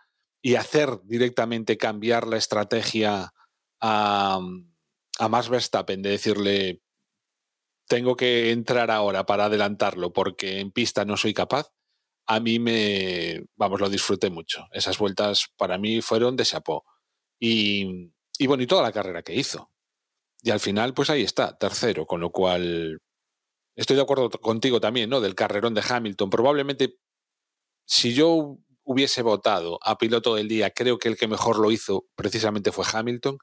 y 0.46 0.56
hacer 0.56 1.00
directamente 1.06 1.78
cambiar 1.78 2.28
la 2.28 2.36
estrategia 2.36 3.34
a, 3.80 4.40
a 5.18 5.30
Max 5.30 5.50
Verstappen, 5.50 6.02
de 6.02 6.10
decirle, 6.10 6.82
tengo 7.88 8.18
que 8.18 8.52
entrar 8.52 8.92
ahora 8.92 9.26
para 9.26 9.46
adelantarlo 9.46 10.12
porque 10.12 10.60
en 10.60 10.72
pista 10.72 11.06
no 11.06 11.16
soy 11.16 11.34
capaz, 11.34 11.72
a 12.28 12.42
mí 12.42 12.60
me, 12.60 13.46
vamos, 13.56 13.80
lo 13.80 13.90
disfruté 13.90 14.30
mucho. 14.30 14.68
Esas 14.72 14.98
vueltas 14.98 15.48
para 15.58 15.78
mí 15.78 16.02
fueron 16.02 16.36
de 16.36 16.44
chapó. 16.44 16.84
Y, 17.40 18.12
y 18.38 18.48
bueno, 18.48 18.64
y 18.64 18.68
toda 18.68 18.84
la 18.84 18.92
carrera 18.92 19.24
que 19.24 19.36
hizo. 19.36 19.72
Y 20.42 20.52
al 20.52 20.60
final, 20.60 20.94
pues 20.94 21.10
ahí 21.10 21.22
está, 21.24 21.58
tercero, 21.58 22.06
con 22.06 22.20
lo 22.20 22.32
cual 22.32 23.02
estoy 23.76 23.96
de 23.96 24.02
acuerdo 24.02 24.30
contigo 24.30 24.82
también, 24.82 25.10
¿no? 25.10 25.22
Del 25.22 25.36
carrerón 25.36 25.74
de 25.74 25.84
Hamilton. 25.88 26.30
Probablemente, 26.30 26.98
si 27.86 28.14
yo 28.14 28.58
hubiese 28.84 29.22
votado 29.22 29.80
a 29.84 29.98
piloto 29.98 30.36
del 30.36 30.48
día, 30.48 30.72
creo 30.72 30.98
que 30.98 31.08
el 31.10 31.18
que 31.18 31.28
mejor 31.28 31.60
lo 31.60 31.72
hizo 31.72 32.06
precisamente 32.16 32.72
fue 32.72 32.86
Hamilton, 32.92 33.38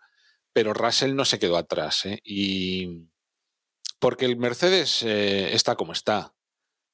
pero 0.52 0.72
Russell 0.74 1.14
no 1.14 1.24
se 1.24 1.38
quedó 1.38 1.56
atrás, 1.56 2.04
¿eh? 2.06 2.20
Y 2.24 3.08
porque 3.98 4.24
el 4.26 4.36
Mercedes 4.36 5.02
eh, 5.02 5.54
está 5.54 5.76
como 5.76 5.92
está. 5.92 6.34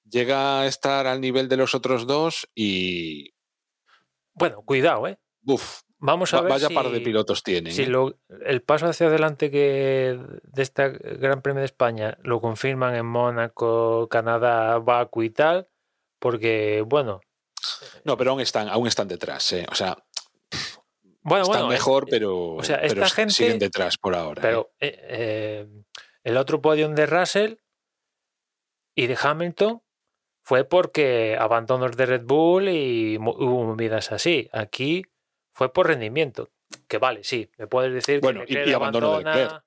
Llega 0.09 0.60
a 0.60 0.66
estar 0.66 1.06
al 1.06 1.20
nivel 1.20 1.48
de 1.48 1.56
los 1.56 1.74
otros 1.74 2.06
dos 2.06 2.48
y. 2.55 3.35
Bueno, 4.35 4.62
cuidado, 4.62 5.06
¿eh? 5.09 5.18
Uf, 5.47 5.81
Vamos 5.98 6.35
a 6.35 6.39
va- 6.39 6.43
ver 6.43 6.52
vaya 6.52 6.68
si, 6.68 6.74
par 6.74 6.90
de 6.90 7.01
pilotos 7.01 7.43
tienen. 7.43 7.73
si 7.73 7.82
¿eh? 7.85 7.86
lo- 7.86 8.18
el 8.44 8.60
paso 8.62 8.86
hacia 8.86 9.06
adelante 9.06 9.51
que 9.51 10.20
de 10.43 10.62
este 10.62 10.90
Gran 10.90 11.40
Premio 11.40 11.60
de 11.60 11.66
España 11.66 12.18
lo 12.23 12.40
confirman 12.40 12.94
en 12.94 13.06
Mónaco, 13.06 14.06
Canadá, 14.10 14.78
Baku 14.78 15.23
y 15.23 15.31
tal, 15.31 15.68
porque, 16.20 16.82
bueno, 16.86 17.20
No, 18.05 18.16
pero 18.16 18.30
aún 18.32 18.40
están, 18.40 18.68
aún 18.68 18.86
están 18.86 19.09
detrás. 19.09 19.52
¿eh? 19.52 19.66
O 19.70 19.74
sea, 19.74 19.97
bueno, 21.22 21.43
están 21.43 21.60
bueno, 21.62 21.68
mejor, 21.68 22.06
pero, 22.09 22.55
o 22.55 22.62
sea, 22.62 22.76
pero 22.80 22.86
esta 22.93 23.06
s- 23.06 23.14
gente- 23.14 23.34
siguen 23.34 23.59
detrás 23.59 23.97
por 23.98 24.14
ahora. 24.14 24.40
Pero 24.43 24.70
eh, 24.80 24.98
eh, 25.09 25.68
el 26.24 26.36
otro 26.36 26.60
podium 26.60 26.94
de 26.94 27.06
Russell 27.06 27.55
y 28.94 29.06
de 29.09 29.18
Hamilton 29.20 29.82
fue 30.44 30.64
porque 30.64 31.36
abandonos 31.38 31.97
de 31.97 32.06
Red 32.06 32.22
Bull 32.24 32.68
y 32.68 33.16
hubo 33.18 33.64
movidas 33.64 34.12
así. 34.12 34.48
Aquí 34.52 35.05
fue 35.52 35.72
por 35.72 35.88
rendimiento. 35.88 36.51
Que 36.88 36.98
vale, 36.98 37.24
sí, 37.24 37.51
me 37.59 37.66
puedes 37.66 37.93
decir 37.93 38.20
Bueno, 38.20 38.40
que 38.40 38.52
y- 38.52 38.55
Leclerc 38.55 38.68
y 38.70 38.74
abandono 38.74 39.06
de 39.09 39.14
abandona. 39.14 39.36
Leclerc. 39.36 39.62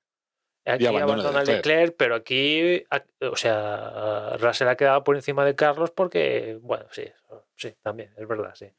Aquí 0.66 0.84
Y 0.84 0.86
abandono 0.86 1.22
de 1.22 1.28
abandona 1.28 1.38
a 1.38 1.44
Leclerc. 1.44 1.66
Leclerc, 1.66 1.96
pero 1.98 2.14
aquí, 2.14 2.84
o 3.20 3.36
sea, 3.36 4.36
Russell 4.38 4.68
ha 4.68 4.76
quedado 4.76 5.02
por 5.04 5.16
encima 5.16 5.44
de 5.44 5.54
Carlos 5.54 5.90
porque, 5.90 6.58
bueno, 6.62 6.86
sí, 6.90 7.04
sí, 7.60 7.74
también, 7.82 8.12
es 8.16 8.26
verdad, 8.26 8.54
sí. 8.54 8.72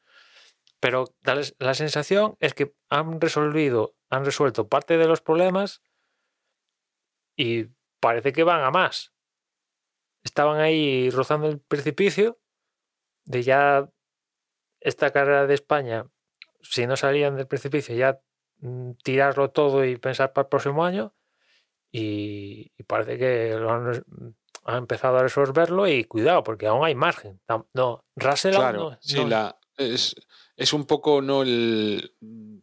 Pero 0.80 1.06
la- 1.24 1.74
sensación 1.76 2.38
es 2.40 2.54
que 2.54 2.74
han 2.90 3.22
resolvido, 3.22 3.96
han 4.10 4.26
resuelto 4.26 4.68
parte 4.70 4.98
de 4.98 5.08
los 5.08 5.22
problemas 5.22 5.82
y 7.36 7.66
parece 8.00 8.32
que 8.34 8.44
van 8.44 8.64
a 8.64 8.72
más. 8.72 9.12
Estaban 10.24 10.60
ahí 10.60 11.10
rozando 11.10 11.48
el 11.48 11.60
precipicio 11.60 12.40
de 13.26 13.44
ya 13.44 13.90
esta 14.82 15.12
carrera 15.12 15.48
de 15.48 15.56
España, 15.56 16.08
si 16.62 16.88
no 16.88 16.98
salían 16.98 17.38
del 17.38 17.48
precipicio, 17.48 17.96
ya 17.96 18.22
mm, 18.60 18.94
tirarlo 19.04 19.52
todo 19.52 19.86
y 19.86 19.98
pensar 19.98 20.34
para 20.34 20.46
el 20.46 20.50
próximo 20.50 20.86
año. 20.86 21.16
Y, 21.92 22.72
y 22.78 22.84
parece 22.84 23.18
que 23.20 23.56
lo 23.58 23.72
han, 23.72 24.04
han 24.66 24.78
empezado 24.78 25.18
a 25.18 25.24
resolverlo 25.24 25.88
y 25.88 26.04
cuidado, 26.04 26.44
porque 26.44 26.68
aún 26.68 26.86
hay 26.86 26.96
margen. 26.96 27.40
No, 27.74 28.04
Russell 28.16 28.56
Claro, 28.56 28.92
no- 28.92 28.98
sí, 29.02 29.16
no- 29.24 29.28
la, 29.28 29.58
es, 29.78 30.16
es 30.56 30.74
un 30.74 30.86
poco 30.86 31.22
no 31.22 31.42
el 31.44 32.14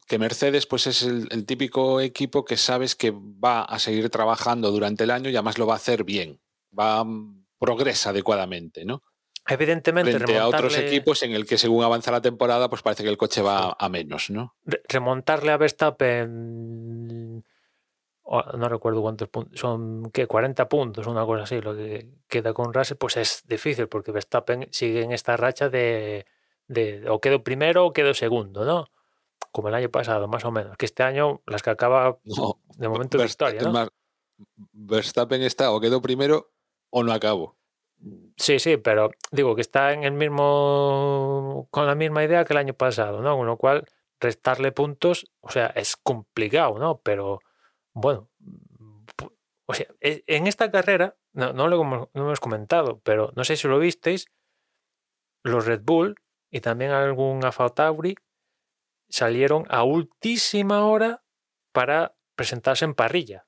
que 0.07 0.19
Mercedes 0.19 0.67
pues 0.67 0.87
es 0.87 1.03
el, 1.03 1.29
el 1.31 1.45
típico 1.45 2.01
equipo 2.01 2.45
que 2.45 2.57
sabes 2.57 2.95
que 2.95 3.13
va 3.13 3.63
a 3.63 3.79
seguir 3.79 4.09
trabajando 4.11 4.71
durante 4.71 5.05
el 5.05 5.11
año 5.11 5.29
y 5.31 5.37
además 5.37 5.59
lo 5.59 5.67
va 5.67 5.75
a 5.75 5.77
hacer 5.77 6.05
bien, 6.05 6.41
va 6.79 7.03
mm, 7.05 7.45
progresa 7.59 8.11
adecuadamente, 8.11 8.85
¿no? 8.85 9.03
evidentemente 9.51 10.13
Frente 10.13 10.37
a 10.39 10.47
otros 10.47 10.75
remontarle- 10.77 10.87
equipos 10.89 11.23
en 11.23 11.33
el 11.33 11.47
que 11.47 11.57
según 11.57 11.83
avanza 11.83 12.11
la 12.11 12.21
temporada 12.21 12.69
pues 12.69 12.83
parece 12.83 13.03
que 13.03 13.09
el 13.09 13.17
coche 13.17 13.41
va 13.41 13.75
a 13.79 13.89
menos, 13.89 14.29
¿no? 14.29 14.55
re- 14.67 14.83
remontarle 14.89 15.53
a 15.53 15.57
Verstappen 15.57 17.45
no 18.31 18.69
recuerdo 18.69 19.01
cuántos 19.01 19.29
puntos 19.29 19.59
son 19.59 20.11
que 20.11 20.27
40 20.27 20.69
puntos 20.69 21.07
una 21.07 21.25
cosa 21.25 21.45
así 21.45 21.61
lo 21.61 21.75
que 21.75 22.11
queda 22.29 22.53
con 22.53 22.75
Russell 22.75 22.99
pues 22.99 23.17
es 23.17 23.43
difícil 23.47 23.89
porque 23.89 24.13
Verstappen 24.13 24.69
sigue 24.71 25.03
en 25.03 25.13
esta 25.13 25.37
racha 25.37 25.71
de, 25.71 26.27
de 26.69 27.09
o 27.09 27.21
quedo 27.21 27.43
primero 27.43 27.87
o 27.87 27.93
quedo 27.93 28.15
segundo, 28.15 28.65
¿no? 28.65 28.87
Como 29.51 29.69
el 29.69 29.75
año 29.75 29.89
pasado, 29.89 30.29
más 30.29 30.45
o 30.45 30.51
menos. 30.51 30.77
Que 30.77 30.87
este 30.87 31.03
año 31.03 31.41
las 31.47 31.63
que 31.63 31.71
acaba 31.71 32.19
No, 32.25 32.61
de 32.77 32.89
momento 32.89 33.19
de 33.19 33.25
historia, 33.25 33.63
¿no? 33.63 33.73
más, 33.73 33.89
Verstappen 34.73 35.43
está 35.43 35.73
o 35.73 35.81
quedo 35.81 36.01
primero 36.01 36.53
o 36.91 37.03
no 37.03 37.13
acabo. 37.13 37.57
Sí, 38.37 38.61
sí, 38.61 38.77
pero 38.77 39.11
digo 39.33 39.57
que 39.57 39.63
está 39.63 39.93
en 39.93 40.05
el 40.05 40.13
mismo, 40.13 41.67
con 41.71 41.87
la 41.87 41.97
misma 41.97 42.23
idea 42.23 42.45
que 42.45 42.53
el 42.53 42.59
año 42.59 42.75
pasado, 42.75 43.21
¿no? 43.23 43.37
Con 43.37 43.47
lo 43.47 43.57
cual, 43.57 43.87
restarle 44.21 44.71
puntos, 44.71 45.27
o 45.41 45.51
sea, 45.51 45.67
es 45.69 45.97
complicado, 45.97 46.79
¿no? 46.79 47.01
Pero 47.03 47.41
bueno, 48.01 48.29
o 49.67 49.75
sea, 49.75 49.87
e- 50.01 50.23
en 50.27 50.47
esta 50.47 50.71
carrera, 50.71 51.17
no, 51.33 51.53
no 51.53 51.69
lo 51.69 51.81
hemos, 51.83 52.09
no 52.15 52.23
hemos 52.27 52.41
comentado, 52.41 53.01
pero 53.05 53.33
no 53.37 53.45
sé 53.45 53.57
si 53.57 53.69
lo 53.69 53.79
visteis, 53.79 54.27
los 55.45 55.67
Red 55.67 55.83
Bull 55.83 56.17
y 56.51 56.61
también 56.61 56.91
algún 56.91 57.45
Alfa 57.45 57.69
Tauri 57.71 58.15
salieron 59.09 59.65
a 59.69 59.83
ultísima 59.85 60.85
hora 60.87 61.23
para 61.73 62.17
presentarse 62.35 62.85
en 62.85 62.95
parrilla. 62.95 63.47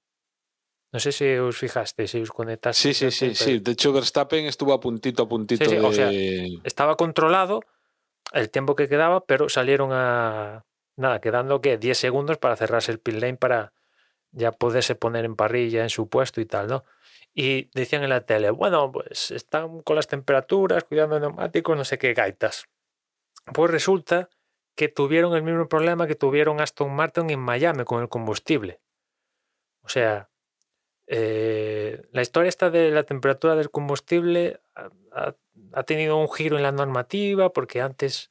No 0.92 0.98
sé 0.98 1.12
si 1.12 1.24
os 1.36 1.56
fijasteis, 1.56 2.10
si 2.10 2.20
os 2.20 2.28
Sí, 2.28 2.34
conectasteis. 2.34 2.96
sí, 2.96 3.10
sí, 3.10 3.34
sí. 3.34 3.58
De 3.60 3.72
hecho, 3.72 3.92
Verstappen 3.92 4.46
estuvo 4.46 4.72
a 4.72 4.80
puntito 4.80 5.22
a 5.22 5.28
puntito 5.28 5.70
sí, 5.70 5.76
de. 5.76 5.80
o 5.80 5.92
sea, 5.92 6.10
estaba 6.64 6.96
controlado 6.96 7.60
el 8.32 8.50
tiempo 8.50 8.74
que 8.74 8.88
quedaba, 8.88 9.24
pero 9.24 9.48
salieron 9.48 9.90
a 9.92 10.64
nada, 10.96 11.20
quedando 11.20 11.60
que 11.60 11.78
10 11.78 11.96
segundos 11.96 12.38
para 12.38 12.56
cerrarse 12.56 12.90
el 12.92 12.98
pit 12.98 13.14
lane 13.16 13.36
para 13.36 13.72
ya 14.32 14.52
poderse 14.52 14.94
poner 14.94 15.24
en 15.24 15.36
parrilla 15.36 15.82
en 15.82 15.90
su 15.90 16.08
puesto 16.08 16.40
y 16.40 16.46
tal, 16.46 16.68
¿no? 16.68 16.84
Y 17.34 17.70
decían 17.74 18.02
en 18.02 18.10
la 18.10 18.26
tele, 18.26 18.50
bueno, 18.50 18.90
pues 18.90 19.30
están 19.30 19.82
con 19.82 19.96
las 19.96 20.08
temperaturas, 20.08 20.84
cuidando 20.84 21.20
neumáticos, 21.20 21.76
no 21.76 21.84
sé 21.84 21.98
qué 21.98 22.12
gaitas. 22.12 22.66
Pues 23.52 23.70
resulta 23.70 24.28
que 24.74 24.88
tuvieron 24.88 25.34
el 25.34 25.42
mismo 25.42 25.68
problema 25.68 26.06
que 26.06 26.14
tuvieron 26.14 26.60
Aston 26.60 26.94
Martin 26.94 27.30
en 27.30 27.40
Miami 27.40 27.84
con 27.84 28.02
el 28.02 28.08
combustible. 28.08 28.80
O 29.82 29.88
sea, 29.88 30.30
eh, 31.06 32.02
la 32.12 32.22
historia 32.22 32.48
esta 32.48 32.70
de 32.70 32.90
la 32.90 33.02
temperatura 33.02 33.56
del 33.56 33.70
combustible 33.70 34.60
ha, 35.12 35.34
tenido 35.84 36.16
un 36.16 36.30
giro 36.30 36.56
en 36.56 36.62
la 36.62 36.72
normativa 36.72 37.52
porque 37.52 37.80
antes, 37.80 38.30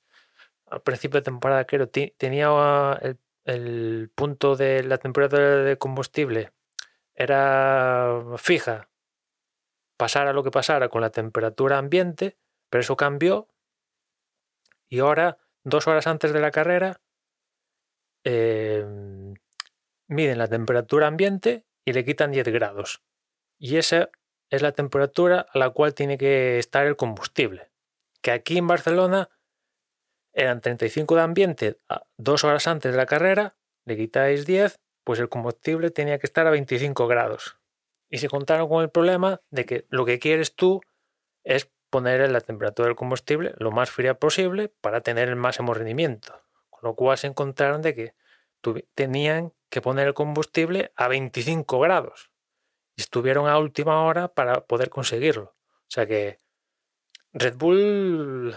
al 0.65 0.81
principio 0.81 1.19
de 1.19 1.25
temporada, 1.25 1.65
creo, 1.65 1.89
tenía 1.89 2.97
el, 3.01 3.17
el 3.49 4.11
punto 4.15 4.55
de 4.55 4.83
la 4.83 4.97
temperatura 4.97 5.57
de 5.57 5.77
combustible 5.77 6.51
era 7.15 8.23
fija, 8.37 8.89
pasara 9.97 10.33
lo 10.33 10.43
que 10.43 10.51
pasara 10.51 10.89
con 10.89 11.01
la 11.01 11.09
temperatura 11.09 11.77
ambiente, 11.77 12.37
pero 12.69 12.81
eso 12.81 12.95
cambió 12.95 13.49
y 14.89 14.99
ahora, 14.99 15.37
dos 15.63 15.87
horas 15.87 16.07
antes 16.07 16.33
de 16.33 16.39
la 16.39 16.51
carrera, 16.51 16.99
eh, 18.23 18.83
miden 20.07 20.37
la 20.39 20.47
temperatura 20.47 21.07
ambiente 21.07 21.65
y 21.85 21.93
le 21.93 22.03
quitan 22.03 22.31
10 22.31 22.47
grados. 22.47 23.03
Y 23.59 23.77
esa 23.77 24.09
es 24.49 24.61
la 24.63 24.71
temperatura 24.71 25.45
a 25.53 25.59
la 25.59 25.69
cual 25.69 25.93
tiene 25.93 26.17
que 26.17 26.57
estar 26.57 26.87
el 26.87 26.95
combustible. 26.95 27.71
Que 28.21 28.31
aquí 28.31 28.57
en 28.57 28.67
Barcelona 28.67 29.29
eran 30.41 30.61
35 30.61 31.15
de 31.15 31.21
ambiente 31.21 31.77
dos 32.17 32.43
horas 32.43 32.67
antes 32.67 32.91
de 32.91 32.97
la 32.97 33.05
carrera, 33.05 33.55
le 33.85 33.97
quitáis 33.97 34.45
10, 34.45 34.79
pues 35.03 35.19
el 35.19 35.29
combustible 35.29 35.91
tenía 35.91 36.19
que 36.19 36.27
estar 36.27 36.47
a 36.47 36.51
25 36.51 37.07
grados. 37.07 37.57
Y 38.09 38.19
se 38.19 38.29
contaron 38.29 38.69
con 38.69 38.81
el 38.81 38.89
problema 38.89 39.41
de 39.49 39.65
que 39.65 39.85
lo 39.89 40.05
que 40.05 40.19
quieres 40.19 40.55
tú 40.55 40.81
es 41.43 41.69
poner 41.89 42.29
la 42.29 42.41
temperatura 42.41 42.87
del 42.87 42.95
combustible 42.95 43.53
lo 43.57 43.71
más 43.71 43.89
fría 43.89 44.15
posible 44.15 44.69
para 44.81 45.01
tener 45.01 45.29
el 45.29 45.35
máximo 45.35 45.73
rendimiento. 45.73 46.41
Con 46.69 46.81
lo 46.83 46.95
cual 46.95 47.17
se 47.17 47.27
encontraron 47.27 47.81
de 47.81 47.93
que 47.93 48.13
tenían 48.95 49.53
que 49.69 49.81
poner 49.81 50.07
el 50.07 50.13
combustible 50.13 50.91
a 50.95 51.07
25 51.07 51.79
grados. 51.79 52.31
Y 52.95 53.01
estuvieron 53.01 53.47
a 53.47 53.57
última 53.57 54.03
hora 54.03 54.27
para 54.27 54.61
poder 54.61 54.89
conseguirlo. 54.89 55.55
O 55.89 55.91
sea 55.91 56.05
que 56.05 56.37
Red 57.33 57.55
Bull, 57.55 58.55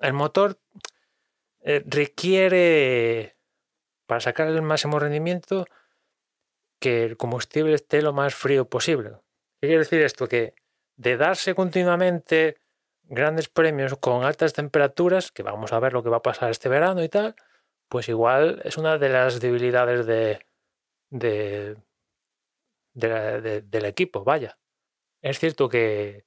el 0.00 0.12
motor 0.12 0.58
eh, 1.62 1.82
requiere, 1.86 3.36
para 4.06 4.20
sacar 4.20 4.48
el 4.48 4.62
máximo 4.62 4.98
rendimiento, 4.98 5.64
que 6.80 7.04
el 7.04 7.16
combustible 7.16 7.74
esté 7.74 8.02
lo 8.02 8.12
más 8.12 8.34
frío 8.34 8.68
posible. 8.68 9.12
¿Qué 9.60 9.68
quiere 9.68 9.78
decir 9.78 10.02
esto? 10.02 10.26
Que 10.26 10.54
de 10.96 11.16
darse 11.16 11.54
continuamente 11.54 12.58
grandes 13.04 13.48
premios 13.48 13.96
con 13.98 14.24
altas 14.24 14.52
temperaturas, 14.52 15.30
que 15.30 15.42
vamos 15.42 15.72
a 15.72 15.80
ver 15.80 15.92
lo 15.92 16.02
que 16.02 16.10
va 16.10 16.18
a 16.18 16.22
pasar 16.22 16.50
este 16.50 16.68
verano 16.68 17.02
y 17.02 17.08
tal, 17.08 17.36
pues 17.88 18.08
igual 18.08 18.60
es 18.64 18.78
una 18.78 18.98
de 18.98 19.08
las 19.08 19.40
debilidades 19.40 20.06
de, 20.06 20.44
de, 21.10 21.76
del 22.94 23.84
equipo, 23.84 24.24
vaya. 24.24 24.58
Es 25.20 25.38
cierto 25.38 25.68
que, 25.68 26.24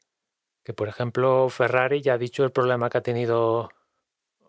que, 0.64 0.74
por 0.74 0.88
ejemplo, 0.88 1.50
Ferrari 1.50 2.02
ya 2.02 2.14
ha 2.14 2.18
dicho 2.18 2.44
el 2.44 2.52
problema 2.52 2.90
que 2.90 3.00
ha 3.00 3.04
tenido 3.04 3.70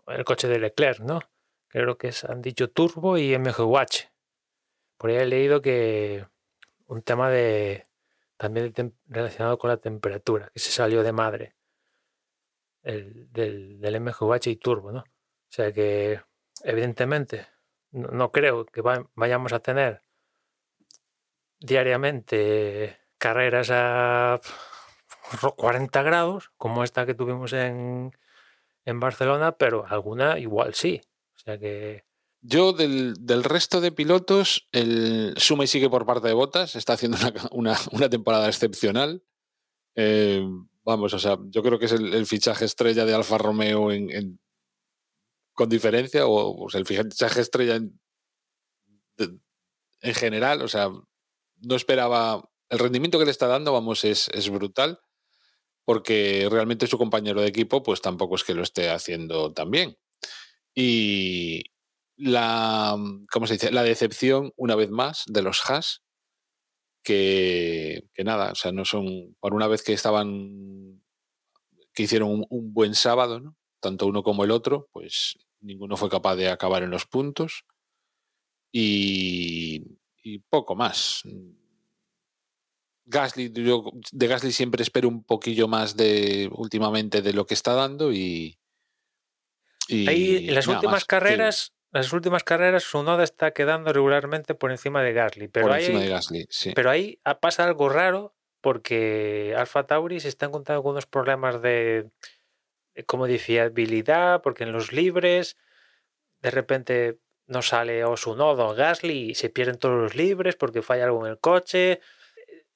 el 0.06 0.24
coche 0.24 0.48
de 0.48 0.58
Leclerc, 0.58 1.00
¿no? 1.00 1.20
Creo 1.68 1.98
que 1.98 2.12
han 2.28 2.42
dicho 2.42 2.70
turbo 2.70 3.18
y 3.18 3.34
MGUH. 3.36 4.10
Por 4.98 5.10
ahí 5.10 5.16
he 5.16 5.26
leído 5.26 5.60
que 5.60 6.26
un 6.86 7.02
tema 7.02 7.30
de 7.30 7.86
también 8.36 8.72
relacionado 9.06 9.58
con 9.58 9.70
la 9.70 9.78
temperatura, 9.78 10.50
que 10.52 10.60
se 10.60 10.70
salió 10.70 11.02
de 11.02 11.12
madre 11.12 11.54
el, 12.82 13.32
del, 13.32 13.80
del 13.80 14.00
MGUH 14.00 14.46
y 14.50 14.56
turbo, 14.56 14.92
¿no? 14.92 15.00
O 15.00 15.04
sea 15.50 15.72
que, 15.72 16.20
evidentemente, 16.62 17.46
no, 17.90 18.30
creo 18.30 18.66
que 18.66 18.82
va- 18.82 19.08
vayamos 19.14 19.52
a 19.52 19.60
tener 19.60 20.02
diariamente 21.58 22.98
carreras 23.18 23.70
a 23.72 24.40
40 25.56 26.02
grados, 26.02 26.50
como 26.56 26.84
esta 26.84 27.06
que 27.06 27.14
tuvimos 27.14 27.52
en, 27.52 28.12
en 28.86 29.00
Barcelona, 29.00 29.52
pero 29.58 29.84
alguna 29.86 30.38
igual 30.38 30.74
sí. 30.74 31.00
O 31.34 31.38
sea 31.38 31.58
que 31.58 32.04
Yo, 32.40 32.72
del, 32.72 33.14
del 33.20 33.44
resto 33.44 33.80
de 33.82 33.92
pilotos, 33.92 34.68
el 34.72 35.34
suma 35.36 35.64
y 35.64 35.66
sigue 35.66 35.90
por 35.90 36.06
parte 36.06 36.28
de 36.28 36.34
Botas, 36.34 36.76
está 36.76 36.94
haciendo 36.94 37.18
una, 37.52 37.76
una- 37.92 38.08
temporada 38.08 38.48
excepcional. 38.48 39.22
Eh, 39.96 40.42
vamos, 40.84 41.12
o 41.12 41.18
sea, 41.18 41.36
yo 41.48 41.62
creo 41.62 41.78
que 41.78 41.86
es 41.86 41.92
el, 41.92 42.26
fichaje 42.26 42.64
estrella 42.64 43.04
de 43.04 43.14
Alfa 43.14 43.38
Romeo 43.38 43.90
en, 43.92 44.40
con 45.52 45.68
diferencia, 45.68 46.26
o, 46.26 46.68
el 46.72 46.86
fichaje 46.86 47.40
estrella 47.40 47.74
en, 47.76 48.00
en 49.18 50.14
general, 50.14 50.62
o 50.62 50.68
sea, 50.68 50.88
no 50.88 51.74
esperaba. 51.74 52.48
El 52.68 52.78
rendimiento 52.80 53.18
que 53.18 53.24
le 53.24 53.30
está 53.30 53.46
dando, 53.46 53.72
vamos, 53.72 54.04
es, 54.04 54.28
es 54.34 54.50
brutal, 54.50 55.00
porque 55.86 56.48
realmente 56.50 56.88
su 56.88 56.98
compañero 56.98 57.40
de 57.40 57.48
equipo, 57.48 57.82
pues 57.82 58.02
tampoco 58.02 58.34
es 58.34 58.44
que 58.44 58.54
lo 58.54 58.62
esté 58.62 58.90
haciendo 58.90 59.52
tan 59.52 59.70
bien. 59.70 59.96
Y 60.74 61.62
la, 62.16 62.96
¿cómo 63.30 63.46
se 63.46 63.54
dice? 63.54 63.70
La 63.70 63.84
decepción, 63.84 64.52
una 64.56 64.74
vez 64.74 64.90
más, 64.90 65.24
de 65.28 65.42
los 65.42 65.62
Haas, 65.70 66.02
que, 67.04 68.08
que 68.12 68.24
nada, 68.24 68.50
o 68.50 68.54
sea, 68.56 68.72
no 68.72 68.84
son, 68.84 69.36
por 69.38 69.54
una 69.54 69.68
vez 69.68 69.82
que 69.84 69.92
estaban, 69.92 71.02
que 71.94 72.02
hicieron 72.02 72.30
un, 72.30 72.46
un 72.50 72.74
buen 72.74 72.94
sábado, 72.96 73.38
¿no? 73.38 73.56
tanto 73.80 74.06
uno 74.08 74.24
como 74.24 74.42
el 74.42 74.50
otro, 74.50 74.88
pues 74.92 75.38
ninguno 75.60 75.96
fue 75.96 76.10
capaz 76.10 76.34
de 76.34 76.48
acabar 76.48 76.82
en 76.82 76.90
los 76.90 77.06
puntos 77.06 77.64
y, 78.72 79.84
y 80.24 80.40
poco 80.40 80.74
más. 80.74 81.22
Gasly, 83.06 83.52
yo 83.54 83.84
de 84.12 84.26
Gasly 84.26 84.52
siempre 84.52 84.82
espero 84.82 85.08
un 85.08 85.22
poquillo 85.22 85.68
más 85.68 85.96
de 85.96 86.50
últimamente 86.52 87.22
de 87.22 87.32
lo 87.32 87.46
que 87.46 87.54
está 87.54 87.74
dando 87.74 88.12
y, 88.12 88.58
y 89.88 90.08
ahí 90.08 90.48
en 90.48 90.54
las 90.54 90.66
últimas 90.66 90.92
más, 90.92 91.04
que 91.04 91.08
carreras, 91.08 91.72
las 91.92 92.12
últimas 92.12 92.42
carreras, 92.42 92.82
su 92.82 93.02
noda 93.02 93.22
está 93.22 93.52
quedando 93.52 93.92
regularmente 93.92 94.54
por 94.54 94.72
encima 94.72 95.02
de 95.02 95.12
Gasly. 95.12 95.48
Pero 95.48 95.66
por 95.66 95.76
ahí, 95.76 95.84
encima 95.84 96.00
de 96.00 96.08
Gasly, 96.08 96.46
sí. 96.50 96.72
pero 96.74 96.90
ahí 96.90 97.20
ha- 97.24 97.38
pasa 97.38 97.64
algo 97.64 97.88
raro 97.88 98.34
porque 98.60 99.54
Alfa 99.56 99.86
Tauri 99.86 100.18
se 100.18 100.28
está 100.28 100.46
encontrando 100.46 100.82
con 100.82 100.92
unos 100.92 101.06
problemas 101.06 101.62
de, 101.62 102.10
de 102.94 103.04
como 103.04 103.28
de 103.28 103.38
fiabilidad, 103.38 104.42
porque 104.42 104.64
en 104.64 104.72
los 104.72 104.92
libres 104.92 105.56
de 106.40 106.50
repente 106.50 107.18
no 107.46 107.62
sale 107.62 108.04
o 108.04 108.16
su 108.16 108.34
nodo 108.34 108.66
o 108.66 108.74
Gasly 108.74 109.30
y 109.30 109.34
se 109.36 109.48
pierden 109.48 109.78
todos 109.78 109.94
los 109.94 110.16
libres 110.16 110.56
porque 110.56 110.82
falla 110.82 111.04
algo 111.04 111.24
en 111.24 111.30
el 111.30 111.38
coche. 111.38 112.00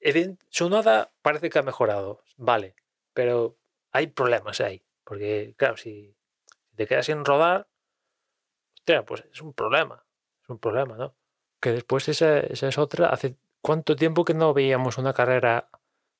Evident- 0.01 0.39
Su 0.49 0.69
noda 0.69 1.11
parece 1.21 1.49
que 1.49 1.59
ha 1.59 1.63
mejorado, 1.63 2.23
vale, 2.37 2.75
pero 3.13 3.57
hay 3.91 4.07
problemas 4.07 4.59
ahí, 4.61 4.83
porque 5.03 5.53
claro, 5.57 5.77
si 5.77 6.15
te 6.75 6.87
quedas 6.87 7.05
sin 7.05 7.23
rodar, 7.23 7.67
pues 9.05 9.23
es 9.31 9.41
un 9.41 9.53
problema, 9.53 10.03
es 10.43 10.49
un 10.49 10.59
problema, 10.59 10.97
¿no? 10.97 11.15
Que 11.61 11.71
después 11.71 12.09
esa, 12.09 12.39
esa 12.39 12.67
es 12.67 12.77
otra, 12.77 13.07
hace 13.09 13.37
cuánto 13.61 13.95
tiempo 13.95 14.25
que 14.25 14.33
no 14.33 14.53
veíamos 14.53 14.97
una 14.97 15.13
carrera 15.13 15.69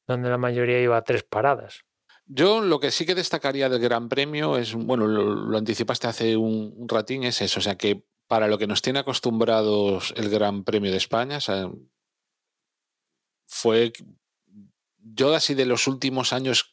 donde 0.07 0.29
la 0.29 0.37
mayoría 0.37 0.79
iba 0.81 0.95
a 0.95 1.03
tres 1.03 1.23
paradas. 1.23 1.83
Yo 2.25 2.61
lo 2.61 2.79
que 2.79 2.91
sí 2.91 3.05
que 3.05 3.15
destacaría 3.15 3.67
del 3.67 3.81
Gran 3.81 4.07
Premio 4.07 4.57
es, 4.57 4.73
bueno, 4.73 5.07
lo, 5.07 5.23
lo 5.35 5.57
anticipaste 5.57 6.07
hace 6.07 6.37
un, 6.37 6.73
un, 6.77 6.87
ratín, 6.87 7.23
es 7.23 7.41
eso, 7.41 7.59
o 7.59 7.63
sea 7.63 7.75
que 7.77 8.05
para 8.27 8.47
lo 8.47 8.57
que 8.57 8.67
nos 8.67 8.81
tiene 8.81 8.99
acostumbrados 8.99 10.13
el 10.15 10.29
Gran 10.29 10.63
Premio 10.63 10.91
de 10.91 10.97
España, 10.97 11.37
o 11.37 11.41
sea, 11.41 11.69
fue 13.51 13.91
yo 14.97 15.35
así 15.35 15.55
de 15.55 15.65
los 15.65 15.85
últimos 15.87 16.31
años 16.31 16.71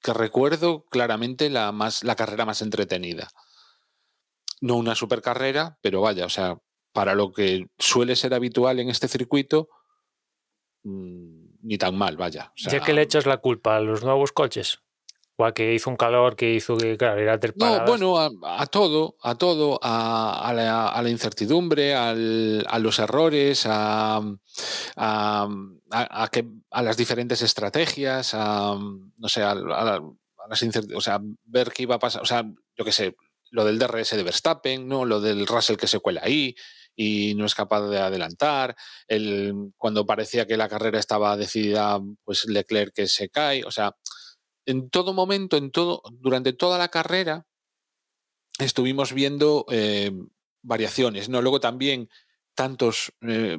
que 0.00 0.12
recuerdo 0.12 0.84
claramente 0.84 1.50
la 1.50 1.72
más 1.72 2.04
la 2.04 2.14
carrera 2.14 2.46
más 2.46 2.62
entretenida. 2.62 3.28
No 4.60 4.76
una 4.76 4.94
supercarrera, 4.94 5.78
pero 5.82 6.00
vaya, 6.00 6.24
o 6.24 6.28
sea, 6.28 6.58
para 6.92 7.16
lo 7.16 7.32
que 7.32 7.66
suele 7.76 8.14
ser 8.14 8.34
habitual 8.34 8.78
en 8.78 8.88
este 8.88 9.08
circuito, 9.08 9.68
mmm, 10.84 11.56
ni 11.62 11.76
tan 11.76 11.96
mal, 11.96 12.16
vaya. 12.16 12.52
O 12.54 12.58
sea, 12.58 12.72
ya 12.72 12.84
que 12.84 12.92
le 12.92 13.02
echas 13.02 13.26
la 13.26 13.38
culpa 13.38 13.76
a 13.76 13.80
los 13.80 14.04
nuevos 14.04 14.30
coches, 14.30 14.80
o 15.36 15.44
a 15.44 15.54
que 15.54 15.74
hizo 15.74 15.90
un 15.90 15.96
calor 15.96 16.36
que 16.36 16.52
hizo 16.52 16.76
que, 16.76 16.96
claro, 16.96 17.20
era 17.20 17.38
No, 17.56 17.84
bueno, 17.86 18.18
a, 18.18 18.30
a, 18.58 18.66
todo, 18.66 19.16
a 19.22 19.34
todo, 19.34 19.78
a, 19.82 20.48
a, 20.48 20.52
la, 20.52 20.88
a 20.88 21.02
la, 21.02 21.10
incertidumbre, 21.10 21.94
al, 21.94 22.66
a 22.68 22.78
los 22.78 22.98
errores, 22.98 23.64
a, 23.66 24.20
que, 26.30 26.44
a, 26.70 26.82
las 26.82 26.96
diferentes 26.96 27.42
estrategias, 27.42 28.34
a, 28.34 28.76
no 28.76 29.28
sé, 29.28 29.42
a, 29.42 29.54
las 29.54 30.62
o 30.94 31.00
sea, 31.00 31.20
ver 31.44 31.70
qué 31.72 31.84
iba 31.84 31.94
a 31.94 31.98
pasar, 31.98 32.22
o 32.22 32.26
sea, 32.26 32.44
yo 32.76 32.84
qué 32.84 32.92
sé, 32.92 33.16
lo 33.50 33.64
del 33.64 33.78
DRS 33.78 34.16
de 34.16 34.22
Verstappen, 34.22 34.88
¿no? 34.88 35.04
Lo 35.04 35.20
del 35.20 35.46
Russell 35.46 35.76
que 35.76 35.86
se 35.86 36.00
cuela 36.00 36.22
ahí 36.24 36.54
y 36.94 37.34
no 37.34 37.46
es 37.46 37.54
capaz 37.54 37.88
de 37.88 37.98
adelantar, 37.98 38.76
el, 39.06 39.72
cuando 39.78 40.04
parecía 40.04 40.46
que 40.46 40.56
la 40.56 40.68
carrera 40.68 40.98
estaba 40.98 41.36
decidida, 41.36 41.98
pues 42.24 42.44
Leclerc 42.46 42.92
que 42.94 43.06
se 43.06 43.28
cae, 43.30 43.64
o 43.64 43.70
sea, 43.70 43.94
en 44.66 44.90
todo 44.90 45.12
momento, 45.12 45.56
en 45.56 45.70
todo, 45.70 46.02
durante 46.10 46.52
toda 46.52 46.78
la 46.78 46.88
carrera, 46.88 47.46
estuvimos 48.58 49.12
viendo 49.12 49.66
eh, 49.70 50.12
variaciones, 50.62 51.28
¿no? 51.28 51.42
Luego 51.42 51.60
también 51.60 52.08
tantos 52.54 53.12
eh, 53.22 53.58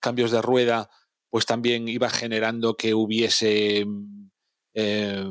cambios 0.00 0.30
de 0.30 0.42
rueda, 0.42 0.90
pues 1.30 1.46
también 1.46 1.88
iba 1.88 2.10
generando 2.10 2.76
que 2.76 2.94
hubiese 2.94 3.86
eh, 4.74 5.24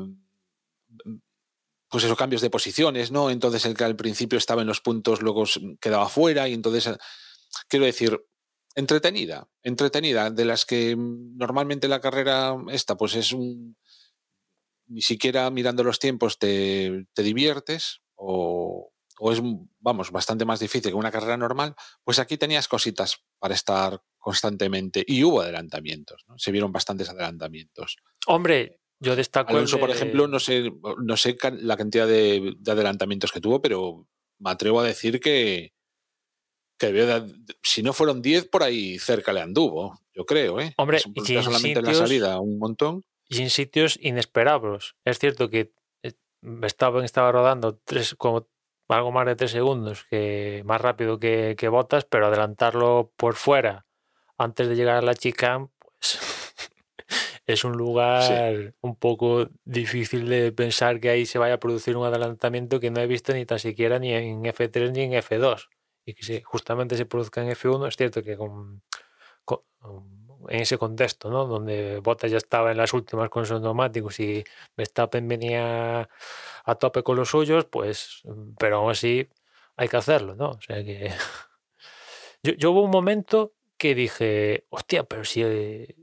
pues 1.88 2.04
esos 2.04 2.16
cambios 2.16 2.40
de 2.40 2.50
posiciones, 2.50 3.12
¿no? 3.12 3.30
Entonces 3.30 3.66
el 3.66 3.76
que 3.76 3.84
al 3.84 3.96
principio 3.96 4.38
estaba 4.38 4.62
en 4.62 4.68
los 4.68 4.80
puntos 4.80 5.20
luego 5.20 5.44
quedaba 5.80 6.08
fuera 6.08 6.48
y 6.48 6.54
entonces 6.54 6.88
quiero 7.68 7.84
decir 7.84 8.18
entretenida, 8.74 9.46
entretenida, 9.62 10.30
de 10.30 10.46
las 10.46 10.64
que 10.64 10.96
normalmente 10.96 11.88
la 11.88 12.00
carrera 12.00 12.56
esta 12.70 12.96
pues 12.96 13.14
es 13.14 13.32
un 13.32 13.76
ni 14.86 15.02
siquiera 15.02 15.50
mirando 15.50 15.84
los 15.84 15.98
tiempos 15.98 16.38
te, 16.38 17.06
te 17.14 17.22
diviertes 17.22 18.02
o, 18.14 18.92
o, 19.18 19.32
es, 19.32 19.40
vamos, 19.80 20.10
bastante 20.10 20.44
más 20.44 20.60
difícil 20.60 20.90
que 20.90 20.96
una 20.96 21.10
carrera 21.10 21.36
normal, 21.36 21.74
pues 22.04 22.18
aquí 22.18 22.36
tenías 22.36 22.68
cositas 22.68 23.22
para 23.38 23.54
estar 23.54 24.00
constantemente 24.18 25.04
y 25.06 25.24
hubo 25.24 25.40
adelantamientos, 25.40 26.24
¿no? 26.28 26.38
se 26.38 26.52
vieron 26.52 26.72
bastantes 26.72 27.08
adelantamientos. 27.08 27.96
Hombre, 28.26 28.80
yo 29.00 29.16
destaco. 29.16 29.50
Alonso, 29.50 29.80
por 29.80 29.90
ejemplo, 29.90 30.28
no 30.28 30.38
sé, 30.38 30.72
no 31.02 31.16
sé 31.16 31.36
la 31.60 31.76
cantidad 31.76 32.06
de, 32.06 32.54
de 32.56 32.72
adelantamientos 32.72 33.32
que 33.32 33.40
tuvo, 33.40 33.60
pero 33.60 34.06
me 34.38 34.50
atrevo 34.50 34.80
a 34.80 34.84
decir 34.84 35.20
que, 35.20 35.72
que 36.78 37.24
si 37.62 37.82
no 37.82 37.92
fueron 37.92 38.22
10, 38.22 38.48
por 38.48 38.62
ahí 38.62 38.98
cerca 38.98 39.32
le 39.32 39.40
anduvo, 39.40 40.00
yo 40.14 40.24
creo, 40.24 40.60
¿eh? 40.60 40.74
Hombre, 40.76 40.98
y 40.98 41.20
solamente 41.20 41.58
sitios, 41.58 41.76
en 41.78 41.84
la 41.84 41.94
salida, 41.94 42.40
un 42.40 42.58
montón 42.58 43.04
y 43.32 43.42
en 43.42 43.50
sitios 43.50 43.98
inesperados. 44.00 44.96
Es 45.04 45.18
cierto 45.18 45.48
que 45.48 45.72
Verstappen 46.42 47.04
estaba 47.04 47.32
rodando 47.32 47.78
tres, 47.84 48.14
como 48.16 48.48
algo 48.88 49.10
más 49.10 49.26
de 49.26 49.36
tres 49.36 49.52
segundos, 49.52 50.04
que 50.10 50.62
más 50.66 50.80
rápido 50.80 51.18
que, 51.18 51.54
que 51.56 51.68
Botas, 51.68 52.04
pero 52.04 52.26
adelantarlo 52.26 53.12
por 53.16 53.36
fuera 53.36 53.86
antes 54.36 54.68
de 54.68 54.76
llegar 54.76 54.96
a 54.96 55.02
la 55.02 55.14
chicane, 55.14 55.68
pues 55.78 56.18
es 57.46 57.64
un 57.64 57.72
lugar 57.72 58.22
sí. 58.22 58.74
un 58.80 58.96
poco 58.96 59.48
difícil 59.64 60.28
de 60.28 60.52
pensar 60.52 61.00
que 61.00 61.10
ahí 61.10 61.24
se 61.24 61.38
vaya 61.38 61.54
a 61.54 61.60
producir 61.60 61.96
un 61.96 62.06
adelantamiento 62.06 62.80
que 62.80 62.90
no 62.90 63.00
he 63.00 63.06
visto 63.06 63.32
ni 63.32 63.46
tan 63.46 63.60
siquiera 63.60 63.98
ni 63.98 64.12
en 64.12 64.42
F3 64.42 64.92
ni 64.92 65.02
en 65.02 65.12
F2 65.12 65.68
y 66.04 66.14
que 66.14 66.24
se, 66.24 66.42
justamente 66.42 66.96
se 66.96 67.06
produzca 67.06 67.42
en 67.42 67.50
F1. 67.50 67.88
Es 67.88 67.96
cierto 67.96 68.22
que 68.22 68.36
con, 68.36 68.82
con 69.44 69.62
en 70.48 70.60
ese 70.62 70.78
contexto, 70.78 71.30
¿no? 71.30 71.46
Donde 71.46 71.98
Bottas 71.98 72.30
ya 72.30 72.38
estaba 72.38 72.70
en 72.72 72.78
las 72.78 72.92
últimas 72.92 73.30
con 73.30 73.46
sus 73.46 73.60
neumáticos 73.60 74.20
y 74.20 74.44
Verstappen 74.76 75.26
venía 75.28 76.08
a 76.64 76.74
tope 76.76 77.02
con 77.02 77.16
los 77.16 77.30
suyos, 77.30 77.64
pues, 77.66 78.22
pero 78.58 78.78
aún 78.78 78.90
así 78.92 79.28
hay 79.76 79.88
que 79.88 79.96
hacerlo, 79.96 80.34
¿no? 80.36 80.50
O 80.50 80.60
sea 80.60 80.84
que 80.84 81.12
yo, 82.42 82.52
yo 82.54 82.70
hubo 82.72 82.82
un 82.82 82.90
momento 82.90 83.54
que 83.76 83.94
dije, 83.94 84.66
hostia, 84.70 85.04
pero 85.04 85.24
si 85.24 85.42
eh, 85.42 85.96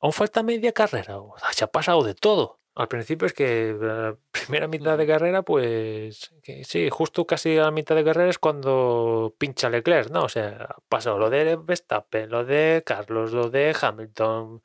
aún 0.00 0.12
falta 0.12 0.42
media 0.42 0.72
carrera, 0.72 1.18
se 1.52 1.64
ha 1.64 1.66
pasado 1.66 2.04
de 2.04 2.14
todo. 2.14 2.59
Al 2.74 2.88
principio 2.88 3.26
es 3.26 3.32
que 3.32 3.76
la 3.78 4.16
primera 4.30 4.68
mitad 4.68 4.96
de 4.96 5.06
carrera, 5.06 5.42
pues 5.42 6.32
que 6.42 6.64
sí, 6.64 6.88
justo 6.90 7.26
casi 7.26 7.56
a 7.58 7.62
la 7.62 7.70
mitad 7.70 7.94
de 7.94 8.04
carrera 8.04 8.30
es 8.30 8.38
cuando 8.38 9.34
pincha 9.38 9.68
Leclerc, 9.68 10.10
¿no? 10.10 10.24
O 10.24 10.28
sea, 10.28 10.76
pasó 10.88 11.18
lo 11.18 11.30
de 11.30 11.56
Verstappen, 11.56 12.30
lo 12.30 12.44
de 12.44 12.82
Carlos, 12.84 13.32
lo 13.32 13.50
de 13.50 13.74
Hamilton, 13.80 14.62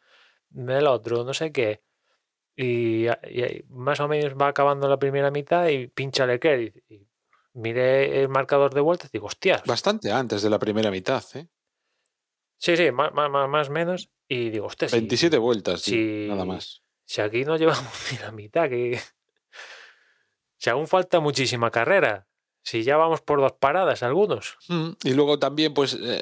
el 0.68 0.88
otro, 0.88 1.23
no 1.23 1.34
sé 1.34 1.52
qué. 1.52 1.82
Y, 2.56 3.07
y 3.07 3.65
más 3.69 3.99
o 3.99 4.07
menos 4.07 4.34
va 4.36 4.48
acabando 4.48 4.88
la 4.88 4.98
primera 4.98 5.30
mitad 5.30 5.68
y 5.68 5.88
pincha 5.88 6.26
Leclerc. 6.26 6.84
Y, 6.88 6.95
y 6.95 7.07
miré 7.53 8.22
el 8.22 8.30
marcador 8.30 8.73
de 8.73 8.82
vueltas 8.82 9.10
y 9.10 9.18
digo, 9.18 9.27
hostias. 9.27 9.64
Bastante 9.65 10.11
antes 10.11 10.41
de 10.41 10.49
la 10.49 10.60
primera 10.60 10.91
mitad, 10.91 11.23
¿eh? 11.34 11.48
Sí, 12.57 12.77
sí, 12.77 12.91
más, 12.91 13.14
más, 13.14 13.49
más 13.49 13.69
menos. 13.69 14.10
Y 14.27 14.49
digo, 14.49 14.68
hostias. 14.68 14.91
27 14.91 15.36
si, 15.36 15.40
vueltas, 15.40 15.82
sí, 15.82 16.27
nada 16.30 16.45
más. 16.45 16.82
Si 17.06 17.22
aquí 17.22 17.45
no 17.45 17.57
llevamos 17.57 17.91
ni 18.11 18.18
la 18.18 18.32
mitad, 18.32 18.69
que. 18.69 18.99
Si 20.57 20.69
aún 20.69 20.88
falta 20.88 21.19
muchísima 21.19 21.69
carrera. 21.69 22.27
Si 22.64 22.84
ya 22.84 22.98
vamos 22.98 23.22
por 23.22 23.40
dos 23.40 23.52
paradas 23.60 24.02
algunos. 24.02 24.57
Mm, 24.69 24.91
y 25.03 25.14
luego 25.14 25.38
también, 25.38 25.73
pues. 25.73 25.94
Eh, 26.02 26.22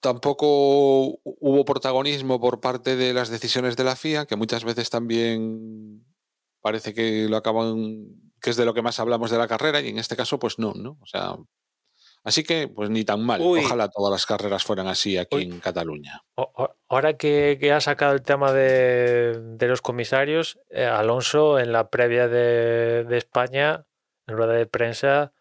tampoco 0.00 1.18
hubo 1.22 1.64
protagonismo 1.64 2.40
por 2.40 2.60
parte 2.60 2.96
de 2.96 3.14
las 3.14 3.28
decisiones 3.30 3.76
de 3.76 3.84
la 3.84 3.96
FIA, 3.96 4.26
que 4.26 4.36
muchas 4.36 4.64
veces 4.64 4.90
también 4.90 6.04
parece 6.60 6.92
que 6.92 7.26
lo 7.28 7.36
acaban. 7.36 8.08
que 8.40 8.50
es 8.50 8.56
de 8.56 8.64
lo 8.64 8.74
que 8.74 8.82
más 8.82 8.98
hablamos 8.98 9.30
de 9.30 9.38
la 9.38 9.48
carrera, 9.48 9.80
y 9.80 9.88
en 9.88 9.98
este 9.98 10.16
caso, 10.16 10.38
pues 10.38 10.58
no, 10.58 10.74
¿no? 10.74 10.98
O 11.00 11.06
sea. 11.06 11.36
Así 12.22 12.44
que, 12.44 12.68
pues 12.68 12.90
ni 12.90 13.04
tan 13.04 13.24
mal. 13.24 13.40
Uy. 13.40 13.60
Ojalá 13.64 13.88
todas 13.88 14.12
las 14.12 14.26
carreras 14.26 14.64
fueran 14.64 14.88
así 14.88 15.16
aquí 15.16 15.36
Uy. 15.36 15.42
en 15.44 15.60
Cataluña. 15.60 16.22
Ahora 16.88 17.16
que, 17.16 17.56
que, 17.58 17.72
ha 17.72 17.80
sacado 17.80 18.12
el 18.12 18.22
tema 18.22 18.52
de, 18.52 19.40
de 19.56 19.68
los 19.68 19.80
comisarios, 19.80 20.60
eh, 20.68 20.84
Alonso 20.84 21.58
en 21.58 21.72
la 21.72 21.88
previa 21.88 22.28
de, 22.28 23.04
de, 23.04 23.16
España, 23.16 23.86
en 24.26 24.36
rueda 24.36 24.52
de 24.52 24.66
prensa, 24.66 25.32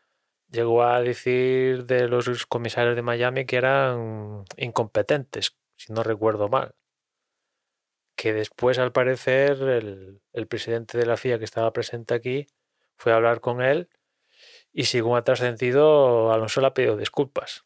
llegó 0.49 0.83
a 0.83 1.01
decir 1.01 1.85
de 1.85 2.07
los 2.07 2.45
comisarios 2.45 2.95
de 2.95 3.01
Miami 3.01 3.45
que 3.45 3.57
eran 3.57 4.45
incompetentes, 4.57 5.57
si 5.75 5.91
no 5.91 6.03
recuerdo 6.03 6.47
mal. 6.47 6.75
Que 8.15 8.33
después, 8.33 8.79
al 8.79 8.91
parecer, 8.91 9.61
el, 9.61 10.21
el 10.31 10.47
presidente 10.47 10.97
de 10.97 11.05
la 11.05 11.17
FIA 11.17 11.39
que 11.39 11.45
estaba 11.45 11.73
presente 11.73 12.13
aquí 12.13 12.47
fue 12.95 13.11
a 13.11 13.15
hablar 13.15 13.41
con 13.41 13.61
él 13.61 13.89
y 14.73 14.85
según 14.85 15.17
ha 15.17 15.23
trascendido, 15.23 16.31
Alonso 16.31 16.61
le 16.61 16.67
ha 16.67 16.73
pedido 16.73 16.97
disculpas 16.97 17.65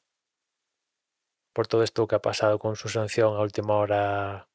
por 1.54 1.68
todo 1.68 1.84
esto 1.84 2.08
que 2.08 2.16
ha 2.16 2.22
pasado 2.22 2.60
con 2.60 2.76
su 2.76 2.90
sanción 2.90 3.36
a 3.36 3.42
última 3.42 3.76
hora 3.76 4.50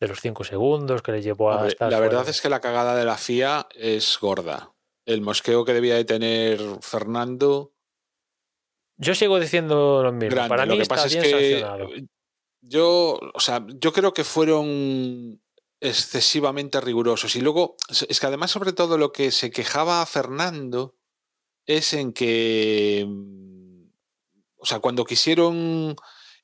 de 0.00 0.08
los 0.08 0.20
cinco 0.20 0.44
segundos 0.44 1.02
que 1.02 1.12
le 1.12 1.22
llevó 1.22 1.52
a 1.52 1.68
estar 1.68 1.92
La 1.92 2.00
verdad 2.00 2.28
es 2.28 2.40
que 2.40 2.48
la 2.48 2.60
cagada 2.60 2.96
de 2.96 3.04
la 3.04 3.16
FIA 3.16 3.68
es 3.74 4.18
gorda. 4.20 4.72
El 5.04 5.20
mosqueo 5.20 5.64
que 5.64 5.74
debía 5.74 5.96
de 5.96 6.04
tener 6.04 6.60
Fernando. 6.80 7.72
Yo 8.96 9.14
sigo 9.14 9.38
diciendo 9.38 10.02
lo 10.02 10.12
mismo. 10.12 10.34
Grande. 10.34 10.48
Para 10.48 10.66
lo 10.66 10.72
mí 10.72 10.78
que 10.78 10.82
está 10.82 10.96
pasa 10.96 11.08
bien 11.08 11.24
es 11.24 11.32
que 11.32 11.60
sancionado. 11.60 11.88
yo, 12.60 13.20
o 13.34 13.40
sea, 13.40 13.64
yo 13.68 13.92
creo 13.92 14.12
que 14.12 14.24
fueron 14.24 15.40
excesivamente 15.80 16.80
rigurosos. 16.80 17.36
Y 17.36 17.40
luego, 17.40 17.76
es 17.88 18.20
que 18.20 18.26
además, 18.26 18.50
sobre 18.50 18.72
todo, 18.72 18.98
lo 18.98 19.12
que 19.12 19.30
se 19.30 19.50
quejaba 19.50 20.02
a 20.02 20.06
Fernando 20.06 20.97
es 21.68 21.92
en 21.92 22.12
que, 22.12 23.06
o 24.56 24.66
sea, 24.66 24.80
cuando 24.80 25.04
quisieron 25.04 25.94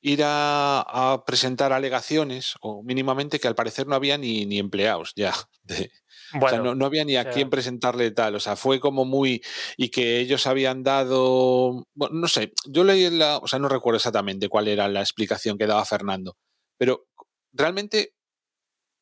ir 0.01 0.21
a, 0.23 0.81
a, 0.81 1.25
presentar 1.25 1.73
alegaciones, 1.73 2.53
o 2.61 2.83
mínimamente 2.83 3.39
que 3.39 3.47
al 3.47 3.55
parecer 3.55 3.87
no 3.87 3.95
había 3.95 4.19
ni, 4.19 4.45
ni 4.45 4.59
empleados 4.59 5.13
ya. 5.15 5.33
De, 5.63 5.91
bueno, 6.33 6.45
o 6.45 6.49
sea, 6.49 6.59
no, 6.59 6.75
no, 6.75 6.85
había 6.85 7.05
ni 7.05 7.15
a 7.15 7.21
o 7.21 7.23
sea, 7.23 7.31
quién 7.31 7.49
presentarle 7.49 8.11
tal. 8.11 8.35
O 8.35 8.39
sea, 8.39 8.55
fue 8.55 8.79
como 8.79 9.03
muy. 9.03 9.41
Y 9.77 9.89
que 9.89 10.19
ellos 10.19 10.45
habían 10.45 10.83
dado. 10.83 11.87
Bueno, 11.95 12.15
no 12.15 12.27
sé, 12.27 12.53
yo 12.67 12.83
leí 12.83 13.09
la. 13.09 13.37
O 13.37 13.47
sea, 13.47 13.57
no 13.57 13.67
recuerdo 13.67 13.97
exactamente 13.97 14.47
cuál 14.47 14.67
era 14.67 14.87
la 14.87 15.01
explicación 15.01 15.57
que 15.57 15.65
daba 15.65 15.85
Fernando. 15.85 16.37
Pero 16.77 17.07
realmente, 17.51 18.13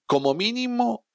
como 0.06 0.34
mínimo, 0.36 1.06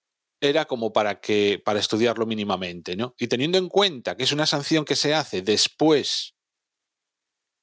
era 0.41 0.65
como 0.67 0.93
para 0.93 1.21
que 1.21 1.61
para 1.65 1.81
estudiarlo 1.81 2.27
mínimamente, 2.27 2.97
¿no? 2.97 3.15
Y 3.19 3.27
teniendo 3.29 3.59
en 3.59 3.69
cuenta 3.69 4.17
que 4.17 4.25
es 4.25 4.33
una 4.33 4.47
sanción 4.47 4.85
que 4.85 4.97
se 4.97 5.15
hace 5.15 5.43
después 5.43 6.35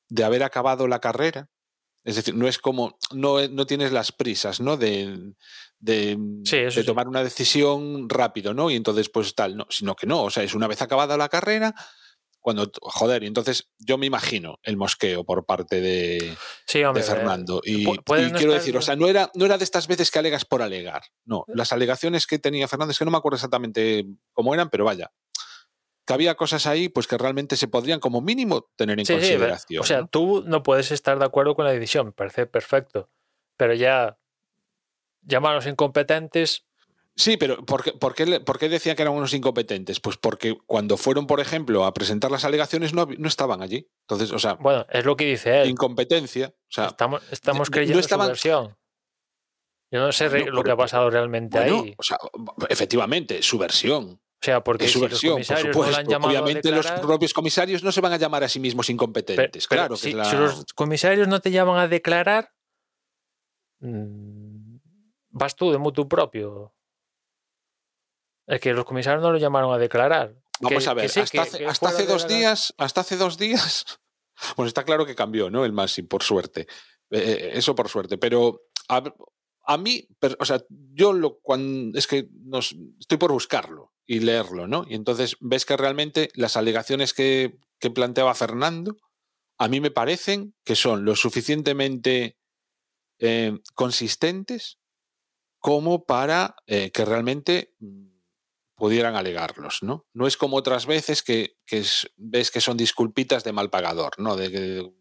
de 0.10 0.24
haber 0.24 0.44
acabado 0.44 0.88
la 0.88 1.00
carrera, 1.00 1.50
es 2.04 2.16
decir, 2.18 2.36
no 2.36 2.48
es 2.48 2.60
como 2.60 2.98
no, 3.12 3.48
no 3.48 3.66
tienes 3.66 3.92
las 3.92 4.12
prisas, 4.12 4.60
¿no? 4.60 4.78
De, 4.78 5.34
de, 5.80 6.18
Sí, 6.44 6.58
eso 6.58 6.80
de 6.80 6.84
sí. 6.84 6.86
tomar 6.86 7.08
una 7.08 7.24
decisión 7.24 8.08
rápido, 8.10 8.54
¿no? 8.54 8.70
Y 8.70 8.76
entonces 8.76 9.10
pues 9.10 9.34
tal, 9.36 9.58
no, 9.58 9.66
sino 9.70 9.96
que 9.96 10.06
no, 10.08 10.24
o 10.24 10.30
sea, 10.30 10.44
es 10.44 10.54
una 10.54 10.68
vez 10.68 10.82
acabada 10.82 11.18
la 11.18 11.30
carrera 11.30 11.74
cuando 12.46 12.70
joder, 12.80 13.24
y 13.24 13.26
entonces 13.28 13.72
yo 13.80 13.98
me 13.98 14.06
imagino 14.06 14.60
el 14.62 14.78
mosqueo 14.78 15.24
por 15.24 15.48
parte 15.48 15.82
de, 15.82 16.38
Sí, 16.68 16.84
hombre. 16.84 17.02
de 17.02 17.10
eh, 17.10 17.12
Fernando. 17.12 17.60
Y, 17.66 17.84
no 17.86 17.94
quiero 18.04 18.36
estar- 18.36 18.50
decir, 18.54 18.78
o 18.78 18.82
sea, 18.84 18.96
no 18.96 19.08
era, 19.08 19.32
no 19.34 19.46
era 19.46 19.58
de 19.58 19.64
estas 19.64 19.88
veces 19.88 20.12
que 20.12 20.20
alegas 20.20 20.46
por 20.46 20.62
alegar. 20.62 21.02
No, 21.26 21.44
las 21.48 21.74
alegaciones 21.74 22.28
que 22.28 22.38
tenía 22.38 22.68
Fernando 22.68 22.92
es 22.92 23.00
que 23.00 23.06
no 23.06 23.10
me 23.10 23.18
acuerdo 23.18 23.38
exactamente 23.38 24.06
cómo 24.32 24.54
eran, 24.54 24.70
pero 24.70 24.86
vaya. 24.86 25.12
Que 26.06 26.14
había 26.14 26.36
cosas 26.36 26.68
ahí 26.68 26.88
pues 26.88 27.08
que 27.08 27.18
realmente 27.18 27.56
se 27.58 27.68
podrían 27.68 28.00
como 28.00 28.22
mínimo 28.22 28.70
tener 28.76 29.00
en 29.00 29.08
Sí, 29.08 29.14
consideración. 29.14 29.82
o 29.82 29.86
sea, 29.86 30.02
¿no? 30.02 30.08
tú 30.08 30.44
no 30.46 30.62
puedes 30.62 30.92
estar 30.92 31.18
de 31.18 31.26
acuerdo 31.26 31.56
con 31.56 31.66
la 31.66 31.72
decisión, 31.72 32.14
parece 32.14 32.46
perfecto. 32.46 33.10
Pero 33.58 33.74
ya 33.74 34.20
llamarlos 35.24 35.66
incompetentes, 35.66 36.68
Sí, 37.18 37.38
pero 37.38 37.66
¿por 37.66 37.82
qué, 37.84 37.94
por, 37.94 38.14
qué, 38.14 38.26
le- 38.26 38.40
por 38.42 38.60
qué 38.60 38.68
decía 38.68 38.94
que 38.96 39.02
eran 39.02 39.14
unos 39.14 39.34
incompetentes? 39.34 40.02
Pues 40.02 40.18
porque 40.18 40.58
cuando 40.66 40.98
fueron, 40.98 41.28
por 41.28 41.40
ejemplo, 41.40 41.86
a 41.86 41.94
presentar 41.94 42.30
las 42.30 42.44
alegaciones 42.44 42.94
no, 42.94 43.08
no 43.18 43.28
estaban 43.30 43.62
allí. 43.62 43.90
Entonces, 44.02 44.32
o 44.32 44.40
sea, 44.40 44.56
bueno, 44.56 44.86
es 44.90 45.06
lo 45.06 45.16
que 45.16 45.26
dice 45.26 45.62
él. 45.62 45.70
incompetencia. 45.70 46.54
O 46.58 46.72
sea, 46.72 46.88
estamos 46.88 47.22
estamos 47.32 47.70
no 47.70 47.74
creyendo 47.74 48.00
estaban- 48.02 48.26
su 48.28 48.32
versión. 48.32 48.78
Yo 49.92 50.00
no 50.02 50.12
sé 50.12 50.30
lo 50.46 50.62
que 50.64 50.72
ha 50.72 50.76
pasado 50.76 51.10
realmente 51.10 51.58
bueno, 51.58 51.84
ahí. 51.84 51.96
o 51.98 52.04
sea, 52.04 52.18
efectivamente, 52.68 53.42
su 53.42 53.58
versión. 53.58 54.20
O 54.20 54.46
sea, 54.46 54.62
porque 54.62 54.88
su 54.90 55.00
si 55.00 55.00
los 55.00 55.10
versión, 55.12 55.32
por 55.32 55.74
comisarios 55.86 56.06
no 56.06 56.12
llamado 56.12 56.30
Obviamente 56.32 56.72
los 56.72 56.92
propios 56.92 57.34
comisarios 57.34 57.82
no 57.84 57.92
se 57.94 58.02
van 58.02 58.12
a 58.12 58.18
llamar 58.18 58.44
a 58.44 58.50
sí 58.50 58.60
mismos 58.60 58.88
pe- 58.88 58.92
incompetentes. 58.92 59.68
pero 59.68 59.80
claro 59.84 59.96
que 59.96 60.02
si, 60.02 60.12
la- 60.12 60.26
si 60.26 60.36
los 60.36 60.66
comisarios 60.76 61.28
no 61.30 61.40
te 61.40 61.50
llaman 61.52 61.78
a 61.80 61.88
declarar, 61.88 62.52
mm, 63.80 64.78
vas 65.30 65.56
tú 65.56 65.72
de 65.72 65.78
mutuo 65.78 66.08
propio. 66.10 66.75
Es 68.48 68.60
que 68.60 68.74
los 68.74 68.86
comisarios 68.86 69.22
no 69.24 69.32
lo 69.32 69.38
llamaron 69.38 69.74
a 69.74 69.78
declarar. 69.78 70.36
Vamos 70.60 70.84
Que- 70.84 70.90
a 70.90 70.94
ver, 70.94 71.10
sí, 71.10 71.20
hasta, 71.20 71.32
que- 71.32 71.40
hace, 71.40 71.58
que 71.60 71.66
hasta 71.66 71.88
fuera 71.90 71.96
hace 71.98 72.06
de 72.08 72.14
dos 72.14 72.28
días, 72.28 72.74
hasta 72.78 73.02
hace 73.02 73.18
dos 73.18 73.38
días, 73.38 73.86
bueno, 74.56 74.68
está 74.68 74.84
claro 74.84 75.06
que 75.06 75.16
cambió, 75.16 75.50
¿no? 75.50 75.66
El 75.66 75.74
Masi, 75.74 76.04
por 76.04 76.24
suerte. 76.24 76.68
Eh, 77.12 77.52
eso 77.54 77.76
por 77.76 77.90
suerte. 77.90 78.18
Pero 78.18 78.62
a, 78.90 79.04
a 79.66 79.78
mí, 79.78 80.08
o 80.40 80.46
sea, 80.46 80.62
yo 80.70 81.14
lo 81.14 81.40
cuando 81.40 81.98
es 81.98 82.08
que 82.08 82.28
nos, 82.44 82.76
estoy 83.00 83.18
por 83.18 83.32
buscarlo 83.32 83.94
y 84.06 84.20
leerlo, 84.20 84.68
¿no? 84.68 84.86
Y 84.88 84.96
entonces 84.96 85.36
ves 85.40 85.66
que 85.66 85.78
realmente 85.78 86.30
las 86.36 86.56
alegaciones 86.58 87.14
que, 87.14 87.58
que 87.80 87.90
planteaba 87.90 88.34
Fernando, 88.36 88.96
a 89.58 89.68
mí 89.68 89.80
me 89.82 89.92
parecen 89.92 90.54
que 90.64 90.76
son 90.76 91.06
lo 91.06 91.16
suficientemente 91.16 92.38
eh, 93.20 93.58
consistentes 93.74 94.78
como 95.60 96.06
para 96.06 96.56
eh, 96.68 96.92
que 96.92 97.06
realmente 97.06 97.74
mm, 97.80 98.08
pudieran 98.76 99.16
alegarlos, 99.16 99.80
¿no? 99.84 100.06
No 100.14 100.28
es 100.28 100.38
como 100.38 100.58
otras 100.58 100.86
veces 100.86 101.24
que, 101.24 101.58
que 101.66 101.80
es- 101.80 102.08
ves 102.18 102.52
que 102.52 102.62
son 102.62 102.78
disculpitas 102.78 103.44
de 103.44 103.54
mal 103.54 103.70
pagador, 103.70 104.14
¿no? 104.20 104.36
De 104.36 104.92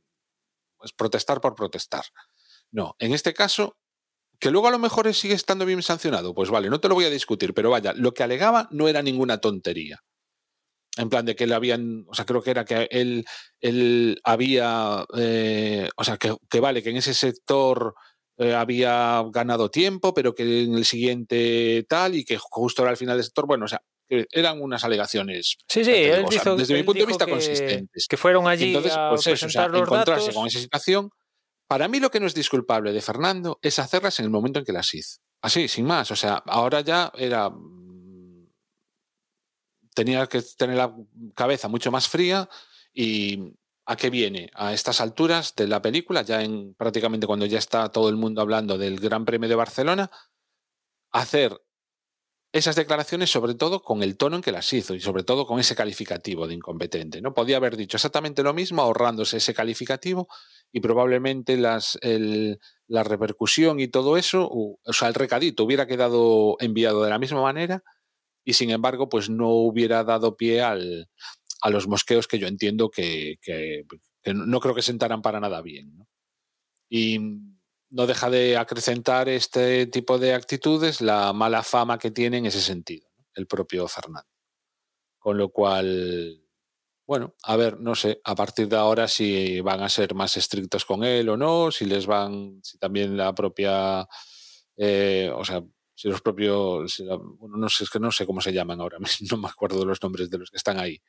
es 0.82 0.92
protestar 0.92 1.40
por 1.40 1.54
protestar. 1.54 2.04
No, 2.70 2.94
en 2.98 3.12
este 3.14 3.32
caso, 3.34 3.76
que 4.40 4.50
luego 4.50 4.68
a 4.68 4.72
lo 4.72 4.78
mejor 4.78 5.12
sigue 5.14 5.34
estando 5.34 5.66
bien 5.66 5.82
sancionado, 5.82 6.34
pues 6.34 6.50
vale, 6.50 6.70
no 6.70 6.80
te 6.80 6.88
lo 6.88 6.94
voy 6.94 7.04
a 7.06 7.10
discutir, 7.10 7.54
pero 7.54 7.70
vaya, 7.70 7.92
lo 7.94 8.14
que 8.14 8.22
alegaba 8.22 8.68
no 8.70 8.88
era 8.88 9.02
ninguna 9.02 9.38
tontería. 9.38 10.02
En 10.96 11.08
plan 11.10 11.26
de 11.26 11.34
que 11.34 11.46
le 11.48 11.54
habían, 11.54 12.04
o 12.08 12.14
sea, 12.14 12.24
creo 12.24 12.42
que 12.42 12.50
era 12.52 12.64
que 12.64 12.86
él, 12.90 13.24
él 13.60 14.20
había, 14.22 15.04
eh, 15.16 15.88
o 15.96 16.04
sea, 16.04 16.18
que 16.18 16.60
vale, 16.60 16.82
que 16.84 16.90
en 16.90 16.98
ese 16.98 17.14
sector 17.14 17.94
eh, 18.38 18.54
había 18.54 19.22
ganado 19.30 19.70
tiempo, 19.70 20.12
pero 20.14 20.34
que 20.34 20.64
en 20.64 20.74
el 20.74 20.84
siguiente 20.84 21.84
tal 21.88 22.14
y 22.16 22.24
que 22.24 22.36
justo 22.38 22.82
era 22.82 22.90
al 22.90 22.96
final 22.96 23.16
del 23.16 23.24
sector, 23.24 23.46
bueno, 23.46 23.64
o 23.66 23.68
sea, 23.68 23.80
eran 24.08 24.60
unas 24.60 24.84
alegaciones, 24.84 25.56
Sí, 25.68 25.84
sí, 25.84 25.90
él 25.92 26.26
dijo- 26.28 26.56
desde 26.56 26.74
mi 26.74 26.82
punto 26.82 27.00
de 27.00 27.06
vista, 27.06 27.24
que- 27.26 27.30
consistentes. 27.32 28.06
Que 28.08 28.16
fueron 28.16 28.46
allí 28.46 28.66
entonces, 28.66 28.92
a 28.92 29.10
pues 29.10 29.26
eso, 29.26 29.30
o 29.46 29.48
sea, 29.48 29.62
presentar 29.66 29.70
los 29.70 29.80
encontrarse 29.82 30.20
datos. 30.26 30.34
con 30.34 30.46
esa 30.46 30.58
situación, 30.60 31.10
para 31.66 31.88
mí 31.88 31.98
lo 32.00 32.10
que 32.10 32.20
no 32.20 32.26
es 32.26 32.34
disculpable 32.34 32.92
de 32.92 33.00
Fernando 33.00 33.58
es 33.62 33.78
hacerlas 33.78 34.18
en 34.18 34.26
el 34.26 34.30
momento 34.30 34.58
en 34.58 34.64
que 34.64 34.72
las 34.72 34.92
hizo. 34.94 35.18
Así, 35.40 35.66
sin 35.68 35.86
más. 35.86 36.10
O 36.10 36.16
sea, 36.16 36.34
ahora 36.46 36.80
ya 36.82 37.10
era. 37.16 37.48
mm, 37.50 38.48
Tenía 39.94 40.26
que 40.26 40.42
tener 40.56 40.76
la 40.76 40.92
cabeza 41.36 41.68
mucho 41.68 41.92
más 41.92 42.08
fría 42.08 42.48
y 42.92 43.52
¿a 43.86 43.96
qué 43.96 44.10
viene? 44.10 44.50
A 44.54 44.72
estas 44.72 45.00
alturas 45.00 45.54
de 45.56 45.66
la 45.68 45.82
película, 45.82 46.22
ya 46.22 46.42
en 46.42 46.74
prácticamente 46.74 47.26
cuando 47.26 47.46
ya 47.46 47.58
está 47.58 47.90
todo 47.90 48.08
el 48.08 48.16
mundo 48.16 48.40
hablando 48.40 48.78
del 48.78 48.98
Gran 49.00 49.24
Premio 49.24 49.48
de 49.48 49.54
Barcelona, 49.54 50.10
hacer 51.12 51.60
esas 52.52 52.76
declaraciones 52.76 53.30
sobre 53.30 53.54
todo 53.54 53.82
con 53.82 54.02
el 54.04 54.16
tono 54.16 54.36
en 54.36 54.42
que 54.42 54.52
las 54.52 54.72
hizo 54.72 54.94
y 54.94 55.00
sobre 55.00 55.24
todo 55.24 55.44
con 55.44 55.58
ese 55.58 55.74
calificativo 55.74 56.46
de 56.46 56.54
incompetente. 56.54 57.20
¿no? 57.20 57.34
Podía 57.34 57.56
haber 57.56 57.76
dicho 57.76 57.96
exactamente 57.96 58.44
lo 58.44 58.54
mismo 58.54 58.80
ahorrándose 58.80 59.38
ese 59.38 59.54
calificativo 59.54 60.28
y 60.72 60.78
probablemente 60.80 61.56
las, 61.56 61.98
la 62.86 63.02
repercusión 63.02 63.80
y 63.80 63.88
todo 63.88 64.16
eso, 64.16 64.48
u- 64.48 64.78
o 64.84 64.92
sea, 64.92 65.08
el 65.08 65.14
recadito 65.14 65.64
hubiera 65.64 65.88
quedado 65.88 66.56
enviado 66.60 67.02
de 67.02 67.10
la 67.10 67.18
misma 67.18 67.42
manera 67.42 67.82
y 68.44 68.52
sin 68.52 68.70
embargo 68.70 69.08
pues 69.08 69.28
no 69.28 69.48
hubiera 69.48 70.04
dado 70.04 70.36
pie 70.36 70.62
al, 70.62 71.08
a 71.64 71.70
los 71.70 71.88
mosqueos 71.88 72.28
que 72.28 72.38
yo 72.38 72.46
entiendo 72.46 72.90
que, 72.90 73.38
no 74.26 74.60
creo 74.60 74.74
que 74.74 74.82
sentaran 74.82 75.22
para 75.22 75.40
nada 75.40 75.62
bien. 75.62 76.06
Y 76.90 77.18
no 77.88 78.06
deja 78.06 78.28
de 78.28 78.58
acrecentar 78.58 79.30
este 79.30 79.86
tipo 79.86 80.18
de 80.18 80.34
actitudes 80.34 81.00
la 81.00 81.32
mala 81.32 81.62
fama 81.62 81.98
que 81.98 82.10
tiene 82.10 82.36
en 82.36 82.44
ese 82.44 82.60
sentido, 82.60 83.08
el 83.34 83.46
propio 83.46 83.88
Fernando. 83.88 84.28
Con 85.18 85.38
lo 85.38 85.48
cual, 85.48 86.44
bueno, 87.06 87.34
a 87.42 87.56
ver, 87.56 87.80
no 87.80 87.94
sé, 87.94 88.20
a 88.24 88.34
partir 88.34 88.68
de 88.68 88.76
ahora 88.76 89.08
si 89.08 89.58
van 89.62 89.80
a 89.80 89.88
ser 89.88 90.14
más 90.14 90.36
estrictos 90.36 90.84
con 90.84 91.02
él 91.02 91.30
o 91.30 91.38
no, 91.38 91.70
si 91.70 91.86
les 91.86 92.04
van, 92.04 92.60
si 92.62 92.76
también 92.76 93.16
la 93.16 93.34
propia, 93.34 94.06
eh, 94.76 95.32
o 95.34 95.42
sea, 95.46 95.64
si 95.94 96.08
los 96.08 96.20
propios, 96.20 97.02
bueno, 97.38 97.56
no 97.56 97.70
sé, 97.70 97.84
es 97.84 97.90
que 97.90 98.00
no 98.00 98.12
sé 98.12 98.26
cómo 98.26 98.42
se 98.42 98.52
llaman 98.52 98.82
ahora, 98.82 98.98
no 99.30 99.38
me 99.38 99.48
acuerdo 99.48 99.80
de 99.80 99.86
los 99.86 100.02
nombres 100.02 100.28
de 100.28 100.36
los 100.36 100.50
que 100.50 100.58
están 100.58 100.78
ahí, 100.78 101.00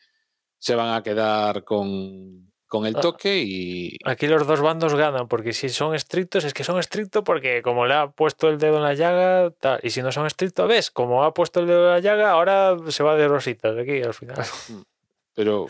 se 0.57 0.76
van 0.76 0.94
a 0.95 1.03
quedar 1.03 1.64
con, 1.64 2.52
con 2.68 2.86
el 2.86 2.95
Ah. 2.95 3.02
toque 3.02 3.44
y, 3.45 3.98
Aquí 4.06 4.27
los 4.27 4.45
dos 4.48 4.61
bandos 4.61 4.95
ganan, 4.95 5.27
porque 5.27 5.53
si 5.53 5.69
son 5.69 5.94
estrictos, 5.95 6.44
es 6.44 6.53
que 6.53 6.64
son 6.64 6.80
estrictos 6.80 7.23
porque 7.23 7.61
como 7.61 7.86
le 7.86 7.94
ha 7.94 8.07
puesto 8.11 8.49
el 8.49 8.57
dedo 8.57 8.77
en 8.77 8.84
la 8.84 8.94
llaga, 8.94 9.52
tal. 9.60 9.80
y 9.84 9.90
si 9.91 10.02
no 10.02 10.11
son 10.11 10.26
estrictos, 10.26 10.68
ves, 10.68 10.91
como 10.91 11.23
ha 11.23 11.34
puesto 11.34 11.60
el 11.60 11.68
dedo 11.68 11.86
en 11.88 11.91
la 11.91 11.99
llaga, 11.99 12.32
ahora 12.32 12.76
se 12.90 13.03
va 13.03 13.15
de 13.15 13.27
rositas 13.27 13.77
aquí 13.77 14.02
al 14.02 14.14
final. 14.14 14.36
Pero, 15.36 15.68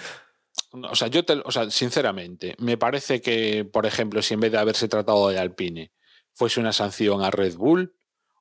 o 0.72 0.96
sea, 0.96 1.08
yo 1.10 1.26
te, 1.26 1.34
o 1.44 1.52
sea, 1.52 1.70
sinceramente, 1.70 2.56
me 2.60 2.78
parece 2.78 3.20
que, 3.20 3.66
por 3.66 3.86
ejemplo, 3.86 4.22
si 4.22 4.36
en 4.36 4.40
vez 4.40 4.52
de 4.52 4.60
haberse 4.60 4.88
tratado 4.88 5.28
de 5.30 5.40
Alpine 5.40 5.92
fuese 6.34 6.60
una 6.60 6.72
sanción 6.74 7.22
a 7.24 7.32
Red 7.32 7.56
Bull 7.56 7.94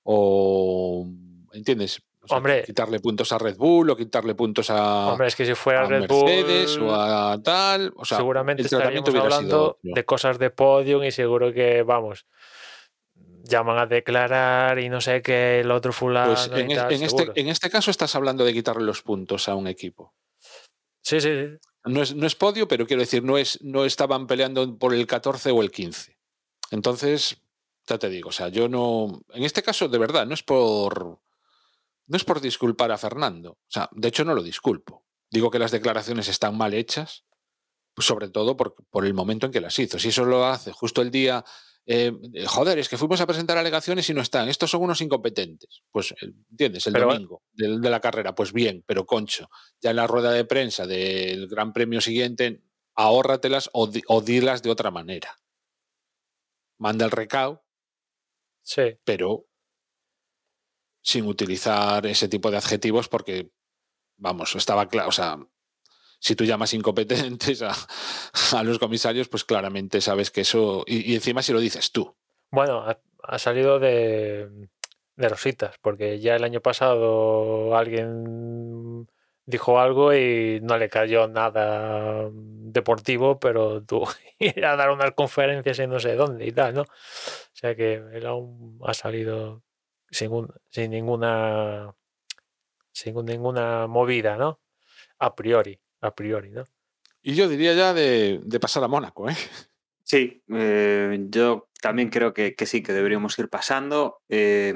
o, 0.03 1.07
¿entiendes? 1.53 2.03
O 2.25 2.29
sea, 2.29 2.39
Hombre. 2.39 2.63
quitarle 2.65 3.01
puntos 3.01 3.33
a 3.33 3.39
Red 3.39 3.57
Bull 3.57 3.91
o 3.91 3.97
quitarle 3.97 4.35
puntos 4.35 4.71
a, 4.71 5.09
Hombre, 5.09 5.29
es 5.29 5.37
que 5.37 5.45
si 5.45 5.55
fuera 5.55 5.83
a 5.83 5.85
Red 5.87 6.09
Mercedes 6.09 6.79
Bull, 6.79 6.89
o 6.89 6.95
a 6.95 7.39
tal, 7.43 7.93
o 7.97 8.05
sea, 8.05 8.17
seguramente 8.17 8.63
estaríamos 8.63 9.09
sido 9.09 9.23
hablando 9.23 9.79
de 9.83 10.05
cosas 10.05 10.39
de 10.39 10.51
podium 10.51 11.05
y 11.05 11.11
seguro 11.11 11.53
que, 11.53 11.83
vamos, 11.83 12.27
llaman 13.43 13.79
a 13.79 13.87
declarar 13.87 14.79
y 14.79 14.89
no 14.89 15.01
sé 15.01 15.21
qué, 15.21 15.61
el 15.61 15.71
otro 15.71 15.93
fulano 15.93 16.33
Pues 16.33 16.51
en, 16.55 16.71
y 16.71 16.75
tal, 16.75 16.93
en 16.93 17.03
este, 17.03 17.31
en 17.35 17.49
este 17.49 17.69
caso 17.69 17.91
estás 17.91 18.15
hablando 18.15 18.45
de 18.45 18.53
quitarle 18.53 18.85
los 18.85 19.03
puntos 19.03 19.49
a 19.49 19.55
un 19.55 19.67
equipo. 19.67 20.15
Sí, 21.03 21.21
sí, 21.21 21.29
sí. 21.29 21.59
No 21.85 22.01
es, 22.03 22.15
no 22.15 22.27
es 22.27 22.35
podio, 22.35 22.67
pero 22.67 22.87
quiero 22.87 23.01
decir, 23.01 23.23
no, 23.23 23.37
es, 23.37 23.63
no 23.63 23.85
estaban 23.85 24.27
peleando 24.27 24.79
por 24.79 24.95
el 24.95 25.07
14 25.07 25.51
o 25.51 25.61
el 25.61 25.71
15. 25.71 26.17
Entonces, 26.71 27.37
ya 27.87 27.99
te 27.99 28.09
digo, 28.09 28.31
o 28.31 28.33
sea, 28.33 28.49
yo 28.49 28.69
no. 28.69 29.23
En 29.35 29.45
este 29.45 29.63
caso, 29.63 29.89
de 29.89 29.99
verdad, 29.99 30.27
no 30.27 30.35
es 30.35 30.43
por. 30.43 31.19
No 32.07 32.17
es 32.17 32.25
por 32.25 32.41
disculpar 32.41 32.93
a 32.93 32.99
Fernando. 32.99 33.53
O 33.53 33.59
sea, 33.71 33.89
de 33.93 34.09
hecho, 34.09 34.25
no 34.25 34.35
lo 34.35 34.43
disculpo. 34.43 35.05
Digo 35.31 35.51
que 35.51 35.59
las 35.59 35.71
declaraciones 35.73 36.29
están 36.29 36.57
mal 36.57 36.75
hechas, 36.75 37.25
pues 37.95 38.07
sobre 38.07 38.29
todo 38.29 38.57
por, 38.57 38.75
por 38.91 39.07
el 39.07 39.15
momento 39.15 39.47
en 39.47 39.53
que 39.53 39.61
las 39.61 39.79
hizo. 39.79 39.99
Si 39.99 40.09
eso 40.09 40.25
lo 40.25 40.45
hace 40.47 40.73
justo 40.73 41.01
el 41.03 41.11
día. 41.11 41.45
eh, 41.87 42.13
joder, 42.47 42.79
es 42.79 42.89
que 42.89 42.97
fuimos 42.97 43.21
a 43.21 43.27
presentar 43.27 43.59
alegaciones 43.59 44.09
y 44.09 44.15
no 44.15 44.21
están. 44.23 44.49
Estos 44.49 44.71
son 44.71 44.83
unos 44.83 45.01
incompetentes. 45.03 45.83
Pues, 45.91 46.15
el- 46.21 46.35
¿entiendes? 46.51 46.87
El 46.87 46.93
Pero- 46.95 47.07
domingo 47.09 47.43
de 47.53 47.91
la 47.91 48.01
carrera. 48.01 48.35
Pues 48.35 48.53
bien, 48.53 48.83
pero 48.87 49.05
concho, 49.07 49.49
ya 49.83 49.91
en 49.91 49.97
la 49.97 50.07
rueda 50.07 50.31
de 50.33 50.45
prensa 50.47 50.87
del 50.87 51.47
Gran 51.49 51.73
Premio 51.73 52.01
siguiente, 52.01 52.63
ahórratelas 52.95 53.69
o, 53.73 53.87
di- 53.87 54.03
o 54.09 54.21
dilas 54.23 54.63
de 54.63 54.71
otra 54.71 54.91
manera. 54.91 55.37
Manda 56.79 57.05
el 57.05 57.11
recao, 57.11 57.65
sí. 58.63 58.99
pero 59.05 59.47
sin 61.05 61.27
utilizar 61.27 62.07
ese 62.07 62.29
tipo 62.29 62.51
de 62.51 62.57
adjetivos 62.57 63.09
porque, 63.09 63.51
vamos, 64.17 64.57
estaba 64.57 64.89
claro, 64.89 65.11
o 65.11 65.13
sea, 65.13 65.39
si 66.19 66.35
tú 66.35 66.45
llamas 66.45 66.73
incompetentes 66.73 67.63
a, 67.63 67.75
a 68.57 68.63
los 68.65 68.79
comisarios, 68.79 69.29
pues 69.29 69.45
claramente 69.45 70.01
sabes 70.01 70.31
que 70.31 70.41
eso, 70.41 70.83
y, 70.87 71.15
encima 71.15 71.43
si 71.43 71.53
lo 71.53 71.61
dices 71.61 71.93
tú. 71.93 72.17
Bueno, 72.51 72.87
ha, 73.23 73.39
salido 73.39 73.79
de, 73.79 74.49
de 75.17 75.29
rositas, 75.29 75.77
porque 75.83 76.19
ya 76.19 76.37
el 76.37 76.45
año 76.45 76.63
pasado 76.63 77.77
alguien 77.77 79.07
dijo 79.45 79.79
algo 79.79 80.15
y 80.15 80.61
no 80.63 80.79
le 80.79 80.89
cayó 80.89 81.29
nada 81.29 82.31
deportivo, 82.33 83.39
pero 83.39 83.85
que 84.39 84.57
ir 84.57 84.65
a 84.65 84.77
dar 84.77 84.91
unas 84.91 85.13
conferencias 85.13 85.79
en 85.81 85.91
no 85.91 86.01
sé 86.01 86.15
dónde 86.15 86.47
y 86.47 86.53
tal, 86.53 86.73
¿no? 86.73 86.83
O 86.83 86.87
sea 87.53 87.75
que 87.75 87.95
él 87.95 88.25
aún 88.25 88.79
ha 88.87 88.95
salido 88.95 89.63
sin, 90.15 90.33
un- 90.33 90.55
sin 90.71 90.91
ninguna 90.91 91.95
sin 92.93 93.15
ninguna 93.25 93.87
movida, 93.87 94.37
¿no? 94.37 94.61
A 95.19 95.35
priori, 95.35 95.79
a 96.01 96.15
priori, 96.15 96.51
¿no? 96.51 96.65
Y 97.23 97.35
yo 97.35 97.49
diría 97.49 97.75
ya 97.75 97.95
de, 97.95 98.41
de 98.45 98.61
pasar 98.61 98.85
a 98.85 98.89
Mónaco, 98.89 99.29
¿eh? 99.29 99.37
Sí, 100.03 100.43
eh, 100.49 101.19
yo 101.31 101.71
también 101.81 102.11
creo 102.11 102.35
que, 102.35 102.55
que 102.55 102.67
sí, 102.67 102.83
que 102.83 102.93
deberíamos 102.93 103.39
ir 103.39 103.49
pasando. 103.49 104.21
Eh, 104.29 104.75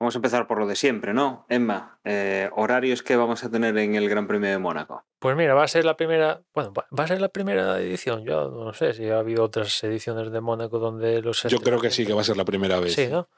vamos 0.00 0.14
a 0.14 0.18
empezar 0.18 0.46
por 0.46 0.58
lo 0.58 0.66
de 0.66 0.76
siempre, 0.76 1.12
¿no? 1.12 1.44
Emma, 1.48 1.98
eh, 2.04 2.48
horarios 2.54 3.02
que 3.02 3.16
vamos 3.16 3.42
a 3.44 3.50
tener 3.50 3.76
en 3.78 3.94
el 3.96 4.08
Gran 4.08 4.26
Premio 4.28 4.48
de 4.50 4.58
Mónaco. 4.58 5.04
Pues 5.18 5.36
mira, 5.36 5.54
va 5.54 5.64
a 5.64 5.68
ser 5.68 5.84
la 5.84 5.96
primera, 5.96 6.42
bueno, 6.54 6.72
va 6.74 7.04
a 7.04 7.08
ser 7.08 7.20
la 7.20 7.28
primera 7.30 7.80
edición. 7.80 8.24
Yo 8.24 8.48
no 8.50 8.72
sé 8.72 8.94
si 8.94 9.08
ha 9.08 9.18
habido 9.18 9.42
otras 9.44 9.82
ediciones 9.82 10.30
de 10.30 10.40
Mónaco 10.40 10.78
donde 10.78 11.20
los 11.22 11.42
Yo 11.44 11.58
creo 11.60 11.80
que 11.80 11.90
sí, 11.90 12.06
que 12.06 12.12
va 12.12 12.20
a 12.20 12.24
ser 12.24 12.36
la 12.36 12.44
primera 12.44 12.78
vez. 12.78 12.94
Sí, 12.94 13.08
¿no? 13.08 13.28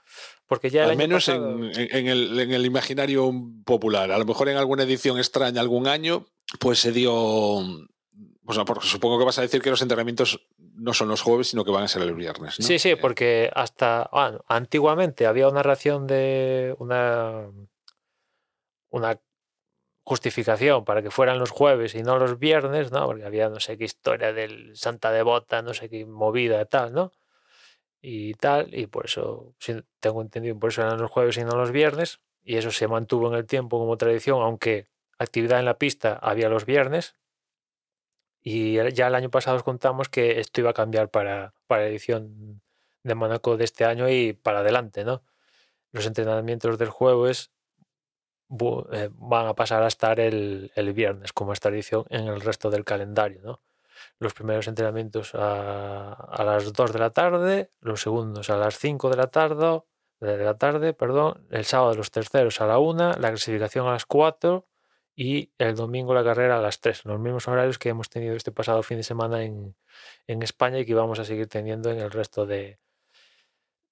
Porque 0.47 0.69
ya 0.69 0.81
el 0.85 0.85
Al 0.85 0.91
año 0.93 0.99
menos 0.99 1.27
pasado- 1.27 1.49
en, 1.51 1.65
en- 1.65 1.97
en 1.97 2.07
el, 2.09 2.39
en 2.41 2.53
el 2.53 2.67
imaginario 2.67 3.33
popular. 3.65 4.11
A 4.13 4.19
lo 4.19 4.25
mejor 4.27 4.49
en 4.49 4.57
alguna 4.59 4.83
edición 4.83 5.17
extraña 5.19 5.61
algún 5.61 5.87
año, 5.89 6.27
pues 6.59 6.79
se 6.81 6.93
dio. 6.93 7.15
O 7.15 8.53
sea, 8.53 8.65
porque 8.65 8.87
supongo 8.87 9.19
que 9.19 9.25
vas 9.25 9.39
a 9.39 9.43
decir 9.43 9.63
que 9.63 9.71
los 9.71 9.81
entrenamientos 9.81 10.45
no 10.81 10.95
son 10.95 11.09
los 11.09 11.23
jueves, 11.23 11.49
sino 11.49 11.65
que 11.65 11.71
van 11.71 11.85
a 11.85 11.89
ser 11.89 12.03
el 12.03 12.15
viernes. 12.15 12.59
¿no? 12.59 12.67
Sí, 12.67 12.79
sí, 12.79 12.91
Eh, 12.91 12.97
porque 12.97 13.51
hasta 13.55 14.09
ah, 14.13 14.39
antiguamente 14.49 15.27
había 15.27 15.49
una 15.49 15.63
ración 15.63 16.07
de 16.07 16.75
una 16.79 17.49
una 18.89 19.21
justificación 20.03 20.85
para 20.85 21.03
que 21.03 21.11
fueran 21.11 21.39
los 21.39 21.51
jueves 21.51 21.95
y 21.95 22.03
no 22.03 22.19
los 22.19 22.39
viernes, 22.39 22.91
¿no? 22.91 23.07
Porque 23.07 23.25
había 23.25 23.49
no 23.49 23.61
sé 23.61 23.79
qué 23.79 23.85
historia 23.85 24.33
del 24.33 24.77
Santa 24.77 25.13
Devota, 25.13 25.63
no 25.63 25.75
sé 25.75 25.89
qué 25.89 26.05
movida 26.07 26.61
y 26.61 26.67
tal, 26.67 26.93
¿no? 26.93 27.13
Y 28.01 28.35
tal, 28.35 28.75
y 28.75 28.87
por 28.87 29.05
eso, 29.07 29.55
sí, 29.59 29.75
tengo 30.01 30.23
entendido, 30.23 30.59
por 30.59 30.71
eso 30.71 30.83
eran 30.83 30.99
los 30.99 31.11
jueves 31.11 31.37
y 31.37 31.45
no 31.45 31.55
los 31.55 31.71
viernes, 31.71 32.21
y 32.43 32.57
eso 32.57 32.71
se 32.71 32.89
mantuvo 32.89 33.29
en 33.29 33.35
el 33.35 33.47
tiempo 33.47 33.79
como 33.79 33.99
tradición, 33.99 34.43
aunque 34.43 34.89
actividad 35.19 35.59
en 35.59 35.67
la 35.67 35.79
pista 35.79 36.19
había 36.21 36.49
los 36.49 36.65
viernes. 36.65 37.15
Y 38.43 38.75
ya 38.95 39.07
el 39.07 39.15
año 39.15 39.31
pasado 39.31 39.57
os 39.57 39.63
contamos 39.63 40.09
que 40.09 40.41
esto 40.41 40.61
iba 40.61 40.71
a 40.71 40.75
cambiar 40.75 41.11
para, 41.11 41.53
para 41.67 41.83
la 41.83 41.89
edición 41.89 42.63
de 43.03 43.15
Mónaco 43.15 43.57
de 43.57 43.65
este 43.65 43.85
año 43.85 44.09
y 44.09 44.33
para 44.33 44.61
adelante, 44.61 45.05
¿no? 45.05 45.23
Los 45.93 46.07
entrenamientos 46.07 46.79
del 46.79 46.89
jueves 46.91 47.51
eh, 48.93 49.11
van 49.13 49.47
a 49.47 49.55
pasar 49.55 49.83
a 49.83 49.89
estar 49.89 50.19
el, 50.21 50.73
el 50.75 50.93
viernes 50.93 51.33
como 51.33 51.53
esta 51.53 51.69
edición 51.69 52.05
en 52.09 52.27
el 52.29 52.41
resto 52.41 52.71
del 52.71 52.85
calendario, 52.85 53.41
¿no? 53.43 53.61
Los 54.19 54.35
primeros 54.35 54.67
entrenamientos 54.67 55.35
a, 55.35 56.13
a 56.13 56.45
las 56.45 56.73
2 56.73 56.93
de 56.93 56.99
la 56.99 57.11
tarde, 57.11 57.71
los 57.81 58.01
segundos 58.01 58.51
a 58.51 58.57
las 58.57 58.79
5 58.79 59.11
de 59.11 59.17
la 59.17 59.27
tarde, 59.29 59.83
de 60.21 60.45
la 60.45 60.59
tarde, 60.59 60.93
perdón, 60.95 61.47
el 61.51 61.65
sábado 61.65 61.95
los 61.95 62.11
terceros 62.11 62.61
a 62.61 62.67
la 62.67 62.79
1, 62.79 63.15
la 63.19 63.29
clasificación 63.29 63.87
a 63.87 63.93
las 63.93 64.07
4 64.07 64.67
y 65.21 65.53
el 65.59 65.75
domingo 65.77 66.15
la 66.15 66.25
carrera 66.25 66.57
a 66.57 66.63
las 66.63 66.81
3, 66.81 67.05
los 67.05 67.21
mismos 67.21 67.47
horarios 67.47 67.79
que 67.79 67.91
hemos 67.91 68.09
tenido 68.09 68.35
este 68.35 68.53
pasado 68.53 68.83
fin 68.83 68.97
de 68.97 69.03
semana 69.03 69.43
en, 69.45 69.77
en 70.27 70.43
España 70.43 70.79
y 70.79 70.87
que 70.87 70.95
vamos 70.95 71.19
a 71.19 71.27
seguir 71.27 71.47
teniendo 71.47 71.91
en 71.91 71.99
el 71.99 72.11
resto 72.11 72.47
de, 72.47 72.79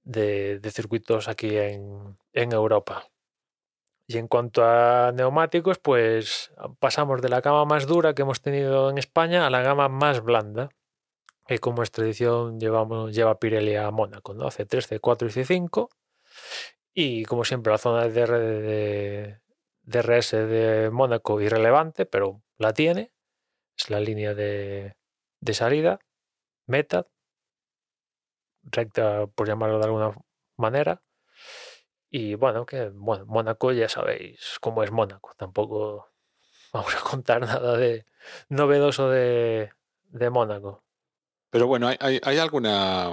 de, 0.05 0.71
circuitos 0.73 1.29
aquí 1.29 1.55
en, 1.59 2.17
en 2.33 2.53
Europa. 2.53 3.11
Y 4.07 4.17
en 4.17 4.27
cuanto 4.27 4.65
a 4.65 5.13
neumáticos, 5.15 5.79
pues 5.79 6.51
pasamos 6.79 7.21
de 7.21 7.29
la 7.29 7.43
gama 7.43 7.67
más 7.67 7.87
dura 7.87 8.15
que 8.15 8.23
hemos 8.23 8.41
tenido 8.41 8.89
en 8.89 8.97
España 8.97 9.47
a 9.47 9.51
la 9.51 9.61
gama 9.61 9.91
más 9.91 10.23
blanda, 10.23 10.71
que 11.47 11.59
como 11.59 11.83
es 11.83 11.91
tradición 11.91 12.59
llevamos, 12.59 13.15
lleva 13.15 13.39
Pirelli 13.39 13.77
a 13.77 13.91
Mónaco, 13.91 14.33
¿no? 14.33 14.47
C3, 14.47 14.99
C4 14.99 15.27
y 15.27 15.45
C5. 15.45 15.91
Y 16.95 17.25
como 17.27 17.45
siempre, 17.45 17.71
la 17.71 17.79
zona 17.79 18.09
de, 18.09 18.27
de 18.27 19.41
DRS 19.89 20.33
de 20.33 20.91
Mónaco 20.91 21.41
irrelevante, 21.41 22.07
pero 22.07 22.43
la 22.59 22.73
tiene. 22.73 23.13
Es 23.77 23.91
la 23.91 24.01
línea 24.01 24.35
de, 24.35 24.97
de 25.41 25.55
salida, 25.55 26.01
meta, 26.67 27.07
recta, 28.63 29.27
por 29.29 29.47
llamarlo 29.49 29.79
de 29.79 29.85
alguna 29.85 30.17
manera. 30.57 31.03
Y 32.11 32.35
bueno, 32.35 32.65
que 32.67 32.89
bueno, 32.89 33.27
Mónaco 33.27 33.73
ya 33.73 33.89
sabéis 33.89 34.59
cómo 34.61 34.83
es 34.83 34.91
Mónaco. 34.91 35.33
Tampoco 35.37 36.09
vamos 36.73 36.95
a 36.95 37.01
contar 37.01 37.41
nada 37.43 37.77
de 37.77 38.07
novedoso 38.49 39.11
de, 39.11 39.71
de 40.05 40.31
Mónaco. 40.31 40.85
Pero 41.51 41.67
bueno, 41.67 41.89
hay, 41.89 41.97
hay- 42.01 42.21
hay 42.23 42.39
alguna 42.39 43.11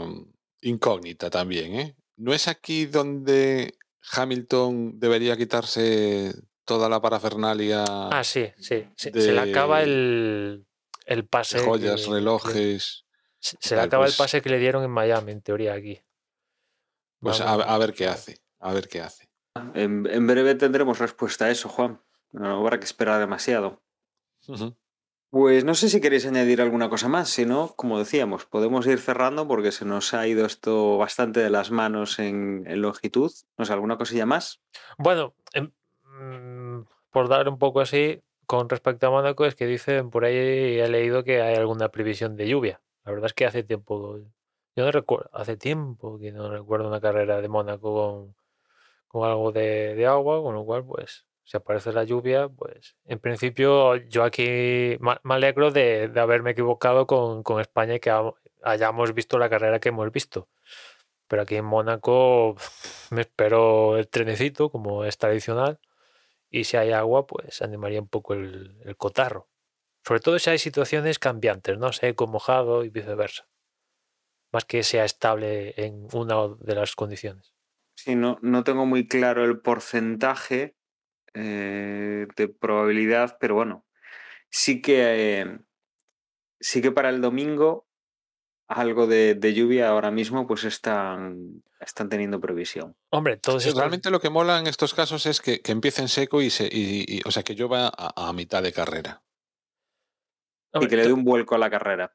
incógnita 0.62 1.30
también, 1.30 1.76
¿eh? 1.76 1.96
¿No 2.18 2.34
es 2.34 2.48
aquí 2.48 2.86
donde 2.86 3.76
Hamilton 4.14 5.00
debería 5.00 5.38
quitarse 5.38 6.34
toda 6.66 6.90
la 6.90 7.00
parafernalia 7.02 7.84
Ah, 7.88 8.24
sí, 8.24 8.52
sí. 8.58 8.88
sí, 8.96 9.12
Se 9.14 9.32
le 9.32 9.40
acaba 9.40 9.82
el, 9.84 10.66
el 11.06 11.28
pase. 11.28 11.60
joyas, 11.60 12.06
que- 12.06 12.12
relojes? 12.12 13.06
se 13.40 13.58
se 13.60 13.76
le 13.76 13.82
acaba 13.82 14.06
el 14.06 14.10
pues- 14.10 14.18
pase 14.18 14.42
que 14.42 14.50
le 14.50 14.58
dieron 14.60 14.84
en 14.84 14.92
Miami, 14.92 15.32
en 15.32 15.42
teoría, 15.42 15.74
aquí. 15.74 16.02
Pues 17.20 17.40
a, 17.42 17.78
ver 17.78 17.94
qué 17.94 18.08
hace, 18.08 18.40
a 18.60 18.74
ver 18.74 18.88
qué 18.88 19.02
hace. 19.02 19.30
En, 19.74 20.06
en 20.10 20.28
breve 20.28 20.56
tendremos 20.56 21.00
respuesta 21.00 21.46
a 21.46 21.52
eso, 21.52 21.70
Juan. 21.70 22.02
No 22.32 22.60
habrá 22.60 22.78
que 22.80 22.86
esperar 22.86 23.20
demasiado. 23.20 23.82
Pues 25.32 25.64
no 25.66 25.74
sé 25.76 25.90
si 25.90 26.00
queréis 26.02 26.26
añadir 26.26 26.62
alguna 26.62 26.90
cosa 26.90 27.08
más, 27.10 27.30
si 27.30 27.46
no, 27.46 27.74
como 27.76 28.00
decíamos, 28.00 28.46
podemos 28.46 28.86
ir 28.88 29.00
cerrando 29.00 29.48
porque 29.48 29.72
se 29.72 29.84
nos 29.86 30.14
ha 30.14 30.28
ido 30.28 30.46
esto 30.46 30.98
bastante 30.98 31.40
de 31.42 31.50
las 31.50 31.72
manos 31.72 32.20
en, 32.20 32.64
en 32.68 32.82
longitud. 32.82 33.32
No 33.58 33.66
sé, 33.66 33.74
¿alguna 33.74 33.98
cosilla 33.98 34.26
más? 34.26 34.62
Bueno, 34.98 35.36
em, 35.54 35.66
mm, 35.66 35.72
por 37.12 37.30
dar 37.30 37.48
un 37.50 37.58
poco 37.60 37.82
así, 37.82 38.22
con 38.46 38.70
respecto 38.70 39.08
a 39.08 39.10
Mónaco, 39.12 39.46
es 39.46 39.56
que 39.56 39.66
dicen 39.66 40.10
por 40.10 40.26
ahí, 40.26 40.36
he 40.80 40.88
leído 40.90 41.24
que 41.24 41.42
hay 41.42 41.56
alguna 41.56 41.90
previsión 41.90 42.36
de 42.36 42.48
lluvia. 42.48 42.82
La 43.06 43.12
verdad 43.12 43.28
es 43.28 43.34
que 43.34 43.46
hace 43.46 43.64
tiempo, 43.64 44.20
yo 44.76 44.86
no 44.86 44.92
recuerdo, 44.92 45.30
hace 45.34 45.58
tiempo 45.58 46.20
que 46.20 46.32
no 46.32 46.50
recuerdo 46.52 46.88
una 46.88 47.02
carrera 47.02 47.42
de 47.42 47.48
Mónaco 47.50 47.94
con, 47.94 48.36
con 49.08 49.30
algo 49.30 49.52
de, 49.52 49.96
de 49.96 50.06
agua, 50.08 50.42
con 50.42 50.56
lo 50.56 50.66
cual, 50.66 50.86
pues, 50.86 51.26
si 51.44 51.58
aparece 51.58 51.94
la 51.94 52.04
lluvia, 52.04 52.50
pues, 52.50 52.96
en 53.06 53.20
principio 53.20 53.96
yo 53.96 54.24
aquí 54.24 54.98
me 55.00 55.36
alegro 55.36 55.72
de, 55.72 56.08
de 56.10 56.20
haberme 56.20 56.52
equivocado 56.52 57.08
con, 57.08 57.44
con 57.44 57.62
España 57.62 57.96
y 57.96 58.00
que 58.00 58.10
ha- 58.12 58.34
hayamos 58.64 59.14
visto 59.14 59.38
la 59.40 59.50
carrera 59.50 59.80
que 59.80 59.90
hemos 59.90 60.12
visto. 60.12 60.48
Pero 61.28 61.42
aquí 61.44 61.56
en 61.56 61.66
Mónaco 61.66 62.56
me 63.12 63.22
espero 63.22 63.98
el 63.98 64.08
trenecito, 64.10 64.70
como 64.70 65.06
es 65.06 65.18
tradicional, 65.18 65.80
y 66.56 66.64
si 66.64 66.78
hay 66.78 66.94
agua, 66.94 67.28
pues 67.28 67.62
animaría 67.62 68.00
un 68.00 68.08
poco 68.08 68.34
el, 68.34 68.96
cotarro. 68.98 69.50
Sobre 70.06 70.22
todo 70.22 70.40
si 70.40 70.50
hay 70.50 70.58
situaciones 70.58 71.20
cambiantes, 71.20 71.78
¿no? 71.78 71.92
Seco, 71.92 72.28
mojado 72.28 72.86
y 72.86 72.90
viceversa. 72.90 73.50
Más 74.54 74.64
que 74.64 74.84
sea 74.84 75.04
estable 75.04 75.74
en 75.76 76.08
una 76.14 76.48
de 76.60 76.76
las 76.76 76.96
condiciones. 76.96 77.54
Sí, 77.98 78.16
no, 78.16 78.40
no 78.42 78.64
tengo 78.64 78.86
muy 78.86 79.06
claro 79.06 79.44
el 79.44 79.60
porcentaje 79.60 80.78
eh, 81.34 82.28
de 82.38 82.48
probabilidad, 82.48 83.38
pero 83.38 83.56
bueno, 83.56 83.86
sí 84.50 84.82
que, 84.82 85.42
eh, 85.42 85.60
sí 86.62 86.82
que 86.82 86.92
para 86.94 87.10
el 87.10 87.20
domingo 87.20 87.86
algo 88.68 89.06
de, 89.08 89.36
de 89.36 89.54
lluvia 89.54 89.90
ahora 89.90 90.10
mismo 90.12 90.48
pues 90.48 90.64
están, 90.64 91.64
están 91.80 92.10
teniendo 92.10 92.40
previsión. 92.40 92.96
Hombre, 93.12 93.38
todos 93.38 93.62
Sí, 93.64 93.70
estos- 93.70 93.80
Realmente 93.82 94.10
lo 94.10 94.20
que 94.20 94.30
mola 94.30 94.58
en 94.60 94.68
estos 94.68 94.94
casos 94.94 95.26
es 95.26 95.40
que, 95.42 95.62
que 95.62 95.72
empiece 95.72 96.02
en 96.02 96.08
seco 96.08 96.42
y, 96.42 96.50
se, 96.50 96.66
y- 96.66 97.06
y- 97.08 97.22
o 97.26 97.32
sea, 97.32 97.44
que 97.44 97.54
llueva 97.56 97.88
a, 97.96 98.30
a 98.30 98.34
mitad 98.34 98.64
de 98.64 98.74
carrera. 98.74 99.22
hombre, 100.74 100.88
y 100.88 100.90
que 100.90 100.96
le 100.98 101.08
dé 101.08 101.14
un 101.14 101.24
vuelco 101.24 101.56
a 101.56 101.58
la 101.58 101.70
carrera. 101.70 102.14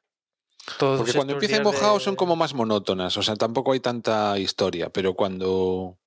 todos 0.77 0.99
Porque 0.99 1.13
cuando 1.13 1.33
empiecen 1.33 1.63
mojados 1.63 1.99
de- 1.99 2.05
son 2.05 2.15
como 2.15 2.35
más 2.35 2.53
monótonas, 2.53 3.15
o 3.17 3.23
sea, 3.23 3.35
tampoco 3.35 3.71
hay 3.71 3.79
tanta 3.79 4.37
historia, 4.37 4.89
pero 4.89 5.13
cuando 5.15 5.97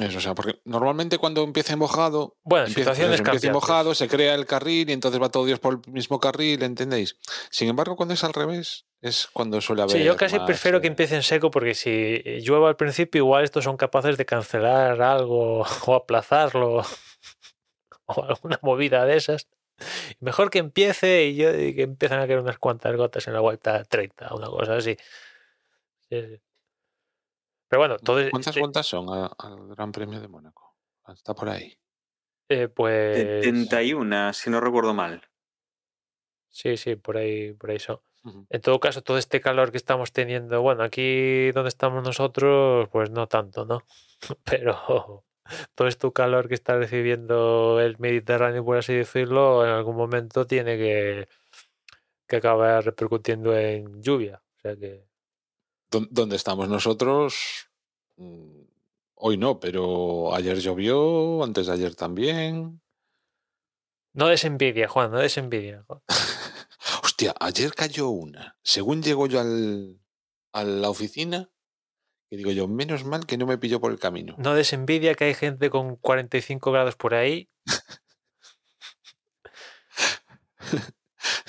Eso, 0.00 0.18
o 0.18 0.20
sea, 0.20 0.34
porque 0.34 0.60
normalmente 0.64 1.18
cuando 1.18 1.42
empieza 1.44 1.76
mojado, 1.76 2.36
Bueno, 2.42 2.66
empieza, 2.66 2.92
situaciones 2.94 3.20
empieza 3.20 3.52
mojado, 3.52 3.94
se 3.94 4.08
crea 4.08 4.34
el 4.34 4.46
carril 4.46 4.90
y 4.90 4.92
entonces 4.92 5.20
va 5.22 5.28
todo 5.28 5.44
Dios 5.44 5.60
por 5.60 5.80
el 5.84 5.92
mismo 5.92 6.18
carril, 6.18 6.62
¿entendéis? 6.62 7.16
Sin 7.50 7.68
embargo, 7.68 7.94
cuando 7.96 8.14
es 8.14 8.24
al 8.24 8.32
revés, 8.32 8.86
es 9.02 9.28
cuando 9.32 9.60
suele 9.60 9.82
haber. 9.82 9.96
Sí, 9.96 10.02
yo 10.04 10.16
casi 10.16 10.36
más, 10.38 10.46
prefiero 10.46 10.80
que 10.80 10.86
eh, 10.88 10.90
empiece 10.90 11.14
en 11.14 11.22
seco 11.22 11.50
porque 11.50 11.74
si 11.74 12.22
llueve 12.40 12.66
al 12.66 12.76
principio, 12.76 13.20
igual 13.20 13.44
estos 13.44 13.64
son 13.64 13.76
capaces 13.76 14.16
de 14.16 14.24
cancelar 14.26 15.00
algo 15.02 15.64
o 15.86 15.94
aplazarlo 15.94 16.82
o 18.06 18.24
alguna 18.24 18.58
movida 18.62 19.04
de 19.04 19.16
esas. 19.16 19.48
Mejor 20.20 20.50
que 20.50 20.58
empiece 20.60 21.24
y, 21.26 21.36
yo- 21.36 21.54
y 21.58 21.74
que 21.74 21.82
empiezan 21.82 22.20
a 22.20 22.26
caer 22.26 22.38
unas 22.40 22.58
cuantas 22.58 22.96
gotas 22.96 23.26
en 23.26 23.34
la 23.34 23.40
vuelta 23.40 23.84
30, 23.84 24.34
una 24.34 24.46
cosa 24.46 24.76
así. 24.76 24.96
Sí, 26.08 26.20
sí. 26.22 26.40
Pero 27.68 27.80
bueno, 27.80 27.96
todo 27.98 28.20
¿Cuántas 28.30 28.56
vueltas 28.58 28.86
son 28.86 29.08
a- 29.10 29.26
al 29.38 29.68
Gran 29.68 29.92
Premio 29.92 30.20
de 30.20 30.28
Mónaco? 30.28 30.74
Está 31.08 31.34
por 31.34 31.48
ahí. 31.48 31.76
eh, 32.48 32.68
pues 32.68 33.16
71, 33.42 34.32
si 34.32 34.50
no 34.50 34.60
recuerdo 34.60 34.94
mal. 34.94 35.22
sí, 36.48 36.76
sí, 36.76 36.96
por 36.96 37.16
ahí, 37.16 37.52
por 37.52 37.70
ahí 37.70 37.78
son. 37.78 38.00
En 38.48 38.60
todo 38.62 38.80
caso, 38.80 39.02
todo 39.02 39.18
este 39.18 39.40
calor 39.42 39.70
que 39.70 39.76
estamos 39.76 40.12
teniendo, 40.12 40.62
bueno, 40.62 40.82
aquí 40.82 41.50
donde 41.52 41.68
estamos 41.68 42.02
nosotros, 42.02 42.88
pues 42.90 43.10
no 43.10 43.26
tanto, 43.26 43.66
¿no? 43.66 43.82
Pero 44.44 45.24
todo 45.74 45.88
este 45.88 46.10
calor 46.12 46.48
que 46.48 46.54
está 46.54 46.78
recibiendo 46.78 47.80
el 47.80 47.98
Mediterráneo, 47.98 48.64
por 48.64 48.78
así 48.78 48.94
decirlo, 48.94 49.64
en 49.64 49.72
algún 49.72 49.96
momento 49.96 50.46
tiene 50.46 50.78
que, 50.78 51.28
que 52.26 52.36
acabar 52.36 52.84
repercutiendo 52.84 53.54
en 53.56 54.02
lluvia. 54.02 54.42
O 54.56 54.60
sea 54.60 54.76
que, 54.76 55.04
¿Dónde 56.10 56.36
estamos 56.36 56.68
nosotros? 56.68 57.68
Mm, 58.16 58.62
Hoy 59.16 59.38
no, 59.38 59.58
pero 59.60 60.34
ayer 60.34 60.58
llovió, 60.58 61.42
antes 61.44 61.66
de 61.68 61.72
ayer 61.72 61.94
también. 61.94 62.82
no 64.12 64.26
des 64.28 64.44
envidia, 64.44 64.88
Juan, 64.88 65.10
no 65.12 65.18
des 65.18 65.38
envidia. 65.38 65.84
jo. 65.88 66.02
Hostia, 67.02 67.34
ayer 67.40 67.72
cayó 67.74 68.08
una. 68.10 68.58
Según 68.62 69.02
llego 69.02 69.26
yo 69.26 69.40
al, 69.40 69.98
a 70.52 70.64
la 70.64 70.90
oficina, 70.90 71.48
que 72.28 72.36
digo 72.36 72.50
yo, 72.50 72.68
menos 72.68 73.04
mal 73.04 73.24
que 73.24 73.38
no 73.38 73.46
me 73.46 73.56
pilló 73.56 73.80
por 73.80 73.92
el 73.92 73.98
camino. 73.98 74.34
No 74.38 74.54
des 74.54 74.72
envidia 74.72 75.14
que 75.14 75.24
hay 75.24 75.34
gente 75.34 75.70
con 75.70 75.96
45 75.96 76.72
grados 76.72 76.96
por 76.96 77.14
ahí. 77.14 77.48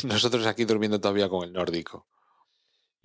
Nosotros 0.04 0.46
aquí 0.46 0.66
durmiendo 0.66 1.02
todavía 1.02 1.28
con 1.30 1.44
el 1.44 1.52
nórdico. 1.52 2.08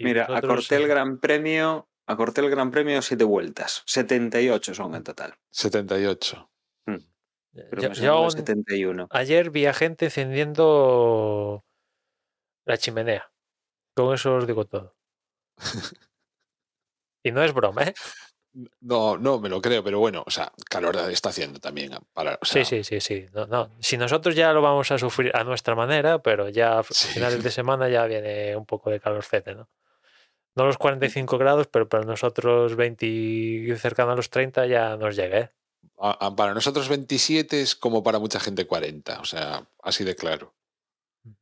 Mira, 0.04 0.26
nosotros, 0.28 0.52
acorté 0.66 0.76
el 0.76 0.88
Gran 0.88 1.18
Premio, 1.18 1.88
acorté 2.06 2.40
el 2.40 2.50
Gran 2.50 2.70
Premio 2.70 3.00
siete 3.02 3.24
vueltas. 3.24 3.82
78 3.86 4.74
son 4.74 4.94
en 4.94 5.04
total. 5.04 5.34
78. 5.50 6.50
Pero 6.86 7.82
yo- 7.82 7.88
me 7.88 7.94
yo 7.94 8.00
sonaba 8.00 8.18
aún- 8.18 8.30
71. 8.30 9.08
Ayer 9.10 9.50
vi 9.50 9.66
a 9.66 9.72
gente 9.74 10.04
encendiendo 10.06 11.64
la 12.64 12.78
chimenea. 12.78 13.30
Con 13.96 14.14
eso 14.14 14.36
os 14.36 14.46
digo 14.46 14.66
todo. 14.66 14.94
Y 17.22 17.32
no 17.32 17.42
es 17.42 17.52
broma, 17.52 17.82
¿eh? 17.82 17.94
No, 18.80 19.18
no 19.18 19.38
me 19.38 19.48
lo 19.50 19.60
creo, 19.60 19.84
pero 19.84 19.98
bueno, 19.98 20.24
o 20.26 20.30
sea, 20.30 20.50
calor 20.70 20.96
está 21.10 21.28
haciendo 21.28 21.60
también. 21.60 21.92
Para, 22.14 22.38
o 22.40 22.44
sea, 22.46 22.64
Sí, 22.64 22.82
sí, 22.82 22.84
sí, 22.84 23.00
sí. 23.00 23.26
No, 23.34 23.46
no. 23.46 23.70
Si 23.80 23.96
nosotros 23.98 24.34
ya 24.34 24.52
lo 24.54 24.62
vamos 24.62 24.90
a 24.90 24.96
sufrir 24.98 25.30
a 25.36 25.44
nuestra 25.44 25.74
manera, 25.74 26.20
pero 26.22 26.48
ya 26.48 26.78
a 26.78 26.82
Sí. 26.82 27.08
finales 27.14 27.42
de 27.44 27.50
semana 27.50 27.88
ya 27.90 28.06
viene 28.06 28.56
un 28.56 28.64
poco 28.64 28.88
de 28.90 29.00
calorcete, 29.00 29.54
¿no? 29.54 29.68
No 30.54 30.64
los 30.64 30.78
45 30.78 31.38
grados, 31.38 31.68
pero 31.68 31.88
para 31.88 32.04
nosotros 32.04 32.76
20 32.76 33.06
y 33.06 33.76
cercano 33.76 34.12
a 34.12 34.16
los 34.16 34.30
30 34.30 34.66
ya 34.66 34.96
nos 34.96 35.16
llega, 35.16 35.38
¿eh? 35.38 35.50
para 36.36 36.54
nosotros 36.54 36.88
27 36.88 37.60
es 37.60 37.76
como 37.76 38.02
para 38.02 38.18
mucha 38.18 38.40
gente 38.40 38.66
40, 38.66 39.20
o 39.20 39.24
sea, 39.24 39.66
así 39.82 40.02
de 40.04 40.16
claro. 40.16 40.54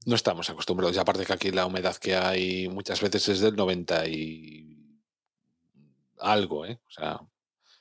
No 0.05 0.17
estamos 0.17 0.51
acostumbrados, 0.51 0.97
y 0.97 0.99
aparte 0.99 1.25
que 1.25 1.33
aquí 1.33 1.51
la 1.53 1.67
humedad 1.67 1.97
que 1.97 2.17
hay 2.17 2.69
muchas 2.69 3.01
veces 3.01 3.29
es 3.29 3.41
del 3.41 3.55
90 3.55 4.09
y 4.09 4.99
algo, 6.19 6.67
¿eh? 6.67 6.81
O 6.89 6.91
sea, 6.91 7.21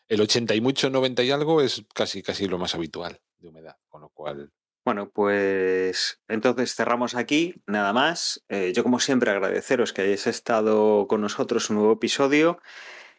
el 0.08 0.22
80 0.22 0.54
y 0.54 0.62
mucho, 0.62 0.92
90 0.92 1.24
y 1.24 1.32
algo 1.32 1.62
es 1.62 1.84
casi, 1.94 2.22
casi 2.22 2.48
lo 2.48 2.60
más 2.60 2.76
habitual 2.76 3.20
de 3.40 3.48
humedad, 3.50 3.78
con 3.90 4.02
lo 4.02 4.10
cual... 4.10 4.52
Bueno, 4.88 5.10
pues 5.10 6.22
entonces 6.30 6.74
cerramos 6.74 7.14
aquí, 7.14 7.62
nada 7.66 7.92
más. 7.92 8.46
Eh, 8.48 8.72
yo 8.74 8.84
como 8.84 9.02
siempre 9.02 9.30
agradeceros 9.32 9.92
que 9.92 10.04
hayáis 10.04 10.28
estado 10.28 11.08
con 11.10 11.20
nosotros 11.20 11.70
un 11.70 11.76
nuevo 11.76 11.92
episodio 11.92 12.62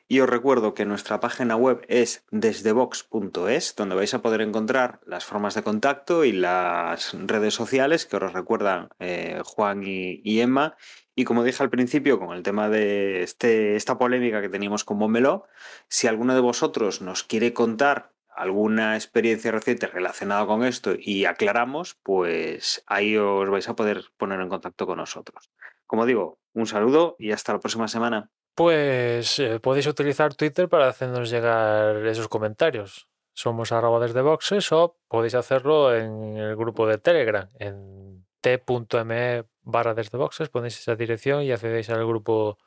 y 0.08 0.20
os 0.20 0.30
recuerdo 0.30 0.72
que 0.72 0.86
nuestra 0.86 1.20
página 1.20 1.56
web 1.56 1.84
es 1.88 2.24
desdevox.es, 2.30 3.76
donde 3.76 3.94
vais 3.96 4.14
a 4.14 4.22
poder 4.22 4.40
encontrar 4.40 5.00
las 5.04 5.26
formas 5.26 5.56
de 5.56 5.62
contacto 5.62 6.24
y 6.24 6.32
las 6.32 7.12
redes 7.12 7.52
sociales 7.52 8.06
que 8.06 8.16
os 8.16 8.32
recuerdan 8.32 8.88
eh, 8.98 9.42
Juan 9.44 9.82
y, 9.84 10.40
Emma. 10.40 10.74
Y 11.14 11.24
como 11.24 11.44
dije 11.44 11.62
al 11.62 11.68
principio, 11.68 12.18
con 12.18 12.34
el 12.34 12.42
tema 12.42 12.70
de 12.70 13.22
este, 13.22 13.76
esta 13.76 13.98
polémica 13.98 14.40
que 14.40 14.48
teníamos 14.48 14.84
con 14.84 14.96
Momeló, 14.96 15.44
si 15.88 16.06
alguno 16.06 16.34
de 16.34 16.40
vosotros 16.40 17.02
nos 17.02 17.24
quiere 17.24 17.52
contar 17.52 18.12
alguna 18.38 18.94
experiencia 18.94 19.50
reciente 19.50 19.86
relacionada 19.86 20.46
con 20.46 20.64
esto 20.64 20.92
y 20.98 21.24
aclaramos, 21.24 21.98
pues 22.02 22.82
ahí 22.86 23.16
os 23.16 23.50
vais 23.50 23.68
a 23.68 23.74
poder 23.74 24.04
poner 24.16 24.40
en 24.40 24.48
contacto 24.48 24.86
con 24.86 24.98
nosotros. 24.98 25.50
Como 25.86 26.06
digo, 26.06 26.38
un 26.52 26.66
saludo 26.66 27.16
y 27.18 27.32
hasta 27.32 27.52
la 27.52 27.60
próxima 27.60 27.88
semana. 27.88 28.30
Pues 28.54 29.38
eh, 29.38 29.60
podéis 29.60 29.86
utilizar 29.86 30.34
Twitter 30.34 30.68
para 30.68 30.88
hacernos 30.88 31.30
llegar 31.30 32.04
esos 32.06 32.28
comentarios. 32.28 33.08
Somos 33.32 33.72
arroba 33.72 34.00
desde 34.00 34.20
boxes 34.20 34.70
o 34.72 34.98
podéis 35.08 35.34
hacerlo 35.34 35.94
en 35.94 36.36
el 36.36 36.56
grupo 36.56 36.86
de 36.86 36.98
Telegram, 36.98 37.48
en 37.58 38.26
t.me 38.40 39.44
barra 39.62 39.94
desde 39.94 40.18
boxes, 40.18 40.48
ponéis 40.48 40.78
esa 40.80 40.96
dirección 40.96 41.42
y 41.42 41.52
accedéis 41.52 41.90
al 41.90 42.06
grupo 42.06 42.58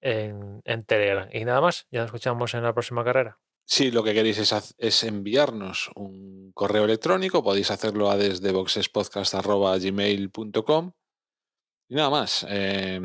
en, 0.00 0.62
en 0.64 0.84
Telegram. 0.84 1.28
Y 1.32 1.44
nada 1.44 1.60
más, 1.60 1.86
ya 1.90 2.00
nos 2.00 2.06
escuchamos 2.06 2.54
en 2.54 2.62
la 2.62 2.72
próxima 2.72 3.04
carrera. 3.04 3.41
Si 3.74 3.90
lo 3.90 4.04
que 4.04 4.12
queréis 4.12 4.36
es, 4.76 5.02
enviarnos 5.02 5.90
un 5.94 6.52
correo 6.52 6.84
electrónico, 6.84 7.42
podéis 7.42 7.70
hacerlo 7.70 8.10
a 8.10 8.18
desde 8.18 8.52
boxespodcast.gmail.com 8.52 10.92
y 11.88 11.94
nada 11.94 12.10
más. 12.10 12.44
eh, 12.50 13.00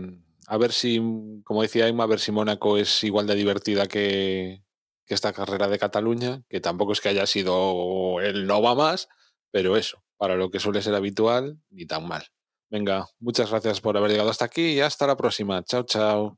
a 0.45 0.57
ver 0.57 0.73
si, 0.73 1.01
como 1.45 1.61
decía 1.61 1.87
Emma, 1.87 2.03
a 2.03 2.07
ver 2.07 2.19
si 2.19 2.33
Mónaco 2.33 2.77
es 2.77 3.01
igual 3.05 3.27
de 3.27 3.35
divertida 3.35 3.87
que, 3.87 4.61
que 5.05 5.13
esta 5.13 5.31
carrera 5.31 5.69
de 5.69 5.79
Cataluña, 5.79 6.43
que 6.49 6.59
tampoco 6.59 6.91
es 6.91 6.99
que 6.99 7.07
haya 7.07 7.25
sido 7.27 8.19
el 8.19 8.45
no 8.45 8.61
va 8.61 8.75
más, 8.75 9.07
pero 9.51 9.77
eso, 9.77 10.03
para 10.17 10.35
lo 10.35 10.51
que 10.51 10.59
suele 10.59 10.81
ser 10.81 10.95
habitual, 10.95 11.61
ni 11.69 11.85
tan 11.85 12.05
mal. 12.05 12.27
Venga, 12.69 13.07
muchas 13.19 13.51
gracias 13.51 13.79
por 13.79 13.95
haber 13.95 14.11
llegado 14.11 14.31
hasta 14.31 14.43
aquí 14.43 14.73
y 14.73 14.81
hasta 14.81 15.07
la 15.07 15.15
próxima. 15.15 15.63
Chao, 15.63 15.83
chao. 15.83 16.37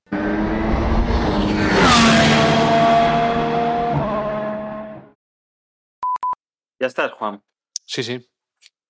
Ya 6.80 6.88
estás, 6.88 7.12
Juan. 7.12 7.44
Sí, 7.86 8.04
sí. 8.04 8.30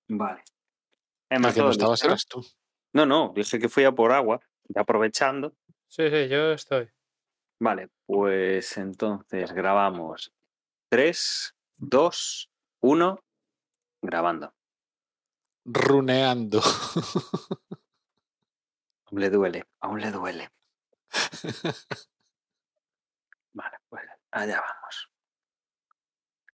Vale. 0.08 0.42
Que 1.28 1.38
no 1.38 1.52
¿todo 1.52 1.70
estabas 1.70 2.04
eras 2.04 2.26
tú. 2.26 2.44
No, 2.92 3.04
no, 3.06 3.32
dije 3.34 3.58
que 3.58 3.68
fui 3.68 3.84
a 3.84 3.92
por 3.92 4.12
agua, 4.12 4.40
ya 4.68 4.82
aprovechando. 4.82 5.56
Sí, 5.88 6.08
sí, 6.08 6.28
yo 6.28 6.52
estoy. 6.52 6.90
Vale, 7.60 7.88
pues 8.06 8.76
entonces 8.76 9.52
grabamos 9.52 10.32
3, 10.88 11.56
2, 11.76 12.50
1, 12.80 13.24
grabando. 14.02 14.54
Runeando. 15.64 16.60
Aún 19.06 19.20
le 19.20 19.30
duele, 19.30 19.66
aún 19.80 20.00
le 20.00 20.10
duele. 20.12 20.50
Vale, 23.52 23.76
pues 23.88 24.04
allá 24.30 24.60
vamos. 24.60 25.09